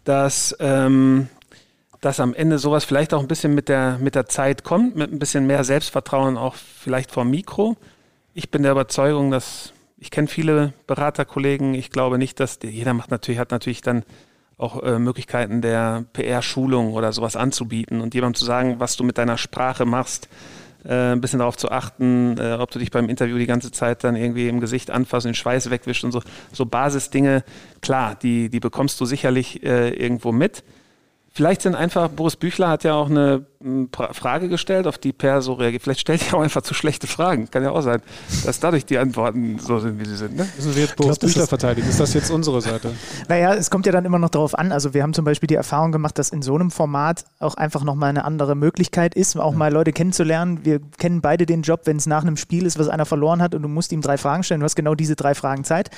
dass. 0.05 0.55
Ähm 0.59 1.27
dass 2.01 2.19
am 2.19 2.33
Ende 2.33 2.59
sowas 2.59 2.85
vielleicht 2.85 3.13
auch 3.13 3.21
ein 3.21 3.27
bisschen 3.27 3.53
mit 3.53 3.67
der, 3.67 3.97
mit 3.99 4.15
der 4.15 4.27
Zeit 4.27 4.63
kommt, 4.63 4.95
mit 4.95 5.11
ein 5.11 5.19
bisschen 5.19 5.47
mehr 5.47 5.63
Selbstvertrauen 5.63 6.37
auch 6.37 6.55
vielleicht 6.55 7.11
vor 7.11 7.25
Mikro. 7.25 7.75
Ich 8.33 8.51
bin 8.51 8.63
der 8.63 8.71
Überzeugung, 8.71 9.31
dass 9.31 9.73
ich 9.97 10.11
kenne 10.11 10.27
viele 10.27 10.73
Beraterkollegen. 10.87 11.73
Ich 11.73 11.91
glaube 11.91 12.17
nicht, 12.17 12.39
dass 12.39 12.59
jeder 12.63 12.93
macht 12.93 13.11
natürlich, 13.11 13.39
hat 13.39 13.51
natürlich 13.51 13.81
dann 13.81 14.03
auch 14.57 14.81
äh, 14.83 14.99
Möglichkeiten 14.99 15.61
der 15.61 16.05
PR-Schulung 16.13 16.93
oder 16.93 17.11
sowas 17.13 17.35
anzubieten 17.35 18.01
und 18.01 18.13
jemandem 18.13 18.35
zu 18.37 18.45
sagen, 18.45 18.79
was 18.79 18.95
du 18.97 19.03
mit 19.03 19.17
deiner 19.17 19.37
Sprache 19.37 19.85
machst, 19.85 20.29
äh, 20.85 21.13
ein 21.13 21.21
bisschen 21.21 21.39
darauf 21.39 21.57
zu 21.57 21.71
achten, 21.71 22.37
äh, 22.37 22.53
ob 22.53 22.71
du 22.71 22.79
dich 22.79 22.91
beim 22.91 23.09
Interview 23.09 23.37
die 23.37 23.45
ganze 23.45 23.71
Zeit 23.71 24.03
dann 24.03 24.15
irgendwie 24.15 24.47
im 24.47 24.59
Gesicht 24.59 24.91
anfasst 24.91 25.25
den 25.25 25.33
Schweiß 25.33 25.69
wegwischst 25.69 26.03
und 26.03 26.11
so. 26.11 26.21
So 26.51 26.65
Basisdinge, 26.65 27.43
klar, 27.81 28.15
die, 28.15 28.49
die 28.49 28.59
bekommst 28.59 28.99
du 29.01 29.05
sicherlich 29.05 29.63
äh, 29.63 29.89
irgendwo 29.89 30.31
mit. 30.31 30.63
Vielleicht 31.31 31.61
sind 31.61 31.75
einfach, 31.75 32.09
Boris 32.09 32.35
Büchler 32.35 32.69
hat 32.69 32.83
ja 32.83 32.95
auch 32.95 33.09
eine 33.09 33.45
hm, 33.61 33.89
Frage 33.91 34.49
gestellt, 34.49 34.87
auf 34.87 34.97
die 34.97 35.13
Per 35.13 35.41
so 35.41 35.53
reagiert. 35.53 35.83
Vielleicht 35.83 35.99
stellt 35.99 36.23
er 36.27 36.37
auch 36.37 36.41
einfach 36.41 36.61
zu 36.61 36.73
schlechte 36.73 37.07
Fragen. 37.07 37.49
Kann 37.51 37.63
ja 37.63 37.71
auch 37.71 37.81
sein, 37.81 38.01
dass 38.45 38.59
dadurch 38.59 38.85
die 38.85 38.97
Antworten 38.97 39.59
so 39.59 39.79
sind, 39.79 39.99
wie 39.99 40.05
sie 40.05 40.15
sind. 40.15 40.35
Ne? 40.35 40.47
Müssen 40.55 40.75
wir 40.75 40.83
jetzt 40.83 40.95
Boris 40.95 41.19
glaub, 41.19 41.29
Büchler 41.29 41.47
verteidigen? 41.47 41.87
Ist 41.87 41.99
das 41.99 42.13
jetzt 42.13 42.31
unsere 42.31 42.61
Seite? 42.61 42.93
Naja, 43.27 43.53
es 43.53 43.69
kommt 43.69 43.85
ja 43.85 43.91
dann 43.91 44.05
immer 44.05 44.17
noch 44.17 44.29
darauf 44.29 44.57
an. 44.57 44.71
Also 44.71 44.93
wir 44.93 45.03
haben 45.03 45.13
zum 45.13 45.25
Beispiel 45.25 45.47
die 45.47 45.55
Erfahrung 45.55 45.91
gemacht, 45.91 46.17
dass 46.17 46.29
in 46.29 46.41
so 46.41 46.55
einem 46.55 46.71
Format 46.71 47.25
auch 47.39 47.55
einfach 47.55 47.83
nochmal 47.83 48.09
eine 48.09 48.25
andere 48.25 48.55
Möglichkeit 48.55 49.13
ist, 49.13 49.37
auch 49.37 49.53
mal 49.53 49.71
Leute 49.71 49.93
kennenzulernen. 49.93 50.61
Wir 50.63 50.79
kennen 50.97 51.21
beide 51.21 51.45
den 51.45 51.61
Job, 51.61 51.81
wenn 51.85 51.97
es 51.97 52.07
nach 52.07 52.23
einem 52.23 52.37
Spiel 52.37 52.65
ist, 52.65 52.79
was 52.79 52.89
einer 52.89 53.05
verloren 53.05 53.41
hat 53.41 53.53
und 53.53 53.61
du 53.61 53.67
musst 53.67 53.91
ihm 53.91 54.01
drei 54.01 54.17
Fragen 54.17 54.43
stellen. 54.43 54.61
Du 54.61 54.65
hast 54.65 54.75
genau 54.75 54.95
diese 54.95 55.15
drei 55.15 55.35
Fragen 55.35 55.63
Zeit. 55.63 55.91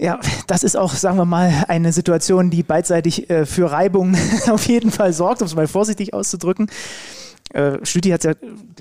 Ja, 0.00 0.18
das 0.46 0.62
ist 0.62 0.78
auch, 0.78 0.94
sagen 0.94 1.18
wir 1.18 1.26
mal, 1.26 1.66
eine 1.68 1.92
Situation, 1.92 2.48
die 2.48 2.62
beidseitig 2.62 3.28
äh, 3.28 3.44
für 3.44 3.70
Reibung 3.70 4.16
auf 4.50 4.66
jeden 4.66 4.90
Fall 4.90 5.12
sorgt, 5.12 5.42
um 5.42 5.46
es 5.46 5.54
mal 5.54 5.66
vorsichtig 5.66 6.14
auszudrücken. 6.14 6.70
Äh, 7.52 7.84
Stütti 7.84 8.08
hat 8.08 8.24
ja, 8.24 8.32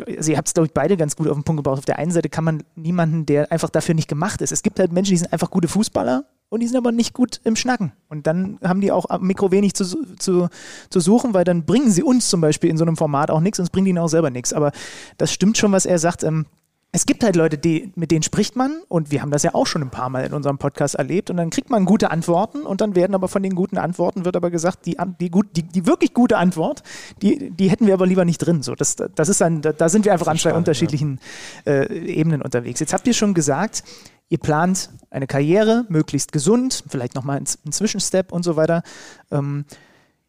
ihr 0.08 0.38
habt 0.38 0.48
es, 0.48 0.54
glaube 0.54 0.68
ich, 0.68 0.74
beide 0.74 0.96
ganz 0.96 1.18
gut 1.18 1.28
auf 1.28 1.36
den 1.36 1.44
Punkt 1.44 1.60
gebracht. 1.60 1.78
Auf 1.80 1.86
der 1.86 2.00
einen 2.00 2.12
Seite 2.12 2.30
kann 2.30 2.46
man 2.46 2.64
niemanden, 2.76 3.26
der 3.26 3.52
einfach 3.52 3.70
dafür 3.70 3.96
nicht 3.96 4.08
gemacht 4.08 4.42
ist. 4.42 4.54
Es 4.54 4.64
gibt 4.64 4.80
halt 4.80 4.94
Menschen, 4.94 5.12
die 5.12 5.18
sind 5.18 5.34
einfach 5.34 5.50
gute 5.50 5.68
Fußballer 5.68 6.24
und 6.48 6.62
die 6.62 6.68
sind 6.68 6.78
aber 6.78 6.94
nicht 6.94 7.14
gut 7.14 7.42
im 7.44 7.58
Schnacken. 7.58 7.92
Und 8.08 8.26
dann 8.26 8.58
haben 8.64 8.80
die 8.80 8.94
auch 8.94 9.10
am 9.10 9.24
Mikro 9.24 9.52
wenig 9.52 9.74
zu, 9.74 9.86
zu, 10.16 10.48
zu 10.90 11.00
suchen, 11.02 11.34
weil 11.34 11.44
dann 11.44 11.66
bringen 11.66 11.92
sie 11.92 12.04
uns 12.04 12.30
zum 12.30 12.40
Beispiel 12.40 12.70
in 12.70 12.78
so 12.78 12.86
einem 12.86 12.96
Format 12.96 13.30
auch 13.30 13.42
nichts 13.42 13.60
und 13.60 13.64
es 13.64 13.72
bringt 13.72 13.90
ihnen 13.90 13.98
auch 13.98 14.08
selber 14.08 14.30
nichts. 14.30 14.54
Aber 14.54 14.72
das 15.18 15.34
stimmt 15.34 15.58
schon, 15.58 15.74
was 15.74 15.86
er 15.86 16.00
sagt. 16.00 16.24
Ähm, 16.24 16.46
es 16.92 17.06
gibt 17.06 17.24
halt 17.24 17.36
Leute, 17.36 17.60
die, 17.60 17.92
mit 17.96 18.10
denen 18.10 18.24
spricht 18.24 18.56
man 18.56 18.82
und 18.88 19.12
wir 19.12 19.22
haben 19.22 19.30
das 19.30 19.44
ja 19.44 19.54
auch 19.54 19.68
schon 19.68 19.84
ein 19.84 19.92
paar 19.92 20.10
Mal 20.10 20.26
in 20.26 20.34
unserem 20.34 20.58
Podcast 20.58 20.96
erlebt 20.96 21.30
und 21.30 21.38
dann 21.38 21.52
kriegt 21.52 21.70
man 21.70 21.86
gute 21.86 22.10
Antworten 22.10 22.64
und 22.64 22.82
dann 22.82 22.96
werden 22.96 23.14
aber 23.14 23.28
von 23.28 23.44
den 23.44 23.54
guten 23.54 23.78
Antworten 23.78 24.26
wird 24.26 24.36
aber 24.36 24.50
gesagt, 24.50 24.88
die, 24.88 24.98
die, 25.20 25.30
gut, 25.30 25.56
die, 25.56 25.64
die 25.64 25.86
wirklich 25.86 26.16
gute 26.16 26.38
Antwort, 26.38 26.82
die, 27.22 27.52
die 27.52 27.70
hätten 27.70 27.86
wir 27.86 27.94
aber 27.94 28.08
lieber 28.08 28.26
nicht 28.26 28.40
drin. 28.40 28.64
So, 28.64 28.74
das, 28.74 28.96
das 28.96 29.30
ist 29.30 29.40
dann, 29.40 29.62
da 29.62 29.88
sind 29.88 30.06
wir 30.06 30.14
einfach 30.14 30.28
an 30.28 30.38
zwei 30.38 30.54
unterschiedlichen 30.54 31.20
äh, 31.68 31.86
Ebenen 31.94 32.42
unterwegs. 32.42 32.80
Jetzt 32.80 32.94
habt 32.94 33.06
ihr 33.06 33.14
schon 33.14 33.36
gesagt, 33.36 33.84
ihr 34.30 34.40
plant 34.40 34.90
eine 35.12 35.28
Karriere, 35.28 35.86
möglichst 35.90 36.32
gesund, 36.32 36.84
vielleicht 36.88 37.14
nochmal 37.14 37.38
einen, 37.38 37.48
einen 37.66 37.72
Zwischenstep 37.72 38.32
und 38.32 38.42
so 38.42 38.56
weiter. 38.56 38.82
Ähm, 39.30 39.66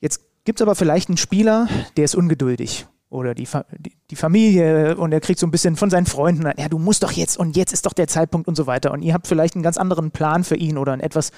jetzt 0.01 0.21
gibt 0.45 0.61
es 0.61 0.63
aber 0.63 0.75
vielleicht 0.75 1.09
einen 1.09 1.17
Spieler, 1.17 1.69
der 1.97 2.05
ist 2.05 2.15
ungeduldig 2.15 2.87
oder 3.11 3.35
die, 3.35 3.47
die, 3.79 3.93
die, 4.11 4.17
Familie 4.17 4.97
und 4.97 5.13
er 5.13 5.21
kriegt 5.21 5.41
so 5.41 5.47
ein 5.47 5.51
bisschen 5.51 5.77
von 5.77 5.91
seinen 5.91 6.07
Freunden, 6.07 6.51
ja, 6.57 6.69
du 6.69 6.79
musst 6.79 7.03
doch 7.03 7.13
jetzt 7.13 7.37
und 7.37 7.57
jetzt 7.57 7.73
ist 7.73 7.85
doch 7.85 7.93
der 7.93 8.07
Zeitpunkt 8.07 8.47
und 8.47 8.55
so 8.55 8.67
weiter. 8.67 8.93
Und 8.93 9.03
ihr 9.03 9.13
habt 9.13 9.27
vielleicht 9.27 9.57
einen 9.57 9.65
ganz 9.65 9.77
anderen 9.77 10.13
Plan 10.13 10.45
für 10.45 10.57
ihn 10.57 10.79
oder 10.79 10.93
einen 10.93 11.03
etwas 11.03 11.33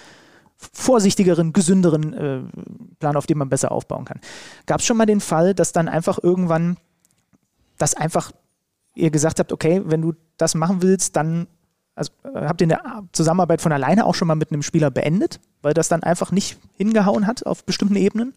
vorsichtigeren, 0.73 1.53
gesünderen 1.53 2.13
äh, 2.13 2.41
Plan, 3.01 3.17
auf 3.17 3.27
dem 3.27 3.39
man 3.39 3.49
besser 3.49 3.73
aufbauen 3.73 4.05
kann. 4.05 4.21
Gab 4.67 4.81
es 4.81 4.87
schon 4.87 4.97
mal 4.97 5.07
den 5.07 5.21
Fall, 5.21 5.55
dass 5.55 5.73
dann 5.73 5.89
einfach 5.89 6.19
irgendwann 6.23 6.77
das 7.79 7.95
einfach 7.95 8.33
ihr 8.95 9.11
gesagt 9.11 9.39
habt, 9.39 9.51
okay, 9.51 9.83
wenn 9.85 10.03
du 10.03 10.13
das 10.37 10.55
machen 10.55 10.83
willst, 10.83 11.17
dann 11.17 11.47
also, 11.95 12.13
äh, 12.25 12.47
habt 12.47 12.61
ihr 12.61 12.69
eine 12.69 13.09
Zusammenarbeit 13.13 13.61
von 13.61 13.73
alleine 13.73 14.07
auch 14.07 14.15
schon 14.15 14.29
mal 14.29 14.35
mit 14.35 14.53
einem 14.53 14.63
Spieler 14.63 14.91
beendet, 14.91 15.41
weil 15.63 15.75
das 15.75 15.89
dann 15.89 16.03
einfach 16.03 16.33
nicht 16.33 16.59
hingehauen 16.75 17.27
hat 17.27 17.47
auf 17.47 17.65
bestimmten 17.65 17.97
Ebenen? 17.97 18.35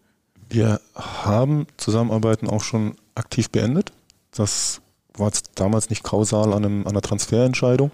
Wir 0.49 0.79
haben 0.95 1.67
Zusammenarbeiten 1.77 2.47
auch 2.47 2.61
schon 2.61 2.95
aktiv 3.15 3.49
beendet. 3.49 3.91
Das 4.31 4.81
war 5.17 5.31
damals 5.55 5.89
nicht 5.89 6.03
kausal 6.03 6.53
an, 6.53 6.65
einem, 6.65 6.81
an 6.81 6.89
einer 6.89 7.01
Transferentscheidung. 7.01 7.91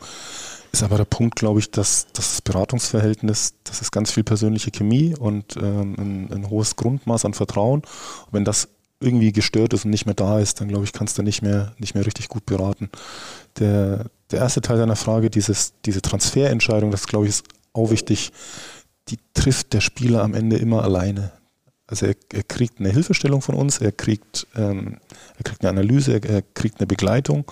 Ist 0.71 0.83
aber 0.83 0.97
der 0.97 1.05
Punkt, 1.05 1.35
glaube 1.35 1.59
ich, 1.59 1.69
dass, 1.69 2.07
dass 2.13 2.31
das 2.31 2.41
Beratungsverhältnis, 2.41 3.55
das 3.65 3.81
ist 3.81 3.91
ganz 3.91 4.11
viel 4.11 4.23
persönliche 4.23 4.71
Chemie 4.71 5.15
und 5.15 5.57
ähm, 5.57 5.95
ein, 5.97 6.31
ein, 6.31 6.49
hohes 6.49 6.77
Grundmaß 6.77 7.25
an 7.25 7.33
Vertrauen. 7.33 7.81
Und 7.81 8.33
wenn 8.33 8.45
das 8.45 8.69
irgendwie 9.01 9.33
gestört 9.33 9.73
ist 9.73 9.83
und 9.83 9.91
nicht 9.91 10.05
mehr 10.05 10.15
da 10.15 10.39
ist, 10.39 10.61
dann 10.61 10.69
glaube 10.69 10.85
ich, 10.85 10.93
kannst 10.93 11.17
du 11.17 11.23
nicht 11.23 11.41
mehr, 11.41 11.73
nicht 11.77 11.93
mehr 11.93 12.05
richtig 12.05 12.29
gut 12.29 12.45
beraten. 12.45 12.89
Der, 13.59 14.05
der 14.31 14.39
erste 14.39 14.61
Teil 14.61 14.77
deiner 14.77 14.95
Frage, 14.95 15.29
dieses, 15.29 15.73
diese 15.85 16.01
Transferentscheidung, 16.01 16.91
das 16.91 17.07
glaube 17.07 17.25
ich 17.25 17.31
ist 17.31 17.45
auch 17.73 17.89
wichtig, 17.89 18.31
die 19.09 19.17
trifft 19.33 19.73
der 19.73 19.81
Spieler 19.81 20.23
am 20.23 20.33
Ende 20.33 20.57
immer 20.57 20.83
alleine. 20.83 21.33
Also 21.91 22.05
er, 22.05 22.15
er, 22.31 22.43
kriegt 22.43 22.79
eine 22.79 22.89
Hilfestellung 22.89 23.41
von 23.41 23.53
uns, 23.53 23.79
er 23.79 23.91
kriegt, 23.91 24.47
ähm, 24.55 24.97
er 25.37 25.43
kriegt 25.43 25.61
eine 25.61 25.69
Analyse, 25.69 26.13
er, 26.13 26.23
er, 26.23 26.41
kriegt 26.41 26.79
eine 26.79 26.87
Begleitung 26.87 27.43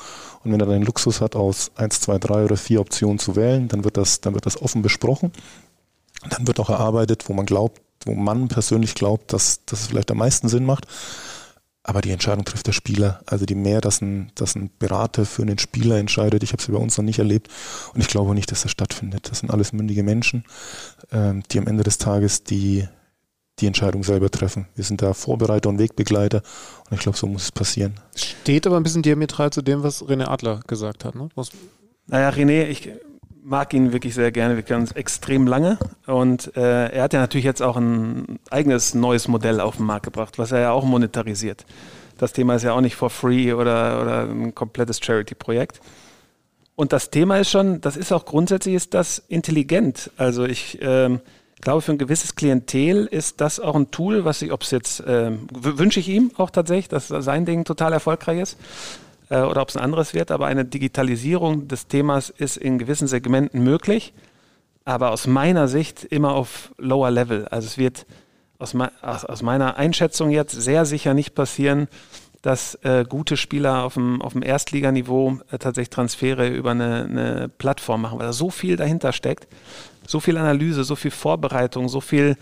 und 0.44 0.54
wenn 0.54 0.62
er 0.62 0.66
den 0.66 0.84
Luxus 0.84 1.20
hat, 1.20 1.36
aus 1.36 1.72
1, 1.76 2.00
2, 2.00 2.18
3 2.20 2.46
oder 2.46 2.56
4 2.56 2.80
Optionen 2.80 3.20
zu 3.20 3.36
wählen, 3.36 3.68
dann 3.68 3.84
wird 3.84 3.98
das, 3.98 4.22
dann 4.22 4.34
wird 4.34 4.46
das 4.46 4.62
offen 4.62 4.82
besprochen. 4.82 5.34
Dann 6.30 6.48
wird 6.48 6.60
auch 6.62 6.70
erarbeitet, 6.70 7.28
wo 7.28 7.34
man 7.34 7.46
glaubt, 7.46 7.82
wo 8.06 8.14
man 8.14 8.48
persönlich 8.48 8.96
glaubt, 8.96 9.34
dass, 9.34 9.66
dass 9.66 9.82
es 9.82 9.88
vielleicht 9.88 10.10
am 10.10 10.18
meisten 10.18 10.48
Sinn 10.48 10.66
macht. 10.66 10.88
Aber 11.84 12.02
die 12.02 12.12
Entscheidung 12.12 12.46
trifft 12.46 12.68
der 12.68 12.72
Spieler. 12.72 13.22
Also 13.26 13.46
die 13.46 13.56
mehr, 13.56 13.82
dass 13.82 14.02
ein, 14.02 14.32
dass 14.36 14.56
ein 14.56 14.70
Berater 14.80 15.26
für 15.26 15.42
einen 15.42 15.60
Spieler 15.60 15.98
entscheidet, 15.98 16.44
ich 16.44 16.52
habe 16.54 16.62
es 16.62 16.68
bei 16.68 16.78
uns 16.78 16.98
noch 16.98 17.04
nicht 17.04 17.20
erlebt 17.20 17.50
und 17.94 18.00
ich 18.00 18.08
glaube 18.08 18.36
nicht, 18.36 18.52
dass 18.52 18.62
das 18.62 18.72
stattfindet. 18.72 19.30
Das 19.30 19.40
sind 19.40 19.52
alles 19.52 19.74
mündige 19.74 20.04
Menschen, 20.04 20.46
ähm, 21.12 21.44
die 21.52 21.58
am 21.58 21.68
Ende 21.68 21.84
des 21.84 21.98
Tages 21.98 22.44
die, 22.44 22.88
die 23.62 23.68
Entscheidung 23.68 24.04
selber 24.04 24.30
treffen. 24.30 24.68
Wir 24.76 24.84
sind 24.84 25.02
da 25.02 25.14
Vorbereiter 25.14 25.70
und 25.70 25.80
Wegbegleiter 25.80 26.42
und 26.90 26.98
ich 26.98 27.00
glaube, 27.02 27.18
so 27.18 27.28
muss 27.28 27.44
es 27.44 27.52
passieren. 27.52 27.96
Steht 28.16 28.66
aber 28.66 28.78
ein 28.78 28.84
bisschen 28.84 29.02
diametral 29.02 29.52
zu 29.52 29.62
dem, 29.62 29.84
was 29.84 30.04
René 30.04 30.28
Adler 30.28 30.62
gesagt 30.68 31.06
hat. 31.06 31.16
Ne? 31.16 31.30
Was 31.36 31.52
naja, 32.08 32.30
René, 32.30 32.66
ich 32.66 32.90
mag 33.44 33.74
ihn 33.74 33.94
wirklich 33.94 34.16
sehr 34.16 34.32
gerne. 34.32 34.56
Wir 34.56 34.64
kennen 34.64 34.82
uns 34.82 34.92
extrem 34.92 35.48
lange. 35.48 35.78
Und 36.08 36.56
äh, 36.56 36.88
er 36.90 37.04
hat 37.04 37.14
ja 37.14 37.20
natürlich 37.20 37.46
jetzt 37.46 37.62
auch 37.62 37.78
ein 37.78 38.40
eigenes 38.50 38.96
neues 38.96 39.28
Modell 39.28 39.60
auf 39.60 39.78
den 39.78 39.86
Markt 39.86 40.06
gebracht, 40.06 40.38
was 40.38 40.52
er 40.52 40.60
ja 40.60 40.72
auch 40.72 40.84
monetarisiert. 40.84 41.66
Das 42.18 42.34
Thema 42.34 42.56
ist 42.56 42.64
ja 42.64 42.74
auch 42.74 42.82
nicht 42.82 42.96
for 42.96 43.10
free 43.10 43.54
oder, 43.54 44.02
oder 44.02 44.24
ein 44.24 44.54
komplettes 44.54 45.00
Charity-Projekt. 45.02 45.80
Und 46.76 46.94
das 46.94 47.12
Thema 47.12 47.38
ist 47.38 47.50
schon, 47.50 47.82
das 47.82 47.96
ist 47.96 48.12
auch 48.12 48.26
grundsätzlich 48.26 48.76
ist 48.76 48.94
das 48.94 49.20
intelligent. 49.28 50.12
Also 50.18 50.46
ich 50.46 50.80
ähm, 50.82 51.20
glaube, 51.62 51.82
für 51.82 51.92
ein 51.92 51.98
gewisses 51.98 52.36
Klientel 52.36 53.06
ist 53.06 53.42
das 53.42 53.60
auch 53.60 53.76
ein 53.76 53.92
Tool, 53.92 54.26
was 54.26 54.42
ich, 54.42 54.52
ob 54.52 54.64
es 54.64 54.72
jetzt, 54.72 55.04
ähm, 55.06 55.48
wünsche 55.52 56.00
ich 56.00 56.10
ihm 56.10 56.32
auch 56.38 56.50
tatsächlich, 56.50 56.88
dass 56.88 57.08
sein 57.08 57.46
Ding 57.46 57.66
total 57.66 57.94
erfolgreich 57.94 58.40
ist 58.40 58.58
äh, 59.30 59.42
oder 59.42 59.62
ob 59.62 59.70
es 59.70 59.78
ein 59.78 59.84
anderes 59.84 60.14
wird, 60.14 60.32
aber 60.32 60.48
eine 60.48 60.66
Digitalisierung 60.66 61.68
des 61.68 61.88
Themas 61.88 62.30
ist 62.30 62.58
in 62.58 62.80
gewissen 62.80 63.08
Segmenten 63.08 63.64
möglich, 63.64 64.14
aber 64.86 65.12
aus 65.12 65.28
meiner 65.28 65.68
Sicht 65.68 66.04
immer 66.04 66.34
auf 66.34 66.72
lower 66.78 67.12
level. 67.12 67.48
Also 67.50 67.68
es 67.68 67.78
wird 67.78 68.06
aus, 68.58 68.76
aus, 69.02 69.26
aus 69.26 69.42
meiner 69.42 69.78
Einschätzung 69.78 70.30
jetzt 70.30 70.54
sehr 70.54 70.86
sicher 70.86 71.14
nicht 71.14 71.36
passieren, 71.36 71.88
dass 72.42 72.76
äh, 72.84 73.06
gute 73.08 73.36
Spieler 73.36 73.84
auf 73.84 73.96
dem, 73.96 74.22
auf 74.22 74.34
dem 74.34 74.44
Erstliganiveau 74.44 75.40
äh, 75.52 75.58
tatsächlich 75.58 75.90
Transfere 75.90 76.48
über 76.48 76.72
eine, 76.72 77.04
eine 77.04 77.50
Plattform 77.50 78.02
machen, 78.02 78.20
weil 78.20 78.28
da 78.28 78.34
so 78.34 78.50
viel 78.50 78.78
dahinter 78.78 79.12
steckt, 79.12 79.48
so 80.08 80.20
viel 80.20 80.38
Analyse, 80.38 80.84
so 80.84 80.96
viel 80.96 81.12
Vorbereitung, 81.12 81.90
so 81.90 82.02
viel 82.02 82.36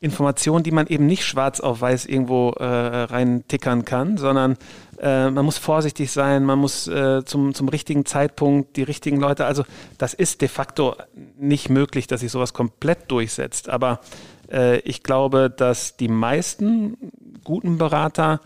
Information, 0.00 0.62
die 0.62 0.70
man 0.70 0.86
eben 0.86 1.06
nicht 1.06 1.24
schwarz 1.24 1.60
auf 1.60 1.80
weiß 1.80 2.06
irgendwo 2.06 2.50
äh, 2.52 2.64
rein 2.64 3.44
tickern 3.48 3.84
kann, 3.84 4.16
sondern 4.16 4.56
äh, 5.00 5.30
man 5.30 5.44
muss 5.44 5.58
vorsichtig 5.58 6.10
sein, 6.10 6.44
man 6.44 6.58
muss 6.58 6.88
äh, 6.88 7.22
zum, 7.24 7.54
zum 7.54 7.68
richtigen 7.68 8.06
Zeitpunkt 8.06 8.76
die 8.76 8.82
richtigen 8.82 9.20
Leute, 9.20 9.44
also 9.44 9.64
das 9.98 10.14
ist 10.14 10.40
de 10.40 10.48
facto 10.48 10.96
nicht 11.38 11.68
möglich, 11.68 12.06
dass 12.06 12.20
sich 12.20 12.32
sowas 12.32 12.54
komplett 12.54 13.10
durchsetzt. 13.10 13.68
Aber 13.68 14.00
äh, 14.50 14.78
ich 14.80 15.02
glaube, 15.02 15.52
dass 15.54 15.96
die 15.96 16.08
meisten 16.08 16.96
guten 17.44 17.76
Berater 17.76 18.40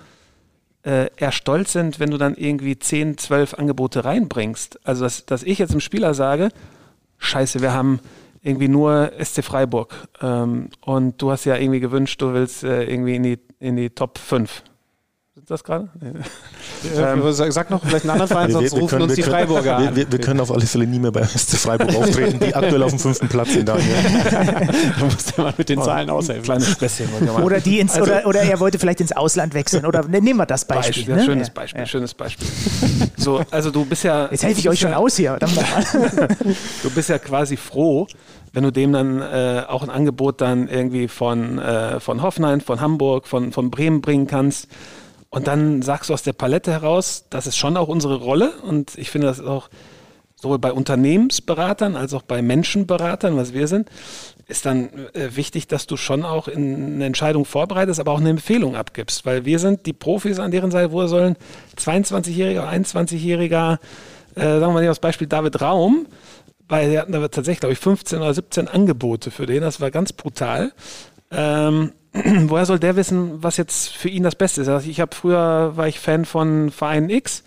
äh, 0.84 1.08
eher 1.16 1.32
stolz 1.32 1.72
sind, 1.72 2.00
wenn 2.00 2.10
du 2.10 2.18
dann 2.18 2.34
irgendwie 2.34 2.78
10, 2.78 3.16
12 3.16 3.54
Angebote 3.54 4.04
reinbringst. 4.04 4.80
Also 4.84 5.04
dass, 5.04 5.24
dass 5.24 5.42
ich 5.44 5.58
jetzt 5.58 5.72
dem 5.72 5.80
Spieler 5.80 6.14
sage, 6.14 6.50
scheiße, 7.18 7.60
wir 7.62 7.72
haben 7.72 8.00
irgendwie 8.44 8.68
nur 8.68 9.12
SC 9.18 9.42
Freiburg. 9.42 9.94
Ähm, 10.20 10.68
und 10.82 11.20
du 11.20 11.32
hast 11.32 11.46
ja 11.46 11.56
irgendwie 11.56 11.80
gewünscht, 11.80 12.20
du 12.22 12.32
willst 12.34 12.62
äh, 12.62 12.84
irgendwie 12.84 13.16
in 13.16 13.22
die, 13.24 13.38
in 13.58 13.76
die 13.76 13.90
Top 13.90 14.18
5 14.18 14.62
das 15.46 15.64
gerade? 15.64 15.88
ähm, 16.96 17.32
sag 17.32 17.68
noch 17.68 17.82
vielleicht 17.82 18.04
einen 18.04 18.10
anderen 18.10 18.28
Verein, 18.28 18.52
sonst 18.52 18.70
wir, 18.70 18.76
wir 18.76 18.82
rufen 18.82 18.90
können, 18.90 19.02
uns 19.02 19.14
die 19.14 19.22
können, 19.22 19.34
Freiburger 19.34 19.76
an. 19.78 19.96
Wir, 19.96 20.10
wir, 20.10 20.18
können 20.20 20.38
auf 20.38 20.52
alle 20.52 20.64
Fälle 20.64 20.86
nie 20.86 21.00
mehr 21.00 21.10
bei 21.10 21.24
SC 21.24 21.56
Freiburg 21.56 21.92
auftreten, 21.96 22.38
die 22.38 22.54
aktuell 22.54 22.82
auf 22.84 22.90
dem 22.90 23.00
fünften 23.00 23.28
Platz 23.28 23.52
sind. 23.52 23.68
da 23.68 23.76
musst 25.00 25.36
du 25.36 25.42
mal 25.42 25.52
mit 25.56 25.68
den 25.68 25.80
oh, 25.80 25.84
Zahlen 25.84 26.08
aushelfen. 26.08 26.44
Kleines 26.44 26.70
Späßchen. 26.70 27.08
Oder, 27.42 27.58
die 27.58 27.80
ins, 27.80 27.94
also, 27.94 28.12
oder, 28.12 28.26
oder 28.26 28.42
er 28.42 28.60
wollte 28.60 28.78
vielleicht 28.78 29.00
ins 29.00 29.10
Ausland 29.10 29.54
wechseln. 29.54 29.84
Oder 29.86 30.06
ne, 30.06 30.20
nehmen 30.20 30.38
wir 30.38 30.46
das 30.46 30.64
Beispiel. 30.64 31.04
Beispiel 31.04 31.16
ne? 31.16 31.24
Schönes 31.24 31.50
Beispiel, 31.50 31.80
ja. 31.80 31.86
schönes 31.86 32.14
Beispiel. 32.14 32.46
So, 33.16 33.42
also 33.50 33.72
du 33.72 33.84
bist 33.84 34.04
ja... 34.04 34.28
Jetzt 34.30 34.44
helfe 34.44 34.60
ich 34.60 34.68
euch 34.68 34.78
schon 34.78 34.92
ja, 34.92 34.98
aus 34.98 35.16
hier. 35.16 35.36
du 36.82 36.90
bist 36.90 37.08
ja 37.08 37.18
quasi 37.18 37.56
froh, 37.56 38.06
wenn 38.52 38.62
du 38.62 38.70
dem 38.70 38.92
dann 38.92 39.20
äh, 39.20 39.64
auch 39.66 39.82
ein 39.82 39.90
Angebot 39.90 40.40
dann 40.40 40.68
irgendwie 40.68 41.08
von, 41.08 41.58
äh, 41.58 41.98
von 41.98 42.22
Hoffenheim, 42.22 42.60
von 42.60 42.80
Hamburg, 42.80 43.26
von, 43.26 43.50
von 43.50 43.72
Bremen 43.72 44.00
bringen 44.00 44.28
kannst, 44.28 44.68
und 45.34 45.48
dann 45.48 45.82
sagst 45.82 46.10
du 46.10 46.14
aus 46.14 46.22
der 46.22 46.32
Palette 46.32 46.70
heraus, 46.70 47.24
das 47.28 47.48
ist 47.48 47.56
schon 47.56 47.76
auch 47.76 47.88
unsere 47.88 48.14
Rolle. 48.14 48.52
Und 48.62 48.96
ich 48.96 49.10
finde 49.10 49.26
das 49.26 49.40
auch 49.40 49.68
sowohl 50.36 50.60
bei 50.60 50.72
Unternehmensberatern 50.72 51.96
als 51.96 52.14
auch 52.14 52.22
bei 52.22 52.40
Menschenberatern, 52.40 53.36
was 53.36 53.52
wir 53.52 53.66
sind, 53.66 53.90
ist 54.46 54.64
dann 54.64 54.90
äh, 55.14 55.34
wichtig, 55.34 55.66
dass 55.66 55.88
du 55.88 55.96
schon 55.96 56.24
auch 56.24 56.46
in 56.46 56.94
eine 56.94 57.06
Entscheidung 57.06 57.46
vorbereitest, 57.46 57.98
aber 57.98 58.12
auch 58.12 58.20
eine 58.20 58.30
Empfehlung 58.30 58.76
abgibst. 58.76 59.26
Weil 59.26 59.44
wir 59.44 59.58
sind 59.58 59.86
die 59.86 59.92
Profis 59.92 60.38
an 60.38 60.52
deren 60.52 60.70
Seite, 60.70 60.92
wo 60.92 61.04
sollen 61.08 61.34
22-Jähriger, 61.78 62.68
21-Jähriger, 62.68 63.78
äh, 64.36 64.40
sagen 64.40 64.60
wir 64.60 64.72
mal 64.72 64.86
das 64.86 65.00
Beispiel 65.00 65.26
David 65.26 65.60
Raum, 65.60 66.06
weil 66.68 66.90
der 66.90 67.00
hatten 67.00 67.12
da 67.12 67.20
tatsächlich, 67.26 67.58
glaube 67.58 67.72
ich, 67.72 67.80
15 67.80 68.20
oder 68.20 68.34
17 68.34 68.68
Angebote 68.68 69.32
für 69.32 69.46
den. 69.46 69.62
Das 69.62 69.80
war 69.80 69.90
ganz 69.90 70.12
brutal. 70.12 70.70
Ähm, 71.32 71.90
woher 72.48 72.64
soll 72.64 72.78
der 72.78 72.96
wissen, 72.96 73.42
was 73.42 73.56
jetzt 73.56 73.88
für 73.88 74.08
ihn 74.08 74.22
das 74.22 74.36
Beste 74.36 74.62
ist? 74.62 74.68
Also 74.68 74.88
ich 74.88 75.00
habe 75.00 75.14
früher 75.14 75.76
war 75.76 75.88
ich 75.88 75.98
Fan 75.98 76.24
von 76.24 76.70
Verein 76.70 77.10
X, 77.10 77.42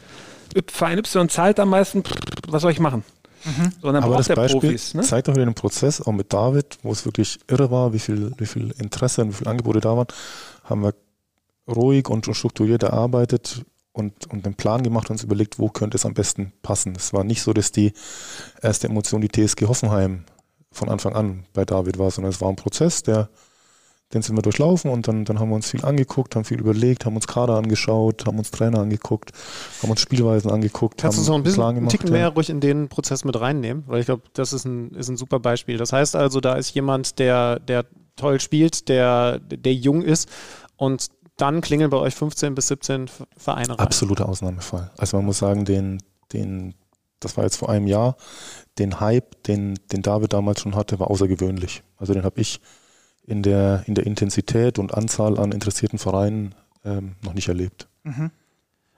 Verein 0.67 0.97
Y 0.97 1.29
zahlt 1.29 1.59
am 1.59 1.69
meisten, 1.69 2.03
was 2.47 2.61
soll 2.61 2.71
ich 2.71 2.79
machen? 2.79 3.03
Mhm. 3.45 3.71
So, 3.81 3.87
Aber 3.89 4.17
das 4.17 4.27
Beispiel 4.27 4.59
Profis, 4.59 4.93
ne? 4.93 5.03
zeigt 5.03 5.29
auch 5.29 5.35
wieder 5.35 5.45
den 5.45 5.53
Prozess, 5.53 6.01
auch 6.01 6.11
mit 6.11 6.33
David, 6.33 6.77
wo 6.83 6.91
es 6.91 7.05
wirklich 7.05 7.39
irre 7.47 7.71
war, 7.71 7.93
wie 7.93 7.99
viel, 7.99 8.33
wie 8.37 8.45
viel 8.45 8.73
Interesse 8.77 9.21
und 9.21 9.29
wie 9.29 9.33
viele 9.35 9.49
Angebote 9.49 9.79
da 9.79 9.95
waren, 9.95 10.07
haben 10.63 10.83
wir 10.83 10.93
ruhig 11.67 12.09
und 12.09 12.25
strukturiert 12.35 12.83
erarbeitet 12.83 13.63
und, 13.93 14.27
und 14.27 14.45
einen 14.45 14.55
Plan 14.55 14.83
gemacht 14.83 15.09
und 15.09 15.15
uns 15.15 15.23
überlegt, 15.23 15.59
wo 15.59 15.69
könnte 15.69 15.95
es 15.95 16.05
am 16.05 16.13
besten 16.13 16.51
passen. 16.61 16.93
Es 16.95 17.13
war 17.13 17.23
nicht 17.23 17.41
so, 17.41 17.53
dass 17.53 17.71
die 17.71 17.93
erste 18.61 18.87
Emotion 18.87 19.21
die 19.21 19.29
TSG 19.29 19.65
Hoffenheim 19.67 20.23
von 20.71 20.89
Anfang 20.89 21.13
an 21.13 21.45
bei 21.53 21.63
David 21.63 21.97
war, 21.97 22.11
sondern 22.11 22.31
es 22.31 22.41
war 22.41 22.49
ein 22.49 22.55
Prozess, 22.57 23.03
der 23.03 23.29
den 24.13 24.21
sind 24.21 24.37
wir 24.37 24.41
durchlaufen 24.41 24.89
und 24.89 25.07
dann, 25.07 25.25
dann 25.25 25.39
haben 25.39 25.49
wir 25.49 25.55
uns 25.55 25.69
viel 25.69 25.83
angeguckt, 25.83 26.35
haben 26.35 26.45
viel 26.45 26.59
überlegt, 26.59 27.05
haben 27.05 27.15
uns 27.15 27.27
Kader 27.27 27.55
angeschaut, 27.55 28.25
haben 28.25 28.37
uns 28.37 28.51
Trainer 28.51 28.79
angeguckt, 28.79 29.31
haben 29.81 29.89
uns 29.89 29.99
Spielweisen 29.99 30.49
angeguckt. 30.49 31.01
Kannst 31.01 31.17
du 31.17 31.21
uns 31.21 31.27
noch 31.29 31.35
ein 31.35 31.43
bisschen 31.43 31.63
einen 31.63 31.89
Ticken 31.89 32.11
mehr 32.11 32.29
ruhig 32.29 32.49
in 32.49 32.61
den 32.61 32.87
Prozess 32.87 33.25
mit 33.25 33.39
reinnehmen? 33.39 33.83
Weil 33.87 33.99
ich 33.99 34.05
glaube, 34.05 34.23
das 34.33 34.53
ist 34.53 34.65
ein, 34.65 34.91
ist 34.91 35.09
ein 35.09 35.17
super 35.17 35.39
Beispiel. 35.39 35.77
Das 35.77 35.91
heißt 35.91 36.15
also, 36.15 36.39
da 36.39 36.55
ist 36.55 36.73
jemand, 36.73 37.19
der, 37.19 37.59
der 37.59 37.85
toll 38.15 38.39
spielt, 38.39 38.87
der, 38.87 39.39
der 39.39 39.73
jung 39.73 40.01
ist 40.01 40.29
und 40.77 41.09
dann 41.35 41.61
klingeln 41.61 41.89
bei 41.89 41.97
euch 41.97 42.15
15 42.15 42.55
bis 42.55 42.69
17 42.69 43.09
Vereine 43.35 43.71
rein. 43.71 43.79
Absoluter 43.79 44.27
Ausnahmefall. 44.27 44.91
Also 44.97 45.17
man 45.17 45.25
muss 45.25 45.37
sagen, 45.37 45.65
den, 45.65 46.01
den, 46.33 46.75
das 47.19 47.35
war 47.35 47.43
jetzt 47.43 47.57
vor 47.57 47.69
einem 47.69 47.87
Jahr, 47.87 48.15
den 48.79 48.99
Hype, 49.01 49.43
den, 49.43 49.77
den 49.91 50.01
David 50.01 50.33
damals 50.33 50.61
schon 50.61 50.75
hatte, 50.75 50.99
war 50.99 51.11
außergewöhnlich. 51.11 51.83
Also 51.97 52.13
den 52.13 52.23
habe 52.23 52.39
ich 52.39 52.61
in 53.27 53.43
der, 53.43 53.83
in 53.85 53.93
der 53.93 54.07
Intensität 54.07 54.79
und 54.79 54.93
Anzahl 54.93 55.37
an 55.37 55.51
interessierten 55.51 55.99
Vereinen 55.99 56.55
ähm, 56.83 57.15
noch 57.21 57.33
nicht 57.33 57.49
erlebt. 57.49 57.87
Mhm. 58.03 58.31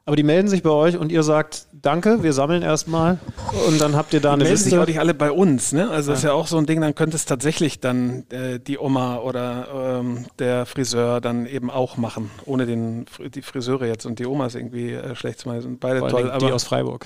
Aber 0.09 0.15
die 0.15 0.23
melden 0.23 0.47
sich 0.47 0.63
bei 0.63 0.71
euch 0.71 0.97
und 0.97 1.11
ihr 1.11 1.21
sagt, 1.21 1.67
danke, 1.71 2.23
wir 2.23 2.33
sammeln 2.33 2.63
erstmal 2.63 3.19
und 3.67 3.79
dann 3.79 3.95
habt 3.95 4.11
ihr 4.11 4.19
da 4.19 4.33
eine 4.33 4.39
melden 4.39 4.53
Liste. 4.53 4.69
melden 4.69 4.71
sich 4.71 4.79
auch 4.81 4.87
nicht 4.87 4.99
alle 4.99 5.13
bei 5.13 5.31
uns, 5.31 5.71
ne? 5.71 5.87
Also 5.87 6.09
ja. 6.09 6.13
das 6.13 6.19
ist 6.21 6.23
ja 6.23 6.33
auch 6.33 6.47
so 6.47 6.57
ein 6.57 6.65
Ding, 6.65 6.81
dann 6.81 6.95
könnte 6.95 7.15
es 7.15 7.25
tatsächlich 7.25 7.79
dann 7.79 8.25
äh, 8.31 8.59
die 8.59 8.79
Oma 8.79 9.17
oder 9.17 9.99
ähm, 9.99 10.25
der 10.39 10.65
Friseur 10.65 11.21
dann 11.21 11.45
eben 11.45 11.69
auch 11.69 11.97
machen, 11.97 12.31
ohne 12.45 12.65
den, 12.65 13.05
die 13.35 13.43
Friseure 13.43 13.85
jetzt 13.85 14.07
und 14.07 14.17
die 14.17 14.25
Omas 14.25 14.55
irgendwie 14.55 14.93
äh, 14.93 15.13
schlecht 15.13 15.41
zu 15.41 15.49
machen. 15.49 15.61
Sind 15.61 15.79
beide 15.79 15.99
Vor 15.99 16.09
toll. 16.09 16.31
Aber 16.31 16.47
die 16.47 16.53
aus 16.53 16.63
Freiburg. 16.63 17.05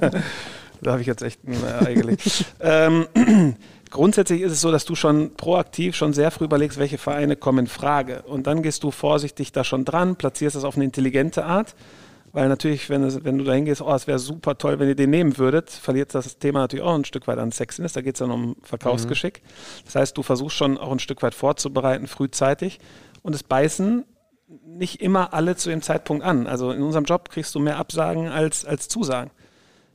da 0.80 0.92
habe 0.92 1.02
ich 1.02 1.06
jetzt 1.06 1.20
echt 1.20 1.44
ein 1.46 1.52
äh, 1.62 1.88
Ei 1.88 1.92
gelegt. 1.92 2.46
ähm, 2.60 3.06
Grundsätzlich 3.90 4.42
ist 4.42 4.52
es 4.52 4.60
so, 4.60 4.70
dass 4.70 4.84
du 4.84 4.94
schon 4.94 5.34
proaktiv 5.34 5.96
schon 5.96 6.12
sehr 6.12 6.30
früh 6.30 6.44
überlegst, 6.44 6.78
welche 6.78 6.98
Vereine 6.98 7.36
kommen 7.36 7.60
in 7.60 7.66
Frage. 7.66 8.22
Und 8.22 8.46
dann 8.46 8.62
gehst 8.62 8.82
du 8.82 8.90
vorsichtig 8.90 9.52
da 9.52 9.64
schon 9.64 9.84
dran, 9.84 10.16
platzierst 10.16 10.56
das 10.56 10.64
auf 10.64 10.76
eine 10.76 10.84
intelligente 10.84 11.44
Art. 11.44 11.74
Weil 12.32 12.48
natürlich, 12.48 12.90
wenn, 12.90 13.02
es, 13.02 13.24
wenn 13.24 13.38
du 13.38 13.44
da 13.44 13.54
hingehst, 13.54 13.80
oh, 13.80 13.94
es 13.94 14.06
wäre 14.06 14.18
super 14.18 14.58
toll, 14.58 14.78
wenn 14.78 14.88
ihr 14.88 14.94
den 14.94 15.10
nehmen 15.10 15.38
würdet, 15.38 15.70
verliert 15.70 16.14
das 16.14 16.38
Thema 16.38 16.60
natürlich 16.60 16.84
auch 16.84 16.94
ein 16.94 17.04
Stück 17.04 17.26
weit 17.26 17.38
an 17.38 17.52
Sexiness. 17.52 17.94
Da 17.94 18.02
geht 18.02 18.16
es 18.16 18.18
dann 18.18 18.30
um 18.30 18.56
Verkaufsgeschick. 18.62 19.42
Mhm. 19.42 19.84
Das 19.86 19.94
heißt, 19.94 20.16
du 20.16 20.22
versuchst 20.22 20.56
schon 20.56 20.76
auch 20.76 20.92
ein 20.92 20.98
Stück 20.98 21.22
weit 21.22 21.34
vorzubereiten, 21.34 22.06
frühzeitig. 22.06 22.80
Und 23.22 23.34
es 23.34 23.42
beißen 23.42 24.04
nicht 24.66 25.00
immer 25.00 25.32
alle 25.32 25.56
zu 25.56 25.70
dem 25.70 25.82
Zeitpunkt 25.82 26.24
an. 26.24 26.46
Also 26.46 26.70
in 26.70 26.82
unserem 26.82 27.04
Job 27.04 27.30
kriegst 27.30 27.54
du 27.54 27.60
mehr 27.60 27.78
Absagen 27.78 28.28
als, 28.28 28.64
als 28.64 28.88
Zusagen. 28.88 29.30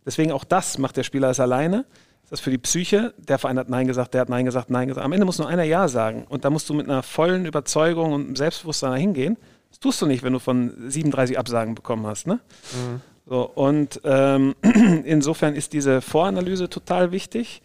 Deswegen 0.06 0.32
auch 0.32 0.44
das 0.44 0.78
macht 0.78 0.98
der 0.98 1.04
Spieler 1.04 1.30
es 1.30 1.40
alleine 1.40 1.86
das 2.30 2.40
für 2.40 2.50
die 2.50 2.58
Psyche. 2.58 3.14
Der 3.18 3.38
Verein 3.38 3.60
hat 3.60 3.70
Nein 3.70 3.88
gesagt, 3.88 4.14
der 4.14 4.22
hat 4.22 4.30
Nein 4.30 4.46
gesagt, 4.46 4.70
Nein 4.70 4.88
gesagt. 4.88 5.06
Am 5.06 5.12
Ende 5.12 5.26
muss 5.26 5.38
nur 5.38 5.48
einer 5.48 5.64
Ja 5.64 5.88
sagen. 5.88 6.26
Und 6.30 6.46
da 6.46 6.50
musst 6.50 6.70
du 6.70 6.74
mit 6.74 6.90
einer 6.90 7.04
vollen 7.04 7.46
Überzeugung 7.46 8.14
und 8.14 8.38
Selbstbewusstsein 8.38 8.92
dahin 8.92 9.14
gehen. 9.14 9.38
Das 9.70 9.80
tust 9.80 10.02
du 10.02 10.06
nicht, 10.06 10.24
wenn 10.24 10.34
du 10.34 10.40
von 10.40 10.74
37 10.90 11.38
Absagen 11.38 11.76
bekommen 11.76 12.06
hast. 12.06 12.28
Ne? 12.28 12.40
Mhm. 12.74 13.02
So, 13.26 13.50
und 13.50 14.02
ähm, 14.04 14.56
insofern 15.06 15.56
ist 15.56 15.74
diese 15.74 16.02
Voranalyse 16.02 16.70
total 16.70 17.12
wichtig. 17.12 17.62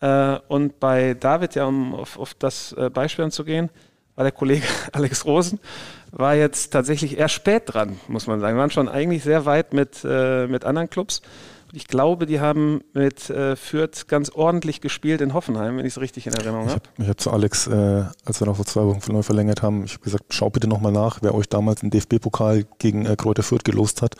Äh, 0.00 0.38
und 0.48 0.80
bei 0.80 1.14
David, 1.14 1.54
ja, 1.54 1.66
um 1.66 1.94
auf, 1.94 2.18
auf 2.18 2.34
das 2.34 2.72
äh, 2.72 2.90
Beispiel 2.90 3.24
anzugehen, 3.24 3.70
war 4.16 4.24
der 4.24 4.32
Kollege 4.32 4.66
Alex 4.92 5.24
Rosen, 5.24 5.60
war 6.10 6.34
jetzt 6.34 6.72
tatsächlich 6.72 7.18
eher 7.18 7.28
spät 7.28 7.62
dran, 7.66 7.98
muss 8.08 8.26
man 8.26 8.40
sagen. 8.40 8.56
Wir 8.56 8.60
waren 8.60 8.70
schon 8.70 8.88
eigentlich 8.88 9.22
sehr 9.22 9.46
weit 9.46 9.72
mit, 9.72 10.04
äh, 10.04 10.46
mit 10.46 10.64
anderen 10.64 10.90
Clubs. 10.90 11.22
Ich 11.72 11.86
glaube, 11.86 12.26
die 12.26 12.40
haben 12.40 12.80
mit 12.92 13.30
äh, 13.30 13.56
Fürth 13.56 14.06
ganz 14.08 14.30
ordentlich 14.30 14.80
gespielt 14.80 15.20
in 15.20 15.34
Hoffenheim, 15.34 15.76
wenn 15.76 15.86
ich 15.86 15.94
es 15.94 16.00
richtig 16.00 16.26
in 16.26 16.32
Erinnerung 16.32 16.68
habe. 16.68 16.82
Ich 16.94 17.00
habe 17.00 17.10
hab 17.10 17.20
zu 17.20 17.30
Alex, 17.30 17.66
äh, 17.66 18.04
als 18.24 18.40
wir 18.40 18.46
noch 18.46 18.56
vor 18.56 18.66
zwei 18.66 18.84
Wochen 18.84 19.00
neu 19.12 19.22
verlängert 19.22 19.62
haben, 19.62 19.84
ich 19.84 19.92
habe 19.92 20.02
gesagt, 20.02 20.24
schau 20.30 20.50
bitte 20.50 20.68
nochmal 20.68 20.92
nach, 20.92 21.18
wer 21.22 21.34
euch 21.34 21.48
damals 21.48 21.82
im 21.82 21.90
DFB-Pokal 21.90 22.64
gegen 22.78 23.06
äh, 23.06 23.16
Kräuter 23.16 23.42
Fürth 23.42 23.64
gelost 23.64 24.02
hat. 24.02 24.16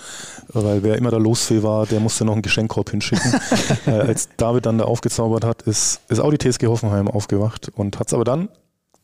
Weil 0.48 0.82
wer 0.82 0.96
immer 0.96 1.10
der 1.10 1.20
Losfee 1.20 1.62
war, 1.62 1.86
der 1.86 2.00
musste 2.00 2.24
noch 2.24 2.34
einen 2.34 2.42
Geschenkkorb 2.42 2.90
hinschicken. 2.90 3.32
äh, 3.86 3.90
als 3.90 4.28
David 4.36 4.66
dann 4.66 4.78
da 4.78 4.84
aufgezaubert 4.84 5.44
hat, 5.44 5.62
ist, 5.62 6.00
ist 6.08 6.20
auch 6.20 6.30
die 6.30 6.38
TSG 6.38 6.66
Hoffenheim 6.66 7.08
aufgewacht 7.08 7.70
und 7.74 7.98
hat 7.98 8.08
es 8.08 8.14
aber 8.14 8.24
dann 8.24 8.48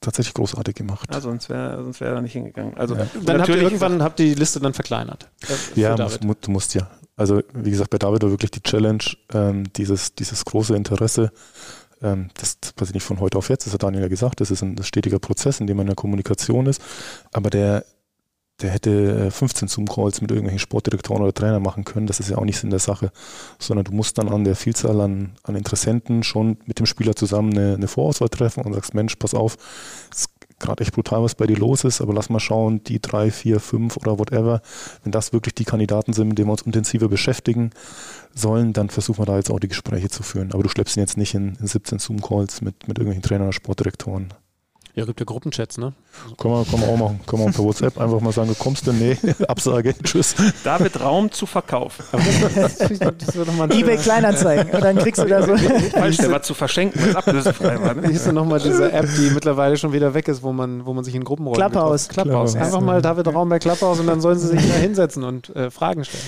tatsächlich 0.00 0.34
großartig 0.34 0.74
gemacht. 0.74 1.08
Ja, 1.12 1.20
sonst 1.20 1.48
wäre 1.48 1.82
sonst 1.82 2.00
wär 2.00 2.12
er 2.12 2.20
nicht 2.20 2.32
hingegangen. 2.32 2.76
Also 2.76 2.94
ja. 2.94 3.06
Dann 3.24 3.40
habt 3.40 3.48
ihr 3.48 3.56
irgendwann 3.56 4.02
habt 4.02 4.20
ihr 4.20 4.26
die 4.26 4.34
Liste 4.34 4.60
dann 4.60 4.74
verkleinert. 4.74 5.28
Äh, 5.48 5.80
ja, 5.80 5.96
musst, 5.96 6.46
du 6.46 6.50
musst 6.50 6.74
ja. 6.74 6.88
Also 7.16 7.42
wie 7.54 7.70
gesagt, 7.70 7.90
bei 7.90 7.98
David 7.98 8.22
war 8.22 8.30
wirklich 8.30 8.50
die 8.50 8.62
Challenge, 8.62 9.02
ähm, 9.32 9.64
dieses, 9.72 10.14
dieses 10.14 10.44
große 10.44 10.76
Interesse. 10.76 11.32
Ähm, 12.02 12.28
das 12.34 12.56
passiert 12.74 12.94
nicht 12.94 13.04
von 13.04 13.20
heute 13.20 13.38
auf 13.38 13.48
jetzt, 13.48 13.66
das 13.66 13.72
hat 13.72 13.82
Daniel 13.82 14.02
ja 14.02 14.08
gesagt, 14.08 14.40
das 14.40 14.50
ist 14.50 14.62
ein 14.62 14.80
stetiger 14.82 15.18
Prozess, 15.18 15.60
in 15.60 15.66
dem 15.66 15.78
man 15.78 15.84
in 15.84 15.90
der 15.90 15.96
Kommunikation 15.96 16.66
ist. 16.66 16.82
Aber 17.32 17.48
der, 17.48 17.86
der 18.60 18.70
hätte 18.70 19.30
15 19.30 19.68
Zoom-Calls 19.68 20.20
mit 20.20 20.30
irgendwelchen 20.30 20.58
Sportdirektoren 20.58 21.22
oder 21.22 21.32
Trainern 21.32 21.62
machen 21.62 21.84
können. 21.84 22.06
Das 22.06 22.20
ist 22.20 22.30
ja 22.30 22.36
auch 22.36 22.44
nicht 22.44 22.58
Sinn 22.58 22.70
der 22.70 22.78
Sache, 22.78 23.10
sondern 23.58 23.84
du 23.84 23.92
musst 23.92 24.18
dann 24.18 24.28
an 24.28 24.44
der 24.44 24.56
Vielzahl 24.56 25.00
an, 25.00 25.36
an 25.42 25.56
Interessenten 25.56 26.22
schon 26.22 26.58
mit 26.66 26.78
dem 26.78 26.86
Spieler 26.86 27.16
zusammen 27.16 27.52
eine, 27.52 27.74
eine 27.74 27.88
Vorauswahl 27.88 28.28
treffen 28.28 28.62
und 28.62 28.74
sagst, 28.74 28.94
Mensch, 28.94 29.16
pass 29.16 29.34
auf, 29.34 29.56
es 30.10 30.28
gerade 30.58 30.82
echt 30.82 30.94
brutal, 30.94 31.22
was 31.22 31.34
bei 31.34 31.46
dir 31.46 31.56
los 31.56 31.84
ist, 31.84 32.00
aber 32.00 32.14
lass 32.14 32.30
mal 32.30 32.40
schauen, 32.40 32.82
die 32.84 33.00
drei, 33.00 33.30
vier, 33.30 33.60
fünf 33.60 33.96
oder 33.96 34.18
whatever, 34.18 34.62
wenn 35.02 35.12
das 35.12 35.32
wirklich 35.32 35.54
die 35.54 35.64
Kandidaten 35.64 36.12
sind, 36.12 36.28
mit 36.28 36.38
denen 36.38 36.48
wir 36.48 36.52
uns 36.52 36.62
intensiver 36.62 37.08
beschäftigen 37.08 37.70
sollen, 38.34 38.72
dann 38.72 38.88
versuchen 38.88 39.18
wir 39.18 39.26
da 39.26 39.36
jetzt 39.36 39.50
auch 39.50 39.60
die 39.60 39.68
Gespräche 39.68 40.08
zu 40.08 40.22
führen. 40.22 40.52
Aber 40.52 40.62
du 40.62 40.68
schleppst 40.68 40.96
ihn 40.96 41.00
jetzt 41.00 41.16
nicht 41.16 41.34
in, 41.34 41.56
in 41.60 41.66
17 41.66 41.98
Zoom-Calls 41.98 42.62
mit, 42.62 42.88
mit 42.88 42.98
irgendwelchen 42.98 43.22
Trainern 43.22 43.48
oder 43.48 43.52
Sportdirektoren. 43.52 44.32
Ja, 44.96 45.04
gibt 45.04 45.20
ja 45.20 45.26
Gruppenchats, 45.26 45.76
ne? 45.76 45.92
Können 46.38 46.54
wir, 46.54 46.64
können 46.64 46.82
wir 46.82 46.88
auch 46.88 46.96
machen. 46.96 47.20
Können 47.26 47.44
wir 47.44 47.52
per 47.52 47.64
WhatsApp 47.64 48.00
einfach 48.00 48.18
mal 48.18 48.32
sagen, 48.32 48.56
kommst 48.58 48.86
du? 48.86 48.94
Nee, 48.94 49.18
Absage, 49.46 49.94
tschüss. 50.02 50.34
David 50.64 50.98
Raum 51.02 51.30
zu 51.30 51.44
verkaufen. 51.44 52.02
Ebay 53.72 53.98
Kleinanzeigen. 53.98 54.74
Und 54.74 54.82
dann 54.82 54.96
kriegst 54.96 55.22
du 55.22 55.26
da 55.26 55.42
so. 55.42 55.54
Falsch, 55.54 56.16
der 56.16 56.30
war 56.30 56.40
zu 56.40 56.54
verschenken, 56.54 56.98
weil 57.02 57.10
es 57.10 57.16
ablösefrei 57.16 57.78
war. 57.78 57.92
Ne? 57.92 58.06
Hier 58.06 58.12
ist 58.12 58.32
nochmal 58.32 58.58
diese 58.58 58.90
App, 58.90 59.06
die 59.18 59.28
mittlerweile 59.28 59.76
schon 59.76 59.92
wieder 59.92 60.14
weg 60.14 60.28
ist, 60.28 60.42
wo 60.42 60.54
man, 60.54 60.86
wo 60.86 60.94
man 60.94 61.04
sich 61.04 61.14
in 61.14 61.24
Gruppenräumen 61.24 61.58
Klapphaus. 61.58 62.08
Klapphaus. 62.08 62.56
Einfach 62.56 62.80
mal 62.80 63.02
David 63.02 63.28
Raum 63.28 63.50
bei 63.50 63.58
Klapphaus 63.58 64.00
und 64.00 64.06
dann 64.06 64.22
sollen 64.22 64.38
sie 64.38 64.48
sich 64.48 64.66
da 64.66 64.76
hinsetzen 64.76 65.24
und 65.24 65.54
äh, 65.54 65.70
Fragen 65.70 66.06
stellen. 66.06 66.24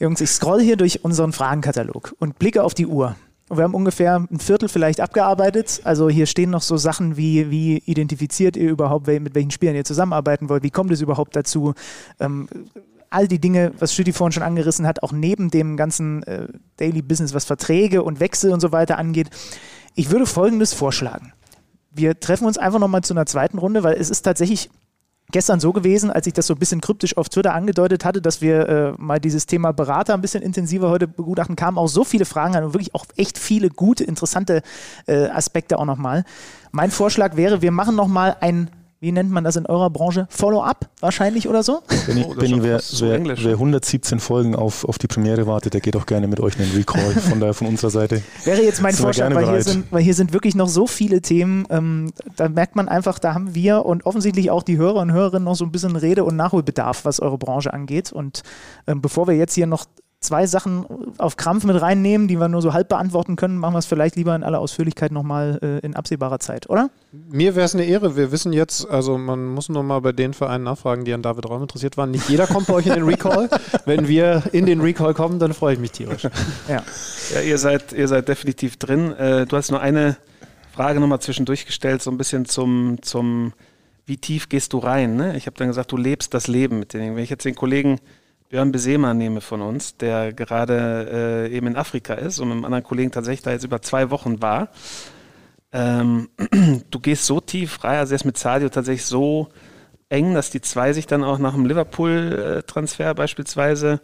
Jungs, 0.00 0.20
ich 0.20 0.30
scroll 0.30 0.60
hier 0.60 0.76
durch 0.76 1.04
unseren 1.04 1.32
Fragenkatalog 1.32 2.16
und 2.18 2.40
blicke 2.40 2.64
auf 2.64 2.74
die 2.74 2.86
Uhr. 2.86 3.14
Wir 3.50 3.64
haben 3.64 3.74
ungefähr 3.74 4.16
ein 4.30 4.40
Viertel 4.40 4.68
vielleicht 4.68 5.00
abgearbeitet. 5.00 5.80
Also 5.84 6.08
hier 6.08 6.26
stehen 6.26 6.50
noch 6.50 6.62
so 6.62 6.76
Sachen 6.76 7.16
wie, 7.16 7.50
wie 7.50 7.78
identifiziert 7.78 8.56
ihr 8.56 8.70
überhaupt, 8.70 9.06
mit 9.06 9.34
welchen 9.34 9.50
Spielern 9.50 9.74
ihr 9.74 9.84
zusammenarbeiten 9.84 10.48
wollt, 10.48 10.62
wie 10.62 10.70
kommt 10.70 10.92
es 10.92 11.00
überhaupt 11.00 11.34
dazu? 11.34 11.74
Ähm, 12.20 12.48
all 13.10 13.26
die 13.26 13.40
Dinge, 13.40 13.72
was 13.78 13.94
Stüdi 13.94 14.12
vorhin 14.12 14.32
schon 14.32 14.42
angerissen 14.42 14.86
hat, 14.86 15.02
auch 15.02 15.12
neben 15.12 15.50
dem 15.50 15.76
ganzen 15.76 16.22
äh, 16.24 16.48
Daily 16.76 17.02
Business, 17.02 17.32
was 17.32 17.44
Verträge 17.44 18.02
und 18.02 18.20
Wechsel 18.20 18.52
und 18.52 18.60
so 18.60 18.72
weiter 18.72 18.98
angeht. 18.98 19.30
Ich 19.94 20.10
würde 20.10 20.26
Folgendes 20.26 20.74
vorschlagen. 20.74 21.32
Wir 21.90 22.20
treffen 22.20 22.46
uns 22.46 22.58
einfach 22.58 22.78
nochmal 22.78 23.02
zu 23.02 23.14
einer 23.14 23.26
zweiten 23.26 23.58
Runde, 23.58 23.82
weil 23.82 23.94
es 23.94 24.10
ist 24.10 24.22
tatsächlich 24.22 24.68
gestern 25.30 25.60
so 25.60 25.72
gewesen, 25.72 26.10
als 26.10 26.26
ich 26.26 26.32
das 26.32 26.46
so 26.46 26.54
ein 26.54 26.58
bisschen 26.58 26.80
kryptisch 26.80 27.16
auf 27.16 27.28
Twitter 27.28 27.54
angedeutet 27.54 28.04
hatte, 28.04 28.22
dass 28.22 28.40
wir 28.40 28.68
äh, 28.68 28.92
mal 28.96 29.20
dieses 29.20 29.46
Thema 29.46 29.72
Berater 29.72 30.14
ein 30.14 30.20
bisschen 30.20 30.42
intensiver 30.42 30.90
heute 30.90 31.06
begutachten, 31.06 31.56
kamen 31.56 31.78
auch 31.78 31.88
so 31.88 32.04
viele 32.04 32.24
Fragen 32.24 32.56
an 32.56 32.64
und 32.64 32.74
wirklich 32.74 32.94
auch 32.94 33.04
echt 33.16 33.38
viele 33.38 33.68
gute, 33.68 34.04
interessante 34.04 34.62
äh, 35.06 35.26
Aspekte 35.28 35.78
auch 35.78 35.84
nochmal. 35.84 36.24
Mein 36.72 36.90
Vorschlag 36.90 37.36
wäre, 37.36 37.62
wir 37.62 37.72
machen 37.72 37.96
nochmal 37.96 38.36
ein 38.40 38.70
wie 39.00 39.12
nennt 39.12 39.30
man 39.30 39.44
das 39.44 39.54
in 39.56 39.66
eurer 39.66 39.90
Branche? 39.90 40.26
Follow-up 40.28 40.88
wahrscheinlich 41.00 41.48
oder 41.48 41.62
so? 41.62 41.82
Benny, 42.06 42.26
oh, 42.28 42.34
Benny 42.34 42.62
wer, 42.62 42.80
so 42.80 43.06
wer, 43.06 43.24
wer, 43.24 43.52
117 43.52 44.18
Folgen 44.18 44.56
auf, 44.56 44.84
auf 44.84 44.98
die 44.98 45.06
Premiere 45.06 45.46
wartet, 45.46 45.74
der 45.74 45.80
geht 45.80 45.94
auch 45.94 46.06
gerne 46.06 46.26
mit 46.26 46.40
euch 46.40 46.58
einen 46.58 46.72
Recall. 46.72 47.12
Von 47.28 47.38
daher 47.38 47.54
von 47.54 47.68
unserer 47.68 47.90
Seite. 47.90 48.22
Wäre 48.44 48.62
jetzt 48.62 48.82
mein 48.82 48.94
Vorschlag, 48.94 49.32
weil 49.34 49.48
hier, 49.48 49.62
sind, 49.62 49.92
weil 49.92 50.02
hier 50.02 50.14
sind 50.14 50.32
wirklich 50.32 50.54
noch 50.54 50.68
so 50.68 50.86
viele 50.86 51.22
Themen. 51.22 51.66
Ähm, 51.70 52.12
da 52.36 52.48
merkt 52.48 52.74
man 52.74 52.88
einfach, 52.88 53.18
da 53.18 53.34
haben 53.34 53.54
wir 53.54 53.84
und 53.84 54.04
offensichtlich 54.04 54.50
auch 54.50 54.62
die 54.62 54.78
Hörer 54.78 55.00
und 55.00 55.12
Hörerinnen 55.12 55.44
noch 55.44 55.54
so 55.54 55.64
ein 55.64 55.70
bisschen 55.70 55.94
Rede- 55.94 56.24
und 56.24 56.36
Nachholbedarf, 56.36 57.04
was 57.04 57.20
eure 57.20 57.38
Branche 57.38 57.72
angeht. 57.72 58.12
Und 58.12 58.42
ähm, 58.86 59.00
bevor 59.00 59.28
wir 59.28 59.34
jetzt 59.34 59.54
hier 59.54 59.66
noch 59.66 59.84
zwei 60.20 60.46
Sachen 60.46 60.84
auf 61.18 61.36
Krampf 61.36 61.64
mit 61.64 61.80
reinnehmen, 61.80 62.26
die 62.26 62.40
wir 62.40 62.48
nur 62.48 62.60
so 62.60 62.72
halb 62.72 62.88
beantworten 62.88 63.36
können, 63.36 63.56
machen 63.56 63.74
wir 63.74 63.78
es 63.78 63.86
vielleicht 63.86 64.16
lieber 64.16 64.34
in 64.34 64.42
aller 64.42 64.58
Ausführlichkeit 64.58 65.12
nochmal 65.12 65.58
äh, 65.62 65.86
in 65.86 65.94
absehbarer 65.94 66.40
Zeit, 66.40 66.68
oder? 66.68 66.90
Mir 67.12 67.54
wäre 67.54 67.64
es 67.64 67.74
eine 67.74 67.84
Ehre. 67.84 68.16
Wir 68.16 68.32
wissen 68.32 68.52
jetzt, 68.52 68.88
also 68.88 69.16
man 69.16 69.46
muss 69.46 69.68
nur 69.68 69.82
mal 69.82 70.00
bei 70.00 70.12
den 70.12 70.34
Vereinen 70.34 70.64
nachfragen, 70.64 71.04
die 71.04 71.12
an 71.12 71.22
David 71.22 71.48
Raum 71.48 71.62
interessiert 71.62 71.96
waren. 71.96 72.10
Nicht 72.10 72.28
jeder 72.28 72.46
kommt 72.46 72.66
bei 72.66 72.74
euch 72.74 72.86
in 72.86 72.94
den 72.94 73.04
Recall. 73.04 73.48
Wenn 73.84 74.08
wir 74.08 74.42
in 74.52 74.66
den 74.66 74.80
Recall 74.80 75.14
kommen, 75.14 75.38
dann 75.38 75.54
freue 75.54 75.74
ich 75.74 75.80
mich 75.80 75.92
tierisch. 75.92 76.24
Ja, 76.68 76.82
ja 77.34 77.40
ihr, 77.40 77.58
seid, 77.58 77.92
ihr 77.92 78.08
seid 78.08 78.28
definitiv 78.28 78.76
drin. 78.76 79.12
Äh, 79.12 79.46
du 79.46 79.56
hast 79.56 79.70
nur 79.70 79.80
eine 79.80 80.16
Frage 80.72 80.98
nochmal 81.00 81.20
zwischendurch 81.20 81.64
gestellt, 81.64 82.02
so 82.02 82.10
ein 82.10 82.18
bisschen 82.18 82.44
zum, 82.44 82.98
zum 83.02 83.52
wie 84.04 84.16
tief 84.16 84.48
gehst 84.48 84.72
du 84.72 84.78
rein? 84.78 85.16
Ne? 85.16 85.36
Ich 85.36 85.46
habe 85.46 85.56
dann 85.56 85.68
gesagt, 85.68 85.92
du 85.92 85.96
lebst 85.96 86.34
das 86.34 86.48
Leben 86.48 86.80
mit 86.80 86.92
denen. 86.92 87.14
Wenn 87.14 87.22
ich 87.22 87.30
jetzt 87.30 87.44
den 87.44 87.54
Kollegen 87.54 88.00
Björn 88.48 88.72
Besema 88.72 89.12
nehme 89.12 89.42
von 89.42 89.60
uns, 89.60 89.96
der 89.98 90.32
gerade 90.32 91.48
äh, 91.50 91.54
eben 91.54 91.66
in 91.66 91.76
Afrika 91.76 92.14
ist 92.14 92.40
und 92.40 92.48
mit 92.48 92.56
einem 92.56 92.64
anderen 92.64 92.84
Kollegen 92.84 93.10
tatsächlich 93.10 93.42
da 93.42 93.50
jetzt 93.50 93.64
über 93.64 93.82
zwei 93.82 94.10
Wochen 94.10 94.40
war. 94.40 94.70
Ähm, 95.70 96.30
du 96.90 96.98
gehst 96.98 97.26
so 97.26 97.40
tief 97.40 97.84
rein, 97.84 97.98
also 97.98 98.12
er 98.12 98.16
ist 98.16 98.24
mit 98.24 98.38
Sadio 98.38 98.70
tatsächlich 98.70 99.04
so 99.04 99.48
eng, 100.08 100.32
dass 100.32 100.48
die 100.48 100.62
zwei 100.62 100.94
sich 100.94 101.06
dann 101.06 101.24
auch 101.24 101.38
nach 101.38 101.52
dem 101.52 101.66
Liverpool-Transfer 101.66 103.14
beispielsweise 103.14 104.00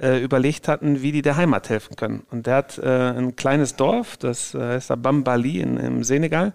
äh, 0.00 0.22
überlegt 0.22 0.68
hatten, 0.68 1.02
wie 1.02 1.10
die 1.10 1.22
der 1.22 1.36
Heimat 1.36 1.68
helfen 1.68 1.96
können. 1.96 2.22
Und 2.30 2.46
der 2.46 2.54
hat 2.56 2.78
äh, 2.78 2.86
ein 2.86 3.34
kleines 3.34 3.74
Dorf, 3.74 4.16
das 4.16 4.54
äh, 4.54 4.60
heißt 4.60 4.92
Bambali 5.02 5.58
in, 5.58 5.76
im 5.78 6.04
Senegal. 6.04 6.52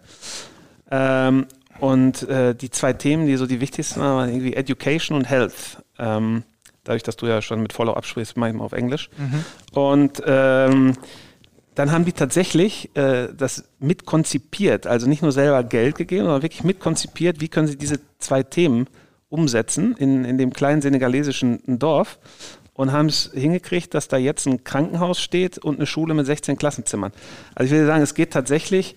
Ähm, 0.90 1.48
und 1.80 2.24
äh, 2.30 2.56
die 2.56 2.70
zwei 2.70 2.94
Themen, 2.94 3.28
die 3.28 3.36
so 3.36 3.46
die 3.46 3.60
wichtigsten 3.60 4.00
waren, 4.00 4.16
waren 4.16 4.30
irgendwie 4.30 4.54
Education 4.54 5.18
und 5.18 5.26
Health. 5.26 5.84
Ähm, 6.00 6.44
dadurch, 6.86 7.04
dass 7.04 7.18
du 7.18 7.28
ja 7.28 7.42
schon 7.42 7.62
mit 7.62 7.74
Follow-up 7.74 8.06
sprichst, 8.06 8.38
manchmal 8.38 8.66
auf 8.66 8.74
Englisch. 8.74 9.10
Mhm. 9.18 9.46
Und 9.78 10.24
ähm, 10.26 10.94
dann 11.76 11.92
haben 11.92 12.06
die 12.06 12.14
tatsächlich 12.14 12.96
äh, 12.96 13.28
das 13.36 13.66
mitkonzipiert, 13.80 14.88
also 14.88 15.08
nicht 15.08 15.22
nur 15.22 15.34
selber 15.34 15.64
Geld 15.64 15.96
gegeben, 15.96 16.24
sondern 16.24 16.42
wirklich 16.42 16.64
mitkonzipiert, 16.64 17.42
wie 17.42 17.50
können 17.50 17.68
sie 17.68 17.78
diese 17.78 18.00
zwei 18.20 18.44
Themen 18.44 18.88
umsetzen 19.30 19.96
in, 19.98 20.24
in 20.24 20.38
dem 20.38 20.54
kleinen 20.54 20.82
senegalesischen 20.82 21.60
Dorf 21.80 22.18
und 22.74 22.92
haben 22.92 23.08
es 23.08 23.32
hingekriegt, 23.34 23.94
dass 23.94 24.08
da 24.08 24.18
jetzt 24.18 24.46
ein 24.48 24.64
Krankenhaus 24.64 25.20
steht 25.20 25.58
und 25.58 25.76
eine 25.78 25.86
Schule 25.86 26.14
mit 26.14 26.26
16 26.26 26.58
Klassenzimmern. 26.58 27.12
Also 27.56 27.74
ich 27.74 27.80
will 27.80 27.86
sagen, 27.86 28.04
es 28.04 28.14
geht 28.14 28.32
tatsächlich 28.32 28.96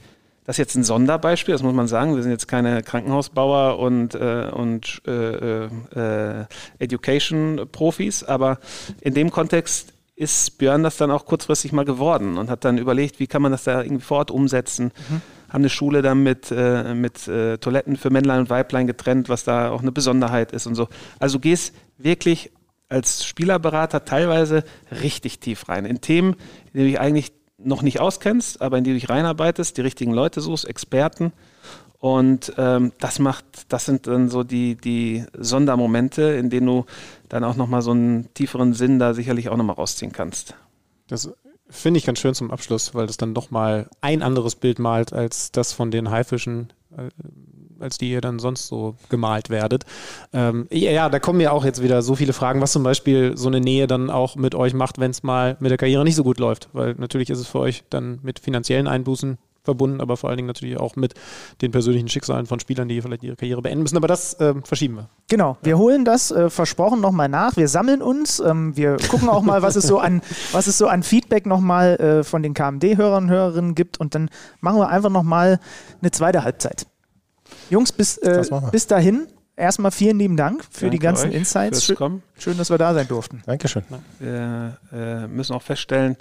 das 0.49 0.55
ist 0.55 0.61
jetzt 0.61 0.77
ein 0.77 0.83
Sonderbeispiel, 0.83 1.53
das 1.53 1.63
muss 1.63 1.75
man 1.75 1.89
sagen. 1.89 2.17
Wir 2.17 2.23
sind 2.23 2.33
jetzt 2.33 2.49
keine 2.49 2.83
Krankenhausbauer 2.83 3.79
und, 3.79 4.15
äh, 4.15 4.49
und 4.51 5.03
äh, 5.07 5.67
äh, 5.67 6.47
Education-Profis, 6.79 8.25
aber 8.25 8.59
in 9.03 9.13
dem 9.13 9.31
Kontext 9.31 9.93
ist 10.17 10.57
Björn 10.57 10.83
das 10.83 10.97
dann 10.97 11.11
auch 11.11 11.27
kurzfristig 11.27 11.73
mal 11.73 11.85
geworden 11.85 12.39
und 12.39 12.49
hat 12.49 12.65
dann 12.65 12.79
überlegt, 12.79 13.21
wie 13.21 13.27
kann 13.27 13.43
man 13.43 13.53
das 13.53 13.65
da 13.65 13.83
irgendwie 13.83 14.03
vor 14.03 14.17
Ort 14.21 14.31
umsetzen. 14.31 14.85
Mhm. 15.11 15.21
Haben 15.51 15.61
eine 15.61 15.69
Schule 15.69 16.01
dann 16.01 16.23
mit, 16.23 16.51
äh, 16.51 16.95
mit 16.95 17.29
äh, 17.29 17.59
Toiletten 17.59 17.99
für 17.99 18.09
Männlein 18.09 18.41
und 18.41 18.49
Weiblein 18.49 18.87
getrennt, 18.87 19.29
was 19.29 19.45
da 19.45 19.69
auch 19.69 19.83
eine 19.83 19.93
Besonderheit 19.93 20.53
ist 20.53 20.67
und 20.67 20.77
so. 20.77 20.89
Also 21.19 21.37
du 21.37 21.43
gehst 21.43 21.75
wirklich 21.99 22.53
als 22.89 23.27
Spielerberater 23.27 24.07
teilweise 24.07 24.65
richtig 25.03 25.41
tief 25.41 25.69
rein 25.69 25.85
in 25.85 26.01
Themen, 26.01 26.37
in 26.73 26.81
denen 26.81 26.89
ich 26.89 27.01
eigentlich 27.01 27.38
noch 27.59 27.83
nicht 27.83 28.01
auskennst, 28.01 28.63
aber 28.63 28.79
in 28.79 28.85
die 28.85 28.91
du 28.91 28.95
dich 28.95 29.11
reinarbeitest, 29.11 29.77
die 29.77 29.83
richtigen 29.83 30.13
Leute 30.13 30.41
suchst, 30.41 30.67
Experten. 30.67 31.33
Und 32.01 32.53
ähm, 32.57 32.93
das 33.01 33.19
macht, 33.19 33.45
das 33.69 33.85
sind 33.85 34.07
dann 34.07 34.29
so 34.29 34.45
die, 34.45 34.77
die 34.77 35.25
Sondermomente, 35.37 36.23
in 36.23 36.49
denen 36.49 36.67
du 36.67 36.85
dann 37.29 37.43
auch 37.43 37.57
nochmal 37.57 37.83
so 37.83 37.91
einen 37.91 38.33
tieferen 38.35 38.73
Sinn 38.73 39.01
da 39.01 39.15
sicherlich 39.15 39.49
auch 39.49 39.57
nochmal 39.57 39.75
rausziehen 39.75 40.13
kannst. 40.13 40.55
Das 41.09 41.33
finde 41.69 41.99
ich 41.99 42.07
ganz 42.07 42.21
schön 42.21 42.35
zum 42.35 42.53
Abschluss, 42.53 42.95
weil 42.95 43.09
das 43.09 43.17
dann 43.17 43.35
doch 43.35 43.51
mal 43.51 43.89
ein 44.01 44.23
anderes 44.23 44.55
Bild 44.55 44.79
malt 44.79 45.13
als 45.13 45.51
das 45.51 45.73
von 45.73 45.91
den 45.91 46.11
Haifischen, 46.11 46.73
äh, 46.97 47.09
als 47.81 47.99
die 47.99 48.11
ihr 48.11 48.21
dann 48.21 48.39
sonst 48.39 48.67
so 48.69 48.97
gemalt 49.09 49.51
werdet. 49.51 49.85
Ähm, 50.33 50.67
ja, 50.71 51.09
da 51.09 51.19
kommen 51.19 51.41
ja 51.41 51.53
auch 51.53 51.65
jetzt 51.65 51.83
wieder 51.83 52.03
so 52.03 52.15
viele 52.15 52.33
Fragen, 52.33 52.61
was 52.61 52.73
zum 52.73 52.83
Beispiel 52.83 53.37
so 53.37 53.49
eine 53.49 53.61
Nähe 53.61 53.87
dann 53.87 54.11
auch 54.11 54.37
mit 54.37 54.55
euch 54.55 54.75
macht, 54.75 54.99
wenn 54.99 55.11
es 55.11 55.23
mal 55.23 55.57
mit 55.61 55.71
der 55.71 55.79
Karriere 55.79 56.05
nicht 56.05 56.17
so 56.17 56.25
gut 56.25 56.39
läuft. 56.39 56.69
Weil 56.73 56.95
natürlich 56.99 57.31
ist 57.31 57.39
es 57.39 57.49
für 57.49 57.61
euch 57.61 57.85
dann 57.91 58.19
mit 58.23 58.39
finanziellen 58.39 58.87
Einbußen 58.87 59.39
verbunden, 59.69 60.01
aber 60.01 60.17
vor 60.17 60.31
allen 60.31 60.39
Dingen 60.39 60.47
natürlich 60.47 60.79
auch 60.79 60.97
mit 60.97 61.13
den 61.61 61.73
persönlichen 61.73 62.09
Schicksalen 62.09 62.47
von 62.47 62.59
Spielern, 62.59 62.89
die 62.89 63.03
vielleicht 63.03 63.23
ihre 63.23 63.37
Karriere 63.37 63.61
beenden 63.61 63.83
müssen. 63.83 63.99
Aber 63.99 64.09
das 64.09 64.33
äh, 64.41 64.55
verschieben 64.65 64.97
wir. 64.97 65.09
Genau, 65.29 65.59
wir 65.63 65.77
holen 65.77 66.07
das 66.07 66.31
äh, 66.31 66.49
versprochen 66.49 67.03
nochmal 67.03 67.29
nach. 67.29 67.59
Wir 67.59 67.69
sammeln 67.69 68.01
uns. 68.01 68.41
Ähm, 68.41 68.75
wir 68.77 68.97
gucken 69.11 69.29
auch 69.29 69.43
mal, 69.43 69.61
was 69.61 69.77
es 69.77 69.87
so 69.87 69.99
an, 69.99 70.23
was 70.53 70.69
es 70.69 70.79
so 70.79 70.89
an 70.89 71.03
Feedback 71.03 71.45
nochmal 71.45 71.97
äh, 71.97 72.25
von 72.25 72.43
den 72.43 72.55
KMD-Hörern 72.55 73.25
und 73.25 73.31
Hörerinnen 73.31 73.75
gibt. 73.75 74.01
Und 74.01 74.15
dann 74.15 74.31
machen 74.61 74.79
wir 74.79 74.89
einfach 74.89 75.11
nochmal 75.11 75.61
eine 76.01 76.11
zweite 76.13 76.45
Halbzeit. 76.45 76.87
Jungs, 77.71 77.93
bis, 77.93 78.19
äh, 78.19 78.43
bis 78.73 78.87
dahin 78.87 79.27
erstmal 79.57 79.91
vielen 79.91 80.19
lieben 80.19 80.37
Dank 80.37 80.65
für 80.65 80.83
Danke 80.83 80.91
die 80.91 80.99
ganzen 80.99 81.31
euch 81.31 81.37
Insights. 81.37 81.95
Kommen. 81.95 82.23
Schön, 82.39 82.57
dass 82.57 82.71
wir 82.71 82.79
da 82.79 82.95
sein 82.95 83.09
durften. 83.09 83.43
Dankeschön. 83.47 83.83
Wir 84.19 84.79
äh, 84.93 85.27
müssen 85.27 85.53
auch 85.55 85.63
feststellen, 85.63 86.17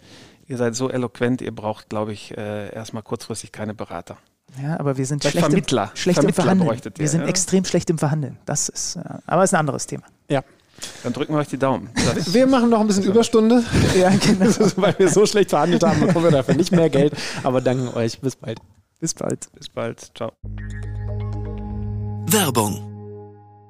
ihr 0.48 0.58
seid 0.58 0.76
so 0.76 0.90
eloquent, 0.90 1.42
ihr 1.42 1.54
braucht, 1.54 1.90
glaube 1.90 2.14
ich, 2.14 2.36
äh, 2.38 2.74
erstmal 2.74 3.04
kurzfristig 3.04 3.52
keine 3.52 3.74
Berater. 3.74 4.18
Ja, 4.62 4.80
aber 4.80 4.98
wir 4.98 5.06
sind 5.06 5.22
Vielleicht 5.22 5.34
schlecht, 5.34 5.48
Vermittler. 5.48 5.92
im, 5.94 5.98
schlecht 5.98 6.18
im 6.18 6.22
Vermittler 6.22 6.44
Verhandeln. 6.44 6.68
bräuchtet 6.70 6.98
ihr, 6.98 7.02
wir 7.02 7.10
sind 7.10 7.22
ja? 7.22 7.28
extrem 7.28 7.66
schlecht 7.66 7.90
im 7.90 7.98
Verhandeln. 7.98 8.38
Das 8.46 8.70
ist, 8.70 8.96
äh, 8.96 9.02
aber 9.26 9.44
ist 9.44 9.54
ein 9.54 9.60
anderes 9.60 9.86
Thema. 9.88 10.04
Ja. 10.30 10.44
Dann 11.04 11.12
drücken 11.12 11.34
wir 11.34 11.40
euch 11.40 11.48
die 11.48 11.58
Daumen. 11.58 11.90
Das, 11.96 12.34
Wir 12.34 12.46
machen 12.46 12.70
noch 12.70 12.80
ein 12.80 12.88
bisschen 12.88 13.04
Überstunde, 13.04 13.64
Ja, 13.98 14.10
genau. 14.10 14.46
weil 14.78 14.98
wir 15.00 15.10
so 15.10 15.26
schlecht 15.26 15.50
verhandelt 15.50 15.84
haben, 15.84 16.00
bekommen 16.00 16.26
wir 16.26 16.32
dafür 16.32 16.56
nicht 16.56 16.72
mehr 16.72 16.90
Geld. 16.90 17.14
Aber 17.44 17.62
danken 17.62 17.90
euch. 17.96 18.20
Bis 18.20 18.36
bald. 18.36 18.60
Bis 19.00 19.14
bald. 19.14 19.52
bis 19.54 19.70
bald. 19.70 20.12
Ciao. 20.16 20.32
Werbung. 22.30 22.84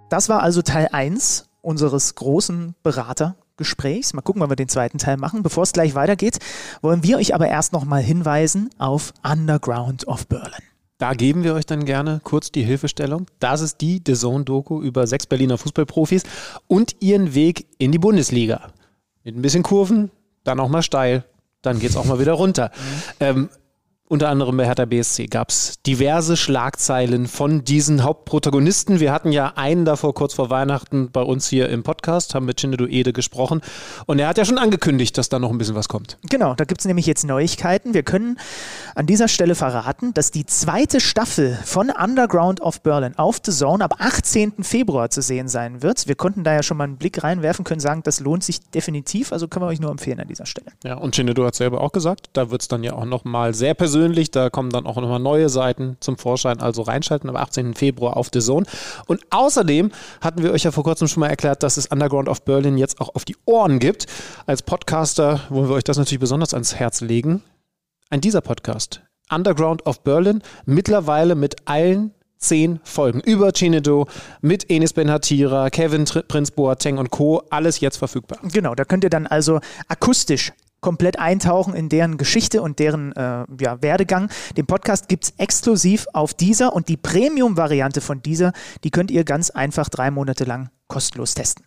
Das 0.09 0.29
war 0.29 0.41
also 0.41 0.63
Teil 0.63 0.89
1 0.91 1.47
unseres 1.61 2.15
großen 2.15 2.73
Beratergesprächs. 2.81 4.13
Mal 4.13 4.23
gucken, 4.23 4.41
wann 4.41 4.49
wir 4.49 4.55
den 4.55 4.67
zweiten 4.67 4.97
Teil 4.97 5.17
machen. 5.17 5.43
Bevor 5.43 5.61
es 5.61 5.73
gleich 5.73 5.93
weitergeht, 5.93 6.39
wollen 6.81 7.03
wir 7.03 7.17
euch 7.17 7.35
aber 7.35 7.47
erst 7.47 7.71
nochmal 7.71 8.01
hinweisen 8.01 8.71
auf 8.79 9.13
Underground 9.23 10.07
of 10.07 10.27
Berlin. 10.27 10.63
Da 10.97 11.13
geben 11.13 11.43
wir 11.43 11.53
euch 11.53 11.67
dann 11.67 11.85
gerne 11.85 12.19
kurz 12.23 12.51
die 12.51 12.63
Hilfestellung. 12.63 13.27
Das 13.39 13.61
ist 13.61 13.79
die 13.81 14.01
The 14.03 14.15
Zone-Doku 14.15 14.81
über 14.81 15.05
sechs 15.05 15.27
Berliner 15.27 15.59
Fußballprofis 15.59 16.23
und 16.65 16.95
ihren 16.99 17.35
Weg 17.35 17.67
in 17.77 17.91
die 17.91 17.99
Bundesliga. 17.99 18.71
Mit 19.23 19.35
ein 19.35 19.43
bisschen 19.43 19.61
Kurven, 19.61 20.09
dann 20.43 20.59
auch 20.59 20.69
mal 20.69 20.81
steil, 20.81 21.25
dann 21.61 21.77
geht 21.77 21.91
es 21.91 21.95
auch 21.95 22.05
mal 22.05 22.19
wieder 22.19 22.33
runter. 22.33 22.71
Ähm, 23.19 23.49
unter 24.09 24.29
anderem 24.29 24.55
bei 24.55 24.65
Hertha 24.65 24.85
BSC 24.85 25.25
gab 25.25 25.49
es 25.49 25.81
diverse 25.85 26.37
Schlagzeilen 26.37 27.27
von 27.27 27.65
diesen 27.65 28.03
Hauptprotagonisten. 28.03 29.01
Wir 29.01 29.11
hatten 29.11 29.33
ja 29.33 29.53
einen 29.57 29.83
davor 29.83 30.13
kurz 30.13 30.33
vor 30.33 30.49
Weihnachten 30.49 31.11
bei 31.11 31.21
uns 31.21 31.49
hier 31.49 31.67
im 31.67 31.83
Podcast, 31.83 32.33
haben 32.33 32.45
mit 32.45 32.61
Shindedo 32.61 32.85
Ede 32.85 33.11
gesprochen. 33.11 33.61
Und 34.05 34.19
er 34.19 34.29
hat 34.29 34.37
ja 34.37 34.45
schon 34.45 34.59
angekündigt, 34.59 35.17
dass 35.17 35.27
da 35.27 35.39
noch 35.39 35.51
ein 35.51 35.57
bisschen 35.57 35.75
was 35.75 35.89
kommt. 35.89 36.17
Genau, 36.29 36.53
da 36.53 36.63
gibt 36.63 36.79
es 36.79 36.87
nämlich 36.87 37.05
jetzt 37.05 37.25
Neuigkeiten. 37.25 37.93
Wir 37.93 38.03
können 38.03 38.39
an 38.95 39.07
dieser 39.07 39.27
Stelle 39.27 39.55
verraten, 39.55 40.13
dass 40.13 40.31
die 40.31 40.45
zweite 40.45 41.01
Staffel 41.01 41.59
von 41.65 41.89
Underground 41.89 42.61
of 42.61 42.81
Berlin 42.83 43.13
auf 43.17 43.41
The 43.43 43.51
Zone 43.51 43.83
ab 43.83 43.95
18. 43.99 44.63
Februar 44.63 45.09
zu 45.09 45.21
sehen 45.21 45.49
sein 45.49 45.83
wird. 45.83 46.07
Wir 46.07 46.15
konnten 46.15 46.45
da 46.45 46.53
ja 46.53 46.63
schon 46.63 46.77
mal 46.77 46.85
einen 46.85 46.95
Blick 46.95 47.25
reinwerfen, 47.25 47.65
können 47.65 47.81
sagen, 47.81 48.03
das 48.03 48.21
lohnt 48.21 48.45
sich 48.45 48.61
definitiv. 48.69 49.33
Also 49.33 49.49
können 49.49 49.65
wir 49.65 49.69
euch 49.69 49.81
nur 49.81 49.91
empfehlen 49.91 50.21
an 50.21 50.29
dieser 50.29 50.45
Stelle. 50.45 50.67
Ja, 50.85 50.95
und 50.95 51.13
Shindedo 51.13 51.45
hat 51.45 51.55
selber 51.55 51.81
auch 51.81 51.91
gesagt, 51.91 52.29
da 52.31 52.51
wird 52.51 52.61
es 52.61 52.69
dann 52.69 52.83
ja 52.83 52.93
auch 52.93 53.03
nochmal 53.03 53.53
sehr 53.53 53.73
persönlich. 53.73 53.96
Da 54.31 54.49
kommen 54.49 54.69
dann 54.69 54.85
auch 54.85 54.95
nochmal 54.95 55.19
neue 55.19 55.49
Seiten 55.49 55.97
zum 55.99 56.17
Vorschein. 56.17 56.59
Also 56.59 56.81
reinschalten 56.81 57.29
am 57.29 57.35
18. 57.35 57.73
Februar 57.73 58.17
auf 58.17 58.29
The 58.33 58.39
Zone. 58.39 58.65
Und 59.07 59.21
außerdem 59.29 59.91
hatten 60.21 60.43
wir 60.43 60.51
euch 60.51 60.63
ja 60.63 60.71
vor 60.71 60.83
kurzem 60.83 61.07
schon 61.07 61.21
mal 61.21 61.29
erklärt, 61.29 61.63
dass 61.63 61.77
es 61.77 61.87
Underground 61.87 62.29
of 62.29 62.43
Berlin 62.43 62.77
jetzt 62.77 63.01
auch 63.01 63.15
auf 63.15 63.25
die 63.25 63.35
Ohren 63.45 63.79
gibt. 63.79 64.05
Als 64.45 64.61
Podcaster 64.61 65.41
wollen 65.49 65.69
wir 65.69 65.75
euch 65.75 65.83
das 65.83 65.97
natürlich 65.97 66.19
besonders 66.19 66.53
ans 66.53 66.75
Herz 66.75 67.01
legen. 67.01 67.43
Ein 68.09 68.21
dieser 68.21 68.41
Podcast, 68.41 69.01
Underground 69.29 69.85
of 69.85 70.01
Berlin, 70.01 70.41
mittlerweile 70.65 71.35
mit 71.35 71.55
allen 71.65 72.11
zehn 72.37 72.79
Folgen 72.83 73.19
über 73.21 73.51
Chinedo 73.53 74.07
mit 74.41 74.69
Enis 74.69 74.93
Ben 74.93 75.09
Hatira, 75.11 75.69
Kevin 75.69 76.05
Tr 76.05 76.21
Prinz 76.21 76.51
Boateng 76.51 76.97
und 76.97 77.09
Co. 77.09 77.41
Alles 77.49 77.79
jetzt 77.79 77.97
verfügbar. 77.97 78.39
Genau, 78.43 78.75
da 78.75 78.85
könnt 78.85 79.03
ihr 79.03 79.09
dann 79.09 79.27
also 79.27 79.59
akustisch 79.87 80.53
komplett 80.87 81.19
eintauchen 81.19 81.73
in 81.73 81.89
deren 81.89 82.15
Geschichte 82.15 82.61
und 82.61 82.79
deren 82.79 83.11
äh, 83.11 83.43
ja, 83.59 83.81
Werdegang. 83.81 84.29
Den 84.55 84.67
Podcast 84.67 85.09
gibt 85.09 85.25
es 85.25 85.33
exklusiv 85.37 86.07
auf 86.13 86.33
dieser 86.33 86.71
und 86.71 86.87
die 86.87 86.95
Premium-Variante 86.95 87.99
von 87.99 88.21
dieser, 88.21 88.53
die 88.85 88.89
könnt 88.89 89.11
ihr 89.11 89.25
ganz 89.25 89.49
einfach 89.49 89.89
drei 89.89 90.11
Monate 90.11 90.45
lang 90.45 90.69
kostenlos 90.87 91.33
testen. 91.33 91.65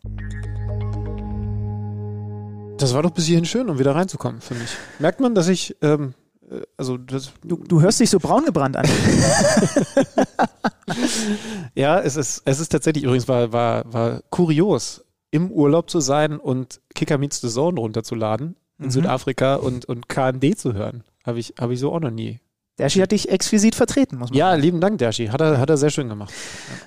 Das 2.78 2.94
war 2.94 3.02
doch 3.02 3.10
bis 3.10 3.26
hierhin 3.26 3.44
schön, 3.44 3.68
um 3.68 3.78
wieder 3.78 3.94
reinzukommen, 3.94 4.40
finde 4.40 4.64
ich. 4.64 4.70
Merkt 4.98 5.20
man, 5.20 5.34
dass 5.34 5.48
ich, 5.48 5.76
ähm, 5.82 6.14
äh, 6.50 6.62
also 6.78 6.96
das, 6.96 7.32
Du, 7.44 7.58
du 7.58 7.82
hörst 7.82 8.00
dich 8.00 8.08
so 8.08 8.18
braun 8.18 8.46
gebrannt 8.46 8.78
an. 8.78 8.88
ja, 11.74 12.00
es 12.00 12.16
ist, 12.16 12.40
es 12.46 12.58
ist 12.58 12.70
tatsächlich 12.70 13.04
übrigens 13.04 13.28
war, 13.28 13.52
war, 13.52 13.92
war 13.92 14.22
kurios, 14.30 15.04
im 15.30 15.50
Urlaub 15.50 15.90
zu 15.90 16.00
sein 16.00 16.40
und 16.40 16.80
Kicker 16.94 17.18
Meets 17.18 17.42
the 17.42 17.50
Zone 17.50 17.78
runterzuladen 17.78 18.56
in 18.80 18.90
Südafrika 18.90 19.56
und, 19.56 19.84
und 19.84 20.08
KMD 20.08 20.58
zu 20.58 20.74
hören. 20.74 21.04
Habe 21.24 21.38
ich, 21.38 21.54
hab 21.60 21.70
ich 21.70 21.78
so 21.80 21.92
auch 21.92 22.00
noch 22.00 22.10
nie. 22.10 22.40
Der 22.78 22.88
Ski 22.88 23.00
hat 23.00 23.12
dich 23.12 23.28
exquisit 23.28 23.74
vertreten, 23.74 24.16
muss 24.16 24.30
man 24.30 24.38
Ja, 24.38 24.50
sagen. 24.52 24.62
lieben 24.62 24.80
Dank, 24.80 24.96
Dershi. 24.98 25.26
Hat 25.26 25.42
er, 25.42 25.58
hat 25.58 25.68
er 25.68 25.76
sehr 25.76 25.90
schön 25.90 26.08
gemacht. 26.08 26.32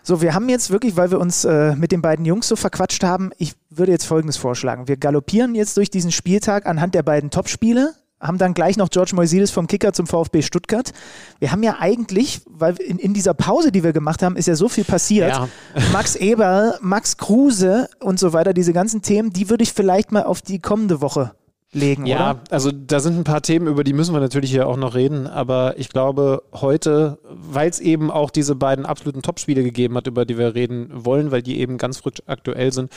So, 0.01 0.21
wir 0.21 0.33
haben 0.33 0.49
jetzt 0.49 0.71
wirklich, 0.71 0.97
weil 0.97 1.11
wir 1.11 1.19
uns 1.19 1.45
äh, 1.45 1.75
mit 1.75 1.91
den 1.91 2.01
beiden 2.01 2.25
Jungs 2.25 2.47
so 2.47 2.55
verquatscht 2.55 3.03
haben, 3.03 3.29
ich 3.37 3.53
würde 3.69 3.91
jetzt 3.91 4.05
Folgendes 4.05 4.37
vorschlagen. 4.37 4.87
Wir 4.87 4.97
galoppieren 4.97 5.53
jetzt 5.53 5.77
durch 5.77 5.91
diesen 5.91 6.11
Spieltag 6.11 6.65
anhand 6.65 6.95
der 6.95 7.03
beiden 7.03 7.29
Topspiele, 7.29 7.93
haben 8.19 8.39
dann 8.39 8.55
gleich 8.55 8.75
noch 8.75 8.89
George 8.89 9.11
Moisides 9.13 9.51
vom 9.51 9.67
Kicker 9.67 9.93
zum 9.93 10.07
VfB 10.07 10.41
Stuttgart. 10.41 10.93
Wir 11.39 11.51
haben 11.51 11.61
ja 11.61 11.75
eigentlich, 11.79 12.41
weil 12.47 12.75
in, 12.77 12.97
in 12.97 13.13
dieser 13.13 13.35
Pause, 13.35 13.71
die 13.71 13.83
wir 13.83 13.93
gemacht 13.93 14.23
haben, 14.23 14.35
ist 14.35 14.47
ja 14.47 14.55
so 14.55 14.69
viel 14.69 14.85
passiert. 14.85 15.29
Ja. 15.29 15.47
Max 15.93 16.15
Eberl, 16.15 16.79
Max 16.81 17.17
Kruse 17.17 17.87
und 17.99 18.17
so 18.19 18.33
weiter, 18.33 18.53
diese 18.53 18.73
ganzen 18.73 19.03
Themen, 19.03 19.31
die 19.31 19.49
würde 19.51 19.61
ich 19.63 19.73
vielleicht 19.73 20.11
mal 20.11 20.23
auf 20.23 20.41
die 20.41 20.57
kommende 20.59 21.01
Woche 21.01 21.35
legen, 21.73 22.05
Ja, 22.05 22.31
oder? 22.31 22.39
also 22.49 22.71
da 22.71 22.99
sind 22.99 23.17
ein 23.17 23.23
paar 23.23 23.41
Themen, 23.41 23.67
über 23.67 23.83
die 23.83 23.93
müssen 23.93 24.13
wir 24.13 24.19
natürlich 24.19 24.51
hier 24.51 24.67
auch 24.67 24.77
noch 24.77 24.95
reden, 24.95 25.27
aber 25.27 25.75
ich 25.77 25.89
glaube 25.89 26.43
heute, 26.53 27.19
weil 27.23 27.69
es 27.69 27.79
eben 27.79 28.11
auch 28.11 28.29
diese 28.29 28.55
beiden 28.55 28.85
absoluten 28.85 29.21
Topspiele 29.21 29.63
gegeben 29.63 29.95
hat, 29.97 30.07
über 30.07 30.25
die 30.25 30.37
wir 30.37 30.55
reden 30.55 30.89
wollen, 30.93 31.31
weil 31.31 31.41
die 31.41 31.59
eben 31.59 31.77
ganz 31.77 31.97
frisch 31.97 32.21
aktuell 32.25 32.71
sind, 32.71 32.91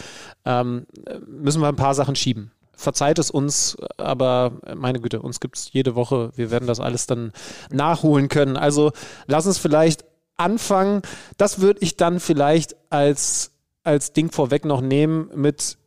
ähm, 0.44 0.86
müssen 1.26 1.60
wir 1.62 1.68
ein 1.68 1.76
paar 1.76 1.94
Sachen 1.94 2.16
schieben. 2.16 2.52
Verzeiht 2.78 3.18
es 3.18 3.30
uns, 3.30 3.76
aber 3.96 4.52
meine 4.76 5.00
Güte, 5.00 5.22
uns 5.22 5.40
gibt 5.40 5.56
es 5.56 5.72
jede 5.72 5.94
Woche. 5.94 6.30
Wir 6.36 6.50
werden 6.50 6.66
das 6.68 6.78
alles 6.78 7.06
dann 7.06 7.32
nachholen 7.70 8.28
können. 8.28 8.58
Also 8.58 8.92
lass 9.26 9.46
uns 9.46 9.56
vielleicht 9.56 10.04
anfangen. 10.36 11.00
Das 11.38 11.60
würde 11.62 11.80
ich 11.80 11.96
dann 11.96 12.20
vielleicht 12.20 12.76
als, 12.90 13.52
als 13.82 14.12
Ding 14.12 14.30
vorweg 14.30 14.66
noch 14.66 14.82
nehmen 14.82 15.30
mit 15.34 15.78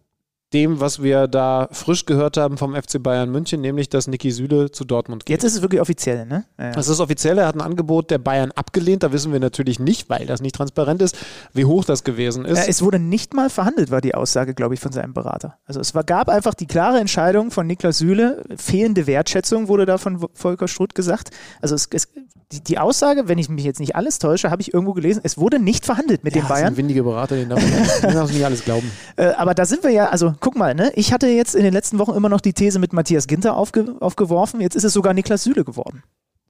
dem, 0.53 0.80
was 0.80 1.03
wir 1.03 1.27
da 1.27 1.67
frisch 1.71 2.05
gehört 2.05 2.38
haben 2.38 2.57
vom 2.57 2.76
FC 2.76 3.01
Bayern 3.01 3.31
München, 3.31 3.61
nämlich 3.61 3.89
dass 3.89 4.07
Niki 4.07 4.31
Süle 4.31 4.71
zu 4.71 4.84
Dortmund 4.84 5.26
geht. 5.26 5.35
Jetzt 5.35 5.43
ist 5.43 5.57
es 5.57 5.61
wirklich 5.61 5.80
offiziell, 5.80 6.26
ne? 6.26 6.45
Ja. 6.57 6.71
Das 6.71 6.88
ist 6.88 6.99
offiziell, 6.99 7.38
er 7.38 7.47
hat 7.47 7.55
ein 7.55 7.61
Angebot 7.61 8.09
der 8.09 8.17
Bayern 8.17 8.51
abgelehnt. 8.51 9.03
Da 9.03 9.11
wissen 9.11 9.31
wir 9.31 9.39
natürlich 9.39 9.80
nicht, 9.80 10.09
weil 10.09 10.26
das 10.26 10.41
nicht 10.41 10.55
transparent 10.55 11.01
ist, 11.01 11.17
wie 11.53 11.65
hoch 11.65 11.85
das 11.85 12.03
gewesen 12.03 12.45
ist. 12.45 12.67
Es 12.67 12.81
wurde 12.81 12.97
nicht 12.97 13.34
mal 13.34 13.49
verhandelt, 13.49 13.91
war 13.91 14.01
die 14.01 14.15
Aussage, 14.15 14.55
glaube 14.55 14.73
ich, 14.73 14.80
von 14.80 14.91
seinem 14.91 15.13
Berater. 15.13 15.57
Also 15.65 15.80
es 15.80 15.93
war, 15.93 16.03
gab 16.03 16.30
einfach 16.30 16.55
die 16.55 16.67
klare 16.67 16.99
Entscheidung 16.99 17.51
von 17.51 17.67
Niklas 17.67 17.99
Süle, 17.99 18.43
fehlende 18.55 19.05
Wertschätzung 19.05 19.67
wurde 19.67 19.85
da 19.85 19.97
von 19.97 20.26
Volker 20.34 20.67
Struth 20.67 20.95
gesagt. 20.95 21.30
Also 21.61 21.76
es, 21.76 21.88
es, 21.91 22.07
die, 22.51 22.63
die 22.63 22.80
Aussage, 22.80 23.27
wenn 23.27 23.38
ich 23.38 23.47
mich 23.47 23.63
jetzt 23.63 23.80
nicht 23.80 23.95
alles 23.95 24.17
täusche, 24.17 24.49
habe 24.49 24.61
ich 24.61 24.73
irgendwo 24.73 24.93
gelesen, 24.93 25.21
es 25.23 25.38
wurde 25.38 25.59
nicht 25.59 25.85
verhandelt 25.85 26.23
mit 26.23 26.35
ja, 26.35 26.41
den 26.41 26.47
das 26.47 26.57
ist 26.57 26.61
Bayern. 26.61 26.73
ein 26.73 26.77
windiger 26.77 27.03
Berater, 27.03 27.35
den 27.35 27.49
darf 27.49 27.61
man 27.61 27.71
den 27.71 28.13
darf 28.13 28.26
man 28.26 28.34
nicht 28.34 28.45
alles 28.45 28.63
glauben. 28.63 28.91
Äh, 29.17 29.27
aber 29.34 29.53
da 29.53 29.65
sind 29.65 29.84
wir 29.84 29.91
ja, 29.91 30.09
also 30.09 30.34
guck 30.39 30.57
mal, 30.57 30.73
ne? 30.73 30.91
ich 30.95 31.13
hatte 31.13 31.27
jetzt 31.27 31.53
in 31.53 31.63
den 31.63 31.73
letzten 31.73 31.99
Wochen 31.99 32.13
immer 32.13 32.30
noch 32.30 32.41
die 32.41 32.53
These 32.53 32.80
mit 32.80 32.91
Matthias 32.91 33.27
Ginter 33.27 33.55
aufge, 33.55 33.95
aufgeworfen, 33.99 34.61
jetzt 34.61 34.76
ist 34.76 34.84
es 34.84 34.93
sogar 34.93 35.13
Niklas 35.13 35.43
Süle 35.43 35.63
geworden. 35.63 36.01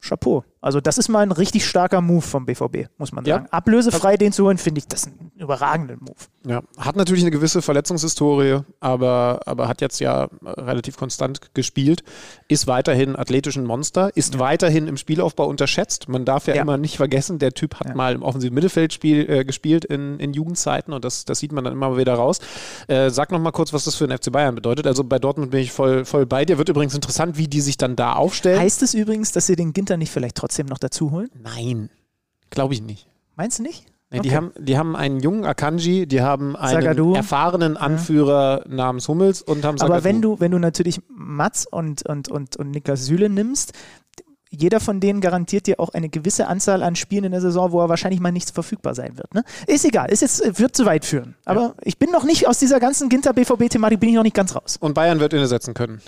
Chapeau. 0.01 0.43
Also 0.61 0.81
das 0.81 0.97
ist 0.97 1.07
mal 1.07 1.21
ein 1.21 1.31
richtig 1.31 1.65
starker 1.65 2.01
Move 2.01 2.21
vom 2.21 2.45
BVB, 2.45 2.87
muss 2.97 3.11
man 3.13 3.23
Ja. 3.25 3.35
sagen. 3.35 3.47
Ablösefrei 3.51 4.17
den 4.17 4.33
zu 4.33 4.45
holen, 4.45 4.57
finde 4.57 4.79
ich 4.79 4.87
das 4.87 5.07
einen 5.07 5.31
überragenden 5.37 5.99
Move. 6.01 6.15
Ja, 6.45 6.61
hat 6.77 6.95
natürlich 6.97 7.23
eine 7.23 7.31
gewisse 7.31 7.61
Verletzungshistorie, 7.61 8.59
aber, 8.81 9.39
aber 9.45 9.67
hat 9.69 9.79
jetzt 9.81 9.99
ja 9.99 10.27
relativ 10.43 10.97
konstant 10.97 11.53
gespielt, 11.53 12.03
ist 12.49 12.67
weiterhin 12.67 13.15
athletisch 13.15 13.55
ein 13.57 13.65
Monster, 13.65 14.15
ist 14.15 14.37
weiterhin 14.39 14.87
im 14.87 14.97
Spielaufbau 14.97 15.47
unterschätzt. 15.47 16.09
Man 16.09 16.25
darf 16.25 16.47
ja, 16.47 16.55
Ja. 16.55 16.61
immer 16.63 16.77
nicht 16.77 16.97
vergessen, 16.97 17.39
der 17.39 17.53
Typ 17.53 17.75
hat 17.79 17.89
Ja. 17.89 17.95
mal 17.95 18.13
im 18.13 18.21
offensiven 18.21 18.53
Mittelfeld 18.55 18.91
spiel, 18.93 19.29
äh, 19.29 19.45
gespielt 19.45 19.85
in, 19.85 20.19
in 20.19 20.33
Jugendzeiten 20.33 20.93
und 20.93 21.05
das, 21.05 21.23
das 21.25 21.39
sieht 21.39 21.51
man 21.53 21.63
dann 21.63 21.73
immer 21.73 21.97
wieder 21.97 22.13
raus. 22.15 22.39
Äh, 22.87 23.09
sag 23.11 23.31
noch 23.31 23.39
mal 23.39 23.51
kurz, 23.51 23.71
was 23.73 23.85
das 23.85 23.95
für 23.95 24.07
den 24.07 24.17
FC 24.17 24.29
Bayern 24.31 24.55
bedeutet. 24.55 24.87
Also 24.87 25.03
bei 25.05 25.19
Dortmund 25.19 25.51
bin 25.51 25.61
ich 25.61 25.71
voll, 25.71 26.03
voll 26.05 26.25
bei 26.25 26.43
dir. 26.45 26.57
Wird 26.57 26.67
übrigens 26.69 26.95
interessant, 26.95 27.37
wie 27.37 27.47
die 27.47 27.61
sich 27.61 27.77
dann 27.77 27.95
da 27.95 28.13
aufstellen. 28.13 28.59
Heißt 28.59 28.81
es 28.83 28.93
übrigens, 28.93 29.31
dass 29.31 29.47
sie 29.47 29.55
den 29.55 29.71
Ginter 29.73 29.88
nicht 29.97 30.11
vielleicht 30.11 30.35
trotzdem 30.35 30.65
noch 30.67 30.77
dazu 30.77 31.11
holen? 31.11 31.29
Nein, 31.41 31.89
glaube 32.49 32.73
ich 32.73 32.81
nicht. 32.81 33.07
Meinst 33.35 33.59
du 33.59 33.63
nicht? 33.63 33.85
Nee, 34.11 34.21
die, 34.21 34.29
Okay. 34.29 34.35
haben, 34.37 34.51
die 34.57 34.77
haben 34.77 34.95
einen 34.95 35.19
jungen 35.19 35.45
Akanji, 35.45 36.07
die 36.07 36.21
haben 36.21 36.55
einen 36.55 36.81
Zagadou. 36.81 37.13
erfahrenen 37.13 37.77
Anführer 37.77 38.63
namens 38.67 39.07
Hummels 39.07 39.41
und 39.43 39.63
haben 39.63 39.79
Aber 39.79 39.99
Zagadou. 39.99 40.03
wenn 40.03 40.21
du, 40.21 40.39
wenn 40.39 40.51
du 40.51 40.57
natürlich 40.57 40.99
Mats 41.09 41.67
und, 41.67 42.03
und, 42.07 42.27
und, 42.27 42.57
und 42.57 42.71
Niklas 42.71 43.05
Süle 43.05 43.29
nimmst, 43.29 43.73
jeder 44.51 44.79
von 44.79 44.99
denen 44.99 45.21
garantiert 45.21 45.67
dir 45.67 45.79
auch 45.79 45.89
eine 45.89 46.09
gewisse 46.09 46.47
Anzahl 46.47 46.81
an 46.81 46.95
Spielen 46.95 47.25
in 47.25 47.31
der 47.33 47.41
Saison, 47.41 47.71
wo 47.71 47.81
er 47.81 47.89
wahrscheinlich 47.89 48.19
mal 48.19 48.31
nicht 48.31 48.49
verfügbar 48.49 48.95
sein 48.95 49.15
wird. 49.15 49.31
Ne? 49.35 49.43
Ist 49.67 49.85
egal, 49.85 50.09
ist 50.11 50.21
jetzt, 50.23 50.59
wird 50.59 50.75
zu 50.75 50.87
weit 50.87 51.05
führen. 51.05 51.35
Aber 51.45 51.61
ja. 51.61 51.73
ich 51.83 51.99
bin 51.99 52.09
noch 52.09 52.23
nicht 52.23 52.47
aus 52.47 52.57
dieser 52.57 52.79
ganzen 52.79 53.09
Ginter-BVB-Thematik, 53.09 53.99
bin 53.99 54.09
ich 54.09 54.15
noch 54.15 54.23
nicht 54.23 54.35
ganz 54.35 54.55
raus. 54.55 54.77
Und 54.79 54.95
Bayern 54.95 55.19
wird 55.19 55.33
ihn 55.33 55.39
ersetzen 55.39 55.75
können. 55.75 56.01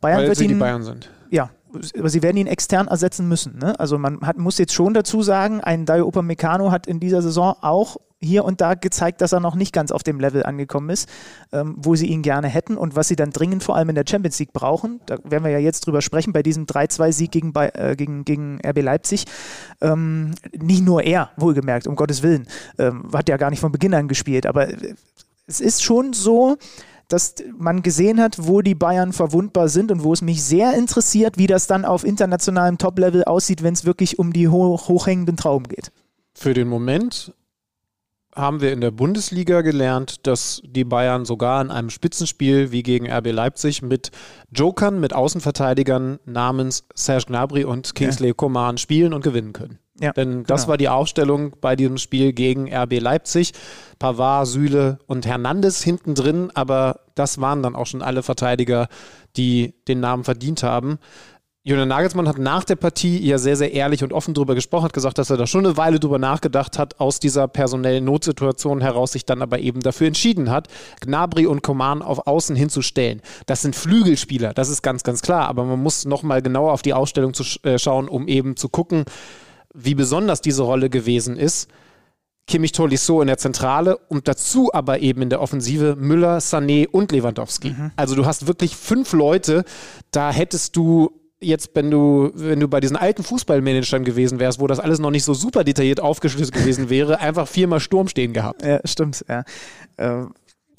Bayern 0.00 0.20
weil 0.20 0.28
wird 0.28 0.38
sie 0.38 0.44
ihn, 0.44 0.48
die 0.48 0.54
Bayern 0.54 0.84
sind. 0.84 1.10
Ja, 1.30 1.50
aber 1.98 2.08
sie 2.08 2.22
werden 2.22 2.36
ihn 2.36 2.46
extern 2.46 2.88
ersetzen 2.88 3.28
müssen. 3.28 3.58
Ne? 3.58 3.78
Also 3.78 3.98
man 3.98 4.20
hat, 4.20 4.38
muss 4.38 4.58
jetzt 4.58 4.72
schon 4.72 4.94
dazu 4.94 5.22
sagen, 5.22 5.60
ein 5.60 5.86
Dayo 5.86 6.06
Upamecano 6.06 6.70
hat 6.70 6.86
in 6.86 7.00
dieser 7.00 7.22
Saison 7.22 7.54
auch 7.60 7.98
hier 8.20 8.44
und 8.44 8.60
da 8.60 8.74
gezeigt, 8.74 9.20
dass 9.20 9.32
er 9.32 9.40
noch 9.40 9.54
nicht 9.54 9.72
ganz 9.72 9.90
auf 9.90 10.02
dem 10.02 10.18
Level 10.20 10.42
angekommen 10.42 10.90
ist, 10.90 11.08
ähm, 11.52 11.74
wo 11.76 11.94
sie 11.94 12.06
ihn 12.06 12.22
gerne 12.22 12.48
hätten 12.48 12.76
und 12.76 12.96
was 12.96 13.08
sie 13.08 13.16
dann 13.16 13.30
dringend 13.30 13.62
vor 13.62 13.76
allem 13.76 13.90
in 13.90 13.94
der 13.94 14.04
Champions 14.08 14.38
League 14.38 14.52
brauchen. 14.52 15.00
Da 15.06 15.18
werden 15.24 15.44
wir 15.44 15.50
ja 15.50 15.58
jetzt 15.58 15.86
drüber 15.86 16.00
sprechen, 16.00 16.32
bei 16.32 16.42
diesem 16.42 16.64
3-2-Sieg 16.64 17.30
gegen, 17.30 17.52
äh, 17.54 17.94
gegen, 17.96 18.24
gegen 18.24 18.58
RB 18.66 18.82
Leipzig. 18.82 19.26
Ähm, 19.80 20.34
nicht 20.52 20.84
nur 20.84 21.02
er, 21.02 21.30
wohlgemerkt, 21.36 21.86
um 21.86 21.94
Gottes 21.94 22.22
Willen, 22.22 22.46
ähm, 22.78 23.10
hat 23.12 23.28
ja 23.28 23.36
gar 23.36 23.50
nicht 23.50 23.60
von 23.60 23.72
Beginn 23.72 23.94
an 23.94 24.08
gespielt, 24.08 24.46
aber 24.46 24.68
es 25.46 25.60
ist 25.60 25.82
schon 25.82 26.12
so, 26.12 26.56
dass 27.08 27.34
man 27.56 27.82
gesehen 27.82 28.20
hat, 28.20 28.36
wo 28.46 28.62
die 28.62 28.74
Bayern 28.74 29.12
verwundbar 29.12 29.68
sind 29.68 29.92
und 29.92 30.02
wo 30.02 30.12
es 30.12 30.22
mich 30.22 30.42
sehr 30.42 30.74
interessiert, 30.74 31.38
wie 31.38 31.46
das 31.46 31.66
dann 31.66 31.84
auf 31.84 32.04
internationalem 32.04 32.78
Top-Level 32.78 33.24
aussieht, 33.24 33.62
wenn 33.62 33.74
es 33.74 33.84
wirklich 33.84 34.18
um 34.18 34.32
die 34.32 34.48
hoch, 34.48 34.88
hochhängenden 34.88 35.36
Trauben 35.36 35.68
geht. 35.68 35.92
Für 36.34 36.52
den 36.52 36.68
Moment 36.68 37.32
haben 38.34 38.60
wir 38.60 38.72
in 38.72 38.82
der 38.82 38.90
Bundesliga 38.90 39.62
gelernt, 39.62 40.26
dass 40.26 40.60
die 40.64 40.84
Bayern 40.84 41.24
sogar 41.24 41.62
in 41.62 41.70
einem 41.70 41.88
Spitzenspiel 41.88 42.70
wie 42.70 42.82
gegen 42.82 43.10
RB 43.10 43.32
Leipzig 43.32 43.80
mit 43.80 44.10
Jokern, 44.52 45.00
mit 45.00 45.14
Außenverteidigern 45.14 46.18
namens 46.26 46.84
Serge 46.94 47.26
Gnabry 47.28 47.64
und 47.64 47.94
Kingsley 47.94 48.28
ja. 48.28 48.34
Coman 48.34 48.76
spielen 48.76 49.14
und 49.14 49.24
gewinnen 49.24 49.54
können. 49.54 49.78
Ja, 50.00 50.12
Denn 50.12 50.44
das 50.44 50.62
genau. 50.62 50.70
war 50.70 50.76
die 50.76 50.88
Aufstellung 50.88 51.56
bei 51.60 51.74
diesem 51.74 51.98
Spiel 51.98 52.32
gegen 52.32 52.72
RB 52.72 53.00
Leipzig. 53.00 53.52
Pavard, 53.98 54.46
Süle 54.46 54.98
und 55.06 55.26
Hernandez 55.26 55.82
hinten 55.82 56.14
drin, 56.14 56.50
aber 56.54 57.00
das 57.14 57.40
waren 57.40 57.62
dann 57.62 57.74
auch 57.74 57.86
schon 57.86 58.02
alle 58.02 58.22
Verteidiger, 58.22 58.88
die 59.36 59.74
den 59.88 60.00
Namen 60.00 60.24
verdient 60.24 60.62
haben. 60.62 60.98
Julian 61.68 61.88
Nagelsmann 61.88 62.28
hat 62.28 62.38
nach 62.38 62.62
der 62.62 62.76
Partie 62.76 63.18
ja 63.26 63.38
sehr, 63.38 63.56
sehr 63.56 63.72
ehrlich 63.72 64.04
und 64.04 64.12
offen 64.12 64.34
darüber 64.34 64.54
gesprochen, 64.54 64.84
hat 64.84 64.92
gesagt, 64.92 65.18
dass 65.18 65.30
er 65.30 65.36
da 65.36 65.48
schon 65.48 65.66
eine 65.66 65.76
Weile 65.76 65.98
drüber 65.98 66.20
nachgedacht 66.20 66.78
hat, 66.78 67.00
aus 67.00 67.18
dieser 67.18 67.48
personellen 67.48 68.04
Notsituation 68.04 68.80
heraus 68.80 69.10
sich 69.10 69.24
dann 69.24 69.42
aber 69.42 69.58
eben 69.58 69.80
dafür 69.80 70.06
entschieden 70.06 70.48
hat, 70.48 70.68
Gnabry 71.00 71.46
und 71.46 71.64
Coman 71.64 72.02
auf 72.02 72.28
Außen 72.28 72.54
hinzustellen. 72.54 73.20
Das 73.46 73.62
sind 73.62 73.74
Flügelspieler, 73.74 74.54
das 74.54 74.68
ist 74.68 74.82
ganz, 74.82 75.02
ganz 75.02 75.22
klar, 75.22 75.48
aber 75.48 75.64
man 75.64 75.82
muss 75.82 76.04
nochmal 76.04 76.40
genauer 76.40 76.72
auf 76.72 76.82
die 76.82 76.94
Ausstellung 76.94 77.34
zu 77.34 77.42
äh, 77.64 77.80
schauen, 77.80 78.08
um 78.08 78.28
eben 78.28 78.56
zu 78.56 78.68
gucken, 78.68 79.04
wie 79.76 79.94
besonders 79.94 80.40
diese 80.40 80.62
Rolle 80.62 80.90
gewesen 80.90 81.36
ist. 81.36 81.68
Kimmich 82.46 82.72
Tolisso 82.72 83.20
in 83.20 83.26
der 83.26 83.38
Zentrale 83.38 83.96
und 83.96 84.28
dazu 84.28 84.72
aber 84.72 85.00
eben 85.00 85.22
in 85.22 85.30
der 85.30 85.40
Offensive 85.40 85.96
Müller, 85.96 86.38
Sané 86.38 86.88
und 86.88 87.10
Lewandowski. 87.10 87.70
Mhm. 87.70 87.90
Also 87.96 88.14
du 88.14 88.24
hast 88.24 88.46
wirklich 88.46 88.76
fünf 88.76 89.12
Leute, 89.12 89.64
da 90.12 90.30
hättest 90.30 90.76
du 90.76 91.10
jetzt, 91.40 91.70
wenn 91.74 91.90
du, 91.90 92.30
wenn 92.34 92.60
du 92.60 92.68
bei 92.68 92.80
diesen 92.80 92.96
alten 92.96 93.24
Fußballmanagern 93.24 94.04
gewesen 94.04 94.38
wärst, 94.38 94.60
wo 94.60 94.66
das 94.68 94.78
alles 94.78 95.00
noch 95.00 95.10
nicht 95.10 95.24
so 95.24 95.34
super 95.34 95.64
detailliert 95.64 96.00
aufgeschlüsselt 96.00 96.54
gewesen 96.54 96.88
wäre, 96.88 97.20
einfach 97.20 97.48
viermal 97.48 97.80
Sturm 97.80 98.08
stehen 98.08 98.32
gehabt. 98.32 98.64
Ja, 98.64 98.80
stimmt, 98.84 99.24
ja. 99.28 99.44
Äh, 99.96 100.26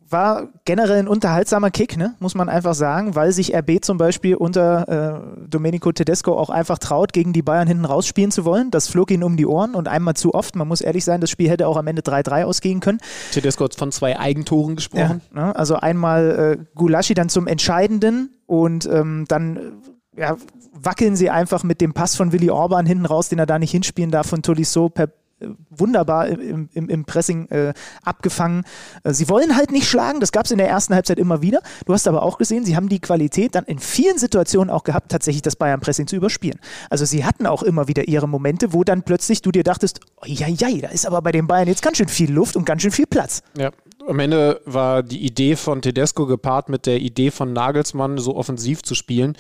war 0.10 0.48
generell 0.66 1.00
ein 1.00 1.08
unterhaltsamer 1.08 1.72
Kick, 1.72 1.98
ne? 1.98 2.16
muss 2.20 2.36
man 2.36 2.50
einfach 2.50 2.74
sagen, 2.74 3.16
weil 3.16 3.32
sich 3.32 3.56
RB 3.56 3.84
zum 3.84 3.98
Beispiel 3.98 4.36
unter 4.36 4.88
äh, 4.88 5.48
Domenico 5.48 5.92
Tedesco 5.92 6.38
auch 6.38 6.50
einfach 6.50 6.78
traut, 6.78 7.14
gegen 7.14 7.34
die 7.34 7.42
Bayern 7.42 7.68
hinten 7.68 7.86
rausspielen 7.86 8.32
zu 8.32 8.46
wollen. 8.46 8.72
Das 8.72 8.88
flog 8.88 9.12
ihnen 9.12 9.24
um 9.24 9.38
die 9.38 9.46
Ohren 9.46 9.76
und 9.76 9.88
einmal 9.88 10.16
zu 10.16 10.34
oft. 10.34 10.56
Man 10.56 10.68
muss 10.68 10.82
ehrlich 10.82 11.04
sein, 11.04 11.22
das 11.22 11.30
Spiel 11.30 11.50
hätte 11.50 11.68
auch 11.68 11.78
am 11.78 11.88
Ende 11.88 12.02
3-3 12.02 12.44
ausgehen 12.44 12.80
können. 12.80 13.00
Tedesco 13.32 13.66
hat 13.66 13.76
von 13.76 13.92
zwei 13.92 14.20
Eigentoren 14.20 14.76
gesprochen. 14.76 15.22
Ja, 15.36 15.48
ne? 15.48 15.56
Also 15.56 15.76
einmal 15.76 16.58
äh, 16.60 16.66
Gulaschi 16.76 17.14
dann 17.14 17.30
zum 17.30 17.48
Entscheidenden 17.48 18.30
und 18.46 18.86
ähm, 18.86 19.26
dann 19.28 19.82
ja, 20.16 20.38
wackeln 20.74 21.16
sie 21.16 21.30
einfach 21.30 21.64
mit 21.64 21.82
dem 21.82 21.94
Pass 21.94 22.16
von 22.16 22.32
Willi 22.32 22.50
Orban 22.50 22.86
hinten 22.86 23.06
raus, 23.06 23.30
den 23.30 23.40
er 23.40 23.46
da 23.46 23.60
nicht 23.60 23.72
hinspielen 23.72 24.12
darf, 24.12 24.28
von 24.28 24.42
Tolisso 24.42 24.90
per 24.90 25.10
wunderbar 25.70 26.28
im, 26.28 26.70
im, 26.74 26.90
im 26.90 27.06
Pressing 27.06 27.48
äh, 27.50 27.74
abgefangen. 28.04 28.64
Äh, 29.04 29.14
sie 29.14 29.30
wollen 29.30 29.56
halt 29.56 29.72
nicht 29.72 29.88
schlagen, 29.88 30.20
das 30.20 30.32
gab 30.32 30.46
es 30.46 30.52
in 30.52 30.58
der 30.58 30.68
ersten 30.68 30.96
Halbzeit 30.96 31.20
immer 31.20 31.42
wieder. 31.42 31.62
Du 31.86 31.94
hast 31.94 32.08
aber 32.08 32.24
auch 32.24 32.38
gesehen, 32.38 32.66
sie 32.66 32.76
haben 32.76 32.90
die 32.90 33.00
Qualität 33.00 33.56
dann 33.56 33.66
in 33.66 33.80
vielen 33.80 34.18
Situationen 34.18 34.70
auch 34.70 34.84
gehabt, 34.84 35.12
tatsächlich 35.12 35.42
das 35.42 35.56
Bayern-Pressing 35.56 36.08
zu 36.08 36.16
überspielen. 36.16 36.60
Also 36.90 37.06
sie 37.06 37.24
hatten 37.24 37.46
auch 37.46 37.64
immer 37.64 37.88
wieder 37.88 38.08
ihre 38.08 38.28
Momente, 38.28 38.74
wo 38.74 38.84
dann 38.84 39.04
plötzlich 39.04 39.42
du 39.42 39.52
dir 39.52 39.64
dachtest, 39.64 40.00
ja, 40.26 40.48
ja, 40.48 40.70
da 40.82 40.88
ist 40.90 41.06
aber 41.06 41.22
bei 41.22 41.32
den 41.32 41.48
Bayern 41.48 41.68
jetzt 41.68 41.82
ganz 41.82 41.98
schön 41.98 42.08
viel 42.08 42.32
Luft 42.32 42.56
und 42.56 42.66
ganz 42.66 42.82
schön 42.82 42.92
viel 42.92 43.08
Platz. 43.08 43.44
Ja, 43.58 43.72
am 44.08 44.20
Ende 44.20 44.62
war 44.66 45.04
die 45.04 45.24
Idee 45.24 45.56
von 45.56 45.82
Tedesco 45.82 46.26
gepaart 46.26 46.70
mit 46.70 46.86
der 46.86 47.00
Idee 47.00 47.30
von 47.30 47.54
Nagelsmann, 47.54 48.18
so 48.18 48.36
offensiv 48.36 48.82
zu 48.82 48.96
spielen 48.96 49.38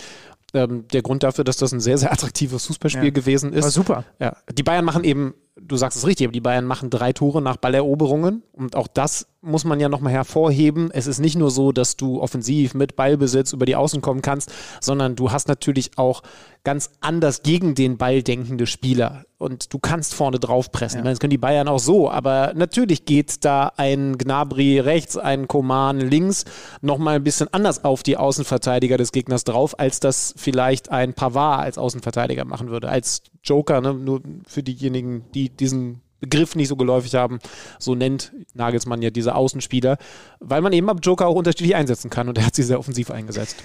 ähm, 0.53 0.87
der 0.89 1.01
Grund 1.01 1.23
dafür, 1.23 1.43
dass 1.43 1.57
das 1.57 1.71
ein 1.71 1.79
sehr, 1.79 1.97
sehr 1.97 2.11
attraktives 2.11 2.65
Fußballspiel 2.67 3.05
ja. 3.05 3.09
gewesen 3.09 3.53
ist. 3.53 3.63
War 3.63 3.71
super. 3.71 4.03
Ja. 4.19 4.37
Die 4.51 4.63
Bayern 4.63 4.85
machen 4.85 5.03
eben, 5.03 5.33
du 5.61 5.75
sagst 5.75 5.97
es 5.97 6.05
richtig, 6.05 6.27
aber 6.27 6.33
die 6.33 6.41
Bayern 6.41 6.65
machen 6.65 6.89
drei 6.89 7.13
Tore 7.13 7.41
nach 7.41 7.57
Balleroberungen 7.57 8.43
und 8.53 8.75
auch 8.75 8.87
das 8.87 9.27
muss 9.41 9.65
man 9.65 9.79
ja 9.79 9.87
nochmal 9.87 10.13
hervorheben. 10.13 10.89
Es 10.91 11.07
ist 11.07 11.19
nicht 11.19 11.37
nur 11.37 11.51
so, 11.51 11.71
dass 11.71 11.95
du 11.95 12.21
offensiv 12.21 12.73
mit 12.73 12.95
Ballbesitz 12.95 13.53
über 13.53 13.65
die 13.65 13.75
Außen 13.75 14.01
kommen 14.01 14.21
kannst, 14.21 14.51
sondern 14.81 15.15
du 15.15 15.31
hast 15.31 15.47
natürlich 15.47 15.97
auch 15.97 16.21
ganz 16.63 16.89
anders 16.99 17.43
gegen 17.43 17.75
den 17.75 17.97
Ball 17.97 18.23
denkende 18.23 18.67
Spieler. 18.67 19.25
Und 19.37 19.71
du 19.73 19.79
kannst 19.79 20.15
vorne 20.15 20.39
drauf 20.39 20.71
pressen. 20.71 20.97
Ja. 20.97 21.03
Das 21.03 21.19
können 21.19 21.29
die 21.29 21.37
Bayern 21.37 21.67
auch 21.67 21.79
so. 21.79 22.09
Aber 22.09 22.53
natürlich 22.55 23.05
geht 23.05 23.45
da 23.45 23.71
ein 23.77 24.17
Gnabry 24.17 24.79
rechts, 24.79 25.15
ein 25.15 25.47
Koman 25.47 25.99
links 25.99 26.43
nochmal 26.81 27.15
ein 27.15 27.23
bisschen 27.23 27.47
anders 27.53 27.85
auf 27.85 28.01
die 28.01 28.17
Außenverteidiger 28.17 28.97
des 28.97 29.11
Gegners 29.11 29.43
drauf, 29.43 29.79
als 29.79 29.99
das 29.99 30.33
vielleicht 30.35 30.89
ein 30.89 31.13
Pavard 31.13 31.61
als 31.61 31.77
Außenverteidiger 31.77 32.45
machen 32.45 32.69
würde. 32.69 32.89
Als 32.89 33.21
Joker, 33.43 33.79
ne? 33.79 33.93
nur 33.93 34.21
für 34.45 34.63
diejenigen, 34.63 35.23
die 35.33 35.46
diesen 35.49 36.01
Begriff 36.19 36.55
nicht 36.55 36.67
so 36.67 36.75
geläufig 36.75 37.15
haben, 37.15 37.39
so 37.79 37.95
nennt 37.95 38.33
Nagelsmann 38.53 39.01
ja 39.01 39.09
diese 39.09 39.35
Außenspieler, 39.35 39.97
weil 40.39 40.61
man 40.61 40.73
eben 40.73 40.89
ab 40.89 40.99
Joker 41.03 41.27
auch 41.27 41.35
unterschiedlich 41.35 41.75
einsetzen 41.75 42.09
kann 42.09 42.27
und 42.27 42.37
er 42.37 42.45
hat 42.45 42.55
sie 42.55 42.63
sehr 42.63 42.79
offensiv 42.79 43.11
eingesetzt. 43.11 43.57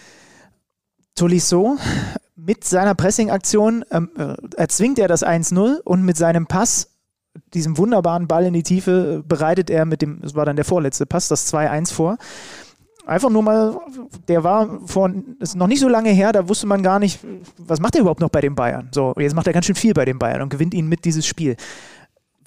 Tolisso 1.15 1.79
mit 2.37 2.65
seiner 2.65 2.95
Pressing-Aktion 2.95 3.85
ähm, 3.91 4.11
äh, 4.17 4.35
erzwingt 4.57 4.99
er 4.99 5.09
das 5.09 5.25
1-0 5.25 5.81
und 5.81 6.03
mit 6.03 6.17
seinem 6.17 6.47
Pass, 6.47 6.91
diesem 7.55 7.79
wunderbaren 7.79 8.29
Ball 8.29 8.47
in 8.47 8.55
die 8.55 8.63
Tiefe, 8.63 9.23
bereitet 9.27 9.71
er 9.71 9.85
mit 9.85 10.03
dem, 10.03 10.21
das 10.21 10.35
war 10.35 10.45
dann 10.45 10.57
der 10.57 10.65
vorletzte 10.65 11.07
Pass, 11.07 11.29
das 11.29 11.53
2-1 11.53 11.93
vor. 11.93 12.19
Einfach 13.05 13.31
nur 13.31 13.43
mal, 13.43 13.77
der 14.29 14.45
war 14.45 14.81
vor, 14.87 15.13
ist 15.41 15.57
noch 15.57 15.67
nicht 15.67 15.81
so 15.81 15.89
lange 15.89 16.11
her, 16.11 16.33
da 16.33 16.49
wusste 16.49 16.67
man 16.67 16.83
gar 16.83 16.99
nicht, 16.99 17.19
was 17.59 17.81
macht 17.81 17.97
er 17.97 18.03
überhaupt 18.03 18.21
noch 18.21 18.31
bei 18.31 18.41
den 18.41 18.55
Bayern. 18.55 18.89
So, 18.93 19.13
jetzt 19.19 19.35
macht 19.35 19.47
er 19.49 19.53
ganz 19.53 19.67
schön 19.67 19.75
viel 19.75 19.93
bei 19.93 20.05
den 20.05 20.19
Bayern 20.19 20.43
und 20.43 20.51
gewinnt 20.51 20.73
ihn 20.73 20.87
mit 20.87 21.05
dieses 21.05 21.27
Spiel. 21.27 21.57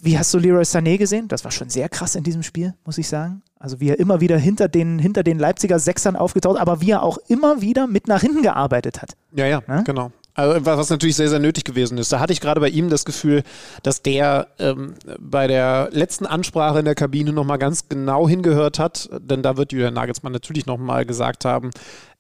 Wie 0.02 0.18
hast 0.18 0.34
du 0.34 0.38
Leroy 0.38 0.64
Sané 0.64 0.98
gesehen? 0.98 1.28
Das 1.28 1.44
war 1.44 1.52
schon 1.52 1.70
sehr 1.70 1.90
krass 1.90 2.16
in 2.16 2.24
diesem 2.24 2.44
Spiel, 2.44 2.74
muss 2.86 2.98
ich 2.98 3.08
sagen. 3.08 3.42
Also 3.60 3.80
wie 3.80 3.90
er 3.90 4.00
immer 4.00 4.22
wieder 4.22 4.38
hinter 4.38 4.68
den, 4.68 5.00
hinter 5.00 5.24
den 5.24 5.40
Leipziger 5.40 5.80
Sechsern 5.80 6.16
aufgetaucht, 6.16 6.60
aber 6.60 6.80
wie 6.80 6.92
er 6.92 7.04
auch 7.04 7.18
immer 7.28 7.62
wieder 7.62 7.88
mit 7.88 8.08
nach 8.08 8.22
hinten 8.22 8.42
gearbeitet 8.42 9.02
hat. 9.02 9.18
Ja, 9.34 9.48
ja, 9.48 9.62
Na? 9.68 9.82
genau. 9.82 10.12
Also, 10.36 10.66
was 10.66 10.90
natürlich 10.90 11.16
sehr, 11.16 11.30
sehr 11.30 11.40
nötig 11.40 11.64
gewesen 11.64 11.98
ist. 11.98 12.12
Da 12.12 12.20
hatte 12.20 12.34
ich 12.34 12.42
gerade 12.42 12.60
bei 12.60 12.68
ihm 12.68 12.90
das 12.90 13.06
Gefühl, 13.06 13.44
dass 13.84 14.02
der 14.02 14.50
ähm, 14.60 14.96
bei 15.18 15.48
der 15.48 15.90
letzten 15.92 16.26
Ansprache 16.26 16.80
in 16.80 16.86
der 16.86 16.94
Kabine 16.94 17.32
nochmal 17.32 17.58
ganz 17.58 17.88
genau 17.88 18.28
hingehört 18.28 18.78
hat, 18.78 19.10
denn 19.22 19.42
da 19.42 19.56
wird 19.56 19.72
Julian 19.72 19.94
Nagelsmann 19.94 20.34
natürlich 20.34 20.66
nochmal 20.66 21.06
gesagt 21.06 21.46
haben, 21.46 21.72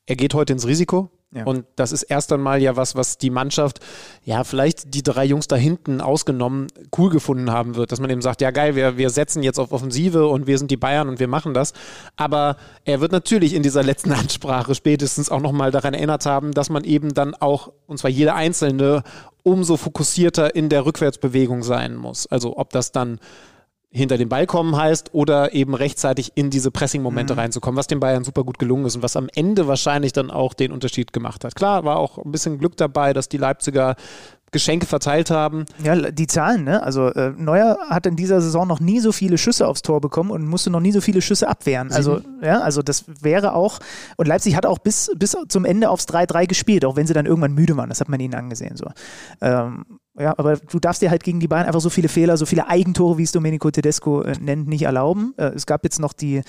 er 0.06 0.16
geht 0.16 0.34
heute 0.34 0.54
ins 0.54 0.66
Risiko. 0.66 1.10
Ja. 1.36 1.44
Und 1.44 1.66
das 1.76 1.91
ist 1.91 2.03
erst 2.03 2.32
einmal 2.32 2.62
ja 2.62 2.78
was, 2.78 2.95
was 2.95 3.18
die 3.18 3.30
Mannschaft, 3.30 3.80
ja, 4.24 4.45
vielleicht 4.45 4.94
die 4.94 5.03
drei 5.03 5.26
Jungs 5.26 5.48
da 5.48 5.57
hinten 5.57 5.99
ausgenommen, 5.99 6.68
cool 6.98 7.10
gefunden 7.10 7.52
haben 7.52 7.76
wird. 7.76 7.91
Dass 7.91 7.99
man 7.99 8.10
eben 8.10 8.22
sagt, 8.22 8.40
ja 8.40 8.52
geil, 8.52 8.76
wir, 8.76 8.95
wir 8.95 9.10
setzen 9.10 9.44
jetzt 9.44 9.60
auf 9.60 9.74
Offensive 9.74 10.28
und 10.28 10.48
wir 10.48 10.57
sind 10.57 10.72
die 10.72 10.78
Bayern 10.78 11.10
und 11.10 11.20
wir 11.20 11.28
machen 11.28 11.53
das. 11.53 11.74
Aber 12.16 12.56
er 12.86 13.02
wird 13.02 13.12
natürlich 13.12 13.53
in 13.53 13.64
dieser 13.64 13.84
letzten 13.84 14.12
Ansprache 14.14 14.76
spätestens 14.76 15.30
auch 15.30 15.41
nochmal 15.41 15.72
daran 15.72 15.94
erinnert 15.94 16.26
haben, 16.26 16.53
dass 16.53 16.70
man 16.70 16.86
eben 16.86 17.14
dann 17.14 17.36
auch, 17.36 17.74
und 17.86 17.98
zwar 17.98 18.10
jeder 18.10 18.36
Einzelne, 18.36 19.03
umso 19.44 19.78
fokussierter 19.78 20.56
in 20.56 20.70
der 20.70 20.86
Rückwärtsbewegung 20.86 21.64
sein 21.64 21.95
muss. 21.95 22.28
Also 22.28 22.57
ob 22.57 22.72
das 22.72 22.91
dann 22.94 23.20
hinter 23.95 24.17
den 24.17 24.27
Ball 24.27 24.45
kommen 24.45 24.76
heißt 24.76 25.13
oder 25.13 25.53
eben 25.53 25.73
rechtzeitig 25.73 26.34
in 26.35 26.49
diese 26.49 26.69
Pressing-Momente 26.69 27.34
mhm. 27.34 27.39
reinzukommen, 27.39 27.77
was 27.77 27.88
den 27.88 28.01
Bayern 28.01 28.26
super 28.26 28.43
gut 28.43 28.59
gelungen 28.59 28.85
ist 28.85 28.97
und 28.97 29.03
was 29.03 29.15
am 29.15 29.30
Ende 29.34 29.67
wahrscheinlich 29.67 30.11
dann 30.11 30.31
auch 30.31 30.53
den 30.53 30.73
Unterschied 30.73 31.13
gemacht 31.13 31.45
hat. 31.45 31.55
Klar, 31.55 31.85
war 31.85 31.97
auch 31.97 32.17
ein 32.17 32.31
bisschen 32.31 32.59
Glück 32.59 32.76
dabei, 32.76 33.13
dass 33.13 33.30
die 33.30 33.38
Leipziger 33.38 33.95
Geschenke 34.51 34.85
verteilt 34.85 35.31
haben. 35.31 35.65
Ja, 35.84 36.11
die 36.11 36.27
Zahlen, 36.27 36.63
ne? 36.63 36.81
Also 36.84 37.07
äh, 37.07 37.31
Neuer 37.38 37.77
hat 37.89 38.05
in 38.05 38.15
dieser 38.15 38.41
Saison 38.41 38.67
noch 38.67 38.80
nie 38.80 38.99
so 38.99 39.11
viele 39.11 39.38
Schüsse 39.38 39.67
aufs 39.67 39.81
Tor 39.81 39.99
bekommen 40.01 40.31
und 40.31 40.45
musste 40.45 40.69
noch 40.69 40.80
nie 40.80 40.91
so 40.91 41.01
viele 41.01 41.22
Schüsse 41.22 41.47
abwehren. 41.47 41.91
Also, 41.91 42.22
ja, 42.41 42.59
also 42.61 42.81
das 42.81 43.05
wäre 43.22 43.53
auch, 43.53 43.80
und 44.17 44.27
Leipzig 44.27 44.55
hat 44.55 44.65
auch 44.65 44.80
bis, 44.80 45.11
bis 45.17 45.35
zum 45.49 45.65
Ende 45.65 45.89
aufs 45.89 46.05
3-3 46.07 46.47
gespielt, 46.47 46.85
auch 46.85 46.95
wenn 46.95 47.07
sie 47.07 47.13
dann 47.13 47.26
irgendwann 47.26 47.53
müde 47.53 47.76
waren. 47.76 47.89
Das 47.89 47.99
hat 47.99 48.07
man 48.07 48.19
ihnen 48.19 48.34
angesehen. 48.34 48.77
So. 48.77 48.88
Ähm, 49.41 49.85
ja, 50.18 50.34
aber 50.38 50.58
du 50.58 50.80
darfst 50.80 51.02
dir 51.02 51.10
halt 51.10 51.24
gegen 51.24 51.40
die 51.40 51.48
Bayern 51.48 51.66
einfach 51.66 51.82
so 51.82 51.90
viele 51.90 52.08
Fehler, 52.08 52.38
so 52.38 52.46
viele 52.46 52.68
Eigentore, 52.68 53.18
wie 53.18 53.24
es 53.24 53.32
Domenico 53.34 53.70
Tedesco 53.70 54.22
äh, 54.22 54.34
nennt, 54.40 54.68
nicht 54.68 54.84
erlauben. 54.84 55.34
Äh, 55.38 55.48
es 55.56 55.66
gab 55.66 55.84
jetzt 55.84 56.00
noch 56.00 56.14
die 56.14 56.42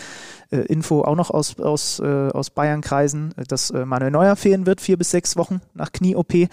äh, 0.51 0.59
Info 0.59 1.03
auch 1.03 1.17
noch 1.17 1.31
aus, 1.31 1.59
aus, 1.59 1.99
äh, 1.99 2.29
aus 2.29 2.51
Bayern-Kreisen, 2.51 3.35
dass 3.49 3.71
äh, 3.71 3.85
Manuel 3.85 4.13
Neuer 4.13 4.37
fehlen 4.37 4.67
wird, 4.67 4.81
vier 4.81 4.97
bis 4.97 5.11
sechs 5.11 5.37
Wochen 5.37 5.61
nach 5.75 5.91
Knie-OP. 5.91 6.49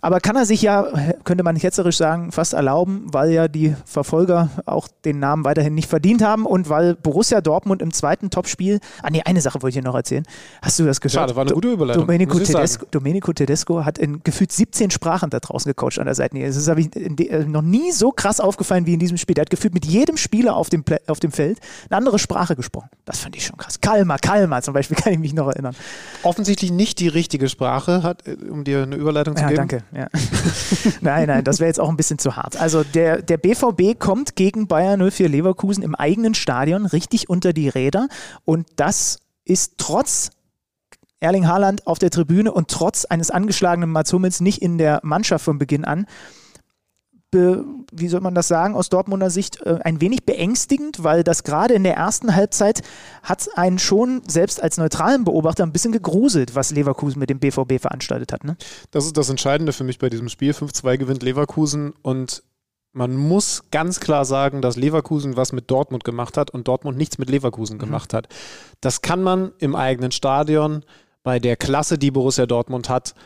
Aber 0.00 0.20
kann 0.20 0.36
er 0.36 0.46
sich 0.46 0.62
ja, 0.62 0.86
könnte 1.24 1.44
man 1.44 1.58
ketzerisch 1.58 1.98
sagen, 1.98 2.32
fast 2.32 2.54
erlauben, 2.54 3.06
weil 3.12 3.32
ja 3.32 3.48
die 3.48 3.74
Verfolger 3.84 4.48
auch 4.64 4.88
den 5.04 5.18
Namen 5.18 5.44
weiterhin 5.44 5.74
nicht 5.74 5.90
verdient 5.90 6.22
haben 6.22 6.46
und 6.46 6.70
weil 6.70 6.94
Borussia 6.94 7.42
Dortmund 7.42 7.82
im 7.82 7.92
zweiten 7.92 8.30
Topspiel, 8.30 8.80
ah 9.02 9.10
nee, 9.10 9.22
eine 9.24 9.42
Sache 9.42 9.60
wollte 9.62 9.78
ich 9.78 9.84
noch 9.84 9.94
erzählen. 9.94 10.24
Hast 10.62 10.78
du 10.78 10.84
das 10.84 11.00
gehört? 11.00 11.12
Schade, 11.12 11.36
war 11.36 11.42
eine 11.42 11.52
gute 11.52 11.72
Überleitung. 11.72 12.06
Domenico. 12.06 12.38
Tedesco, 12.38 12.86
Domenico 12.90 13.32
Tedesco 13.32 13.84
hat 13.84 13.98
in 13.98 14.22
gefühlt 14.22 14.52
17 14.52 14.90
Sprachen 14.90 15.30
da 15.30 15.40
draußen 15.40 15.68
gecoacht 15.68 15.98
an 15.98 16.06
der 16.06 16.14
Seite. 16.14 16.45
Das 16.46 16.56
ist 16.56 16.68
habe 16.68 16.80
ich 16.80 16.94
äh, 16.96 17.44
noch 17.44 17.62
nie 17.62 17.92
so 17.92 18.10
krass 18.12 18.40
aufgefallen 18.40 18.86
wie 18.86 18.94
in 18.94 18.98
diesem 19.00 19.16
Spiel. 19.16 19.34
Der 19.34 19.42
hat 19.42 19.50
gefühlt 19.50 19.74
mit 19.74 19.84
jedem 19.84 20.16
Spieler 20.16 20.56
auf 20.56 20.68
dem, 20.70 20.84
Pla- 20.84 20.98
auf 21.06 21.20
dem 21.20 21.32
Feld 21.32 21.58
eine 21.90 21.98
andere 21.98 22.18
Sprache 22.18 22.56
gesprochen. 22.56 22.88
Das 23.04 23.18
fand 23.20 23.36
ich 23.36 23.44
schon 23.46 23.56
krass. 23.56 23.80
Kalmar, 23.80 24.18
Kalmar 24.18 24.62
zum 24.62 24.74
Beispiel, 24.74 24.96
kann 25.02 25.12
ich 25.12 25.18
mich 25.18 25.34
noch 25.34 25.48
erinnern. 25.48 25.74
Offensichtlich 26.22 26.70
nicht 26.72 26.98
die 27.00 27.08
richtige 27.08 27.48
Sprache, 27.48 28.02
hat, 28.02 28.26
äh, 28.26 28.36
um 28.50 28.64
dir 28.64 28.82
eine 28.82 28.96
Überleitung 28.96 29.36
zu 29.36 29.42
Ja, 29.42 29.48
geben. 29.48 29.56
danke. 29.68 29.84
Ja. 29.94 30.08
nein, 31.00 31.26
nein, 31.28 31.44
das 31.44 31.60
wäre 31.60 31.68
jetzt 31.68 31.80
auch 31.80 31.88
ein 31.88 31.96
bisschen 31.96 32.18
zu 32.18 32.36
hart. 32.36 32.56
Also 32.60 32.82
der, 32.84 33.22
der 33.22 33.36
BVB 33.36 33.98
kommt 33.98 34.36
gegen 34.36 34.66
Bayern 34.66 35.00
04 35.10 35.28
Leverkusen 35.28 35.82
im 35.82 35.94
eigenen 35.94 36.34
Stadion 36.34 36.86
richtig 36.86 37.28
unter 37.28 37.52
die 37.52 37.68
Räder 37.68 38.08
und 38.44 38.66
das 38.76 39.18
ist 39.44 39.74
trotz 39.78 40.30
Erling 41.20 41.46
Haaland 41.46 41.86
auf 41.86 41.98
der 41.98 42.10
Tribüne 42.10 42.52
und 42.52 42.68
trotz 42.68 43.04
eines 43.04 43.30
angeschlagenen 43.30 43.90
Mats 43.90 44.12
Hummels 44.12 44.40
nicht 44.40 44.62
in 44.62 44.78
der 44.78 45.00
Mannschaft 45.02 45.44
von 45.44 45.58
Beginn 45.58 45.84
an. 45.84 46.06
Be, 47.30 47.64
wie 47.90 48.06
soll 48.06 48.20
man 48.20 48.36
das 48.36 48.46
sagen, 48.46 48.76
aus 48.76 48.88
Dortmunder 48.88 49.30
Sicht 49.30 49.60
äh, 49.62 49.80
ein 49.82 50.00
wenig 50.00 50.24
beängstigend, 50.24 51.02
weil 51.02 51.24
das 51.24 51.42
gerade 51.42 51.74
in 51.74 51.82
der 51.82 51.96
ersten 51.96 52.36
Halbzeit 52.36 52.82
hat 53.22 53.48
einen 53.56 53.80
schon 53.80 54.22
selbst 54.28 54.62
als 54.62 54.78
neutralen 54.78 55.24
Beobachter 55.24 55.64
ein 55.64 55.72
bisschen 55.72 55.90
gegruselt, 55.90 56.54
was 56.54 56.70
Leverkusen 56.70 57.18
mit 57.18 57.28
dem 57.28 57.40
BVB 57.40 57.80
veranstaltet 57.80 58.32
hat. 58.32 58.44
Ne? 58.44 58.56
Das 58.92 59.06
ist 59.06 59.16
das 59.16 59.28
Entscheidende 59.28 59.72
für 59.72 59.82
mich 59.82 59.98
bei 59.98 60.08
diesem 60.08 60.28
Spiel. 60.28 60.52
5-2 60.52 60.98
gewinnt 60.98 61.22
Leverkusen 61.24 61.94
und 62.02 62.44
man 62.92 63.14
muss 63.14 63.64
ganz 63.70 64.00
klar 64.00 64.24
sagen, 64.24 64.62
dass 64.62 64.76
Leverkusen 64.76 65.36
was 65.36 65.52
mit 65.52 65.70
Dortmund 65.70 66.04
gemacht 66.04 66.38
hat 66.38 66.50
und 66.50 66.66
Dortmund 66.68 66.96
nichts 66.96 67.18
mit 67.18 67.28
Leverkusen 67.28 67.78
gemacht 67.78 68.14
hat. 68.14 68.28
Das 68.80 69.02
kann 69.02 69.22
man 69.22 69.52
im 69.58 69.74
eigenen 69.74 70.12
Stadion 70.12 70.82
bei 71.26 71.40
der 71.40 71.56
Klasse, 71.56 71.98
die 71.98 72.12
Borussia 72.12 72.46
Dortmund 72.46 72.88
hat, 72.88 73.16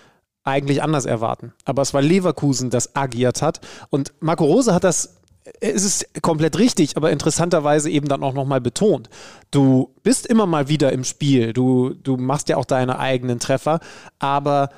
eigentlich 0.42 0.82
anders 0.82 1.04
erwarten. 1.04 1.52
Aber 1.66 1.82
es 1.82 1.92
war 1.92 2.00
Leverkusen, 2.00 2.70
das 2.70 2.96
agiert 2.96 3.42
hat. 3.42 3.60
Und 3.90 4.14
Marco 4.20 4.46
Rose 4.46 4.72
hat 4.72 4.84
das, 4.84 5.18
es 5.60 5.84
ist 5.84 6.22
komplett 6.22 6.56
richtig, 6.58 6.96
aber 6.96 7.10
interessanterweise 7.10 7.90
eben 7.90 8.08
dann 8.08 8.22
auch 8.22 8.32
nochmal 8.32 8.62
betont. 8.62 9.10
Du 9.50 9.94
bist 10.02 10.26
immer 10.26 10.46
mal 10.46 10.68
wieder 10.68 10.92
im 10.92 11.04
Spiel. 11.04 11.52
Du, 11.52 11.90
du 11.90 12.16
machst 12.16 12.48
ja 12.48 12.56
auch 12.56 12.64
deine 12.64 12.98
eigenen 12.98 13.38
Treffer. 13.38 13.80
Aber 14.18 14.70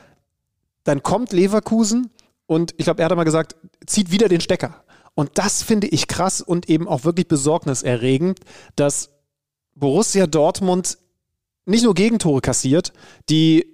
dann 0.82 1.05
kommt 1.05 1.32
Leverkusen 1.32 2.11
und 2.47 2.74
ich 2.77 2.86
glaube, 2.86 3.03
er 3.03 3.09
hat 3.09 3.16
mal 3.16 3.23
gesagt, 3.23 3.55
zieht 3.86 4.11
wieder 4.11 4.28
den 4.28 4.40
Stecker. 4.40 4.82
Und 5.15 5.31
das 5.35 5.62
finde 5.62 5.86
ich 5.86 6.09
krass 6.09 6.40
und 6.40 6.69
eben 6.69 6.89
auch 6.89 7.05
wirklich 7.05 7.28
besorgniserregend, 7.28 8.40
dass 8.74 9.11
Borussia 9.77 10.27
Dortmund 10.27 10.99
nicht 11.64 11.84
nur 11.84 11.94
Gegentore 11.94 12.40
kassiert, 12.40 12.93
die 13.28 13.66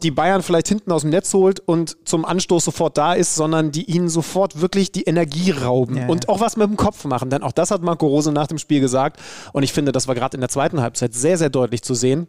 die 0.00 0.12
Bayern 0.12 0.42
vielleicht 0.42 0.68
hinten 0.68 0.92
aus 0.92 1.02
dem 1.02 1.10
Netz 1.10 1.34
holt 1.34 1.58
und 1.58 1.96
zum 2.04 2.24
Anstoß 2.24 2.64
sofort 2.64 2.96
da 2.96 3.14
ist, 3.14 3.34
sondern 3.34 3.72
die 3.72 3.90
ihnen 3.90 4.08
sofort 4.08 4.60
wirklich 4.60 4.92
die 4.92 5.02
Energie 5.02 5.50
rauben 5.50 5.96
Ja, 5.96 6.06
und 6.06 6.24
ja. 6.24 6.28
auch 6.28 6.40
was 6.40 6.56
mit 6.56 6.68
dem 6.68 6.76
Kopf 6.76 7.04
machen. 7.04 7.30
Denn 7.30 7.42
auch 7.42 7.50
das 7.50 7.72
hat 7.72 7.82
Marco 7.82 8.06
Rose 8.06 8.30
nach 8.30 8.46
dem 8.46 8.58
Spiel 8.58 8.80
gesagt. 8.80 9.20
Und 9.52 9.64
ich 9.64 9.72
finde, 9.72 9.90
das 9.90 10.06
war 10.06 10.14
gerade 10.14 10.36
in 10.36 10.40
der 10.40 10.50
zweiten 10.50 10.80
Halbzeit 10.80 11.14
sehr, 11.14 11.36
sehr 11.36 11.50
deutlich 11.50 11.82
zu 11.82 11.94
sehen. 11.94 12.28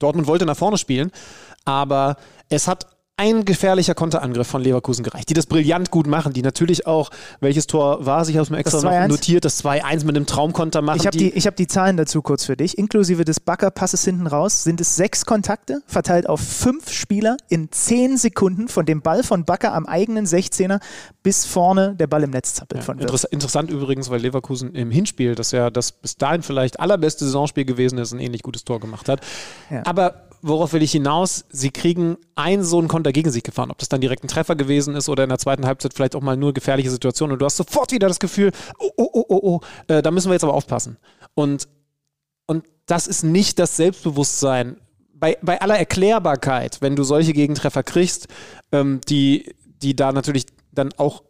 Dortmund 0.00 0.26
wollte 0.26 0.44
nach 0.44 0.56
vorne 0.56 0.76
spielen, 0.78 1.12
aber 1.64 2.16
es 2.48 2.66
hat 2.66 2.86
ein 3.20 3.44
gefährlicher 3.44 3.94
Konterangriff 3.94 4.46
von 4.46 4.62
Leverkusen 4.62 5.04
gereicht, 5.04 5.28
die 5.28 5.34
das 5.34 5.44
brillant 5.44 5.90
gut 5.90 6.06
machen, 6.06 6.32
die 6.32 6.40
natürlich 6.40 6.86
auch, 6.86 7.10
welches 7.40 7.66
Tor 7.66 8.06
war 8.06 8.24
sich 8.24 8.40
aus 8.40 8.46
dem 8.46 8.56
extra 8.56 8.78
Das 8.78 8.84
noch 8.84 8.92
2-1? 8.92 9.08
notiert, 9.08 9.44
das 9.44 9.62
2-1 9.62 10.06
mit 10.06 10.16
einem 10.16 10.24
Traumkonter 10.24 10.80
machen. 10.80 10.98
Ich 10.98 11.06
habe 11.06 11.18
die, 11.18 11.28
ich 11.28 11.46
hab 11.46 11.54
die 11.54 11.66
Zahlen 11.66 11.98
dazu 11.98 12.22
kurz 12.22 12.46
für 12.46 12.56
dich. 12.56 12.78
Inklusive 12.78 13.26
des 13.26 13.38
Backer-Passes 13.38 14.04
hinten 14.06 14.26
raus 14.26 14.64
sind 14.64 14.80
es 14.80 14.96
sechs 14.96 15.26
Kontakte, 15.26 15.82
verteilt 15.86 16.30
auf 16.30 16.40
fünf 16.40 16.90
Spieler 16.90 17.36
in 17.50 17.70
zehn 17.70 18.16
Sekunden 18.16 18.68
von 18.68 18.86
dem 18.86 19.02
Ball 19.02 19.22
von 19.22 19.44
Backer 19.44 19.74
am 19.74 19.84
eigenen 19.84 20.24
16er 20.24 20.80
bis 21.22 21.44
vorne 21.44 21.96
der 21.96 22.06
Ball 22.06 22.22
im 22.22 22.30
Netz 22.30 22.54
zappelt. 22.54 22.82
von 22.82 22.96
Wirtz. 22.96 23.02
Interess 23.02 23.24
interessant 23.24 23.70
übrigens, 23.70 24.08
weil 24.08 24.22
Leverkusen 24.22 24.74
im 24.74 24.90
Hinspiel, 24.90 25.34
das 25.34 25.50
ja 25.50 25.68
das 25.68 25.92
bis 25.92 26.16
dahin 26.16 26.42
vielleicht 26.42 26.80
allerbeste 26.80 27.26
Saisonspiel 27.26 27.66
gewesen 27.66 27.98
ist, 27.98 28.12
ein 28.12 28.18
ähnlich 28.18 28.42
gutes 28.42 28.64
Tor 28.64 28.80
gemacht 28.80 29.10
hat. 29.10 29.20
Ja. 29.68 29.82
Aber 29.84 30.29
worauf 30.42 30.72
will 30.72 30.82
ich 30.82 30.92
hinaus? 30.92 31.44
Sie 31.50 31.70
kriegen 31.70 32.16
einen 32.34 32.64
so 32.64 32.78
einen 32.78 32.88
Konter 32.88 33.12
gegen 33.12 33.30
sich 33.30 33.42
gefahren. 33.42 33.70
Ob 33.70 33.78
das 33.78 33.88
dann 33.88 34.00
direkt 34.00 34.24
ein 34.24 34.28
Treffer 34.28 34.56
gewesen 34.56 34.94
ist 34.94 35.08
oder 35.08 35.24
in 35.24 35.28
der 35.28 35.38
zweiten 35.38 35.66
Halbzeit 35.66 35.94
vielleicht 35.94 36.16
auch 36.16 36.22
mal 36.22 36.36
nur 36.36 36.52
gefährliche 36.52 36.90
Situation. 36.90 37.32
Und 37.32 37.40
du 37.40 37.44
hast 37.44 37.56
sofort 37.56 37.92
wieder 37.92 38.08
das 38.08 38.18
Gefühl, 38.18 38.52
oh, 38.78 38.90
oh, 38.96 39.10
oh, 39.12 39.24
oh, 39.28 39.40
oh, 39.42 39.60
äh, 39.92 40.02
da 40.02 40.10
müssen 40.10 40.28
wir 40.28 40.34
jetzt 40.34 40.44
aber 40.44 40.54
aufpassen. 40.54 40.98
Und, 41.34 41.68
und 42.46 42.64
das 42.86 43.06
ist 43.06 43.22
nicht 43.22 43.58
das 43.58 43.76
Selbstbewusstsein. 43.76 44.76
Bei, 45.14 45.36
bei 45.42 45.60
aller 45.60 45.78
Erklärbarkeit, 45.78 46.80
wenn 46.80 46.96
du 46.96 47.02
solche 47.02 47.34
Gegentreffer 47.34 47.82
kriegst, 47.82 48.28
ähm, 48.72 49.00
die, 49.08 49.54
die 49.82 49.94
da 49.94 50.12
natürlich 50.12 50.46
dann 50.72 50.90
auch 50.96 51.22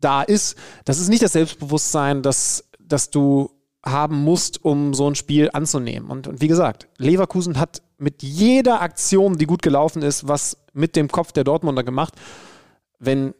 da 0.00 0.22
ist, 0.22 0.56
das 0.84 0.98
ist 0.98 1.08
nicht 1.08 1.22
das 1.22 1.32
Selbstbewusstsein, 1.32 2.22
das, 2.22 2.68
das 2.78 3.10
du 3.10 3.50
haben 3.84 4.22
musst, 4.22 4.64
um 4.64 4.92
so 4.92 5.08
ein 5.08 5.14
Spiel 5.14 5.50
anzunehmen. 5.52 6.10
Und, 6.10 6.26
und 6.26 6.40
wie 6.40 6.48
gesagt, 6.48 6.88
Leverkusen 6.98 7.58
hat 7.58 7.82
mit 7.98 8.22
jeder 8.22 8.80
Aktion, 8.80 9.36
die 9.38 9.46
gut 9.46 9.62
gelaufen 9.62 10.02
ist, 10.02 10.26
was 10.28 10.56
mit 10.72 10.96
dem 10.96 11.08
Kopf 11.08 11.32
der 11.32 11.44
Dortmunder 11.44 11.82
gemacht. 11.82 12.14
Wenn 12.98 13.34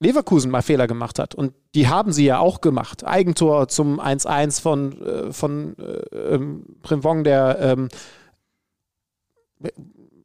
Leverkusen 0.00 0.50
mal 0.50 0.62
Fehler 0.62 0.86
gemacht 0.86 1.18
hat, 1.18 1.34
und 1.34 1.54
die 1.74 1.88
haben 1.88 2.12
sie 2.12 2.26
ja 2.26 2.38
auch 2.38 2.60
gemacht, 2.60 3.04
Eigentor 3.04 3.68
zum 3.68 4.00
1-1 4.00 4.60
von, 4.60 5.02
äh, 5.02 5.32
von 5.32 5.76
äh, 5.78 6.16
ähm, 6.34 6.66
Primvong, 6.82 7.24
der 7.24 7.58
ähm, 7.60 7.88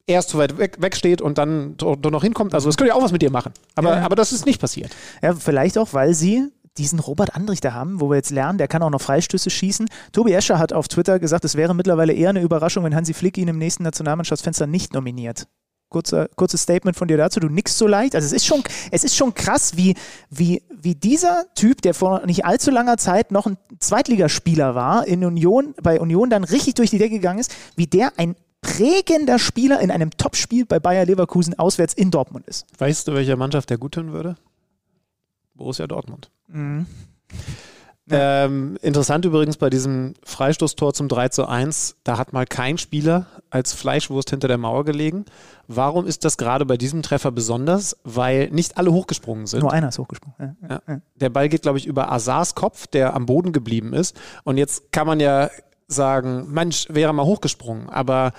erst 0.05 0.29
zu 0.29 0.37
weit 0.37 0.57
weg, 0.57 0.77
wegsteht 0.79 1.21
und 1.21 1.37
dann 1.37 1.77
dort 1.77 2.03
noch 2.03 2.23
hinkommt. 2.23 2.53
Also 2.53 2.67
das 2.67 2.77
könnte 2.77 2.89
ja 2.89 2.95
auch 2.95 3.03
was 3.03 3.11
mit 3.11 3.21
dir 3.21 3.31
machen. 3.31 3.53
Aber, 3.75 3.95
Ja. 3.97 4.01
aber 4.01 4.15
das 4.15 4.31
ist 4.33 4.45
nicht 4.45 4.59
passiert. 4.59 4.93
Ja, 5.21 5.33
vielleicht 5.33 5.77
auch, 5.77 5.93
weil 5.93 6.13
sie 6.13 6.51
diesen 6.77 6.99
Robert 6.99 7.35
Andrich 7.35 7.61
da 7.61 7.73
haben, 7.73 7.99
wo 7.99 8.09
wir 8.09 8.15
jetzt 8.15 8.31
lernen, 8.31 8.57
der 8.57 8.67
kann 8.67 8.81
auch 8.83 8.89
noch 8.89 9.01
Freistöße 9.01 9.49
schießen. 9.49 9.89
Tobi 10.11 10.33
Escher 10.33 10.59
hat 10.59 10.73
auf 10.73 10.87
Twitter 10.87 11.19
gesagt, 11.19 11.45
es 11.45 11.55
wäre 11.55 11.73
mittlerweile 11.73 12.13
eher 12.13 12.29
eine 12.29 12.41
Überraschung, 12.41 12.83
wenn 12.83 12.95
Hansi 12.95 13.13
Flick 13.13 13.37
ihn 13.37 13.47
im 13.47 13.57
nächsten 13.57 13.83
Nationalmannschaftsfenster 13.83 14.67
nicht 14.67 14.93
nominiert. 14.93 15.47
Kurzer, 15.89 16.29
kurzes 16.35 16.61
Statement 16.61 16.95
von 16.95 17.07
dir 17.07 17.17
dazu. 17.17 17.39
Du 17.39 17.49
nickst 17.49 17.77
so 17.77 17.87
leicht. 17.87 18.13
Also 18.13 18.27
es 18.27 18.31
ist 18.31 18.45
schon, 18.45 18.63
es 18.91 19.03
ist 19.03 19.15
schon 19.15 19.33
krass, 19.33 19.75
wie, 19.75 19.95
wie, 20.29 20.61
wie 20.69 20.93
dieser 20.93 21.45
Typ, 21.55 21.81
der 21.81 21.95
vor 21.95 22.25
nicht 22.27 22.45
allzu 22.45 22.69
langer 22.69 22.97
Zeit 22.97 23.31
noch 23.31 23.47
ein 23.47 23.57
Zweitligaspieler 23.79 24.75
war, 24.75 25.07
in 25.07 25.25
Union, 25.25 25.73
bei 25.81 25.99
Union 25.99 26.29
dann 26.29 26.43
richtig 26.43 26.75
durch 26.75 26.91
die 26.91 26.99
Decke 26.99 27.15
gegangen 27.15 27.39
ist, 27.39 27.51
wie 27.75 27.87
der 27.87 28.13
ein 28.17 28.35
prägender 28.61 29.39
Spieler 29.39 29.79
in 29.79 29.89
einem 29.89 30.11
Topspiel 30.11 30.65
bei 30.65 30.79
Bayer 30.79 31.05
Leverkusen 31.05 31.57
auswärts 31.57 31.93
in 31.93 32.11
Dortmund 32.11 32.47
ist. 32.47 32.65
Weißt 32.77 33.07
du, 33.07 33.13
welcher 33.13 33.37
Mannschaft 33.37 33.69
der 33.69 33.77
gut 33.77 33.93
tun 33.93 34.11
würde? 34.11 34.35
Borussia 35.59 35.85
Dortmund. 35.85 36.31
Mhm. 36.47 36.87
Ähm, 38.11 38.77
interessant 38.81 39.23
übrigens 39.25 39.57
bei 39.57 39.69
diesem 39.69 40.15
Freistoßtor 40.23 40.95
zum 40.95 41.07
3 41.07 41.29
zu 41.29 41.45
1, 41.45 41.97
da 42.03 42.17
hat 42.17 42.33
mal 42.33 42.47
kein 42.47 42.79
Spieler 42.79 43.27
als 43.51 43.73
Fleischwurst 43.73 44.31
hinter 44.31 44.47
der 44.47 44.57
Mauer 44.57 44.83
gelegen. 44.83 45.25
Warum 45.67 46.07
ist 46.07 46.25
das 46.25 46.37
gerade 46.37 46.65
bei 46.65 46.75
diesem 46.75 47.03
Treffer 47.03 47.31
besonders? 47.31 47.97
Weil 48.03 48.49
nicht 48.49 48.77
alle 48.77 48.91
hochgesprungen 48.91 49.45
sind. 49.45 49.59
Nur 49.59 49.71
einer 49.71 49.89
ist 49.89 49.99
hochgesprungen. 49.99 50.57
Ja, 50.61 50.67
ja, 50.67 50.81
ja. 50.87 51.01
Der 51.15 51.29
Ball 51.29 51.49
geht, 51.49 51.61
glaube 51.61 51.77
ich, 51.77 51.85
über 51.85 52.11
Azars 52.11 52.55
Kopf, 52.55 52.87
der 52.87 53.13
am 53.13 53.27
Boden 53.27 53.51
geblieben 53.51 53.93
ist. 53.93 54.19
Und 54.43 54.57
jetzt 54.57 54.91
kann 54.91 55.05
man 55.05 55.19
ja 55.19 55.51
sagen, 55.87 56.51
Mensch, 56.51 56.87
wäre 56.89 57.13
mal 57.13 57.25
hochgesprungen. 57.25 57.89
Aber 57.89 58.31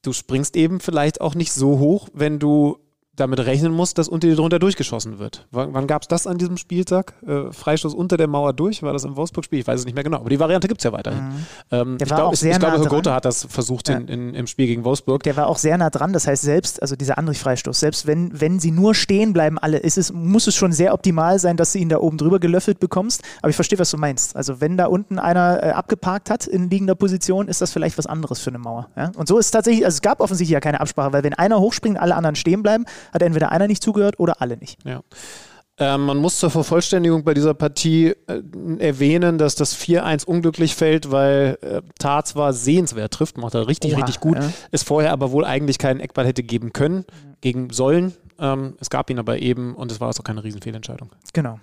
du 0.00 0.14
springst 0.14 0.56
eben 0.56 0.80
vielleicht 0.80 1.20
auch 1.20 1.34
nicht 1.34 1.52
so 1.52 1.78
hoch, 1.78 2.08
wenn 2.14 2.38
du 2.38 2.78
damit 3.16 3.40
rechnen 3.40 3.72
muss, 3.72 3.94
dass 3.94 4.08
unter 4.08 4.28
dir 4.28 4.36
drunter 4.36 4.58
durchgeschossen 4.58 5.18
wird. 5.18 5.46
W 5.50 5.66
wann 5.70 5.86
gab 5.86 6.02
es 6.02 6.08
das 6.08 6.26
an 6.26 6.38
diesem 6.38 6.56
Spieltag? 6.56 7.14
Äh, 7.26 7.52
Freistoß 7.52 7.94
unter 7.94 8.16
der 8.16 8.28
Mauer 8.28 8.52
durch? 8.52 8.82
War 8.82 8.92
das 8.92 9.04
im 9.04 9.16
Wolfsburg-Spiel? 9.16 9.60
Ich 9.60 9.66
weiß 9.66 9.80
es 9.80 9.86
nicht 9.86 9.94
mehr 9.94 10.04
genau. 10.04 10.18
Aber 10.18 10.30
die 10.30 10.38
Variante 10.38 10.68
gibt 10.68 10.80
es 10.80 10.84
ja 10.84 10.92
weiterhin. 10.92 11.24
Mhm. 11.24 11.46
Ähm, 11.70 11.98
ich 12.00 12.06
glaube, 12.06 12.34
ich, 12.34 12.42
ich 12.42 12.58
glaube, 12.58 12.78
Herr 12.78 12.86
Gotha 12.86 13.14
hat 13.14 13.24
das 13.24 13.46
versucht 13.48 13.88
ja. 13.88 13.96
in, 13.96 14.08
in, 14.08 14.34
im 14.34 14.46
Spiel 14.46 14.66
gegen 14.66 14.84
Wolfsburg. 14.84 15.22
Der 15.22 15.36
war 15.36 15.46
auch 15.46 15.58
sehr 15.58 15.76
nah 15.78 15.90
dran. 15.90 16.12
Das 16.12 16.26
heißt, 16.26 16.42
selbst, 16.42 16.82
also 16.82 16.94
dieser 16.94 17.18
Andrich-Freistoß, 17.18 17.80
selbst 17.80 18.06
wenn, 18.06 18.38
wenn 18.38 18.60
sie 18.60 18.70
nur 18.70 18.94
stehen 18.94 19.32
bleiben, 19.32 19.58
alle, 19.58 19.78
ist 19.78 19.98
es, 19.98 20.12
muss 20.12 20.46
es 20.46 20.54
schon 20.54 20.72
sehr 20.72 20.92
optimal 20.92 21.38
sein, 21.38 21.56
dass 21.56 21.72
du 21.72 21.78
ihn 21.78 21.88
da 21.88 21.98
oben 21.98 22.18
drüber 22.18 22.38
gelöffelt 22.38 22.80
bekommst. 22.80 23.22
Aber 23.40 23.50
ich 23.50 23.56
verstehe, 23.56 23.78
was 23.78 23.90
du 23.90 23.96
meinst. 23.96 24.36
Also, 24.36 24.60
wenn 24.60 24.76
da 24.76 24.86
unten 24.86 25.18
einer 25.18 25.62
äh, 25.62 25.70
abgeparkt 25.70 26.30
hat 26.30 26.46
in 26.46 26.70
liegender 26.70 26.94
Position, 26.94 27.48
ist 27.48 27.60
das 27.60 27.72
vielleicht 27.72 27.98
was 27.98 28.06
anderes 28.06 28.40
für 28.40 28.50
eine 28.50 28.58
Mauer. 28.58 28.88
Ja? 28.96 29.10
Und 29.16 29.26
so 29.26 29.38
ist 29.38 29.50
tatsächlich, 29.50 29.84
also 29.84 29.96
es 29.96 30.02
gab 30.02 30.20
offensichtlich 30.20 30.52
ja 30.52 30.60
keine 30.60 30.80
Absprache, 30.80 31.12
weil 31.12 31.24
wenn 31.24 31.34
einer 31.34 31.60
hochspringt, 31.60 31.98
alle 31.98 32.14
anderen 32.14 32.36
stehen 32.36 32.62
bleiben, 32.62 32.84
hat 33.12 33.22
entweder 33.22 33.52
einer 33.52 33.66
nicht 33.66 33.82
zugehört 33.82 34.18
oder 34.18 34.40
alle 34.40 34.56
nicht. 34.56 34.78
Ja. 34.84 35.02
Ähm, 35.78 36.06
man 36.06 36.16
muss 36.16 36.38
zur 36.38 36.50
Vervollständigung 36.50 37.22
bei 37.22 37.34
dieser 37.34 37.52
Partie 37.52 38.14
äh, 38.26 38.42
erwähnen, 38.78 39.36
dass 39.36 39.56
das 39.56 39.76
4-1 39.76 40.24
unglücklich 40.24 40.74
fällt, 40.74 41.10
weil 41.10 41.58
äh, 41.60 41.82
Tar 41.98 42.24
zwar 42.24 42.54
sehenswert 42.54 43.12
trifft, 43.12 43.36
macht 43.36 43.54
er 43.54 43.68
richtig, 43.68 43.92
Oha, 43.92 43.98
richtig 43.98 44.20
gut, 44.20 44.38
ja. 44.38 44.50
es 44.70 44.82
vorher 44.82 45.12
aber 45.12 45.32
wohl 45.32 45.44
eigentlich 45.44 45.76
keinen 45.76 46.00
Eckball 46.00 46.26
hätte 46.26 46.42
geben 46.42 46.72
können, 46.72 47.04
gegen 47.42 47.68
Sollen. 47.70 48.14
Ähm, 48.38 48.76
es 48.80 48.88
gab 48.88 49.10
ihn 49.10 49.18
aber 49.18 49.38
eben 49.38 49.74
und 49.74 49.92
es 49.92 50.00
war 50.00 50.08
also 50.08 50.22
keine 50.22 50.42
Riesenfehlentscheidung. 50.44 51.10
Genau. 51.34 51.60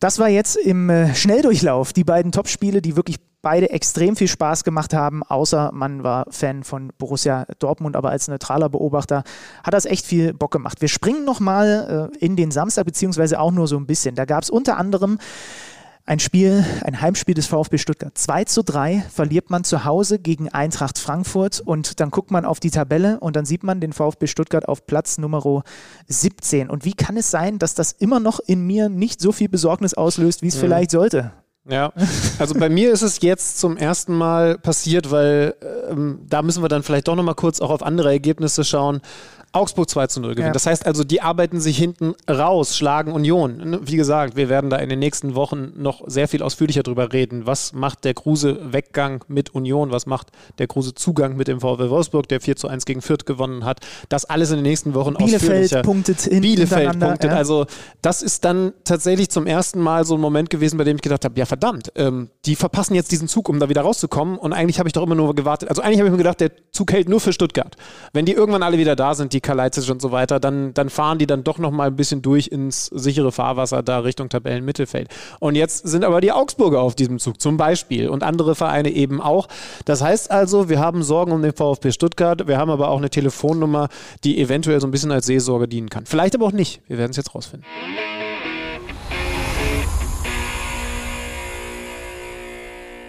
Das 0.00 0.18
war 0.18 0.28
jetzt 0.28 0.56
im 0.56 0.90
äh, 0.90 1.14
Schnelldurchlauf 1.14 1.92
die 1.92 2.04
beiden 2.04 2.32
Topspiele, 2.32 2.82
die 2.82 2.96
wirklich 2.96 3.16
beide 3.42 3.70
extrem 3.70 4.16
viel 4.16 4.28
Spaß 4.28 4.64
gemacht 4.64 4.94
haben, 4.94 5.22
außer 5.22 5.70
man 5.72 6.02
war 6.02 6.26
Fan 6.30 6.64
von 6.64 6.90
Borussia 6.98 7.46
Dortmund, 7.58 7.96
aber 7.96 8.10
als 8.10 8.28
neutraler 8.28 8.68
Beobachter 8.68 9.22
hat 9.62 9.74
das 9.74 9.84
echt 9.84 10.06
viel 10.06 10.34
Bock 10.34 10.50
gemacht. 10.50 10.80
Wir 10.80 10.88
springen 10.88 11.24
nochmal 11.24 12.10
äh, 12.14 12.24
in 12.24 12.36
den 12.36 12.50
Samstag, 12.50 12.84
beziehungsweise 12.84 13.38
auch 13.40 13.52
nur 13.52 13.68
so 13.68 13.76
ein 13.76 13.86
bisschen. 13.86 14.14
Da 14.14 14.24
gab 14.24 14.42
es 14.42 14.50
unter 14.50 14.76
anderem 14.76 15.18
ein 16.08 16.20
Spiel, 16.20 16.64
ein 16.84 17.00
Heimspiel 17.02 17.34
des 17.34 17.46
VfB 17.46 17.76
Stuttgart. 17.76 18.16
2 18.16 18.44
zu 18.44 18.64
3 18.64 19.04
verliert 19.12 19.50
man 19.50 19.62
zu 19.62 19.84
Hause 19.84 20.18
gegen 20.18 20.48
Eintracht 20.48 20.98
Frankfurt 20.98 21.60
und 21.60 22.00
dann 22.00 22.10
guckt 22.10 22.30
man 22.30 22.46
auf 22.46 22.60
die 22.60 22.70
Tabelle 22.70 23.20
und 23.20 23.36
dann 23.36 23.44
sieht 23.44 23.62
man 23.62 23.78
den 23.80 23.92
VfB 23.92 24.26
Stuttgart 24.26 24.66
auf 24.66 24.86
Platz 24.86 25.18
Nummer 25.18 25.62
17. 26.06 26.70
Und 26.70 26.86
wie 26.86 26.94
kann 26.94 27.18
es 27.18 27.30
sein, 27.30 27.58
dass 27.58 27.74
das 27.74 27.92
immer 27.92 28.20
noch 28.20 28.40
in 28.40 28.66
mir 28.66 28.88
nicht 28.88 29.20
so 29.20 29.32
viel 29.32 29.50
Besorgnis 29.50 29.92
auslöst, 29.92 30.40
wie 30.40 30.48
es 30.48 30.56
mhm. 30.56 30.60
vielleicht 30.60 30.90
sollte? 30.92 31.32
Ja, 31.70 31.92
also 32.38 32.54
bei 32.54 32.70
mir 32.70 32.90
ist 32.92 33.02
es 33.02 33.20
jetzt 33.20 33.58
zum 33.58 33.76
ersten 33.76 34.14
Mal 34.14 34.56
passiert, 34.56 35.10
weil 35.10 35.54
ähm, 35.90 36.20
da 36.26 36.40
müssen 36.40 36.62
wir 36.62 36.68
dann 36.68 36.82
vielleicht 36.82 37.08
doch 37.08 37.14
nochmal 37.14 37.34
kurz 37.34 37.60
auch 37.60 37.68
auf 37.68 37.82
andere 37.82 38.10
Ergebnisse 38.10 38.64
schauen. 38.64 39.02
Augsburg 39.52 39.88
2 39.88 40.06
zu 40.08 40.20
0 40.20 40.30
gewinnt. 40.32 40.46
Ja. 40.48 40.52
Das 40.52 40.66
heißt 40.66 40.86
also, 40.86 41.04
die 41.04 41.22
arbeiten 41.22 41.60
sich 41.60 41.78
hinten 41.78 42.14
raus, 42.30 42.76
schlagen 42.76 43.12
Union. 43.12 43.78
Wie 43.82 43.96
gesagt, 43.96 44.36
wir 44.36 44.48
werden 44.48 44.68
da 44.68 44.76
in 44.76 44.88
den 44.88 44.98
nächsten 44.98 45.34
Wochen 45.34 45.72
noch 45.76 46.02
sehr 46.06 46.28
viel 46.28 46.42
ausführlicher 46.42 46.82
drüber 46.82 47.12
reden. 47.12 47.46
Was 47.46 47.72
macht 47.72 48.04
der 48.04 48.14
Kruse-Weggang 48.14 49.24
mit 49.28 49.54
Union? 49.54 49.90
Was 49.90 50.06
macht 50.06 50.28
der 50.58 50.66
Kruse-Zugang 50.66 51.36
mit 51.36 51.48
dem 51.48 51.60
VfL 51.60 51.88
Wolfsburg, 51.88 52.28
der 52.28 52.40
4 52.40 52.56
zu 52.56 52.68
1 52.68 52.84
gegen 52.84 53.00
Fürth 53.00 53.24
gewonnen 53.24 53.64
hat? 53.64 53.80
Das 54.10 54.26
alles 54.26 54.50
in 54.50 54.56
den 54.56 54.64
nächsten 54.64 54.92
Wochen 54.94 55.14
Bielefeld 55.14 55.42
ausführlicher. 55.42 55.82
punktet 55.82 56.26
in 56.26 56.42
Bielefeld 56.42 56.98
punktet. 56.98 57.30
Ja. 57.30 57.36
Also 57.36 57.66
das 58.02 58.22
ist 58.22 58.44
dann 58.44 58.74
tatsächlich 58.84 59.30
zum 59.30 59.46
ersten 59.46 59.80
Mal 59.80 60.04
so 60.04 60.14
ein 60.14 60.20
Moment 60.20 60.50
gewesen, 60.50 60.76
bei 60.76 60.84
dem 60.84 60.96
ich 60.96 61.02
gedacht 61.02 61.24
habe, 61.24 61.38
ja 61.38 61.46
verdammt, 61.46 61.90
ähm, 61.96 62.28
die 62.44 62.54
verpassen 62.54 62.94
jetzt 62.94 63.12
diesen 63.12 63.28
Zug, 63.28 63.48
um 63.48 63.58
da 63.60 63.68
wieder 63.68 63.80
rauszukommen. 63.80 64.36
Und 64.36 64.52
eigentlich 64.52 64.78
habe 64.78 64.88
ich 64.88 64.92
doch 64.92 65.02
immer 65.02 65.14
nur 65.14 65.34
gewartet. 65.34 65.70
Also 65.70 65.80
eigentlich 65.80 66.00
habe 66.00 66.08
ich 66.08 66.12
mir 66.12 66.18
gedacht, 66.18 66.40
der 66.40 66.50
Zug 66.70 66.92
hält 66.92 67.08
nur 67.08 67.20
für 67.20 67.32
Stuttgart. 67.32 67.76
Wenn 68.12 68.26
die 68.26 68.32
irgendwann 68.32 68.62
alle 68.62 68.76
wieder 68.76 68.94
da 68.94 69.14
sind, 69.14 69.32
die 69.32 69.37
Kalajdzic 69.40 69.88
und 69.90 70.02
so 70.02 70.12
weiter, 70.12 70.40
dann, 70.40 70.74
dann 70.74 70.90
fahren 70.90 71.18
die 71.18 71.26
dann 71.26 71.44
doch 71.44 71.58
noch 71.58 71.70
mal 71.70 71.88
ein 71.88 71.96
bisschen 71.96 72.22
durch 72.22 72.48
ins 72.48 72.86
sichere 72.86 73.32
Fahrwasser 73.32 73.82
da 73.82 74.00
Richtung 74.00 74.28
Tabellenmittelfeld. 74.28 75.08
Und 75.40 75.54
jetzt 75.54 75.86
sind 75.86 76.04
aber 76.04 76.20
die 76.20 76.32
Augsburger 76.32 76.80
auf 76.80 76.94
diesem 76.94 77.18
Zug 77.18 77.40
zum 77.40 77.56
Beispiel 77.56 78.08
und 78.08 78.22
andere 78.22 78.54
Vereine 78.54 78.90
eben 78.90 79.20
auch. 79.20 79.48
Das 79.84 80.02
heißt 80.02 80.30
also, 80.30 80.68
wir 80.68 80.78
haben 80.78 81.02
Sorgen 81.02 81.32
um 81.32 81.42
den 81.42 81.52
VfB 81.52 81.92
Stuttgart, 81.92 82.46
wir 82.46 82.58
haben 82.58 82.70
aber 82.70 82.88
auch 82.88 82.98
eine 82.98 83.10
Telefonnummer, 83.10 83.88
die 84.24 84.40
eventuell 84.40 84.80
so 84.80 84.86
ein 84.86 84.90
bisschen 84.90 85.12
als 85.12 85.26
Seelsorge 85.26 85.68
dienen 85.68 85.88
kann. 85.88 86.06
Vielleicht 86.06 86.34
aber 86.34 86.46
auch 86.46 86.52
nicht. 86.52 86.82
Wir 86.86 86.98
werden 86.98 87.10
es 87.10 87.16
jetzt 87.16 87.34
rausfinden. 87.34 87.66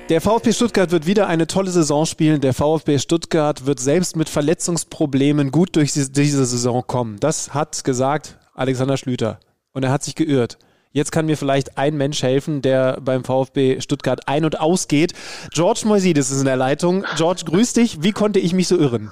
Der 0.10 0.22
VfB 0.22 0.54
Stuttgart 0.54 0.90
wird 0.92 1.06
wieder 1.06 1.28
eine 1.28 1.46
tolle 1.46 1.70
Saison 1.70 2.04
spielen. 2.08 2.42
Der 2.42 2.56
VfB 2.56 2.98
Stuttgart 2.98 3.68
wird 3.68 3.80
selbst 3.80 4.16
mit 4.16 4.28
Verletzungsproblemen 4.28 5.52
gut 5.52 5.76
durch 5.76 5.94
diese 5.94 6.46
Saison 6.46 6.84
kommen. 6.88 7.20
Das 7.20 7.54
hat 7.54 7.84
gesagt 7.84 8.40
Alexander 8.56 8.98
Schlüter. 8.98 9.40
Und 9.72 9.84
er 9.84 9.92
hat 9.92 10.04
sich 10.04 10.16
geirrt. 10.16 10.58
Jetzt 10.92 11.12
kann 11.12 11.28
mir 11.28 11.38
vielleicht 11.38 11.78
ein 11.78 11.96
Mensch 11.96 12.24
helfen, 12.24 12.64
der 12.64 13.00
beim 13.02 13.24
VfB 13.24 13.82
Stuttgart 13.82 14.28
ein- 14.28 14.46
und 14.46 14.60
ausgeht. 14.60 15.14
George 15.54 15.82
Moisidis 15.86 16.32
ist 16.32 16.40
in 16.40 16.46
der 16.46 16.58
Leitung. 16.58 17.06
George, 17.16 17.44
grüß 17.46 17.74
dich. 17.74 18.02
Wie 18.02 18.12
konnte 18.12 18.40
ich 18.40 18.54
mich 18.54 18.68
so 18.68 18.80
irren? 18.80 19.12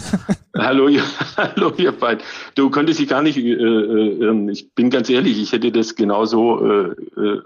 hallo, 0.58 0.88
ihr, 0.88 1.04
hallo, 1.36 1.72
ihr 1.76 1.92
beiden. 1.92 2.24
Du 2.56 2.68
konntest 2.68 2.98
dich 2.98 3.08
gar 3.08 3.22
nicht 3.22 3.36
äh, 3.36 3.52
äh 3.52 4.18
irren. 4.18 4.48
Ich 4.48 4.74
bin 4.74 4.90
ganz 4.90 5.08
ehrlich, 5.08 5.40
ich 5.40 5.52
hätte 5.52 5.70
das 5.70 5.94
genauso 5.94 6.66
äh, 6.66 6.88
äh 7.16 7.42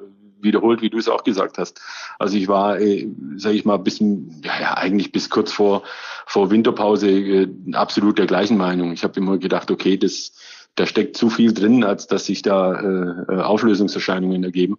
wiederholt, 0.46 0.80
wie 0.80 0.90
du 0.90 0.98
es 0.98 1.08
auch 1.08 1.24
gesagt 1.24 1.58
hast. 1.58 1.80
Also 2.18 2.36
ich 2.36 2.48
war, 2.48 2.80
äh, 2.80 3.08
sage 3.36 3.56
ich 3.56 3.64
mal, 3.64 3.78
bis 3.78 3.98
ja, 4.00 4.60
ja 4.60 4.74
eigentlich 4.74 5.12
bis 5.12 5.30
kurz 5.30 5.52
vor 5.52 5.82
vor 6.26 6.50
Winterpause 6.50 7.10
äh, 7.10 7.48
absolut 7.72 8.18
der 8.18 8.26
gleichen 8.26 8.56
Meinung. 8.56 8.92
Ich 8.92 9.04
habe 9.04 9.18
immer 9.20 9.38
gedacht, 9.38 9.70
okay, 9.70 9.96
das 9.96 10.32
da 10.76 10.86
steckt 10.86 11.16
zu 11.16 11.30
viel 11.30 11.54
drin, 11.54 11.84
als 11.84 12.06
dass 12.06 12.26
sich 12.26 12.42
da 12.42 12.74
äh, 12.74 13.32
äh 13.32 13.40
Auflösungserscheinungen 13.40 14.44
ergeben. 14.44 14.78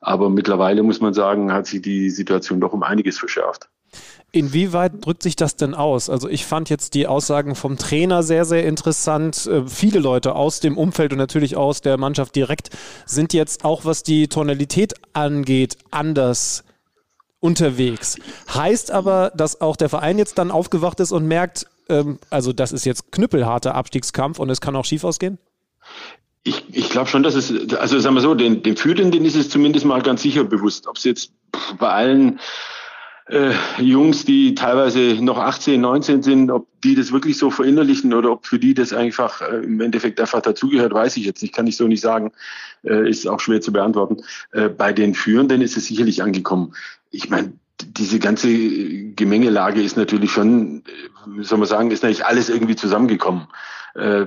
Aber 0.00 0.30
mittlerweile 0.30 0.82
muss 0.82 1.00
man 1.00 1.14
sagen, 1.14 1.52
hat 1.52 1.66
sich 1.66 1.80
die 1.80 2.10
Situation 2.10 2.60
doch 2.60 2.72
um 2.72 2.82
einiges 2.82 3.18
verschärft. 3.18 3.68
Inwieweit 4.32 5.04
drückt 5.04 5.24
sich 5.24 5.34
das 5.34 5.56
denn 5.56 5.74
aus? 5.74 6.08
Also 6.08 6.28
ich 6.28 6.46
fand 6.46 6.70
jetzt 6.70 6.94
die 6.94 7.08
Aussagen 7.08 7.56
vom 7.56 7.76
Trainer 7.76 8.22
sehr, 8.22 8.44
sehr 8.44 8.64
interessant. 8.64 9.46
Äh, 9.46 9.66
viele 9.66 9.98
Leute 9.98 10.34
aus 10.34 10.60
dem 10.60 10.78
Umfeld 10.78 11.12
und 11.12 11.18
natürlich 11.18 11.56
aus 11.56 11.80
der 11.80 11.98
Mannschaft 11.98 12.36
direkt 12.36 12.70
sind 13.06 13.32
jetzt 13.32 13.64
auch, 13.64 13.84
was 13.84 14.02
die 14.04 14.28
Tonalität 14.28 14.94
angeht, 15.14 15.78
anders 15.90 16.64
unterwegs. 17.40 18.16
Heißt 18.52 18.90
aber, 18.90 19.32
dass 19.34 19.60
auch 19.60 19.76
der 19.76 19.88
Verein 19.88 20.18
jetzt 20.18 20.38
dann 20.38 20.50
aufgewacht 20.50 21.00
ist 21.00 21.12
und 21.12 21.26
merkt, 21.26 21.66
ähm, 21.88 22.18
also 22.30 22.52
das 22.52 22.72
ist 22.72 22.84
jetzt 22.84 23.10
knüppelharter 23.12 23.74
Abstiegskampf 23.74 24.38
und 24.38 24.50
es 24.50 24.60
kann 24.60 24.76
auch 24.76 24.84
schief 24.84 25.04
ausgehen? 25.04 25.38
Ich, 26.42 26.64
ich 26.72 26.88
glaube 26.88 27.08
schon, 27.08 27.22
dass 27.22 27.34
es, 27.34 27.74
also 27.74 27.98
sagen 27.98 28.14
wir 28.14 28.22
so, 28.22 28.34
den, 28.34 28.62
den 28.62 28.76
Führenden 28.76 29.24
ist 29.24 29.36
es 29.36 29.50
zumindest 29.50 29.84
mal 29.84 30.00
ganz 30.00 30.22
sicher 30.22 30.44
bewusst. 30.44 30.86
Ob 30.86 30.96
es 30.96 31.04
jetzt 31.04 31.32
bei 31.78 31.88
allen 31.88 32.40
äh, 33.30 33.52
Jungs, 33.78 34.24
die 34.24 34.54
teilweise 34.54 35.22
noch 35.22 35.38
18, 35.38 35.80
19 35.80 36.22
sind, 36.22 36.50
ob 36.50 36.66
die 36.82 36.94
das 36.94 37.12
wirklich 37.12 37.38
so 37.38 37.50
verinnerlichen 37.50 38.12
oder 38.14 38.32
ob 38.32 38.46
für 38.46 38.58
die 38.58 38.74
das 38.74 38.92
einfach 38.92 39.42
äh, 39.42 39.58
im 39.58 39.80
Endeffekt 39.80 40.18
einfach 40.18 40.40
dazugehört, 40.40 40.92
weiß 40.92 41.16
ich 41.16 41.26
jetzt 41.26 41.42
nicht, 41.42 41.54
kann 41.54 41.66
ich 41.66 41.76
so 41.76 41.86
nicht 41.86 42.00
sagen, 42.00 42.32
äh, 42.84 43.08
ist 43.08 43.28
auch 43.28 43.40
schwer 43.40 43.60
zu 43.60 43.72
beantworten. 43.72 44.22
Äh, 44.52 44.68
bei 44.68 44.92
den 44.92 45.14
Führenden 45.14 45.62
ist 45.62 45.76
es 45.76 45.86
sicherlich 45.86 46.22
angekommen. 46.22 46.74
Ich 47.10 47.28
meine, 47.28 47.52
diese 47.82 48.18
ganze 48.18 48.48
Gemengelage 48.48 49.82
ist 49.82 49.96
natürlich 49.96 50.30
schon, 50.30 50.84
wie 51.26 51.44
soll 51.44 51.58
man 51.58 51.68
sagen, 51.68 51.90
ist 51.90 52.02
natürlich 52.02 52.24
alles 52.24 52.48
irgendwie 52.48 52.76
zusammengekommen. 52.76 53.48
Äh, 53.94 54.26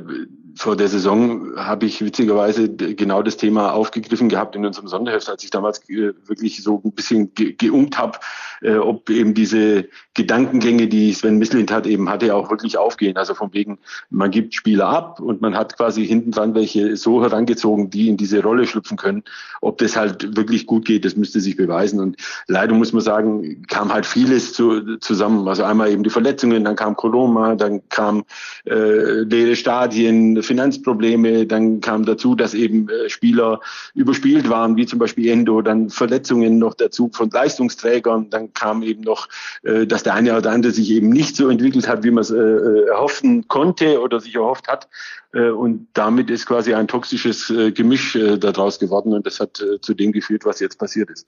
vor 0.55 0.75
der 0.75 0.87
Saison 0.87 1.55
habe 1.55 1.85
ich 1.85 2.03
witzigerweise 2.03 2.69
genau 2.69 3.23
das 3.23 3.37
Thema 3.37 3.71
aufgegriffen 3.73 4.29
gehabt 4.29 4.55
in 4.55 4.65
unserem 4.65 4.87
Sonderheft, 4.87 5.29
als 5.29 5.43
ich 5.43 5.49
damals 5.49 5.87
äh, 5.89 6.13
wirklich 6.25 6.61
so 6.61 6.81
ein 6.83 6.91
bisschen 6.91 7.33
ge 7.33 7.53
geungt 7.53 7.97
habe, 7.97 8.19
äh, 8.63 8.77
ob 8.77 9.09
eben 9.09 9.33
diese 9.33 9.85
Gedankengänge, 10.13 10.87
die 10.87 11.11
Sven 11.13 11.37
Mislint 11.37 11.71
hat, 11.71 11.85
eben 11.85 12.09
hatte, 12.09 12.33
auch 12.35 12.49
wirklich 12.49 12.77
aufgehen. 12.77 13.17
Also 13.17 13.33
von 13.33 13.53
wegen, 13.53 13.79
man 14.09 14.31
gibt 14.31 14.53
Spieler 14.53 14.87
ab 14.87 15.19
und 15.19 15.41
man 15.41 15.55
hat 15.55 15.75
quasi 15.75 16.05
hinten 16.05 16.31
dran 16.31 16.55
welche 16.55 16.95
so 16.95 17.21
herangezogen, 17.21 17.89
die 17.89 18.09
in 18.09 18.17
diese 18.17 18.41
Rolle 18.41 18.65
schlüpfen 18.65 18.97
können. 18.97 19.23
Ob 19.61 19.77
das 19.79 19.95
halt 19.95 20.37
wirklich 20.37 20.65
gut 20.65 20.85
geht, 20.85 21.05
das 21.05 21.15
müsste 21.15 21.41
sich 21.41 21.57
beweisen. 21.57 21.99
Und 21.99 22.17
leider 22.47 22.73
muss 22.73 22.93
man 22.93 23.01
sagen, 23.01 23.63
kam 23.67 23.93
halt 23.93 24.05
vieles 24.05 24.53
zu, 24.53 24.97
zusammen. 24.97 25.47
Also 25.47 25.63
einmal 25.63 25.91
eben 25.91 26.03
die 26.03 26.09
Verletzungen, 26.09 26.63
dann 26.63 26.75
kam 26.75 26.95
Coloma, 26.95 27.55
dann 27.55 27.81
kam 27.89 28.23
äh, 28.65 29.21
leere 29.21 29.55
Stadien, 29.55 30.41
Finanzprobleme, 30.41 31.45
dann 31.45 31.81
kam 31.81 32.05
dazu, 32.05 32.35
dass 32.35 32.53
eben 32.53 32.87
äh, 32.89 33.09
Spieler 33.09 33.59
überspielt 33.93 34.49
waren, 34.49 34.77
wie 34.77 34.85
zum 34.85 34.99
Beispiel 34.99 35.29
Endo, 35.29 35.61
dann 35.61 35.89
Verletzungen 35.89 36.59
noch 36.59 36.75
dazu 36.75 37.09
von 37.13 37.29
Leistungsträgern, 37.29 38.29
dann 38.29 38.52
kam 38.53 38.83
eben 38.83 39.01
noch, 39.01 39.27
äh, 39.63 39.85
dass 39.85 40.03
der 40.03 40.13
eine 40.13 40.37
oder 40.37 40.51
andere 40.51 40.71
sich 40.71 40.89
eben 40.91 41.09
nicht 41.09 41.35
so 41.35 41.49
entwickelt 41.49 41.87
hat, 41.87 42.03
wie 42.03 42.11
man 42.11 42.21
es 42.21 42.31
äh, 42.31 42.85
erhoffen 42.87 43.47
konnte 43.47 44.01
oder 44.01 44.19
sich 44.19 44.35
erhofft 44.35 44.67
hat. 44.67 44.87
Äh, 45.33 45.49
und 45.49 45.87
damit 45.93 46.29
ist 46.29 46.45
quasi 46.45 46.73
ein 46.73 46.87
toxisches 46.87 47.49
äh, 47.49 47.71
Gemisch 47.71 48.15
äh, 48.15 48.37
daraus 48.37 48.79
geworden 48.79 49.13
und 49.13 49.25
das 49.25 49.39
hat 49.39 49.63
zu 49.81 49.93
dem 49.93 50.11
geführt, 50.11 50.45
was 50.45 50.59
jetzt 50.59 50.77
passiert 50.77 51.09
ist. 51.09 51.27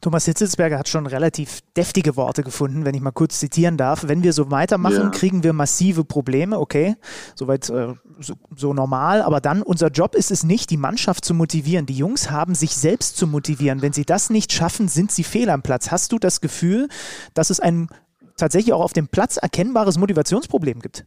Thomas 0.00 0.26
Hitzelsberger 0.26 0.78
hat 0.78 0.88
schon 0.88 1.06
relativ 1.06 1.60
deftige 1.76 2.16
Worte 2.16 2.42
gefunden, 2.42 2.84
wenn 2.84 2.94
ich 2.94 3.00
mal 3.00 3.10
kurz 3.10 3.40
zitieren 3.40 3.76
darf. 3.76 4.06
Wenn 4.06 4.22
wir 4.22 4.32
so 4.32 4.50
weitermachen, 4.50 5.04
ja. 5.04 5.08
kriegen 5.10 5.42
wir 5.42 5.52
massive 5.52 6.04
Probleme, 6.04 6.58
okay, 6.58 6.96
soweit 7.34 7.68
äh, 7.70 7.94
so, 8.20 8.34
so, 8.54 8.74
normal, 8.74 9.22
aber 9.22 9.40
dann 9.40 9.62
unser 9.62 9.88
Job 9.88 10.14
ist 10.14 10.30
es 10.30 10.44
nicht, 10.44 10.70
die 10.70 10.76
Mannschaft 10.76 11.24
zu 11.24 11.34
motivieren. 11.34 11.86
Die 11.86 11.96
Jungs 11.96 12.30
haben 12.30 12.54
sich 12.54 12.76
selbst 12.76 13.16
zu 13.16 13.26
motivieren. 13.26 13.82
Wenn 13.82 13.92
sie 13.92 14.04
das 14.04 14.30
nicht 14.30 14.52
schaffen, 14.52 14.88
sind 14.88 15.10
sie 15.10 15.24
fehl 15.24 15.48
am 15.50 15.62
Platz. 15.62 15.90
Hast 15.90 16.12
du 16.12 16.18
das 16.18 16.40
Gefühl, 16.40 16.88
dass 17.34 17.50
es 17.50 17.60
ein 17.60 17.88
tatsächlich 18.36 18.72
auch 18.72 18.82
auf 18.82 18.92
dem 18.92 19.08
Platz 19.08 19.36
erkennbares 19.36 19.98
Motivationsproblem 19.98 20.80
gibt? 20.80 21.04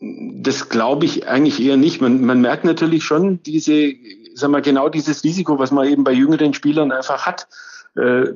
Das 0.00 0.68
glaube 0.68 1.04
ich 1.04 1.28
eigentlich 1.28 1.60
eher 1.60 1.76
nicht. 1.76 2.00
Man, 2.00 2.24
man 2.24 2.40
merkt 2.40 2.64
natürlich 2.64 3.04
schon 3.04 3.42
diese, 3.42 3.92
sag 4.34 4.50
mal, 4.50 4.62
genau 4.62 4.88
dieses 4.88 5.24
Risiko, 5.24 5.58
was 5.58 5.70
man 5.70 5.86
eben 5.86 6.04
bei 6.04 6.12
jüngeren 6.12 6.54
Spielern 6.54 6.92
einfach 6.92 7.26
hat. 7.26 7.48
Äh, 7.96 8.34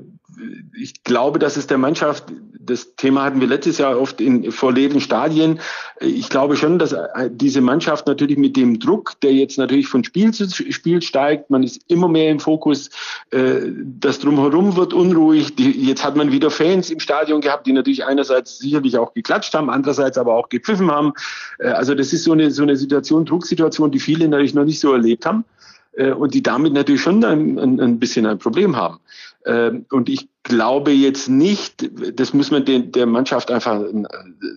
ich 0.76 1.04
glaube, 1.04 1.38
dass 1.38 1.56
es 1.56 1.66
der 1.66 1.78
Mannschaft, 1.78 2.24
das 2.58 2.96
Thema 2.96 3.24
hatten 3.24 3.40
wir 3.40 3.46
letztes 3.46 3.78
Jahr 3.78 4.00
oft 4.00 4.20
in 4.20 4.50
vor 4.50 4.72
leeren 4.72 5.00
Stadien. 5.00 5.60
Ich 6.00 6.28
glaube 6.28 6.56
schon, 6.56 6.78
dass 6.78 6.94
diese 7.30 7.60
Mannschaft 7.60 8.06
natürlich 8.06 8.38
mit 8.38 8.56
dem 8.56 8.80
Druck, 8.80 9.20
der 9.20 9.32
jetzt 9.32 9.58
natürlich 9.58 9.86
von 9.86 10.02
Spiel 10.02 10.32
zu 10.32 10.48
Spiel 10.48 11.02
steigt, 11.02 11.50
man 11.50 11.62
ist 11.62 11.82
immer 11.88 12.08
mehr 12.08 12.30
im 12.30 12.40
Fokus, 12.40 12.90
äh, 13.30 13.60
das 14.00 14.18
drumherum 14.18 14.76
wird 14.76 14.92
unruhig. 14.92 15.52
Jetzt 15.58 16.04
hat 16.04 16.16
man 16.16 16.32
wieder 16.32 16.50
Fans 16.50 16.90
im 16.90 17.00
Stadion 17.00 17.40
gehabt, 17.40 17.66
die 17.66 17.72
natürlich 17.72 18.04
einerseits 18.04 18.58
sicherlich 18.58 18.96
auch 18.98 19.12
geklatscht 19.14 19.54
haben, 19.54 19.70
andererseits 19.70 20.18
aber 20.18 20.34
auch 20.34 20.48
gepfiffen 20.48 20.90
haben. 20.90 21.12
Äh, 21.58 21.68
also 21.68 21.94
das 21.94 22.12
ist 22.12 22.24
so 22.24 22.32
eine, 22.32 22.50
so 22.50 22.62
eine 22.62 22.76
Situation, 22.76 23.24
Drucksituation, 23.24 23.90
die 23.90 24.00
viele 24.00 24.26
natürlich 24.28 24.54
noch 24.54 24.64
nicht 24.64 24.80
so 24.80 24.92
erlebt 24.92 25.26
haben 25.26 25.44
und 26.16 26.34
die 26.34 26.42
damit 26.42 26.72
natürlich 26.72 27.02
schon 27.02 27.24
ein, 27.24 27.56
ein, 27.56 27.80
ein 27.80 28.00
bisschen 28.00 28.26
ein 28.26 28.38
Problem 28.38 28.74
haben. 28.74 28.98
Ähm, 29.46 29.86
und 29.90 30.08
ich 30.08 30.28
glaube 30.42 30.92
jetzt 30.92 31.28
nicht, 31.28 31.90
das 32.18 32.32
muss 32.32 32.50
man 32.50 32.64
den, 32.64 32.92
der 32.92 33.06
Mannschaft 33.06 33.50
einfach 33.50 33.82
äh, 33.82 34.04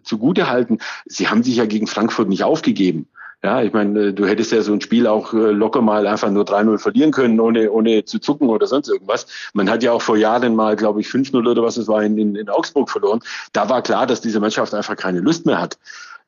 zugute 0.04 0.50
halten. 0.50 0.80
Sie 1.06 1.28
haben 1.28 1.44
sich 1.44 1.56
ja 1.58 1.66
gegen 1.66 1.88
Frankfurt 1.88 2.30
nicht 2.30 2.44
aufgegeben. 2.44 3.08
Ja, 3.44 3.62
ich 3.62 3.72
meine, 3.72 4.08
äh, 4.08 4.14
du 4.14 4.26
hättest 4.26 4.52
ja 4.52 4.62
so 4.62 4.74
ein 4.74 4.82
Spiel 4.82 5.06
auch 5.06 5.32
äh, 5.34 5.52
locker 5.52 5.82
mal 5.82 6.08
einfach 6.08 6.32
nur 6.32 6.44
3-0 6.44 6.80
verlieren 6.80 7.12
können, 7.12 7.40
ohne, 7.40 7.72
ohne 7.72 8.04
zu 8.04 8.20
zucken 8.20 8.50
oder 8.50 8.66
sonst 8.66 8.90
irgendwas. 8.90 9.28
Man 9.54 9.70
hat 9.70 9.84
ja 9.84 9.92
auch 9.92 10.02
vor 10.02 10.18
Jahren 10.18 10.56
mal, 10.56 10.76
glaube 10.76 11.02
ich, 11.02 11.08
5-0 11.08 11.48
oder 11.48 11.62
was 11.62 11.78
es 11.78 11.88
war, 11.88 12.04
in, 12.04 12.18
in, 12.18 12.36
in 12.36 12.50
Augsburg 12.50 12.90
verloren. 12.90 13.20
Da 13.54 13.70
war 13.70 13.84
klar, 13.84 14.08
dass 14.08 14.22
diese 14.22 14.40
Mannschaft 14.40 14.74
einfach 14.74 14.96
keine 14.96 15.20
Lust 15.20 15.46
mehr 15.46 15.62
hat. 15.62 15.78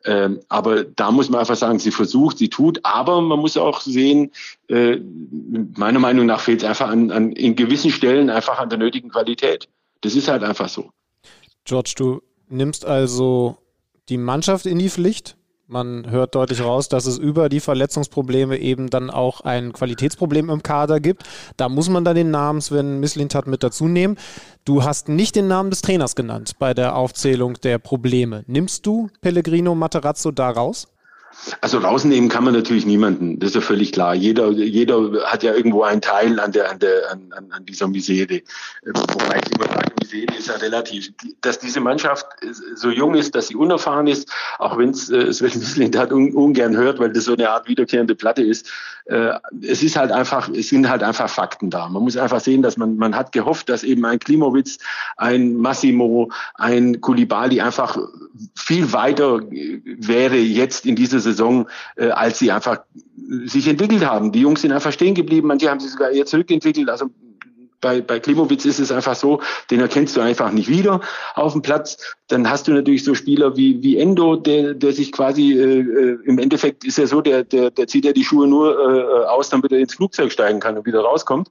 Ähm, 0.05 0.39
aber 0.47 0.85
da 0.85 1.11
muss 1.11 1.29
man 1.29 1.41
einfach 1.41 1.57
sagen, 1.57 1.79
sie 1.79 1.91
versucht, 1.91 2.37
sie 2.37 2.49
tut, 2.49 2.79
aber 2.83 3.21
man 3.21 3.39
muss 3.39 3.57
auch 3.57 3.81
sehen, 3.81 4.31
äh, 4.67 4.97
meiner 5.75 5.99
Meinung 5.99 6.25
nach 6.25 6.39
fehlt 6.39 6.63
es 6.63 6.69
einfach 6.69 6.89
an, 6.89 7.11
an, 7.11 7.33
in 7.33 7.55
gewissen 7.55 7.91
Stellen 7.91 8.29
einfach 8.29 8.59
an 8.59 8.69
der 8.69 8.79
nötigen 8.79 9.09
Qualität. 9.09 9.67
Das 10.01 10.15
ist 10.15 10.29
halt 10.29 10.43
einfach 10.43 10.69
so. 10.69 10.91
George, 11.65 11.93
du 11.97 12.21
nimmst 12.47 12.85
also 12.85 13.57
die 14.07 14.17
Mannschaft 14.17 14.65
in 14.65 14.79
die 14.79 14.89
Pflicht, 14.89 15.35
man 15.69 16.09
hört 16.09 16.35
deutlich 16.35 16.61
raus, 16.61 16.89
dass 16.89 17.05
es 17.05 17.17
über 17.17 17.47
die 17.47 17.59
Verletzungsprobleme 17.59 18.57
eben 18.57 18.89
dann 18.89 19.09
auch 19.09 19.41
ein 19.41 19.71
Qualitätsproblem 19.71 20.49
im 20.49 20.63
Kader 20.63 20.99
gibt. 20.99 21.23
Da 21.57 21.69
muss 21.69 21.89
man 21.89 22.03
dann 22.03 22.15
den 22.15 22.31
Namen 22.31 22.59
Sven 22.59 22.99
Mislintat 22.99 23.47
mit 23.47 23.63
dazu 23.63 23.87
nehmen. 23.87 24.17
Du 24.65 24.83
hast 24.83 25.09
nicht 25.09 25.35
den 25.35 25.47
Namen 25.47 25.69
des 25.69 25.81
Trainers 25.81 26.15
genannt 26.15 26.53
bei 26.57 26.73
der 26.73 26.95
Aufzählung 26.95 27.53
der 27.61 27.77
Probleme. 27.77 28.43
Nimmst 28.47 28.85
du 28.85 29.09
Pellegrino 29.21 29.75
Materazzo 29.75 30.31
da 30.31 30.49
raus? 30.49 30.87
Also 31.61 31.79
rausnehmen 31.79 32.29
kann 32.29 32.43
man 32.43 32.53
natürlich 32.53 32.85
niemanden, 32.85 33.39
das 33.39 33.49
ist 33.49 33.55
ja 33.55 33.61
völlig 33.61 33.91
klar. 33.91 34.13
Jeder, 34.13 34.51
jeder 34.51 35.23
hat 35.25 35.43
ja 35.43 35.53
irgendwo 35.53 35.83
einen 35.83 36.01
Teil 36.01 36.39
an, 36.39 36.51
der, 36.51 36.69
an, 36.69 36.79
der, 36.79 37.11
an, 37.11 37.51
an 37.51 37.65
dieser 37.65 37.87
Misere. 37.87 38.41
Wobei 38.85 39.41
ich 39.43 39.51
immer 39.55 39.67
sage, 39.67 39.93
Misere 39.99 40.37
ist 40.37 40.47
ja 40.47 40.55
relativ. 40.55 41.11
Dass 41.41 41.59
diese 41.59 41.79
Mannschaft 41.79 42.25
so 42.75 42.89
jung 42.89 43.15
ist, 43.15 43.35
dass 43.35 43.47
sie 43.47 43.55
unerfahren 43.55 44.07
ist, 44.07 44.31
auch 44.57 44.77
wenn 44.77 44.89
es 44.89 45.09
äh, 45.09 45.31
Sven 45.33 45.57
Mislint 45.59 45.97
hat 45.97 46.11
un, 46.11 46.33
ungern 46.33 46.75
hört, 46.75 46.99
weil 46.99 47.11
das 47.11 47.25
so 47.25 47.33
eine 47.33 47.49
Art 47.49 47.67
wiederkehrende 47.67 48.15
Platte 48.15 48.43
ist. 48.43 48.69
Äh, 49.05 49.33
es 49.61 49.81
ist 49.81 49.95
halt 49.95 50.11
einfach, 50.11 50.49
es 50.49 50.69
sind 50.69 50.89
halt 50.89 51.03
einfach 51.03 51.29
Fakten 51.29 51.69
da. 51.69 51.89
Man 51.89 52.03
muss 52.03 52.17
einfach 52.17 52.41
sehen, 52.41 52.61
dass 52.61 52.77
man, 52.77 52.97
man 52.97 53.15
hat 53.15 53.31
gehofft, 53.31 53.69
dass 53.69 53.83
eben 53.83 54.05
ein 54.05 54.19
Klimowitz, 54.19 54.77
ein 55.17 55.55
Massimo, 55.55 56.31
ein 56.55 57.01
Kulibali 57.01 57.59
einfach 57.61 57.97
viel 58.55 58.93
weiter 58.93 59.41
wäre 59.49 60.37
jetzt 60.37 60.85
in 60.85 60.95
dieser 60.95 61.19
Saison, 61.31 61.67
äh, 61.95 62.09
als 62.09 62.39
sie 62.39 62.51
einfach 62.51 62.79
sich 63.45 63.67
entwickelt 63.67 64.05
haben. 64.05 64.31
Die 64.31 64.41
Jungs 64.41 64.61
sind 64.61 64.71
einfach 64.71 64.91
stehen 64.91 65.15
geblieben, 65.15 65.47
manche 65.47 65.69
haben 65.69 65.79
sich 65.79 65.91
sogar 65.91 66.11
eher 66.11 66.25
zurückentwickelt. 66.25 66.89
Also 66.89 67.09
bei, 67.81 68.01
bei 68.01 68.19
Klimowitz 68.19 68.65
ist 68.65 68.79
es 68.79 68.91
einfach 68.91 69.15
so, 69.15 69.41
den 69.71 69.79
erkennst 69.79 70.17
du 70.17 70.21
einfach 70.21 70.51
nicht 70.51 70.69
wieder 70.69 71.01
auf 71.35 71.53
dem 71.53 71.61
Platz. 71.61 72.15
Dann 72.27 72.49
hast 72.49 72.67
du 72.67 72.73
natürlich 72.73 73.03
so 73.03 73.15
Spieler 73.15 73.55
wie, 73.55 73.81
wie 73.81 73.97
Endo, 73.97 74.35
der, 74.35 74.73
der 74.73 74.91
sich 74.91 75.11
quasi, 75.11 75.53
äh, 75.53 75.79
äh 75.79 76.17
im 76.25 76.39
Endeffekt 76.39 76.83
ist 76.83 76.99
er 76.99 77.07
so, 77.07 77.21
der, 77.21 77.43
der, 77.43 77.71
der 77.71 77.87
zieht 77.87 78.05
ja 78.05 78.11
die 78.11 78.23
Schuhe 78.23 78.47
nur 78.47 78.77
äh, 78.77 79.27
aus, 79.27 79.49
damit 79.49 79.71
er 79.71 79.79
ins 79.79 79.93
Flugzeug 79.93 80.31
steigen 80.31 80.59
kann 80.59 80.77
und 80.77 80.85
wieder 80.85 81.01
rauskommt. 81.01 81.49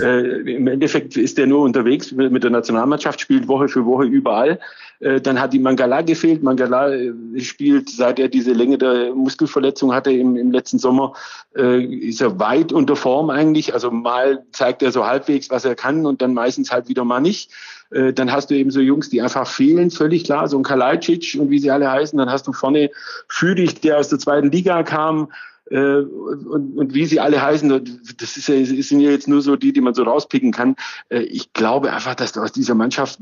Äh, 0.00 0.56
Im 0.56 0.66
Endeffekt 0.66 1.16
ist 1.16 1.38
er 1.38 1.46
nur 1.46 1.60
unterwegs 1.60 2.10
mit 2.10 2.42
der 2.42 2.50
Nationalmannschaft, 2.50 3.20
spielt 3.20 3.46
Woche 3.46 3.68
für 3.68 3.84
Woche 3.86 4.04
überall. 4.04 4.58
Äh, 5.00 5.20
dann 5.20 5.40
hat 5.40 5.52
die 5.52 5.58
Mangala 5.58 6.02
gefehlt. 6.02 6.42
Mangala 6.42 6.92
äh, 6.92 7.12
spielt, 7.38 7.90
seit 7.90 8.18
er 8.18 8.28
diese 8.28 8.52
Länge 8.52 8.78
der 8.78 9.14
Muskelverletzung 9.14 9.92
hatte 9.92 10.10
im, 10.10 10.36
im 10.36 10.50
letzten 10.50 10.78
Sommer, 10.78 11.12
äh, 11.56 11.82
ist 11.82 12.20
er 12.20 12.38
weit 12.40 12.72
unter 12.72 12.96
Form 12.96 13.30
eigentlich. 13.30 13.74
Also 13.74 13.90
mal 13.90 14.44
zeigt 14.52 14.82
er 14.82 14.92
so 14.92 15.06
halbwegs, 15.06 15.50
was 15.50 15.64
er 15.64 15.74
kann 15.74 16.06
und 16.06 16.22
dann 16.22 16.34
meistens 16.34 16.72
halt 16.72 16.88
wieder 16.88 17.04
mal 17.04 17.20
nicht. 17.20 17.50
Dann 17.90 18.30
hast 18.30 18.50
du 18.50 18.54
eben 18.54 18.70
so 18.70 18.80
Jungs, 18.80 19.08
die 19.08 19.22
einfach 19.22 19.46
fehlen, 19.46 19.90
völlig 19.90 20.24
klar, 20.24 20.46
so 20.46 20.58
ein 20.58 20.62
Kalajdzic 20.62 21.38
und 21.40 21.48
wie 21.48 21.58
sie 21.58 21.70
alle 21.70 21.90
heißen. 21.90 22.18
Dann 22.18 22.28
hast 22.28 22.46
du 22.46 22.52
vorne 22.52 22.90
Füdig, 23.28 23.80
der 23.80 23.96
aus 23.96 24.10
der 24.10 24.18
zweiten 24.18 24.50
Liga 24.50 24.82
kam, 24.82 25.32
und, 25.70 26.76
und 26.76 26.92
wie 26.92 27.06
sie 27.06 27.18
alle 27.18 27.40
heißen, 27.40 27.98
das 28.18 28.36
ist 28.36 28.48
ja, 28.48 28.62
sind 28.62 29.00
ja 29.00 29.10
jetzt 29.10 29.26
nur 29.26 29.40
so 29.40 29.56
die, 29.56 29.72
die 29.72 29.80
man 29.80 29.94
so 29.94 30.02
rauspicken 30.02 30.52
kann. 30.52 30.76
Ich 31.08 31.54
glaube 31.54 31.90
einfach, 31.90 32.14
dass 32.14 32.32
du 32.32 32.40
aus 32.40 32.52
dieser 32.52 32.74
Mannschaft 32.74 33.20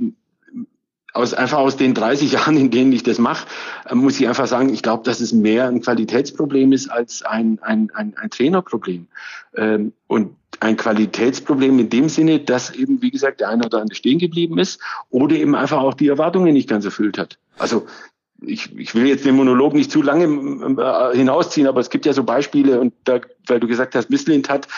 aus, 1.12 1.34
einfach 1.34 1.58
aus 1.58 1.76
den 1.76 1.94
30 1.94 2.32
Jahren, 2.32 2.56
in 2.56 2.70
denen 2.70 2.92
ich 2.92 3.02
das 3.02 3.18
mache, 3.18 3.46
äh, 3.88 3.94
muss 3.94 4.20
ich 4.20 4.28
einfach 4.28 4.46
sagen, 4.46 4.68
ich 4.72 4.82
glaube, 4.82 5.04
dass 5.04 5.20
es 5.20 5.32
mehr 5.32 5.68
ein 5.68 5.80
Qualitätsproblem 5.80 6.72
ist 6.72 6.88
als 6.88 7.22
ein, 7.22 7.58
ein, 7.62 7.90
ein, 7.94 8.14
ein 8.16 8.30
Trainerproblem. 8.30 9.06
Ähm, 9.56 9.92
und 10.06 10.36
ein 10.60 10.76
Qualitätsproblem 10.76 11.78
in 11.78 11.90
dem 11.90 12.08
Sinne, 12.08 12.40
dass 12.40 12.70
eben, 12.70 13.02
wie 13.02 13.10
gesagt, 13.10 13.40
der 13.40 13.48
eine 13.48 13.66
oder 13.66 13.80
andere 13.80 13.96
stehen 13.96 14.18
geblieben 14.18 14.58
ist 14.58 14.80
oder 15.10 15.36
eben 15.36 15.54
einfach 15.54 15.78
auch 15.78 15.94
die 15.94 16.08
Erwartungen 16.08 16.54
nicht 16.54 16.68
ganz 16.68 16.84
erfüllt 16.84 17.18
hat. 17.18 17.38
Also 17.58 17.86
ich, 18.42 18.76
ich 18.78 18.94
will 18.94 19.06
jetzt 19.06 19.24
den 19.24 19.34
Monolog 19.34 19.74
nicht 19.74 19.90
zu 19.90 20.02
lange 20.02 20.24
äh, 20.24 21.16
hinausziehen, 21.16 21.66
aber 21.66 21.80
es 21.80 21.90
gibt 21.90 22.06
ja 22.06 22.12
so 22.12 22.22
Beispiele 22.22 22.80
und 22.80 22.92
da, 23.04 23.20
weil 23.46 23.60
du 23.60 23.66
gesagt 23.66 23.94
hast, 23.94 24.10
Misslint 24.10 24.48
hat 24.48 24.68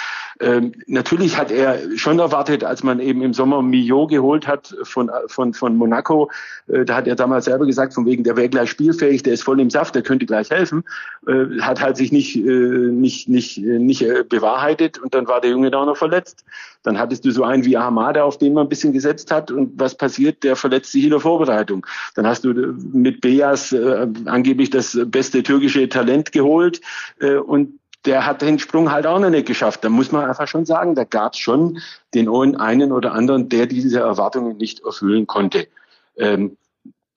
ähm, 0.41 0.73
natürlich 0.87 1.37
hat 1.37 1.51
er 1.51 1.97
schon 1.97 2.19
erwartet, 2.19 2.63
als 2.63 2.83
man 2.83 3.01
eben 3.01 3.23
im 3.23 3.35
Sommer 3.35 3.63
Mio 3.63 4.07
geholt 4.07 4.47
hat 4.47 4.75
von, 4.85 5.11
von, 5.27 5.53
von 5.53 5.77
Monaco, 5.77 6.31
äh, 6.69 6.85
da 6.85 6.97
hat 6.97 7.09
er 7.09 7.17
damals 7.17 7.47
selber 7.47 7.67
gesagt, 7.67 7.95
von 7.95 8.07
wegen, 8.07 8.25
der 8.25 8.37
wäre 8.37 8.49
gleich 8.49 8.71
spielfähig, 8.71 9.23
der 9.23 9.33
ist 9.33 9.43
voll 9.43 9.61
im 9.61 9.71
Saft, 9.71 9.95
der 9.95 10.03
könnte 10.03 10.27
gleich 10.27 10.51
helfen, 10.51 10.85
äh, 11.27 11.61
hat 11.61 11.81
halt 11.81 11.97
sich 11.97 12.13
nicht, 12.13 12.37
äh, 12.37 12.41
nicht, 12.41 13.29
nicht, 13.29 13.59
nicht 13.59 14.03
äh, 14.03 14.25
bewahrheitet 14.29 14.99
und 14.99 15.15
dann 15.15 15.27
war 15.27 15.41
der 15.41 15.51
Junge 15.51 15.71
da 15.71 15.79
auch 15.79 15.87
noch 15.87 15.97
verletzt. 15.97 16.45
Dann 16.85 16.99
hattest 16.99 17.25
du 17.25 17.33
so 17.33 17.43
einen 17.43 17.65
wie 17.65 17.77
Ahmada, 17.77 18.23
auf 18.23 18.39
den 18.39 18.55
man 18.55 18.67
ein 18.67 18.69
bisschen 18.69 18.93
gesetzt 18.93 19.33
hat 19.33 19.51
und 19.51 19.73
was 19.79 19.97
passiert? 19.97 20.45
Der 20.45 20.55
verletzt 20.55 20.93
sich 20.93 21.05
in 21.05 21.11
der 21.11 21.21
Vorbereitung. 21.21 21.85
Dann 22.15 22.27
hast 22.27 22.45
du 22.45 22.51
äh, 22.51 22.75
mit 22.93 23.21
Beas 23.21 23.73
äh, 23.73 24.07
angeblich 24.27 24.71
das 24.71 24.97
beste 25.07 25.43
türkische 25.43 25.89
Talent 25.89 26.31
geholt 26.31 26.81
äh, 27.21 27.35
und 27.35 27.79
der 28.05 28.27
hat 28.27 28.43
den 28.43 28.59
Sprung 28.59 28.91
halt 28.91 29.07
auch 29.07 29.19
noch 29.19 29.31
nicht 29.31 29.47
geschafft. 29.47 29.85
Da 29.85 29.89
muss 29.89 30.13
man 30.13 30.29
einfach 30.29 30.49
schon 30.49 30.65
sagen, 30.65 30.95
da 30.95 31.05
gab 31.05 31.35
es 31.35 31.39
schon 31.39 31.79
den 32.15 32.29
einen 32.57 32.93
oder 32.93 33.13
anderen, 33.13 33.49
der 33.49 33.67
diese 33.67 34.01
Erwartungen 34.01 34.57
nicht 34.57 34.81
erfüllen 34.85 35.27
konnte. 35.27 35.69
Ähm, 36.17 36.57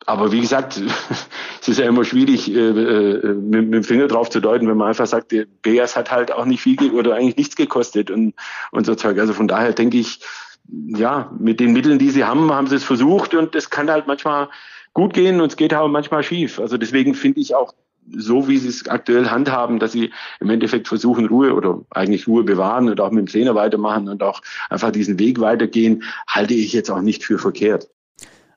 aber 0.06 0.32
wie 0.32 0.42
gesagt, 0.42 0.82
es 1.62 1.68
ist 1.68 1.80
ja 1.80 1.86
immer 1.86 2.04
schwierig, 2.04 2.52
äh, 2.54 2.58
äh, 2.58 3.34
mit, 3.34 3.66
mit, 3.66 3.74
dem 3.74 3.84
Finger 3.84 4.08
drauf 4.08 4.30
zu 4.30 4.40
deuten, 4.40 4.68
wenn 4.68 4.78
man 4.78 4.90
einfach 4.90 5.06
sagt, 5.06 5.32
der 5.32 5.46
Beas 5.62 5.96
hat 5.96 6.12
halt 6.12 6.32
auch 6.32 6.46
nicht 6.46 6.62
viel 6.62 6.92
oder 6.92 7.16
eigentlich 7.16 7.38
nichts 7.38 7.56
gekostet 7.56 8.10
und, 8.10 8.34
und 8.72 8.86
so 8.86 8.96
Zeug. 8.96 9.20
Also 9.20 9.34
von 9.34 9.48
daher 9.48 9.74
denke 9.74 9.98
ich, 9.98 10.22
ja, 10.68 11.32
mit 11.40 11.60
den 11.60 11.74
Mitteln, 11.74 12.00
die 12.00 12.10
sie 12.10 12.24
haben, 12.24 12.52
haben 12.52 12.68
sie 12.68 12.76
es 12.76 12.84
versucht 12.84 13.34
und 13.34 13.56
es 13.56 13.70
kann 13.70 13.90
halt 13.90 14.08
manchmal 14.08 14.50
gut 14.94 15.14
gehen 15.14 15.42
und 15.42 15.52
es 15.52 15.58
geht 15.58 15.74
aber 15.74 15.88
manchmal 15.88 16.24
schief. 16.24 16.60
Also 16.60 16.78
deswegen 16.78 17.14
finde 17.14 17.40
ich 17.40 17.56
auch 17.56 17.74
so 18.16 18.48
wie 18.48 18.58
sie 18.58 18.70
es 18.70 18.88
aktuell 18.88 19.30
handhaben, 19.30 19.80
dass 19.80 19.92
sie 19.92 20.12
im 20.40 20.50
Endeffekt 20.50 20.88
versuchen, 20.88 21.26
Ruhe 21.26 21.54
oder 21.54 21.82
eigentlich 21.90 22.28
Ruhe 22.28 22.44
bewahren 22.44 22.90
und 22.90 23.00
auch 23.00 23.12
mit 23.12 23.28
dem 23.28 23.32
Trainer 23.32 23.56
weitermachen 23.56 24.08
und 24.08 24.24
auch 24.24 24.42
einfach 24.70 24.92
diesen 24.92 25.20
Weg 25.20 25.40
weitergehen, 25.40 26.04
halte 26.28 26.54
ich 26.54 26.74
jetzt 26.74 26.90
auch 26.90 27.02
nicht 27.02 27.24
für 27.24 27.40
verkehrt. 27.40 27.90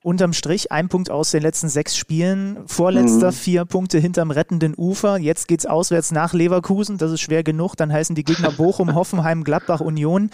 unterm 0.02 0.34
Strich 0.34 0.70
ein 0.70 0.88
Punkt 0.88 1.10
aus 1.10 1.30
den 1.30 1.42
letzten 1.42 1.70
sechs 1.70 1.96
Spielen, 1.96 2.58
vorletzter 2.66 3.28
mhm. 3.28 3.34
vier 3.34 3.64
Punkte 3.64 3.98
hinterm 3.98 4.30
rettenden 4.30 4.74
Ufer. 4.76 5.16
Jetzt 5.16 5.48
geht 5.48 5.60
es 5.60 5.66
auswärts 5.66 6.12
nach 6.12 6.34
Leverkusen, 6.34 6.98
das 6.98 7.10
ist 7.10 7.22
schwer 7.22 7.42
genug. 7.42 7.74
Dann 7.76 7.90
heißen 7.90 8.14
die 8.14 8.24
Gegner 8.24 8.50
Bochum, 8.52 8.94
Hoffenheim, 8.94 9.44
Gladbach, 9.44 9.80
Union. 9.80 10.30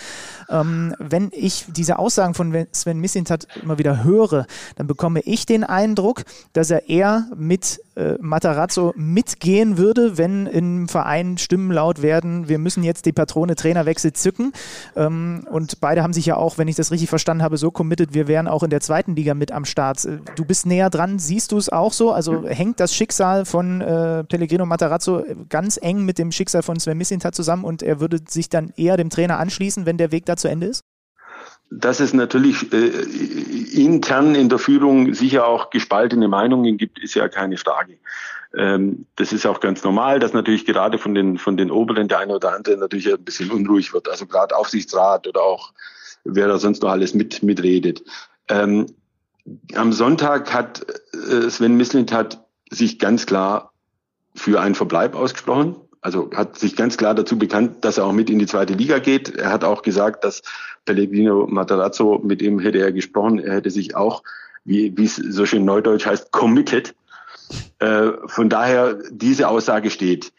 Ähm, 0.48 0.97
wenn 0.98 1.30
ich 1.32 1.66
diese 1.68 2.01
Aussagen 2.01 2.34
von 2.34 2.66
Sven 2.72 2.98
Missintat 2.98 3.47
immer 3.62 3.78
wieder 3.78 4.02
höre, 4.02 4.47
dann 4.74 4.88
bekomme 4.88 5.20
ich 5.20 5.47
den 5.47 5.62
Eindruck, 5.62 6.24
dass 6.52 6.70
er 6.70 6.88
eher 6.88 7.28
mit 7.36 7.80
äh, 8.01 8.18
Matarazzo 8.20 8.93
mitgehen 8.97 9.78
würde, 9.78 10.16
wenn 10.16 10.47
im 10.47 10.89
Verein 10.89 11.39
Stimmen 11.39 11.70
laut 11.70 12.02
werden, 12.02 12.48
wir 12.48 12.59
müssen 12.59 12.82
jetzt 12.82 13.06
die 13.06 13.12
Patrone 13.12 13.55
Trainerwechsel 13.55 14.12
zücken. 14.12 14.52
Ähm, 14.97 15.47
und 15.51 15.81
beide 15.81 16.02
haben 16.02 16.12
sich 16.12 16.27
ja 16.27 16.36
auch, 16.36 16.59
wenn 16.59 16.68
ich 16.68 16.77
das 16.77 16.90
richtig 16.90 17.09
verstanden 17.09 17.43
habe, 17.43 17.56
so 17.56 17.70
committed, 17.70 18.14
wir 18.14 18.27
wären 18.27 18.48
auch 18.48 18.62
in 18.62 18.70
der 18.70 18.81
zweiten 18.81 19.14
Liga 19.14 19.35
mit 19.35 19.52
am 19.52 19.64
Start. 19.64 20.05
Äh, 20.05 20.18
du 20.35 20.44
bist 20.44 20.66
näher 20.66 20.90
dran, 20.90 21.18
siehst 21.18 21.52
du 21.52 21.59
es 21.59 21.68
auch 21.68 21.93
so? 21.93 22.12
Also 22.12 22.47
hängt 22.47 22.81
das 22.81 22.94
Schicksal 22.94 23.44
von 23.44 23.81
äh, 23.81 24.24
Pellegrino 24.24 24.66
Matarazzo 24.66 25.22
ganz 25.48 25.78
eng 25.81 26.05
mit 26.05 26.18
dem 26.18 26.32
Schicksal 26.32 26.62
von 26.62 26.81
Sven 26.81 26.98
Missintat 26.98 27.35
zusammen 27.35 27.64
und 27.64 27.82
er 27.82 28.01
würde 28.01 28.18
sich 28.28 28.48
dann 28.48 28.72
eher 28.77 28.97
dem 28.97 29.10
Trainer 29.10 29.39
anschließen, 29.39 29.86
wenn 29.86 29.98
der 29.98 30.12
Weg 30.12 30.27
da 30.27 30.36
zu 30.36 30.48
Ende 30.48 30.66
ist? 30.68 30.85
Dass 31.70 32.01
es 32.01 32.12
natürlich 32.12 32.72
äh, 32.72 32.88
intern 33.72 34.34
in 34.34 34.48
der 34.48 34.59
Führung 34.59 35.14
sicher 35.14 35.47
auch 35.47 35.70
gespaltene 35.70 36.26
Meinungen 36.26 36.76
gibt, 36.76 36.98
ist 36.98 37.14
ja 37.14 37.28
keine 37.28 37.56
Frage. 37.56 37.98
Ähm, 38.56 39.06
das 39.16 39.32
ist 39.32 39.47
auch 39.47 39.60
ganz 39.60 39.84
normal, 39.84 40.18
dass 40.18 40.32
natürlich 40.32 40.66
gerade 40.66 40.98
von 40.98 41.14
den, 41.14 41.38
von 41.38 41.56
den 41.56 41.70
Oberen 41.70 42.09
der 42.09 42.18
eine 42.18 42.34
oder 42.34 42.55
andere 42.55 42.76
natürlich 42.76 43.12
ein 43.12 43.22
bisschen 43.22 43.51
unruhig 43.51 43.92
wird. 43.92 44.09
Also 44.09 44.26
gerade 44.26 44.56
Aufsichtsrat 44.56 45.28
oder 45.28 45.42
auch 45.42 45.72
wer 46.24 46.48
da 46.48 46.59
sonst 46.59 46.82
noch 46.82 46.90
alles 46.90 47.14
mit, 47.14 47.42
mitredet. 47.42 48.02
Ähm, 48.48 48.86
am 49.74 49.92
Sonntag 49.92 50.52
hat 50.52 50.84
äh, 51.12 51.48
Sven 51.48 51.76
Mislint 51.76 52.12
hat 52.12 52.44
sich 52.70 52.98
ganz 52.98 53.26
klar 53.26 53.72
für 54.34 54.60
einen 54.60 54.74
Verbleib 54.74 55.14
ausgesprochen. 55.14 55.76
Also 56.02 56.31
hat 56.35 56.59
sich 56.59 56.77
ganz 56.77 56.97
klar 56.97 57.14
dazu 57.14 57.39
bekannt, 57.39 57.85
dass 57.85 57.98
er 57.98 58.06
auch 58.06 58.12
mit 58.12 58.31
in 58.31 58.39
die 58.39 58.47
zweite 58.47 58.72
Liga 58.72 58.98
geht. 58.98 59.36
Er 59.36 59.51
hat 59.51 59.64
auch 59.64 59.82
gesagt, 59.82 60.24
dass 60.24 60.43
Pellegrino 60.86 61.47
Matarazzo, 61.47 62.20
mit 62.24 62.40
ihm 62.40 62.59
hätte 62.59 62.78
er 62.78 62.93
gesprochen, 62.93 63.39
er 63.39 63.56
hätte 63.56 63.70
sich 63.70 63.94
auch, 63.97 64.22
wie, 64.64 64.97
wie 64.97 65.05
es 65.05 65.16
so 65.16 65.44
schön 65.44 65.64
neudeutsch 65.64 66.06
heißt, 66.06 66.32
committed. 66.32 66.94
Äh, 67.81 68.12
von 68.27 68.48
daher, 68.48 68.98
diese 69.10 69.48
Aussage 69.48 69.90
steht. 69.90 70.32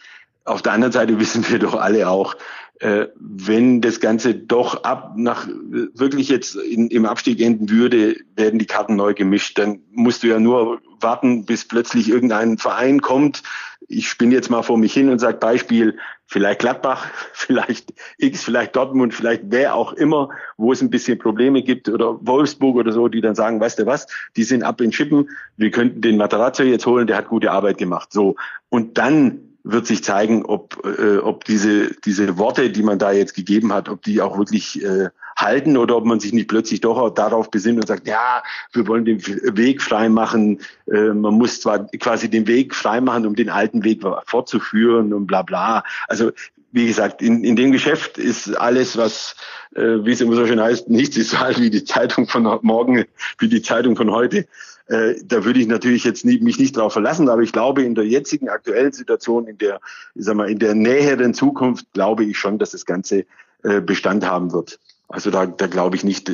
Auf 0.45 0.63
der 0.63 0.73
anderen 0.73 0.91
Seite 0.91 1.19
wissen 1.19 1.47
wir 1.47 1.59
doch 1.59 1.75
alle 1.75 2.09
auch, 2.09 2.35
äh, 2.79 3.09
wenn 3.15 3.81
das 3.81 3.99
Ganze 3.99 4.33
doch 4.33 4.83
ab 4.83 5.13
nach 5.15 5.47
wirklich 5.47 6.29
jetzt 6.29 6.55
in, 6.55 6.88
im 6.88 7.05
Abstieg 7.05 7.39
enden 7.39 7.69
würde, 7.69 8.15
werden 8.35 8.57
die 8.57 8.65
Karten 8.65 8.95
neu 8.95 9.13
gemischt. 9.13 9.59
Dann 9.59 9.81
musst 9.91 10.23
du 10.23 10.27
ja 10.27 10.39
nur 10.39 10.81
warten, 10.99 11.45
bis 11.45 11.67
plötzlich 11.67 12.09
irgendein 12.09 12.57
Verein 12.57 13.01
kommt. 13.01 13.43
Ich 13.87 14.07
spinne 14.07 14.33
jetzt 14.33 14.49
mal 14.49 14.61
vor 14.61 14.77
mich 14.77 14.93
hin 14.93 15.09
und 15.09 15.19
sage 15.19 15.37
Beispiel, 15.37 15.97
vielleicht 16.25 16.59
Gladbach, 16.59 17.09
vielleicht 17.33 17.93
X, 18.17 18.43
vielleicht 18.43 18.75
Dortmund, 18.75 19.13
vielleicht 19.13 19.43
wer 19.47 19.75
auch 19.75 19.93
immer, 19.93 20.29
wo 20.57 20.71
es 20.71 20.81
ein 20.81 20.89
bisschen 20.89 21.19
Probleme 21.19 21.61
gibt 21.61 21.89
oder 21.89 22.25
Wolfsburg 22.25 22.77
oder 22.77 22.91
so, 22.91 23.07
die 23.07 23.21
dann 23.21 23.35
sagen, 23.35 23.59
weißt 23.59 23.79
du 23.79 23.85
was, 23.85 24.07
die 24.35 24.43
sind 24.43 24.63
ab 24.63 24.81
in 24.81 24.91
Schippen, 24.91 25.29
wir 25.57 25.71
könnten 25.71 26.01
den 26.01 26.17
Materazzo 26.17 26.63
jetzt 26.63 26.85
holen, 26.85 27.07
der 27.07 27.17
hat 27.17 27.27
gute 27.27 27.51
Arbeit 27.51 27.77
gemacht. 27.77 28.13
So. 28.13 28.35
Und 28.69 28.97
dann 28.97 29.50
wird 29.63 29.88
sich 29.88 30.03
zeigen, 30.03 30.45
ob, 30.45 30.81
äh, 30.85 31.17
ob 31.17 31.45
diese, 31.45 31.91
diese 32.01 32.38
Worte, 32.38 32.69
die 32.71 32.83
man 32.83 32.99
da 32.99 33.11
jetzt 33.11 33.35
gegeben 33.35 33.73
hat, 33.73 33.89
ob 33.89 34.01
die 34.01 34.21
auch 34.21 34.38
wirklich 34.38 34.83
äh, 34.83 35.09
halten 35.35 35.77
oder 35.77 35.97
ob 35.97 36.05
man 36.05 36.19
sich 36.19 36.33
nicht 36.33 36.47
plötzlich 36.47 36.81
doch 36.81 36.97
auch 36.97 37.11
darauf 37.11 37.51
besinnt 37.51 37.79
und 37.79 37.88
sagt, 37.88 38.07
ja, 38.07 38.43
wir 38.73 38.88
wollen 38.88 39.05
den 39.05 39.21
Weg 39.57 39.81
frei 39.81 40.09
machen. 40.09 40.59
Äh, 40.91 41.13
man 41.13 41.35
muss 41.35 41.61
zwar 41.61 41.88
quasi 41.88 42.29
den 42.29 42.47
Weg 42.47 42.75
frei 42.75 43.01
machen, 43.01 43.25
um 43.25 43.35
den 43.35 43.49
alten 43.49 43.83
Weg 43.83 44.01
fortzuführen 44.25 45.13
und 45.13 45.27
bla 45.27 45.41
bla. 45.43 45.83
Also 46.07 46.31
wie 46.71 46.88
gesagt, 46.88 47.21
in, 47.21 47.43
in 47.43 47.55
dem 47.55 47.71
Geschäft 47.71 48.17
ist 48.17 48.55
alles, 48.57 48.97
was, 48.97 49.35
äh, 49.75 50.05
wie 50.05 50.11
es 50.11 50.21
immer 50.21 50.35
so 50.35 50.47
schön 50.47 50.61
heißt, 50.61 50.89
nichts 50.89 51.17
ist 51.17 51.31
so 51.31 51.38
alt 51.38 51.59
wie 51.59 51.69
die 51.69 51.83
Zeitung 51.83 52.27
von 52.27 52.43
morgen, 52.61 53.05
wie 53.39 53.49
die 53.49 53.61
Zeitung 53.61 53.95
von 53.95 54.09
heute. 54.11 54.47
Äh, 54.87 55.15
da 55.23 55.45
würde 55.45 55.59
ich 55.59 55.67
natürlich 55.67 56.03
jetzt 56.03 56.25
nie, 56.25 56.39
mich 56.39 56.59
nicht 56.59 56.77
darauf 56.77 56.93
verlassen, 56.93 57.29
aber 57.29 57.41
ich 57.41 57.51
glaube, 57.51 57.83
in 57.83 57.95
der 57.95 58.05
jetzigen 58.05 58.49
aktuellen 58.49 58.91
Situation, 58.91 59.47
in 59.47 59.57
der, 59.57 59.79
ich 60.15 60.25
sag 60.25 60.35
mal, 60.35 60.49
in 60.49 60.59
der 60.59 60.75
näheren 60.75 61.33
Zukunft, 61.33 61.85
glaube 61.93 62.25
ich 62.25 62.37
schon, 62.37 62.59
dass 62.59 62.71
das 62.71 62.85
Ganze 62.85 63.25
äh, 63.63 63.81
Bestand 63.81 64.25
haben 64.25 64.51
wird. 64.51 64.79
Also 65.11 65.29
da, 65.29 65.45
da 65.45 65.67
glaube 65.67 65.97
ich 65.97 66.03
nicht, 66.03 66.31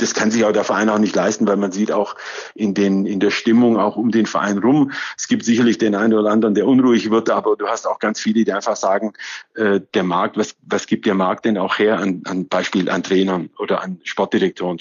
das 0.00 0.12
kann 0.12 0.30
sich 0.30 0.44
auch 0.44 0.52
der 0.52 0.64
Verein 0.64 0.88
auch 0.88 0.98
nicht 0.98 1.14
leisten, 1.14 1.46
weil 1.46 1.56
man 1.56 1.70
sieht 1.70 1.92
auch 1.92 2.16
in, 2.54 2.74
den, 2.74 3.06
in 3.06 3.20
der 3.20 3.30
Stimmung 3.30 3.78
auch 3.78 3.96
um 3.96 4.10
den 4.10 4.26
Verein 4.26 4.58
rum. 4.58 4.90
Es 5.16 5.28
gibt 5.28 5.44
sicherlich 5.44 5.78
den 5.78 5.94
einen 5.94 6.14
oder 6.14 6.30
anderen, 6.30 6.54
der 6.54 6.66
unruhig 6.66 7.10
wird, 7.10 7.30
aber 7.30 7.56
du 7.56 7.68
hast 7.68 7.86
auch 7.86 8.00
ganz 8.00 8.20
viele, 8.20 8.44
die 8.44 8.52
einfach 8.52 8.76
sagen, 8.76 9.12
äh, 9.54 9.80
der 9.94 10.02
Markt, 10.02 10.36
was, 10.36 10.56
was 10.62 10.86
gibt 10.86 11.06
der 11.06 11.14
Markt 11.14 11.44
denn 11.44 11.58
auch 11.58 11.78
her 11.78 11.98
an, 11.98 12.22
an 12.24 12.48
Beispiel 12.48 12.90
an 12.90 13.04
Trainern 13.04 13.50
oder 13.58 13.82
an 13.82 14.00
Sportdirektoren? 14.02 14.78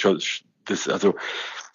Das, 0.65 0.89
also 0.89 1.13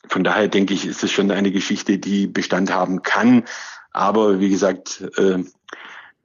von 0.08 0.24
daher 0.24 0.48
denke 0.48 0.74
ich, 0.74 0.86
ist 0.86 1.02
es 1.02 1.12
schon 1.12 1.30
eine 1.30 1.52
Geschichte, 1.52 1.98
die 1.98 2.26
Bestand 2.26 2.72
haben 2.72 3.02
kann. 3.02 3.44
Aber 3.92 4.40
wie 4.40 4.48
gesagt, 4.48 5.02
äh, 5.16 5.38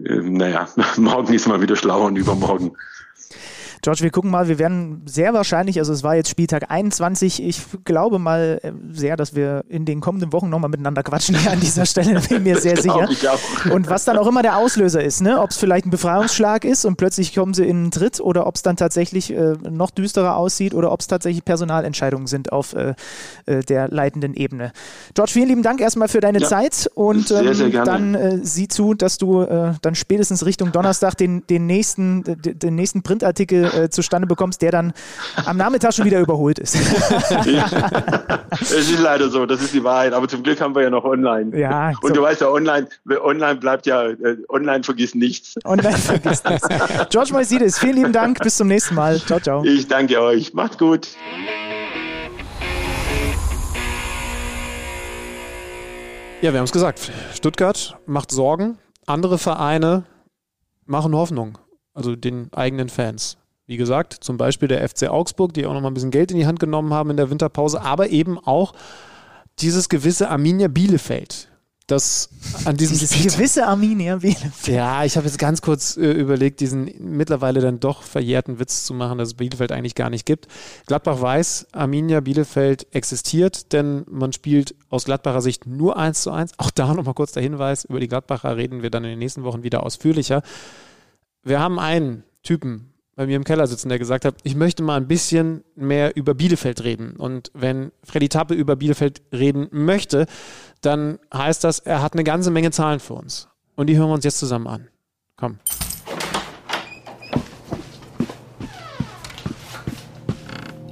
äh, 0.04 0.22
naja, 0.22 0.68
morgen 0.98 1.34
ist 1.34 1.48
mal 1.48 1.62
wieder 1.62 1.76
schlauer 1.76 2.06
und 2.06 2.16
übermorgen. 2.16 2.76
George, 3.82 4.02
wir 4.02 4.10
gucken 4.10 4.32
mal, 4.32 4.48
wir 4.48 4.60
werden 4.60 5.04
sehr 5.06 5.34
wahrscheinlich, 5.34 5.80
also 5.80 5.94
es 5.94 6.04
war 6.04 6.16
jetzt 6.16 6.30
Spieltag 6.30 6.70
21, 6.70 7.44
ich 7.44 7.62
glaube 7.86 8.20
mal 8.20 8.60
äh, 8.64 8.72
sehr, 8.92 9.16
dass 9.18 9.36
wir 9.36 9.64
in 9.70 9.86
den 9.86 10.02
kommenden 10.02 10.34
Wochen 10.34 10.50
nochmal 10.50 10.70
miteinander 10.70 11.04
quatschen 11.04 11.38
hier 11.38 11.52
an 11.52 11.60
dieser 11.60 11.86
Stelle, 11.86 12.20
bin 12.22 12.44
mir 12.44 12.58
sehr 12.62 12.78
sicher. 12.78 13.08
Und 13.72 13.90
was 13.90 14.06
dann 14.06 14.18
auch 14.18 14.28
immer 14.28 14.42
der 14.42 14.58
Auslöser 14.58 15.04
ist, 15.04 15.22
ne? 15.22 15.40
ob 15.40 15.52
es 15.52 15.58
vielleicht 15.58 15.86
ein 15.86 15.90
Befreiungsschlag 15.90 16.66
ist 16.66 16.86
und 16.86 16.98
plötzlich 16.98 17.34
kommen 17.36 17.54
sie 17.54 17.66
in 17.66 17.78
einen 17.78 17.92
Tritt 17.92 18.20
oder 18.20 18.48
ob 18.48 18.56
es 18.56 18.62
dann 18.62 18.76
tatsächlich 18.76 19.32
äh, 19.32 19.54
noch 19.70 19.92
düsterer 19.92 20.36
aussieht 20.38 20.74
oder 20.74 20.92
ob 20.92 21.02
es 21.02 21.08
tatsächlich 21.08 21.46
Personalentscheidungen 21.46 22.28
sind 22.28 22.52
auf 22.52 22.74
äh, 22.74 22.96
äh, 23.46 23.62
der 23.62 23.90
leitenden 23.90 24.34
Ebene. 24.34 24.72
George, 25.14 25.32
vielen 25.34 25.50
lieben 25.50 25.64
Dank 25.64 25.82
erstmal 25.82 26.08
für 26.08 26.20
deine 26.20 26.40
ja, 26.40 26.48
Zeit 26.48 26.90
und 26.96 27.32
ähm, 27.32 27.54
sehr, 27.54 27.56
sehr 27.56 27.84
dann 27.84 28.16
äh, 28.16 28.40
sieh 28.42 28.68
zu, 28.68 28.94
dass 28.94 29.18
du 29.18 29.42
äh, 29.42 29.74
dann 29.82 29.96
spätestens 29.96 30.46
Richtung 30.46 30.72
Donnerstag 30.72 31.16
den, 31.16 31.46
den 31.48 31.66
nächsten, 31.66 32.24
den 32.24 32.76
nächsten 32.76 33.04
Printartikel 33.04 33.67
äh, 33.74 33.90
zustande 33.90 34.28
bekommst, 34.28 34.62
der 34.62 34.72
dann 34.72 34.94
am 35.46 35.58
Nachmittag 35.58 35.94
schon 35.94 36.06
wieder 36.06 36.20
überholt 36.20 36.60
ist. 36.60 36.76
ja. 37.46 37.70
Es 38.60 38.72
ist 38.72 39.00
leider 39.00 39.30
so, 39.30 39.46
das 39.46 39.62
ist 39.62 39.74
die 39.74 39.84
Wahrheit. 39.84 40.14
Aber 40.14 40.28
zum 40.28 40.42
Glück 40.42 40.60
haben 40.62 40.74
wir 40.74 40.82
ja 40.84 40.90
noch 40.90 41.04
online. 41.04 41.58
Ja, 41.58 41.90
Und 42.02 42.10
so. 42.10 42.14
du 42.16 42.22
weißt 42.22 42.42
ja, 42.42 42.50
online, 42.50 42.88
online 43.22 43.56
bleibt 43.56 43.86
ja, 43.86 44.08
äh, 44.08 44.38
online 44.50 44.84
vergisst 44.84 45.16
nichts. 45.16 45.56
Online 45.66 45.98
vergisst 45.98 46.50
nichts. 46.50 46.68
George 47.10 47.34
Moisides, 47.34 47.78
vielen 47.78 47.96
lieben 47.98 48.14
Dank. 48.14 48.40
Bis 48.40 48.58
zum 48.58 48.68
nächsten 48.68 48.96
Mal. 48.96 49.20
Ciao, 49.20 49.40
ciao. 49.40 49.64
Ich 49.64 49.88
danke 49.88 50.20
euch. 50.22 50.54
Macht's 50.54 50.78
gut. 50.78 51.10
Ja, 56.42 56.54
wir 56.54 56.60
haben 56.60 56.66
es 56.66 56.72
gesagt. 56.72 57.12
Stuttgart 57.34 57.98
macht 58.06 58.32
Sorgen. 58.32 58.78
Andere 59.08 59.38
Vereine 59.38 60.04
machen 60.86 61.16
Hoffnung. 61.16 61.58
Also 61.94 62.16
den 62.16 62.54
eigenen 62.54 62.90
Fans. 62.90 63.38
Wie 63.68 63.78
gesagt, 63.78 64.14
zum 64.14 64.38
Beispiel 64.38 64.70
der 64.70 64.88
FC 64.88 65.10
Augsburg, 65.10 65.54
die 65.54 65.66
auch 65.66 65.74
noch 65.74 65.82
mal 65.82 65.90
ein 65.90 65.94
bisschen 65.94 66.12
Geld 66.12 66.32
in 66.32 66.38
die 66.38 66.46
Hand 66.46 66.60
genommen 66.60 66.94
haben 66.94 67.10
in 67.10 67.18
der 67.18 67.30
Winterpause, 67.30 67.82
aber 67.82 68.10
eben 68.10 68.40
auch 68.40 68.74
dieses 69.60 69.90
gewisse 69.90 70.30
Arminia 70.30 70.70
Bielefeld. 70.70 71.50
Das 71.86 72.30
an 72.66 72.76
diesem 72.76 72.98
Dieses 72.98 73.12
gewisse 73.36 73.66
Arminia 73.66 74.18
Bielefeld. 74.18 74.68
Ja, 74.68 75.06
ich 75.06 75.16
habe 75.16 75.26
jetzt 75.26 75.40
ganz 75.40 75.62
kurz 75.62 75.96
äh, 75.96 76.12
überlegt, 76.12 76.60
diesen 76.60 76.92
mittlerweile 77.00 77.62
dann 77.62 77.80
doch 77.80 78.04
verjährten 78.04 78.60
Witz 78.60 78.84
zu 78.84 78.94
machen, 78.94 79.18
dass 79.18 79.30
es 79.30 79.34
Bielefeld 79.36 79.72
eigentlich 79.72 79.96
gar 79.96 80.10
nicht 80.10 80.26
gibt. 80.26 80.48
Gladbach 80.86 81.22
weiß, 81.22 81.68
Arminia 81.72 82.20
Bielefeld 82.20 82.88
existiert, 82.94 83.72
denn 83.72 84.06
man 84.10 84.34
spielt 84.34 84.76
aus 84.90 85.06
Gladbacher 85.06 85.42
Sicht 85.42 85.66
nur 85.66 85.96
1 85.98 86.24
zu 86.24 86.32
1. 86.32 86.52
Auch 86.58 86.72
da 86.72 86.94
nochmal 86.94 87.14
kurz 87.14 87.32
der 87.32 87.44
Hinweis, 87.44 87.86
über 87.86 88.02
die 88.02 88.10
Gladbacher 88.10 88.58
reden 88.58 88.82
wir 88.82 88.90
dann 88.90 89.06
in 89.06 89.12
den 89.12 89.20
nächsten 89.20 89.44
Wochen 89.44 89.64
wieder 89.64 89.84
ausführlicher. 89.84 90.42
Wir 91.44 91.62
haben 91.62 91.80
einen 91.80 92.24
Typen 92.44 92.87
bei 93.18 93.26
mir 93.26 93.36
im 93.36 93.44
Keller 93.44 93.66
sitzen, 93.66 93.90
der 93.90 93.98
gesagt 93.98 94.26
hat, 94.26 94.36
ich 94.44 94.56
möchte 94.56 94.84
mal 94.84 94.96
ein 94.96 95.08
bisschen 95.08 95.64
mehr 95.76 96.16
über 96.16 96.36
Bielefeld 96.36 96.84
reden. 96.84 97.16
Und 97.18 97.50
wenn 97.56 97.92
Freddy 98.04 98.30
Tappe 98.30 98.54
über 98.54 98.76
Bielefeld 98.76 99.24
reden 99.34 99.68
möchte, 99.72 100.28
dann 100.82 101.18
heißt 101.34 101.64
das, 101.64 101.80
er 101.80 102.04
hat 102.04 102.14
eine 102.14 102.24
ganze 102.24 102.52
Menge 102.52 102.70
Zahlen 102.70 103.00
für 103.00 103.16
uns. 103.16 103.50
Und 103.76 103.88
die 103.88 103.98
hören 103.98 104.10
wir 104.10 104.14
uns 104.14 104.24
jetzt 104.24 104.38
zusammen 104.38 104.68
an. 104.68 104.88
Komm. 105.36 105.58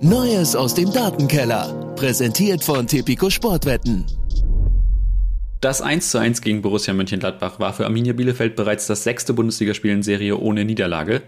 Neues 0.01 0.55
aus 0.55 0.73
dem 0.73 0.91
Datenkeller. 0.91 1.93
Präsentiert 1.95 2.63
von 2.63 2.87
Tipico 2.87 3.29
Sportwetten. 3.29 4.03
Das 5.61 5.81
1 5.81 6.09
zu 6.09 6.17
1 6.17 6.41
gegen 6.41 6.63
Borussia 6.63 6.93
Mönchengladbach 6.95 7.59
war 7.59 7.73
für 7.73 7.85
Arminia 7.85 8.13
Bielefeld 8.13 8.55
bereits 8.55 8.87
das 8.87 9.03
sechste 9.03 9.33
Bundesligaspiel 9.33 9.91
in 9.91 10.01
Serie 10.01 10.37
ohne 10.37 10.65
Niederlage. 10.65 11.21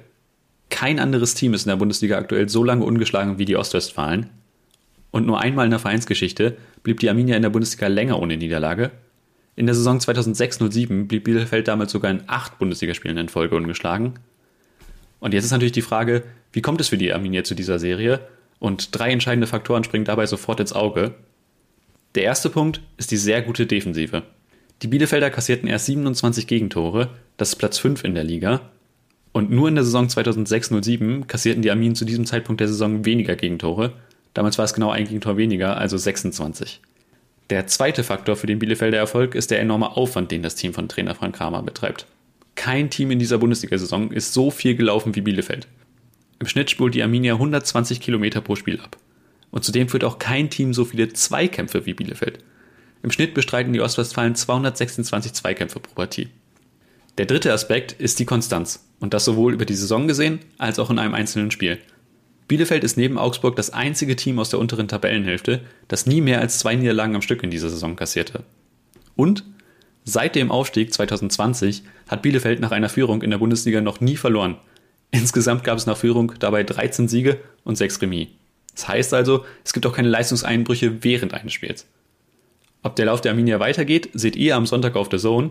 Kein 0.70 1.00
anderes 1.00 1.34
Team 1.34 1.54
ist 1.54 1.66
in 1.66 1.70
der 1.70 1.78
Bundesliga 1.78 2.18
aktuell 2.18 2.50
so 2.50 2.64
lange 2.64 2.86
ungeschlagen 2.86 3.38
wie 3.38 3.46
die 3.46 3.56
Ostwestfalen. 3.56 4.30
Und 5.12 5.26
nur 5.26 5.40
einmal 5.40 5.66
in 5.66 5.72
der 5.72 5.80
Vereinsgeschichte 5.80 6.58
blieb 6.84 7.00
die 7.00 7.10
Arminia 7.10 7.36
in 7.36 7.42
der 7.42 7.50
Bundesliga 7.50 7.88
länger 7.88 8.22
ohne 8.22 8.38
Niederlage. 8.38 8.92
In 9.56 9.66
der 9.66 9.76
Saison 9.76 9.98
2006-07 9.98 11.08
blieb 11.08 11.24
Bielefeld 11.24 11.68
damals 11.68 11.92
sogar 11.92 12.12
in 12.12 12.24
acht 12.28 12.60
Bundesligaspielen 12.60 13.18
in 13.18 13.30
Folge 13.30 13.56
ungeschlagen. 13.56 14.20
Und 15.20 15.34
jetzt 15.34 15.46
ist 15.46 15.52
natürlich 15.52 15.72
die 15.72 15.82
Frage, 15.82 16.24
wie 16.52 16.62
kommt 16.62 16.82
es 16.82 16.90
für 16.90 16.98
die 16.98 17.12
Arminia 17.12 17.44
zu 17.44 17.56
dieser 17.56 17.80
Serie? 17.80 18.20
Und 18.60 18.98
drei 18.98 19.12
entscheidende 19.12 19.48
Faktoren 19.48 19.84
springen 19.84 20.06
dabei 20.06 20.26
sofort 20.26 20.60
ins 20.60 20.74
Auge. 20.74 21.16
Der 22.16 22.24
erste 22.24 22.50
Punkt 22.50 22.82
ist 22.98 23.12
die 23.12 23.18
sehr 23.18 23.42
gute 23.42 23.66
Defensive. 23.66 24.24
Die 24.82 24.88
Bielefelder 24.88 25.32
kassierten 25.32 25.68
erst 25.68 25.88
27 25.88 26.46
Gegentore, 26.46 27.10
das 27.38 27.50
ist 27.50 27.56
Platz 27.56 27.80
5 27.80 28.04
in 28.04 28.14
der 28.14 28.24
Liga. 28.24 28.62
Und 29.38 29.52
nur 29.52 29.68
in 29.68 29.76
der 29.76 29.84
Saison 29.84 30.08
2006-07 30.08 31.26
kassierten 31.28 31.62
die 31.62 31.70
Arminen 31.70 31.94
zu 31.94 32.06
diesem 32.06 32.26
Zeitpunkt 32.26 32.60
der 32.60 32.68
Saison 32.68 33.06
weniger 33.06 33.36
Gegentore. 33.36 33.94
Damals 34.34 34.58
war 34.58 34.66
es 34.66 34.74
genau 34.74 34.90
ein 34.90 35.06
Gegentor 35.06 35.38
weniger, 35.38 35.78
also 35.78 35.96
26. 35.96 36.82
Der 37.52 37.68
zweite 37.68 38.04
Faktor 38.04 38.36
für 38.36 38.48
den 38.48 38.58
Bielefelder 38.58 38.98
Erfolg 38.98 39.36
ist 39.36 39.52
der 39.52 39.60
enorme 39.60 39.96
Aufwand, 39.96 40.32
den 40.32 40.42
das 40.42 40.56
Team 40.56 40.74
von 40.74 40.90
Trainer 40.90 41.14
Frank 41.14 41.36
Kramer 41.36 41.62
betreibt. 41.62 42.08
Kein 42.56 42.90
Team 42.90 43.12
in 43.12 43.20
dieser 43.20 43.38
Bundesliga-Saison 43.38 44.12
ist 44.12 44.34
so 44.34 44.50
viel 44.50 44.76
gelaufen 44.76 45.14
wie 45.14 45.22
Bielefeld. 45.22 45.68
Im 46.40 46.48
Schnitt 46.48 46.72
spult 46.72 46.96
die 46.96 47.04
Arminia 47.04 47.34
120 47.34 48.00
Kilometer 48.02 48.42
pro 48.42 48.56
Spiel 48.56 48.80
ab. 48.80 48.98
Und 49.52 49.64
zudem 49.64 49.88
führt 49.88 50.04
auch 50.04 50.18
kein 50.18 50.50
Team 50.50 50.74
so 50.74 50.84
viele 50.84 51.14
Zweikämpfe 51.14 51.86
wie 51.86 51.94
Bielefeld. 51.94 52.40
Im 53.04 53.12
Schnitt 53.12 53.36
bestreiten 53.36 53.72
die 53.72 53.82
Ostwestfalen 53.82 54.34
226 54.34 55.34
Zweikämpfe 55.34 55.80
pro 55.80 55.94
Partie. 55.94 56.30
Der 57.18 57.26
dritte 57.26 57.52
Aspekt 57.52 57.94
ist 57.94 58.20
die 58.20 58.26
Konstanz. 58.26 58.86
Und 59.00 59.14
das 59.14 59.26
sowohl 59.26 59.54
über 59.54 59.66
die 59.66 59.76
Saison 59.76 60.08
gesehen 60.08 60.40
als 60.58 60.80
auch 60.80 60.90
in 60.90 61.00
einem 61.00 61.14
einzelnen 61.14 61.52
Spiel. 61.52 61.80
Bielefeld 62.48 62.84
ist 62.84 62.98
neben 62.98 63.18
Augsburg 63.18 63.56
das 63.56 63.72
einzige 63.72 64.16
Team 64.16 64.40
aus 64.40 64.50
der 64.50 64.60
unteren 64.60 64.88
Tabellenhälfte, 64.88 65.62
das 65.88 66.06
nie 66.06 66.22
mehr 66.22 66.40
als 66.40 66.60
zwei 66.60 66.76
Niederlagen 66.76 67.16
am 67.16 67.22
Stück 67.22 67.44
in 67.44 67.52
dieser 67.52 67.70
Saison 67.70 67.96
kassierte. 67.96 68.44
Und 69.16 69.44
seit 70.06 70.36
dem 70.36 70.52
Aufstieg 70.52 70.94
2020 70.94 71.84
hat 72.08 72.22
Bielefeld 72.22 72.60
nach 72.60 72.72
einer 72.72 72.90
Führung 72.90 73.22
in 73.22 73.32
der 73.32 73.40
Bundesliga 73.40 73.82
noch 73.82 74.00
nie 74.00 74.16
verloren. 74.16 74.58
Insgesamt 75.12 75.64
gab 75.64 75.78
es 75.78 75.86
nach 75.86 75.98
Führung 75.98 76.34
dabei 76.40 76.64
13 76.64 77.08
Siege 77.08 77.40
und 77.64 77.78
6 77.78 78.02
Remis. 78.02 78.28
Das 78.74 78.88
heißt 78.88 79.14
also, 79.14 79.44
es 79.66 79.74
gibt 79.74 79.86
auch 79.86 79.94
keine 79.94 80.10
Leistungseinbrüche 80.10 81.04
während 81.04 81.34
eines 81.34 81.54
Spiels. 81.54 81.88
Ob 82.84 82.96
der 82.96 83.08
Lauf 83.08 83.22
der 83.22 83.32
Arminia 83.32 83.60
weitergeht, 83.60 84.10
seht 84.14 84.36
ihr 84.36 84.56
am 84.56 84.66
Sonntag 84.66 84.96
auf 84.96 85.10
der 85.10 85.20
Zone. 85.20 85.50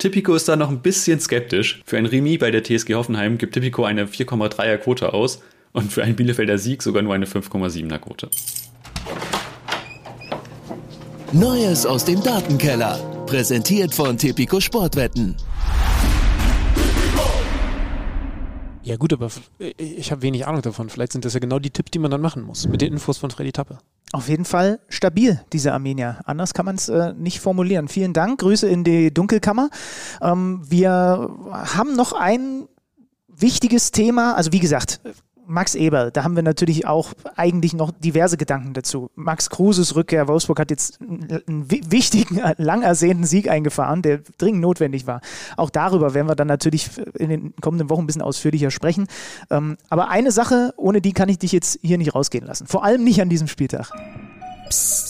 Tipico 0.00 0.34
ist 0.34 0.48
da 0.48 0.56
noch 0.56 0.70
ein 0.70 0.80
bisschen 0.80 1.20
skeptisch. 1.20 1.82
Für 1.84 1.98
ein 1.98 2.06
Remis 2.06 2.38
bei 2.38 2.50
der 2.50 2.64
TSG 2.64 2.94
Hoffenheim 2.94 3.36
gibt 3.36 3.52
Tipico 3.52 3.84
eine 3.84 4.06
4,3er 4.06 4.78
Quote 4.78 5.12
aus 5.12 5.42
und 5.72 5.92
für 5.92 6.02
einen 6.02 6.16
Bielefelder 6.16 6.56
Sieg 6.56 6.82
sogar 6.82 7.02
nur 7.02 7.12
eine 7.12 7.26
5,7er 7.26 7.98
Quote. 7.98 8.30
Neues 11.32 11.84
aus 11.84 12.06
dem 12.06 12.22
Datenkeller. 12.22 12.98
Präsentiert 13.26 13.94
von 13.94 14.16
Tipico 14.16 14.58
Sportwetten. 14.58 15.36
Ja 18.90 18.96
gut, 18.96 19.12
aber 19.12 19.30
ich 19.76 20.10
habe 20.10 20.22
wenig 20.22 20.48
Ahnung 20.48 20.62
davon. 20.62 20.88
Vielleicht 20.88 21.12
sind 21.12 21.24
das 21.24 21.34
ja 21.34 21.38
genau 21.38 21.60
die 21.60 21.70
Tipps, 21.70 21.92
die 21.92 22.00
man 22.00 22.10
dann 22.10 22.20
machen 22.20 22.42
muss. 22.42 22.66
Mit 22.66 22.80
den 22.80 22.92
Infos 22.92 23.18
von 23.18 23.30
Freddy 23.30 23.52
Tappe. 23.52 23.78
Auf 24.10 24.28
jeden 24.28 24.44
Fall 24.44 24.80
stabil, 24.88 25.40
diese 25.52 25.72
Armenier. 25.72 26.18
Anders 26.24 26.54
kann 26.54 26.66
man 26.66 26.74
es 26.74 26.88
äh, 26.88 27.12
nicht 27.12 27.38
formulieren. 27.38 27.86
Vielen 27.86 28.14
Dank. 28.14 28.40
Grüße 28.40 28.68
in 28.68 28.82
die 28.82 29.14
Dunkelkammer. 29.14 29.70
Ähm, 30.20 30.68
wir 30.68 30.90
haben 31.52 31.94
noch 31.94 32.12
ein 32.14 32.66
wichtiges 33.28 33.92
Thema. 33.92 34.34
Also 34.34 34.50
wie 34.52 34.58
gesagt, 34.58 34.98
Max 35.50 35.74
Eberl, 35.74 36.12
da 36.12 36.22
haben 36.22 36.36
wir 36.36 36.44
natürlich 36.44 36.86
auch 36.86 37.12
eigentlich 37.34 37.74
noch 37.74 37.90
diverse 37.90 38.36
Gedanken 38.36 38.72
dazu. 38.72 39.10
Max 39.16 39.50
Kruses 39.50 39.96
Rückkehr, 39.96 40.28
Wolfsburg 40.28 40.60
hat 40.60 40.70
jetzt 40.70 41.00
einen 41.00 41.66
wichtigen, 41.68 42.40
lang 42.56 42.82
ersehnten 42.82 43.24
Sieg 43.24 43.50
eingefahren, 43.50 44.02
der 44.02 44.20
dringend 44.38 44.60
notwendig 44.60 45.08
war. 45.08 45.20
Auch 45.56 45.70
darüber 45.70 46.14
werden 46.14 46.28
wir 46.28 46.36
dann 46.36 46.46
natürlich 46.46 46.88
in 47.18 47.30
den 47.30 47.54
kommenden 47.60 47.90
Wochen 47.90 48.02
ein 48.02 48.06
bisschen 48.06 48.22
ausführlicher 48.22 48.70
sprechen. 48.70 49.08
Ähm, 49.50 49.76
aber 49.88 50.08
eine 50.08 50.30
Sache, 50.30 50.72
ohne 50.76 51.00
die 51.00 51.12
kann 51.12 51.28
ich 51.28 51.38
dich 51.38 51.50
jetzt 51.50 51.80
hier 51.82 51.98
nicht 51.98 52.14
rausgehen 52.14 52.46
lassen. 52.46 52.68
Vor 52.68 52.84
allem 52.84 53.02
nicht 53.02 53.20
an 53.20 53.28
diesem 53.28 53.48
Spieltag. 53.48 53.90
Psst. 54.68 55.09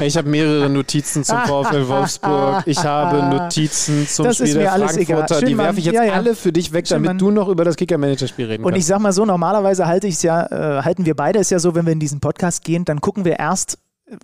Ich 0.00 0.16
habe 0.16 0.28
mehrere 0.28 0.68
Notizen 0.68 1.24
zum 1.24 1.38
VfL 1.38 1.88
Wolfsburg. 1.88 2.62
Ich 2.66 2.78
habe 2.84 3.22
Notizen 3.22 4.06
zum 4.06 4.26
das 4.26 4.36
Spiel 4.36 4.54
der 4.54 4.70
Frankfurter. 4.72 5.42
Die 5.42 5.56
werfe 5.56 5.78
ich 5.78 5.86
jetzt 5.86 5.94
ja, 5.94 6.04
ja. 6.04 6.12
alle 6.12 6.34
für 6.34 6.52
dich 6.52 6.72
weg, 6.72 6.86
Schön, 6.86 7.02
damit 7.02 7.20
du 7.20 7.30
noch 7.30 7.48
über 7.48 7.64
das 7.64 7.76
Kicker-Manager-Spiel 7.76 8.46
reden 8.46 8.64
Und 8.64 8.70
kannst. 8.70 8.74
Und 8.74 8.78
ich 8.78 8.86
sag 8.86 9.00
mal 9.00 9.12
so, 9.12 9.24
normalerweise 9.24 9.86
halte 9.86 10.06
ich 10.06 10.22
ja, 10.22 10.46
äh, 10.78 10.82
halten 10.82 11.06
wir 11.06 11.14
beide 11.14 11.38
es 11.38 11.50
ja 11.50 11.58
so, 11.58 11.74
wenn 11.74 11.86
wir 11.86 11.92
in 11.92 12.00
diesen 12.00 12.20
Podcast 12.20 12.64
gehen, 12.64 12.84
dann 12.84 13.00
gucken 13.00 13.24
wir 13.24 13.38
erst, 13.38 13.78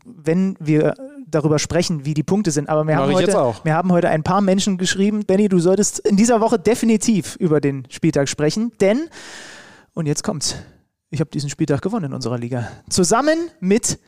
wenn 0.04 0.56
wir 0.60 0.94
darüber 1.26 1.58
sprechen, 1.58 2.04
wie 2.04 2.14
die 2.14 2.22
Punkte 2.22 2.50
sind. 2.50 2.68
Aber 2.68 2.86
wir 2.86 2.96
haben, 2.96 3.12
heute, 3.12 3.54
wir 3.62 3.74
haben 3.74 3.92
heute 3.92 4.08
ein 4.08 4.22
paar 4.22 4.40
Menschen 4.40 4.78
geschrieben, 4.78 5.24
Benny, 5.24 5.48
du 5.48 5.58
solltest 5.58 5.98
in 6.00 6.16
dieser 6.16 6.40
Woche 6.40 6.58
definitiv 6.58 7.36
über 7.36 7.60
den 7.60 7.86
Spieltag 7.90 8.28
sprechen, 8.28 8.72
denn, 8.80 9.08
und 9.94 10.06
jetzt 10.06 10.22
kommt's, 10.22 10.56
ich 11.10 11.20
habe 11.20 11.30
diesen 11.30 11.50
Spieltag 11.50 11.82
gewonnen 11.82 12.06
in 12.06 12.12
unserer 12.12 12.38
Liga. 12.38 12.68
Zusammen 12.88 13.50
mit 13.60 13.98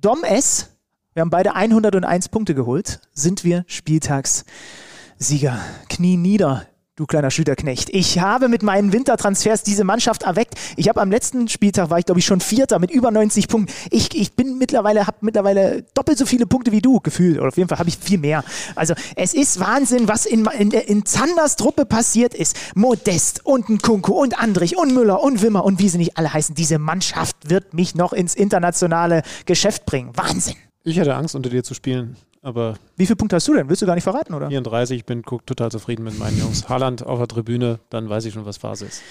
Dom 0.00 0.22
S. 0.22 0.70
Wir 1.12 1.22
haben 1.22 1.30
beide 1.30 1.56
101 1.56 2.28
Punkte 2.28 2.54
geholt. 2.54 3.00
Sind 3.14 3.42
wir 3.42 3.64
Spieltagssieger. 3.66 5.58
Knie 5.88 6.16
nieder, 6.16 6.66
du 6.98 7.06
kleiner 7.06 7.30
Schülerknecht. 7.30 7.90
Ich 7.90 8.18
habe 8.18 8.48
mit 8.48 8.62
meinen 8.62 8.92
Wintertransfers 8.92 9.62
diese 9.62 9.84
Mannschaft 9.84 10.24
erweckt. 10.24 10.54
Ich 10.76 10.88
habe 10.88 11.00
am 11.00 11.10
letzten 11.10 11.48
Spieltag 11.48 11.90
war 11.90 11.98
ich 11.98 12.06
glaube 12.06 12.18
ich 12.18 12.26
schon 12.26 12.40
Vierter 12.40 12.78
mit 12.78 12.90
über 12.90 13.10
90 13.10 13.48
Punkten. 13.48 13.72
Ich, 13.90 14.14
ich 14.14 14.32
bin 14.32 14.58
mittlerweile 14.58 15.06
habe 15.06 15.18
mittlerweile 15.20 15.84
doppelt 15.94 16.18
so 16.18 16.26
viele 16.26 16.46
Punkte 16.46 16.72
wie 16.72 16.82
du 16.82 17.00
gefühlt 17.00 17.38
oder 17.38 17.48
auf 17.48 17.56
jeden 17.56 17.68
Fall 17.68 17.78
habe 17.78 17.88
ich 17.88 17.98
viel 17.98 18.18
mehr. 18.18 18.42
Also 18.74 18.94
es 19.14 19.32
ist 19.32 19.60
Wahnsinn, 19.60 20.08
was 20.08 20.26
in, 20.26 20.46
in, 20.58 20.72
in 20.72 21.06
Zanders 21.06 21.56
Truppe 21.56 21.86
passiert 21.86 22.34
ist. 22.34 22.56
Modest 22.74 23.46
und 23.46 23.68
ein 23.68 23.78
Kunku 23.78 24.12
und 24.12 24.38
Andrich 24.40 24.76
und 24.76 24.92
Müller 24.92 25.22
und 25.22 25.42
Wimmer 25.42 25.64
und 25.64 25.78
wie 25.78 25.88
sie 25.88 25.98
nicht 25.98 26.16
alle 26.16 26.32
heißen. 26.32 26.54
Diese 26.54 26.78
Mannschaft 26.78 27.36
wird 27.48 27.74
mich 27.74 27.94
noch 27.94 28.12
ins 28.12 28.34
internationale 28.34 29.22
Geschäft 29.46 29.86
bringen. 29.86 30.10
Wahnsinn. 30.14 30.56
Ich 30.82 30.98
hatte 30.98 31.14
Angst, 31.14 31.34
unter 31.34 31.50
dir 31.50 31.62
zu 31.62 31.74
spielen. 31.74 32.16
Aber 32.42 32.74
Wie 32.96 33.06
viele 33.06 33.16
Punkte 33.16 33.36
hast 33.36 33.48
du 33.48 33.54
denn? 33.54 33.68
Willst 33.68 33.82
du 33.82 33.86
gar 33.86 33.94
nicht 33.94 34.04
verraten, 34.04 34.34
oder? 34.34 34.48
34, 34.48 34.98
ich 34.98 35.04
bin 35.04 35.22
total 35.22 35.70
zufrieden 35.70 36.04
mit 36.04 36.18
meinen 36.18 36.38
Jungs. 36.38 36.68
Haaland 36.68 37.04
auf 37.04 37.18
der 37.18 37.28
Tribüne, 37.28 37.80
dann 37.90 38.08
weiß 38.08 38.24
ich 38.26 38.34
schon, 38.34 38.46
was 38.46 38.58
Phase 38.58 38.86
ist. 38.86 39.02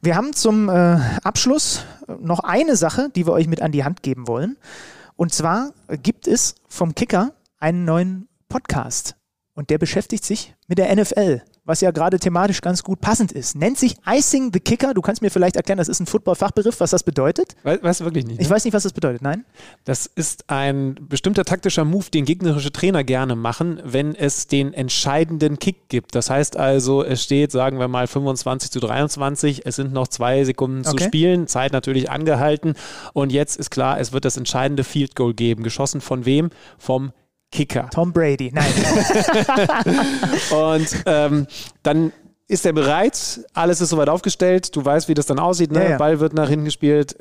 Wir 0.00 0.16
haben 0.16 0.32
zum 0.32 0.68
äh, 0.68 0.98
Abschluss 1.22 1.84
noch 2.20 2.40
eine 2.40 2.76
Sache, 2.76 3.08
die 3.14 3.26
wir 3.26 3.32
euch 3.32 3.46
mit 3.46 3.62
an 3.62 3.72
die 3.72 3.84
Hand 3.84 4.02
geben 4.02 4.26
wollen. 4.26 4.56
Und 5.16 5.32
zwar 5.32 5.72
gibt 6.02 6.26
es 6.26 6.56
vom 6.66 6.94
Kicker 6.94 7.32
einen 7.58 7.84
neuen 7.84 8.28
Podcast. 8.48 9.14
Und 9.54 9.70
der 9.70 9.78
beschäftigt 9.78 10.24
sich 10.24 10.54
mit 10.66 10.78
der 10.78 10.94
NFL 10.94 11.42
was 11.72 11.80
ja 11.80 11.90
gerade 11.90 12.18
thematisch 12.18 12.60
ganz 12.60 12.82
gut 12.82 13.00
passend 13.00 13.32
ist. 13.32 13.56
Nennt 13.56 13.78
sich 13.78 13.94
Icing 14.06 14.50
the 14.52 14.60
Kicker. 14.60 14.92
Du 14.92 15.00
kannst 15.00 15.22
mir 15.22 15.30
vielleicht 15.30 15.56
erklären, 15.56 15.78
das 15.78 15.88
ist 15.88 16.00
ein 16.00 16.06
Football-Fachbegriff, 16.06 16.80
was 16.80 16.90
das 16.90 17.02
bedeutet? 17.02 17.56
Weißt 17.62 18.00
du 18.00 18.04
wirklich 18.04 18.26
nicht? 18.26 18.36
Ne? 18.36 18.42
Ich 18.42 18.50
weiß 18.50 18.66
nicht, 18.66 18.74
was 18.74 18.82
das 18.82 18.92
bedeutet, 18.92 19.22
nein? 19.22 19.46
Das 19.86 20.04
ist 20.04 20.50
ein 20.50 20.96
bestimmter 21.00 21.46
taktischer 21.46 21.86
Move, 21.86 22.10
den 22.12 22.26
gegnerische 22.26 22.72
Trainer 22.72 23.04
gerne 23.04 23.36
machen, 23.36 23.80
wenn 23.84 24.14
es 24.14 24.48
den 24.48 24.74
entscheidenden 24.74 25.58
Kick 25.58 25.88
gibt. 25.88 26.14
Das 26.14 26.28
heißt 26.28 26.58
also, 26.58 27.02
es 27.02 27.22
steht, 27.22 27.52
sagen 27.52 27.78
wir 27.78 27.88
mal, 27.88 28.06
25 28.06 28.70
zu 28.70 28.78
23, 28.78 29.64
es 29.64 29.76
sind 29.76 29.94
noch 29.94 30.08
zwei 30.08 30.44
Sekunden 30.44 30.80
okay. 30.80 30.98
zu 30.98 31.04
spielen, 31.04 31.46
Zeit 31.46 31.72
natürlich 31.72 32.10
angehalten 32.10 32.74
und 33.14 33.32
jetzt 33.32 33.56
ist 33.56 33.70
klar, 33.70 33.98
es 33.98 34.12
wird 34.12 34.26
das 34.26 34.36
entscheidende 34.36 34.84
Field 34.84 35.16
Goal 35.16 35.32
geben. 35.32 35.62
Geschossen 35.62 36.02
von 36.02 36.26
wem? 36.26 36.50
Vom 36.76 37.12
Kicker. 37.52 37.88
Tom 37.90 38.12
Brady, 38.12 38.50
nein. 38.52 38.64
und 40.50 41.02
ähm, 41.06 41.46
dann 41.82 42.12
ist 42.48 42.66
er 42.66 42.72
bereit, 42.72 43.40
alles 43.54 43.80
ist 43.80 43.90
soweit 43.90 44.08
aufgestellt, 44.08 44.74
du 44.74 44.84
weißt, 44.84 45.08
wie 45.08 45.14
das 45.14 45.26
dann 45.26 45.38
aussieht, 45.38 45.70
ne? 45.70 45.84
Ja, 45.84 45.90
ja. 45.90 45.96
Ball 45.98 46.18
wird 46.18 46.32
nach 46.32 46.48
hinten 46.48 46.64
gespielt, 46.64 47.16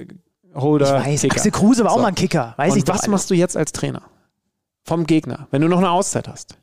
Holder, 0.55 0.99
ich 1.01 1.05
weiß, 1.05 1.21
Kicker. 1.21 1.35
Axel 1.35 1.51
Kruse 1.51 1.83
war 1.83 1.91
so. 1.91 1.97
auch 1.97 2.01
mal 2.01 2.07
ein 2.07 2.15
Kicker, 2.15 2.53
weiß 2.57 2.73
und 2.73 2.79
ich 2.79 2.87
was 2.87 3.07
machst 3.07 3.29
du 3.29 3.35
jetzt 3.35 3.55
als 3.55 3.71
Trainer? 3.71 4.01
Vom 4.83 5.05
Gegner, 5.05 5.47
wenn 5.51 5.61
du 5.61 5.67
noch 5.67 5.77
eine 5.77 5.91
Auszeit 5.91 6.27
hast. 6.27 6.57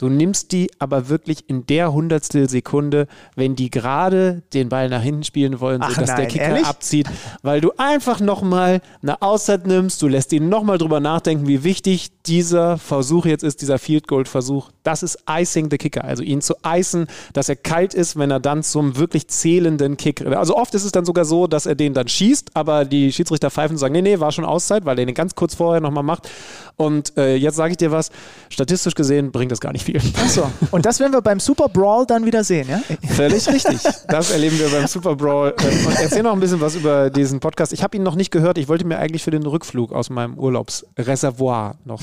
Du 0.00 0.08
nimmst 0.08 0.52
die 0.52 0.70
aber 0.78 1.10
wirklich 1.10 1.44
in 1.46 1.66
der 1.66 1.92
Hundertstel 1.92 2.48
Sekunde, 2.48 3.06
wenn 3.36 3.54
die 3.54 3.68
gerade 3.68 4.40
den 4.54 4.70
Ball 4.70 4.88
nach 4.88 5.02
hinten 5.02 5.24
spielen 5.24 5.60
wollen, 5.60 5.82
sodass 5.82 6.08
nein, 6.08 6.16
der 6.16 6.26
Kicker 6.26 6.44
ehrlich? 6.44 6.64
abzieht, 6.64 7.06
weil 7.42 7.60
du 7.60 7.72
einfach 7.76 8.18
nochmal 8.18 8.80
eine 9.02 9.20
Auszeit 9.20 9.66
nimmst, 9.66 10.00
du 10.00 10.08
lässt 10.08 10.32
ihn 10.32 10.48
nochmal 10.48 10.78
drüber 10.78 11.00
nachdenken, 11.00 11.46
wie 11.46 11.64
wichtig 11.64 12.12
dieser 12.24 12.78
Versuch 12.78 13.26
jetzt 13.26 13.44
ist, 13.44 13.60
dieser 13.60 13.78
Field 13.78 14.08
Goal 14.08 14.24
Versuch. 14.24 14.70
Das 14.84 15.02
ist 15.02 15.18
Icing 15.28 15.68
the 15.70 15.76
Kicker, 15.76 16.02
also 16.02 16.22
ihn 16.22 16.40
zu 16.40 16.54
icen, 16.66 17.06
dass 17.34 17.50
er 17.50 17.56
kalt 17.56 17.92
ist, 17.92 18.18
wenn 18.18 18.30
er 18.30 18.40
dann 18.40 18.62
zum 18.62 18.96
wirklich 18.96 19.28
zählenden 19.28 19.98
Kick. 19.98 20.24
Also 20.26 20.56
oft 20.56 20.74
ist 20.74 20.84
es 20.84 20.92
dann 20.92 21.04
sogar 21.04 21.26
so, 21.26 21.46
dass 21.46 21.66
er 21.66 21.74
den 21.74 21.92
dann 21.92 22.08
schießt, 22.08 22.52
aber 22.54 22.86
die 22.86 23.12
Schiedsrichter 23.12 23.50
pfeifen 23.50 23.74
und 23.74 23.78
sagen, 23.78 23.92
nee, 23.92 24.00
nee, 24.00 24.18
war 24.18 24.32
schon 24.32 24.46
Auszeit, 24.46 24.86
weil 24.86 24.98
er 24.98 25.04
den 25.04 25.14
ganz 25.14 25.34
kurz 25.34 25.54
vorher 25.54 25.82
nochmal 25.82 26.04
macht. 26.04 26.30
Und 26.76 27.18
äh, 27.18 27.34
jetzt 27.34 27.56
sage 27.56 27.72
ich 27.72 27.76
dir 27.76 27.90
was, 27.90 28.10
statistisch 28.48 28.94
gesehen 28.94 29.30
bringt 29.32 29.52
das 29.52 29.60
gar 29.60 29.72
nicht 29.72 29.84
viel 29.84 29.89
spielen. 29.98 30.14
Achso. 30.22 30.50
Und 30.70 30.86
das 30.86 31.00
werden 31.00 31.12
wir 31.12 31.22
beim 31.22 31.40
Super 31.40 31.68
Brawl 31.68 32.06
dann 32.06 32.24
wieder 32.24 32.44
sehen, 32.44 32.68
ja? 32.68 32.80
Völlig 33.14 33.48
richtig. 33.48 33.78
Das 34.08 34.30
erleben 34.30 34.58
wir 34.58 34.68
beim 34.68 34.86
Super 34.86 35.16
Brawl. 35.16 35.54
Ähm, 35.60 35.86
Und 35.86 35.98
erzähl 36.00 36.22
noch 36.22 36.32
ein 36.32 36.40
bisschen 36.40 36.60
was 36.60 36.74
über 36.76 37.10
diesen 37.10 37.40
Podcast. 37.40 37.72
Ich 37.72 37.82
habe 37.82 37.96
ihn 37.96 38.02
noch 38.02 38.14
nicht 38.14 38.30
gehört. 38.30 38.58
Ich 38.58 38.68
wollte 38.68 38.86
mir 38.86 38.98
eigentlich 38.98 39.22
für 39.22 39.30
den 39.30 39.44
Rückflug 39.44 39.92
aus 39.92 40.10
meinem 40.10 40.38
Urlaubsreservoir 40.38 41.76
noch 41.84 42.00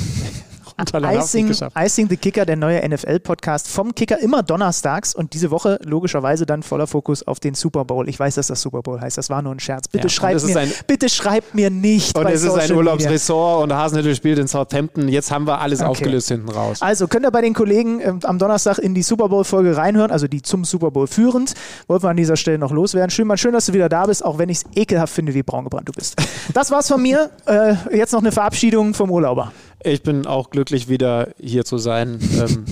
Icing. 0.93 1.53
Icing 1.75 2.07
the 2.09 2.17
Kicker, 2.17 2.45
der 2.45 2.55
neue 2.55 2.87
NFL-Podcast 2.87 3.67
vom 3.67 3.95
Kicker, 3.95 4.19
immer 4.19 4.43
donnerstags 4.43 5.15
und 5.15 5.33
diese 5.33 5.49
Woche 5.51 5.79
logischerweise 5.83 6.45
dann 6.45 6.63
voller 6.63 6.87
Fokus 6.87 7.25
auf 7.25 7.39
den 7.39 7.53
Super 7.55 7.83
Bowl. 7.85 8.07
Ich 8.07 8.19
weiß, 8.19 8.35
dass 8.35 8.47
das 8.47 8.61
Super 8.61 8.81
Bowl 8.81 8.99
heißt, 9.01 9.17
das 9.17 9.29
war 9.29 9.41
nur 9.41 9.53
ein 9.53 9.59
Scherz. 9.59 9.87
Bitte, 9.87 10.03
Ja, 10.07 10.09
schreibt, 10.09 10.43
mir, 10.45 10.57
ein- 10.59 10.71
bitte 10.87 11.09
schreibt 11.09 11.55
mir 11.55 11.69
nicht. 11.69 12.17
Und 12.17 12.23
bei 12.23 12.33
es 12.33 12.43
ist 12.43 12.53
ein. 12.53 12.71
Urlaubsressort 12.71 13.63
und 13.63 13.73
Hasenhüttl 13.73 14.13
spielt 14.15 14.37
in 14.39 14.47
Southampton. 14.47 15.07
Jetzt 15.09 15.31
haben 15.31 15.47
wir 15.47 15.59
alles 15.59 15.79
Okay. 15.81 15.89
aufgelöst 15.89 16.27
hinten 16.27 16.49
raus. 16.49 16.81
Also 16.81 17.07
könnt 17.07 17.25
ihr 17.25 17.31
bei 17.31 17.41
den 17.41 17.53
Kollegen 17.53 17.99
ähm, 18.01 18.19
am 18.23 18.37
Donnerstag 18.37 18.77
in 18.77 18.93
die 18.93 19.03
Super 19.03 19.29
Bowl-Folge 19.29 19.75
reinhören, 19.75 20.11
also 20.11 20.27
die 20.27 20.41
zum 20.41 20.63
Super 20.65 20.91
Bowl 20.91 21.07
führend. 21.07 21.53
Wollten 21.87 22.03
wir 22.05 22.09
an 22.09 22.17
dieser 22.17 22.35
Stelle 22.35 22.57
noch 22.59 22.71
loswerden. 22.71 23.09
Schön, 23.09 23.35
schön, 23.37 23.53
dass 23.53 23.65
du 23.65 23.73
wieder 23.73 23.89
da 23.89 24.05
bist, 24.05 24.23
auch 24.23 24.37
wenn 24.37 24.49
ich 24.49 24.59
es 24.59 24.65
ekelhaft 24.75 25.13
finde, 25.13 25.33
wie 25.33 25.43
braun 25.43 25.63
gebrannt 25.63 25.87
du 25.89 25.93
bist. 25.93 26.15
Das 26.53 26.69
war's 26.71 26.87
von 26.87 27.01
mir. 27.01 27.29
Äh, 27.45 27.75
jetzt 27.95 28.11
noch 28.13 28.19
eine 28.21 28.31
Verabschiedung 28.31 28.93
vom 28.93 29.09
Urlauber. 29.11 29.51
Ich 29.83 30.01
bin 30.01 30.25
auch 30.25 30.49
glücklich, 30.49 30.89
wieder 30.89 31.33
hier 31.39 31.65
zu 31.65 31.77
sein. 31.77 32.19
Ähm, 32.37 32.65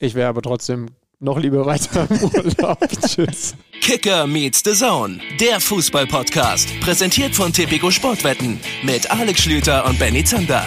ich 0.00 0.14
wäre 0.14 0.28
aber 0.28 0.42
trotzdem 0.42 0.86
noch 1.18 1.38
lieber 1.38 1.66
weiter 1.66 2.06
im 2.08 2.22
Urlaub. 2.22 2.78
Tschüss. 3.06 3.56
Kicker 3.80 4.28
meets 4.28 4.62
the 4.64 4.72
Zone, 4.72 5.18
der 5.40 5.60
Fußball-Podcast. 5.60 6.68
Präsentiert 6.80 7.34
von 7.34 7.52
Tipico 7.52 7.90
Sportwetten 7.90 8.60
mit 8.84 9.10
Alex 9.10 9.40
Schlüter 9.42 9.84
und 9.86 9.98
Benny 9.98 10.22
Zander. 10.22 10.64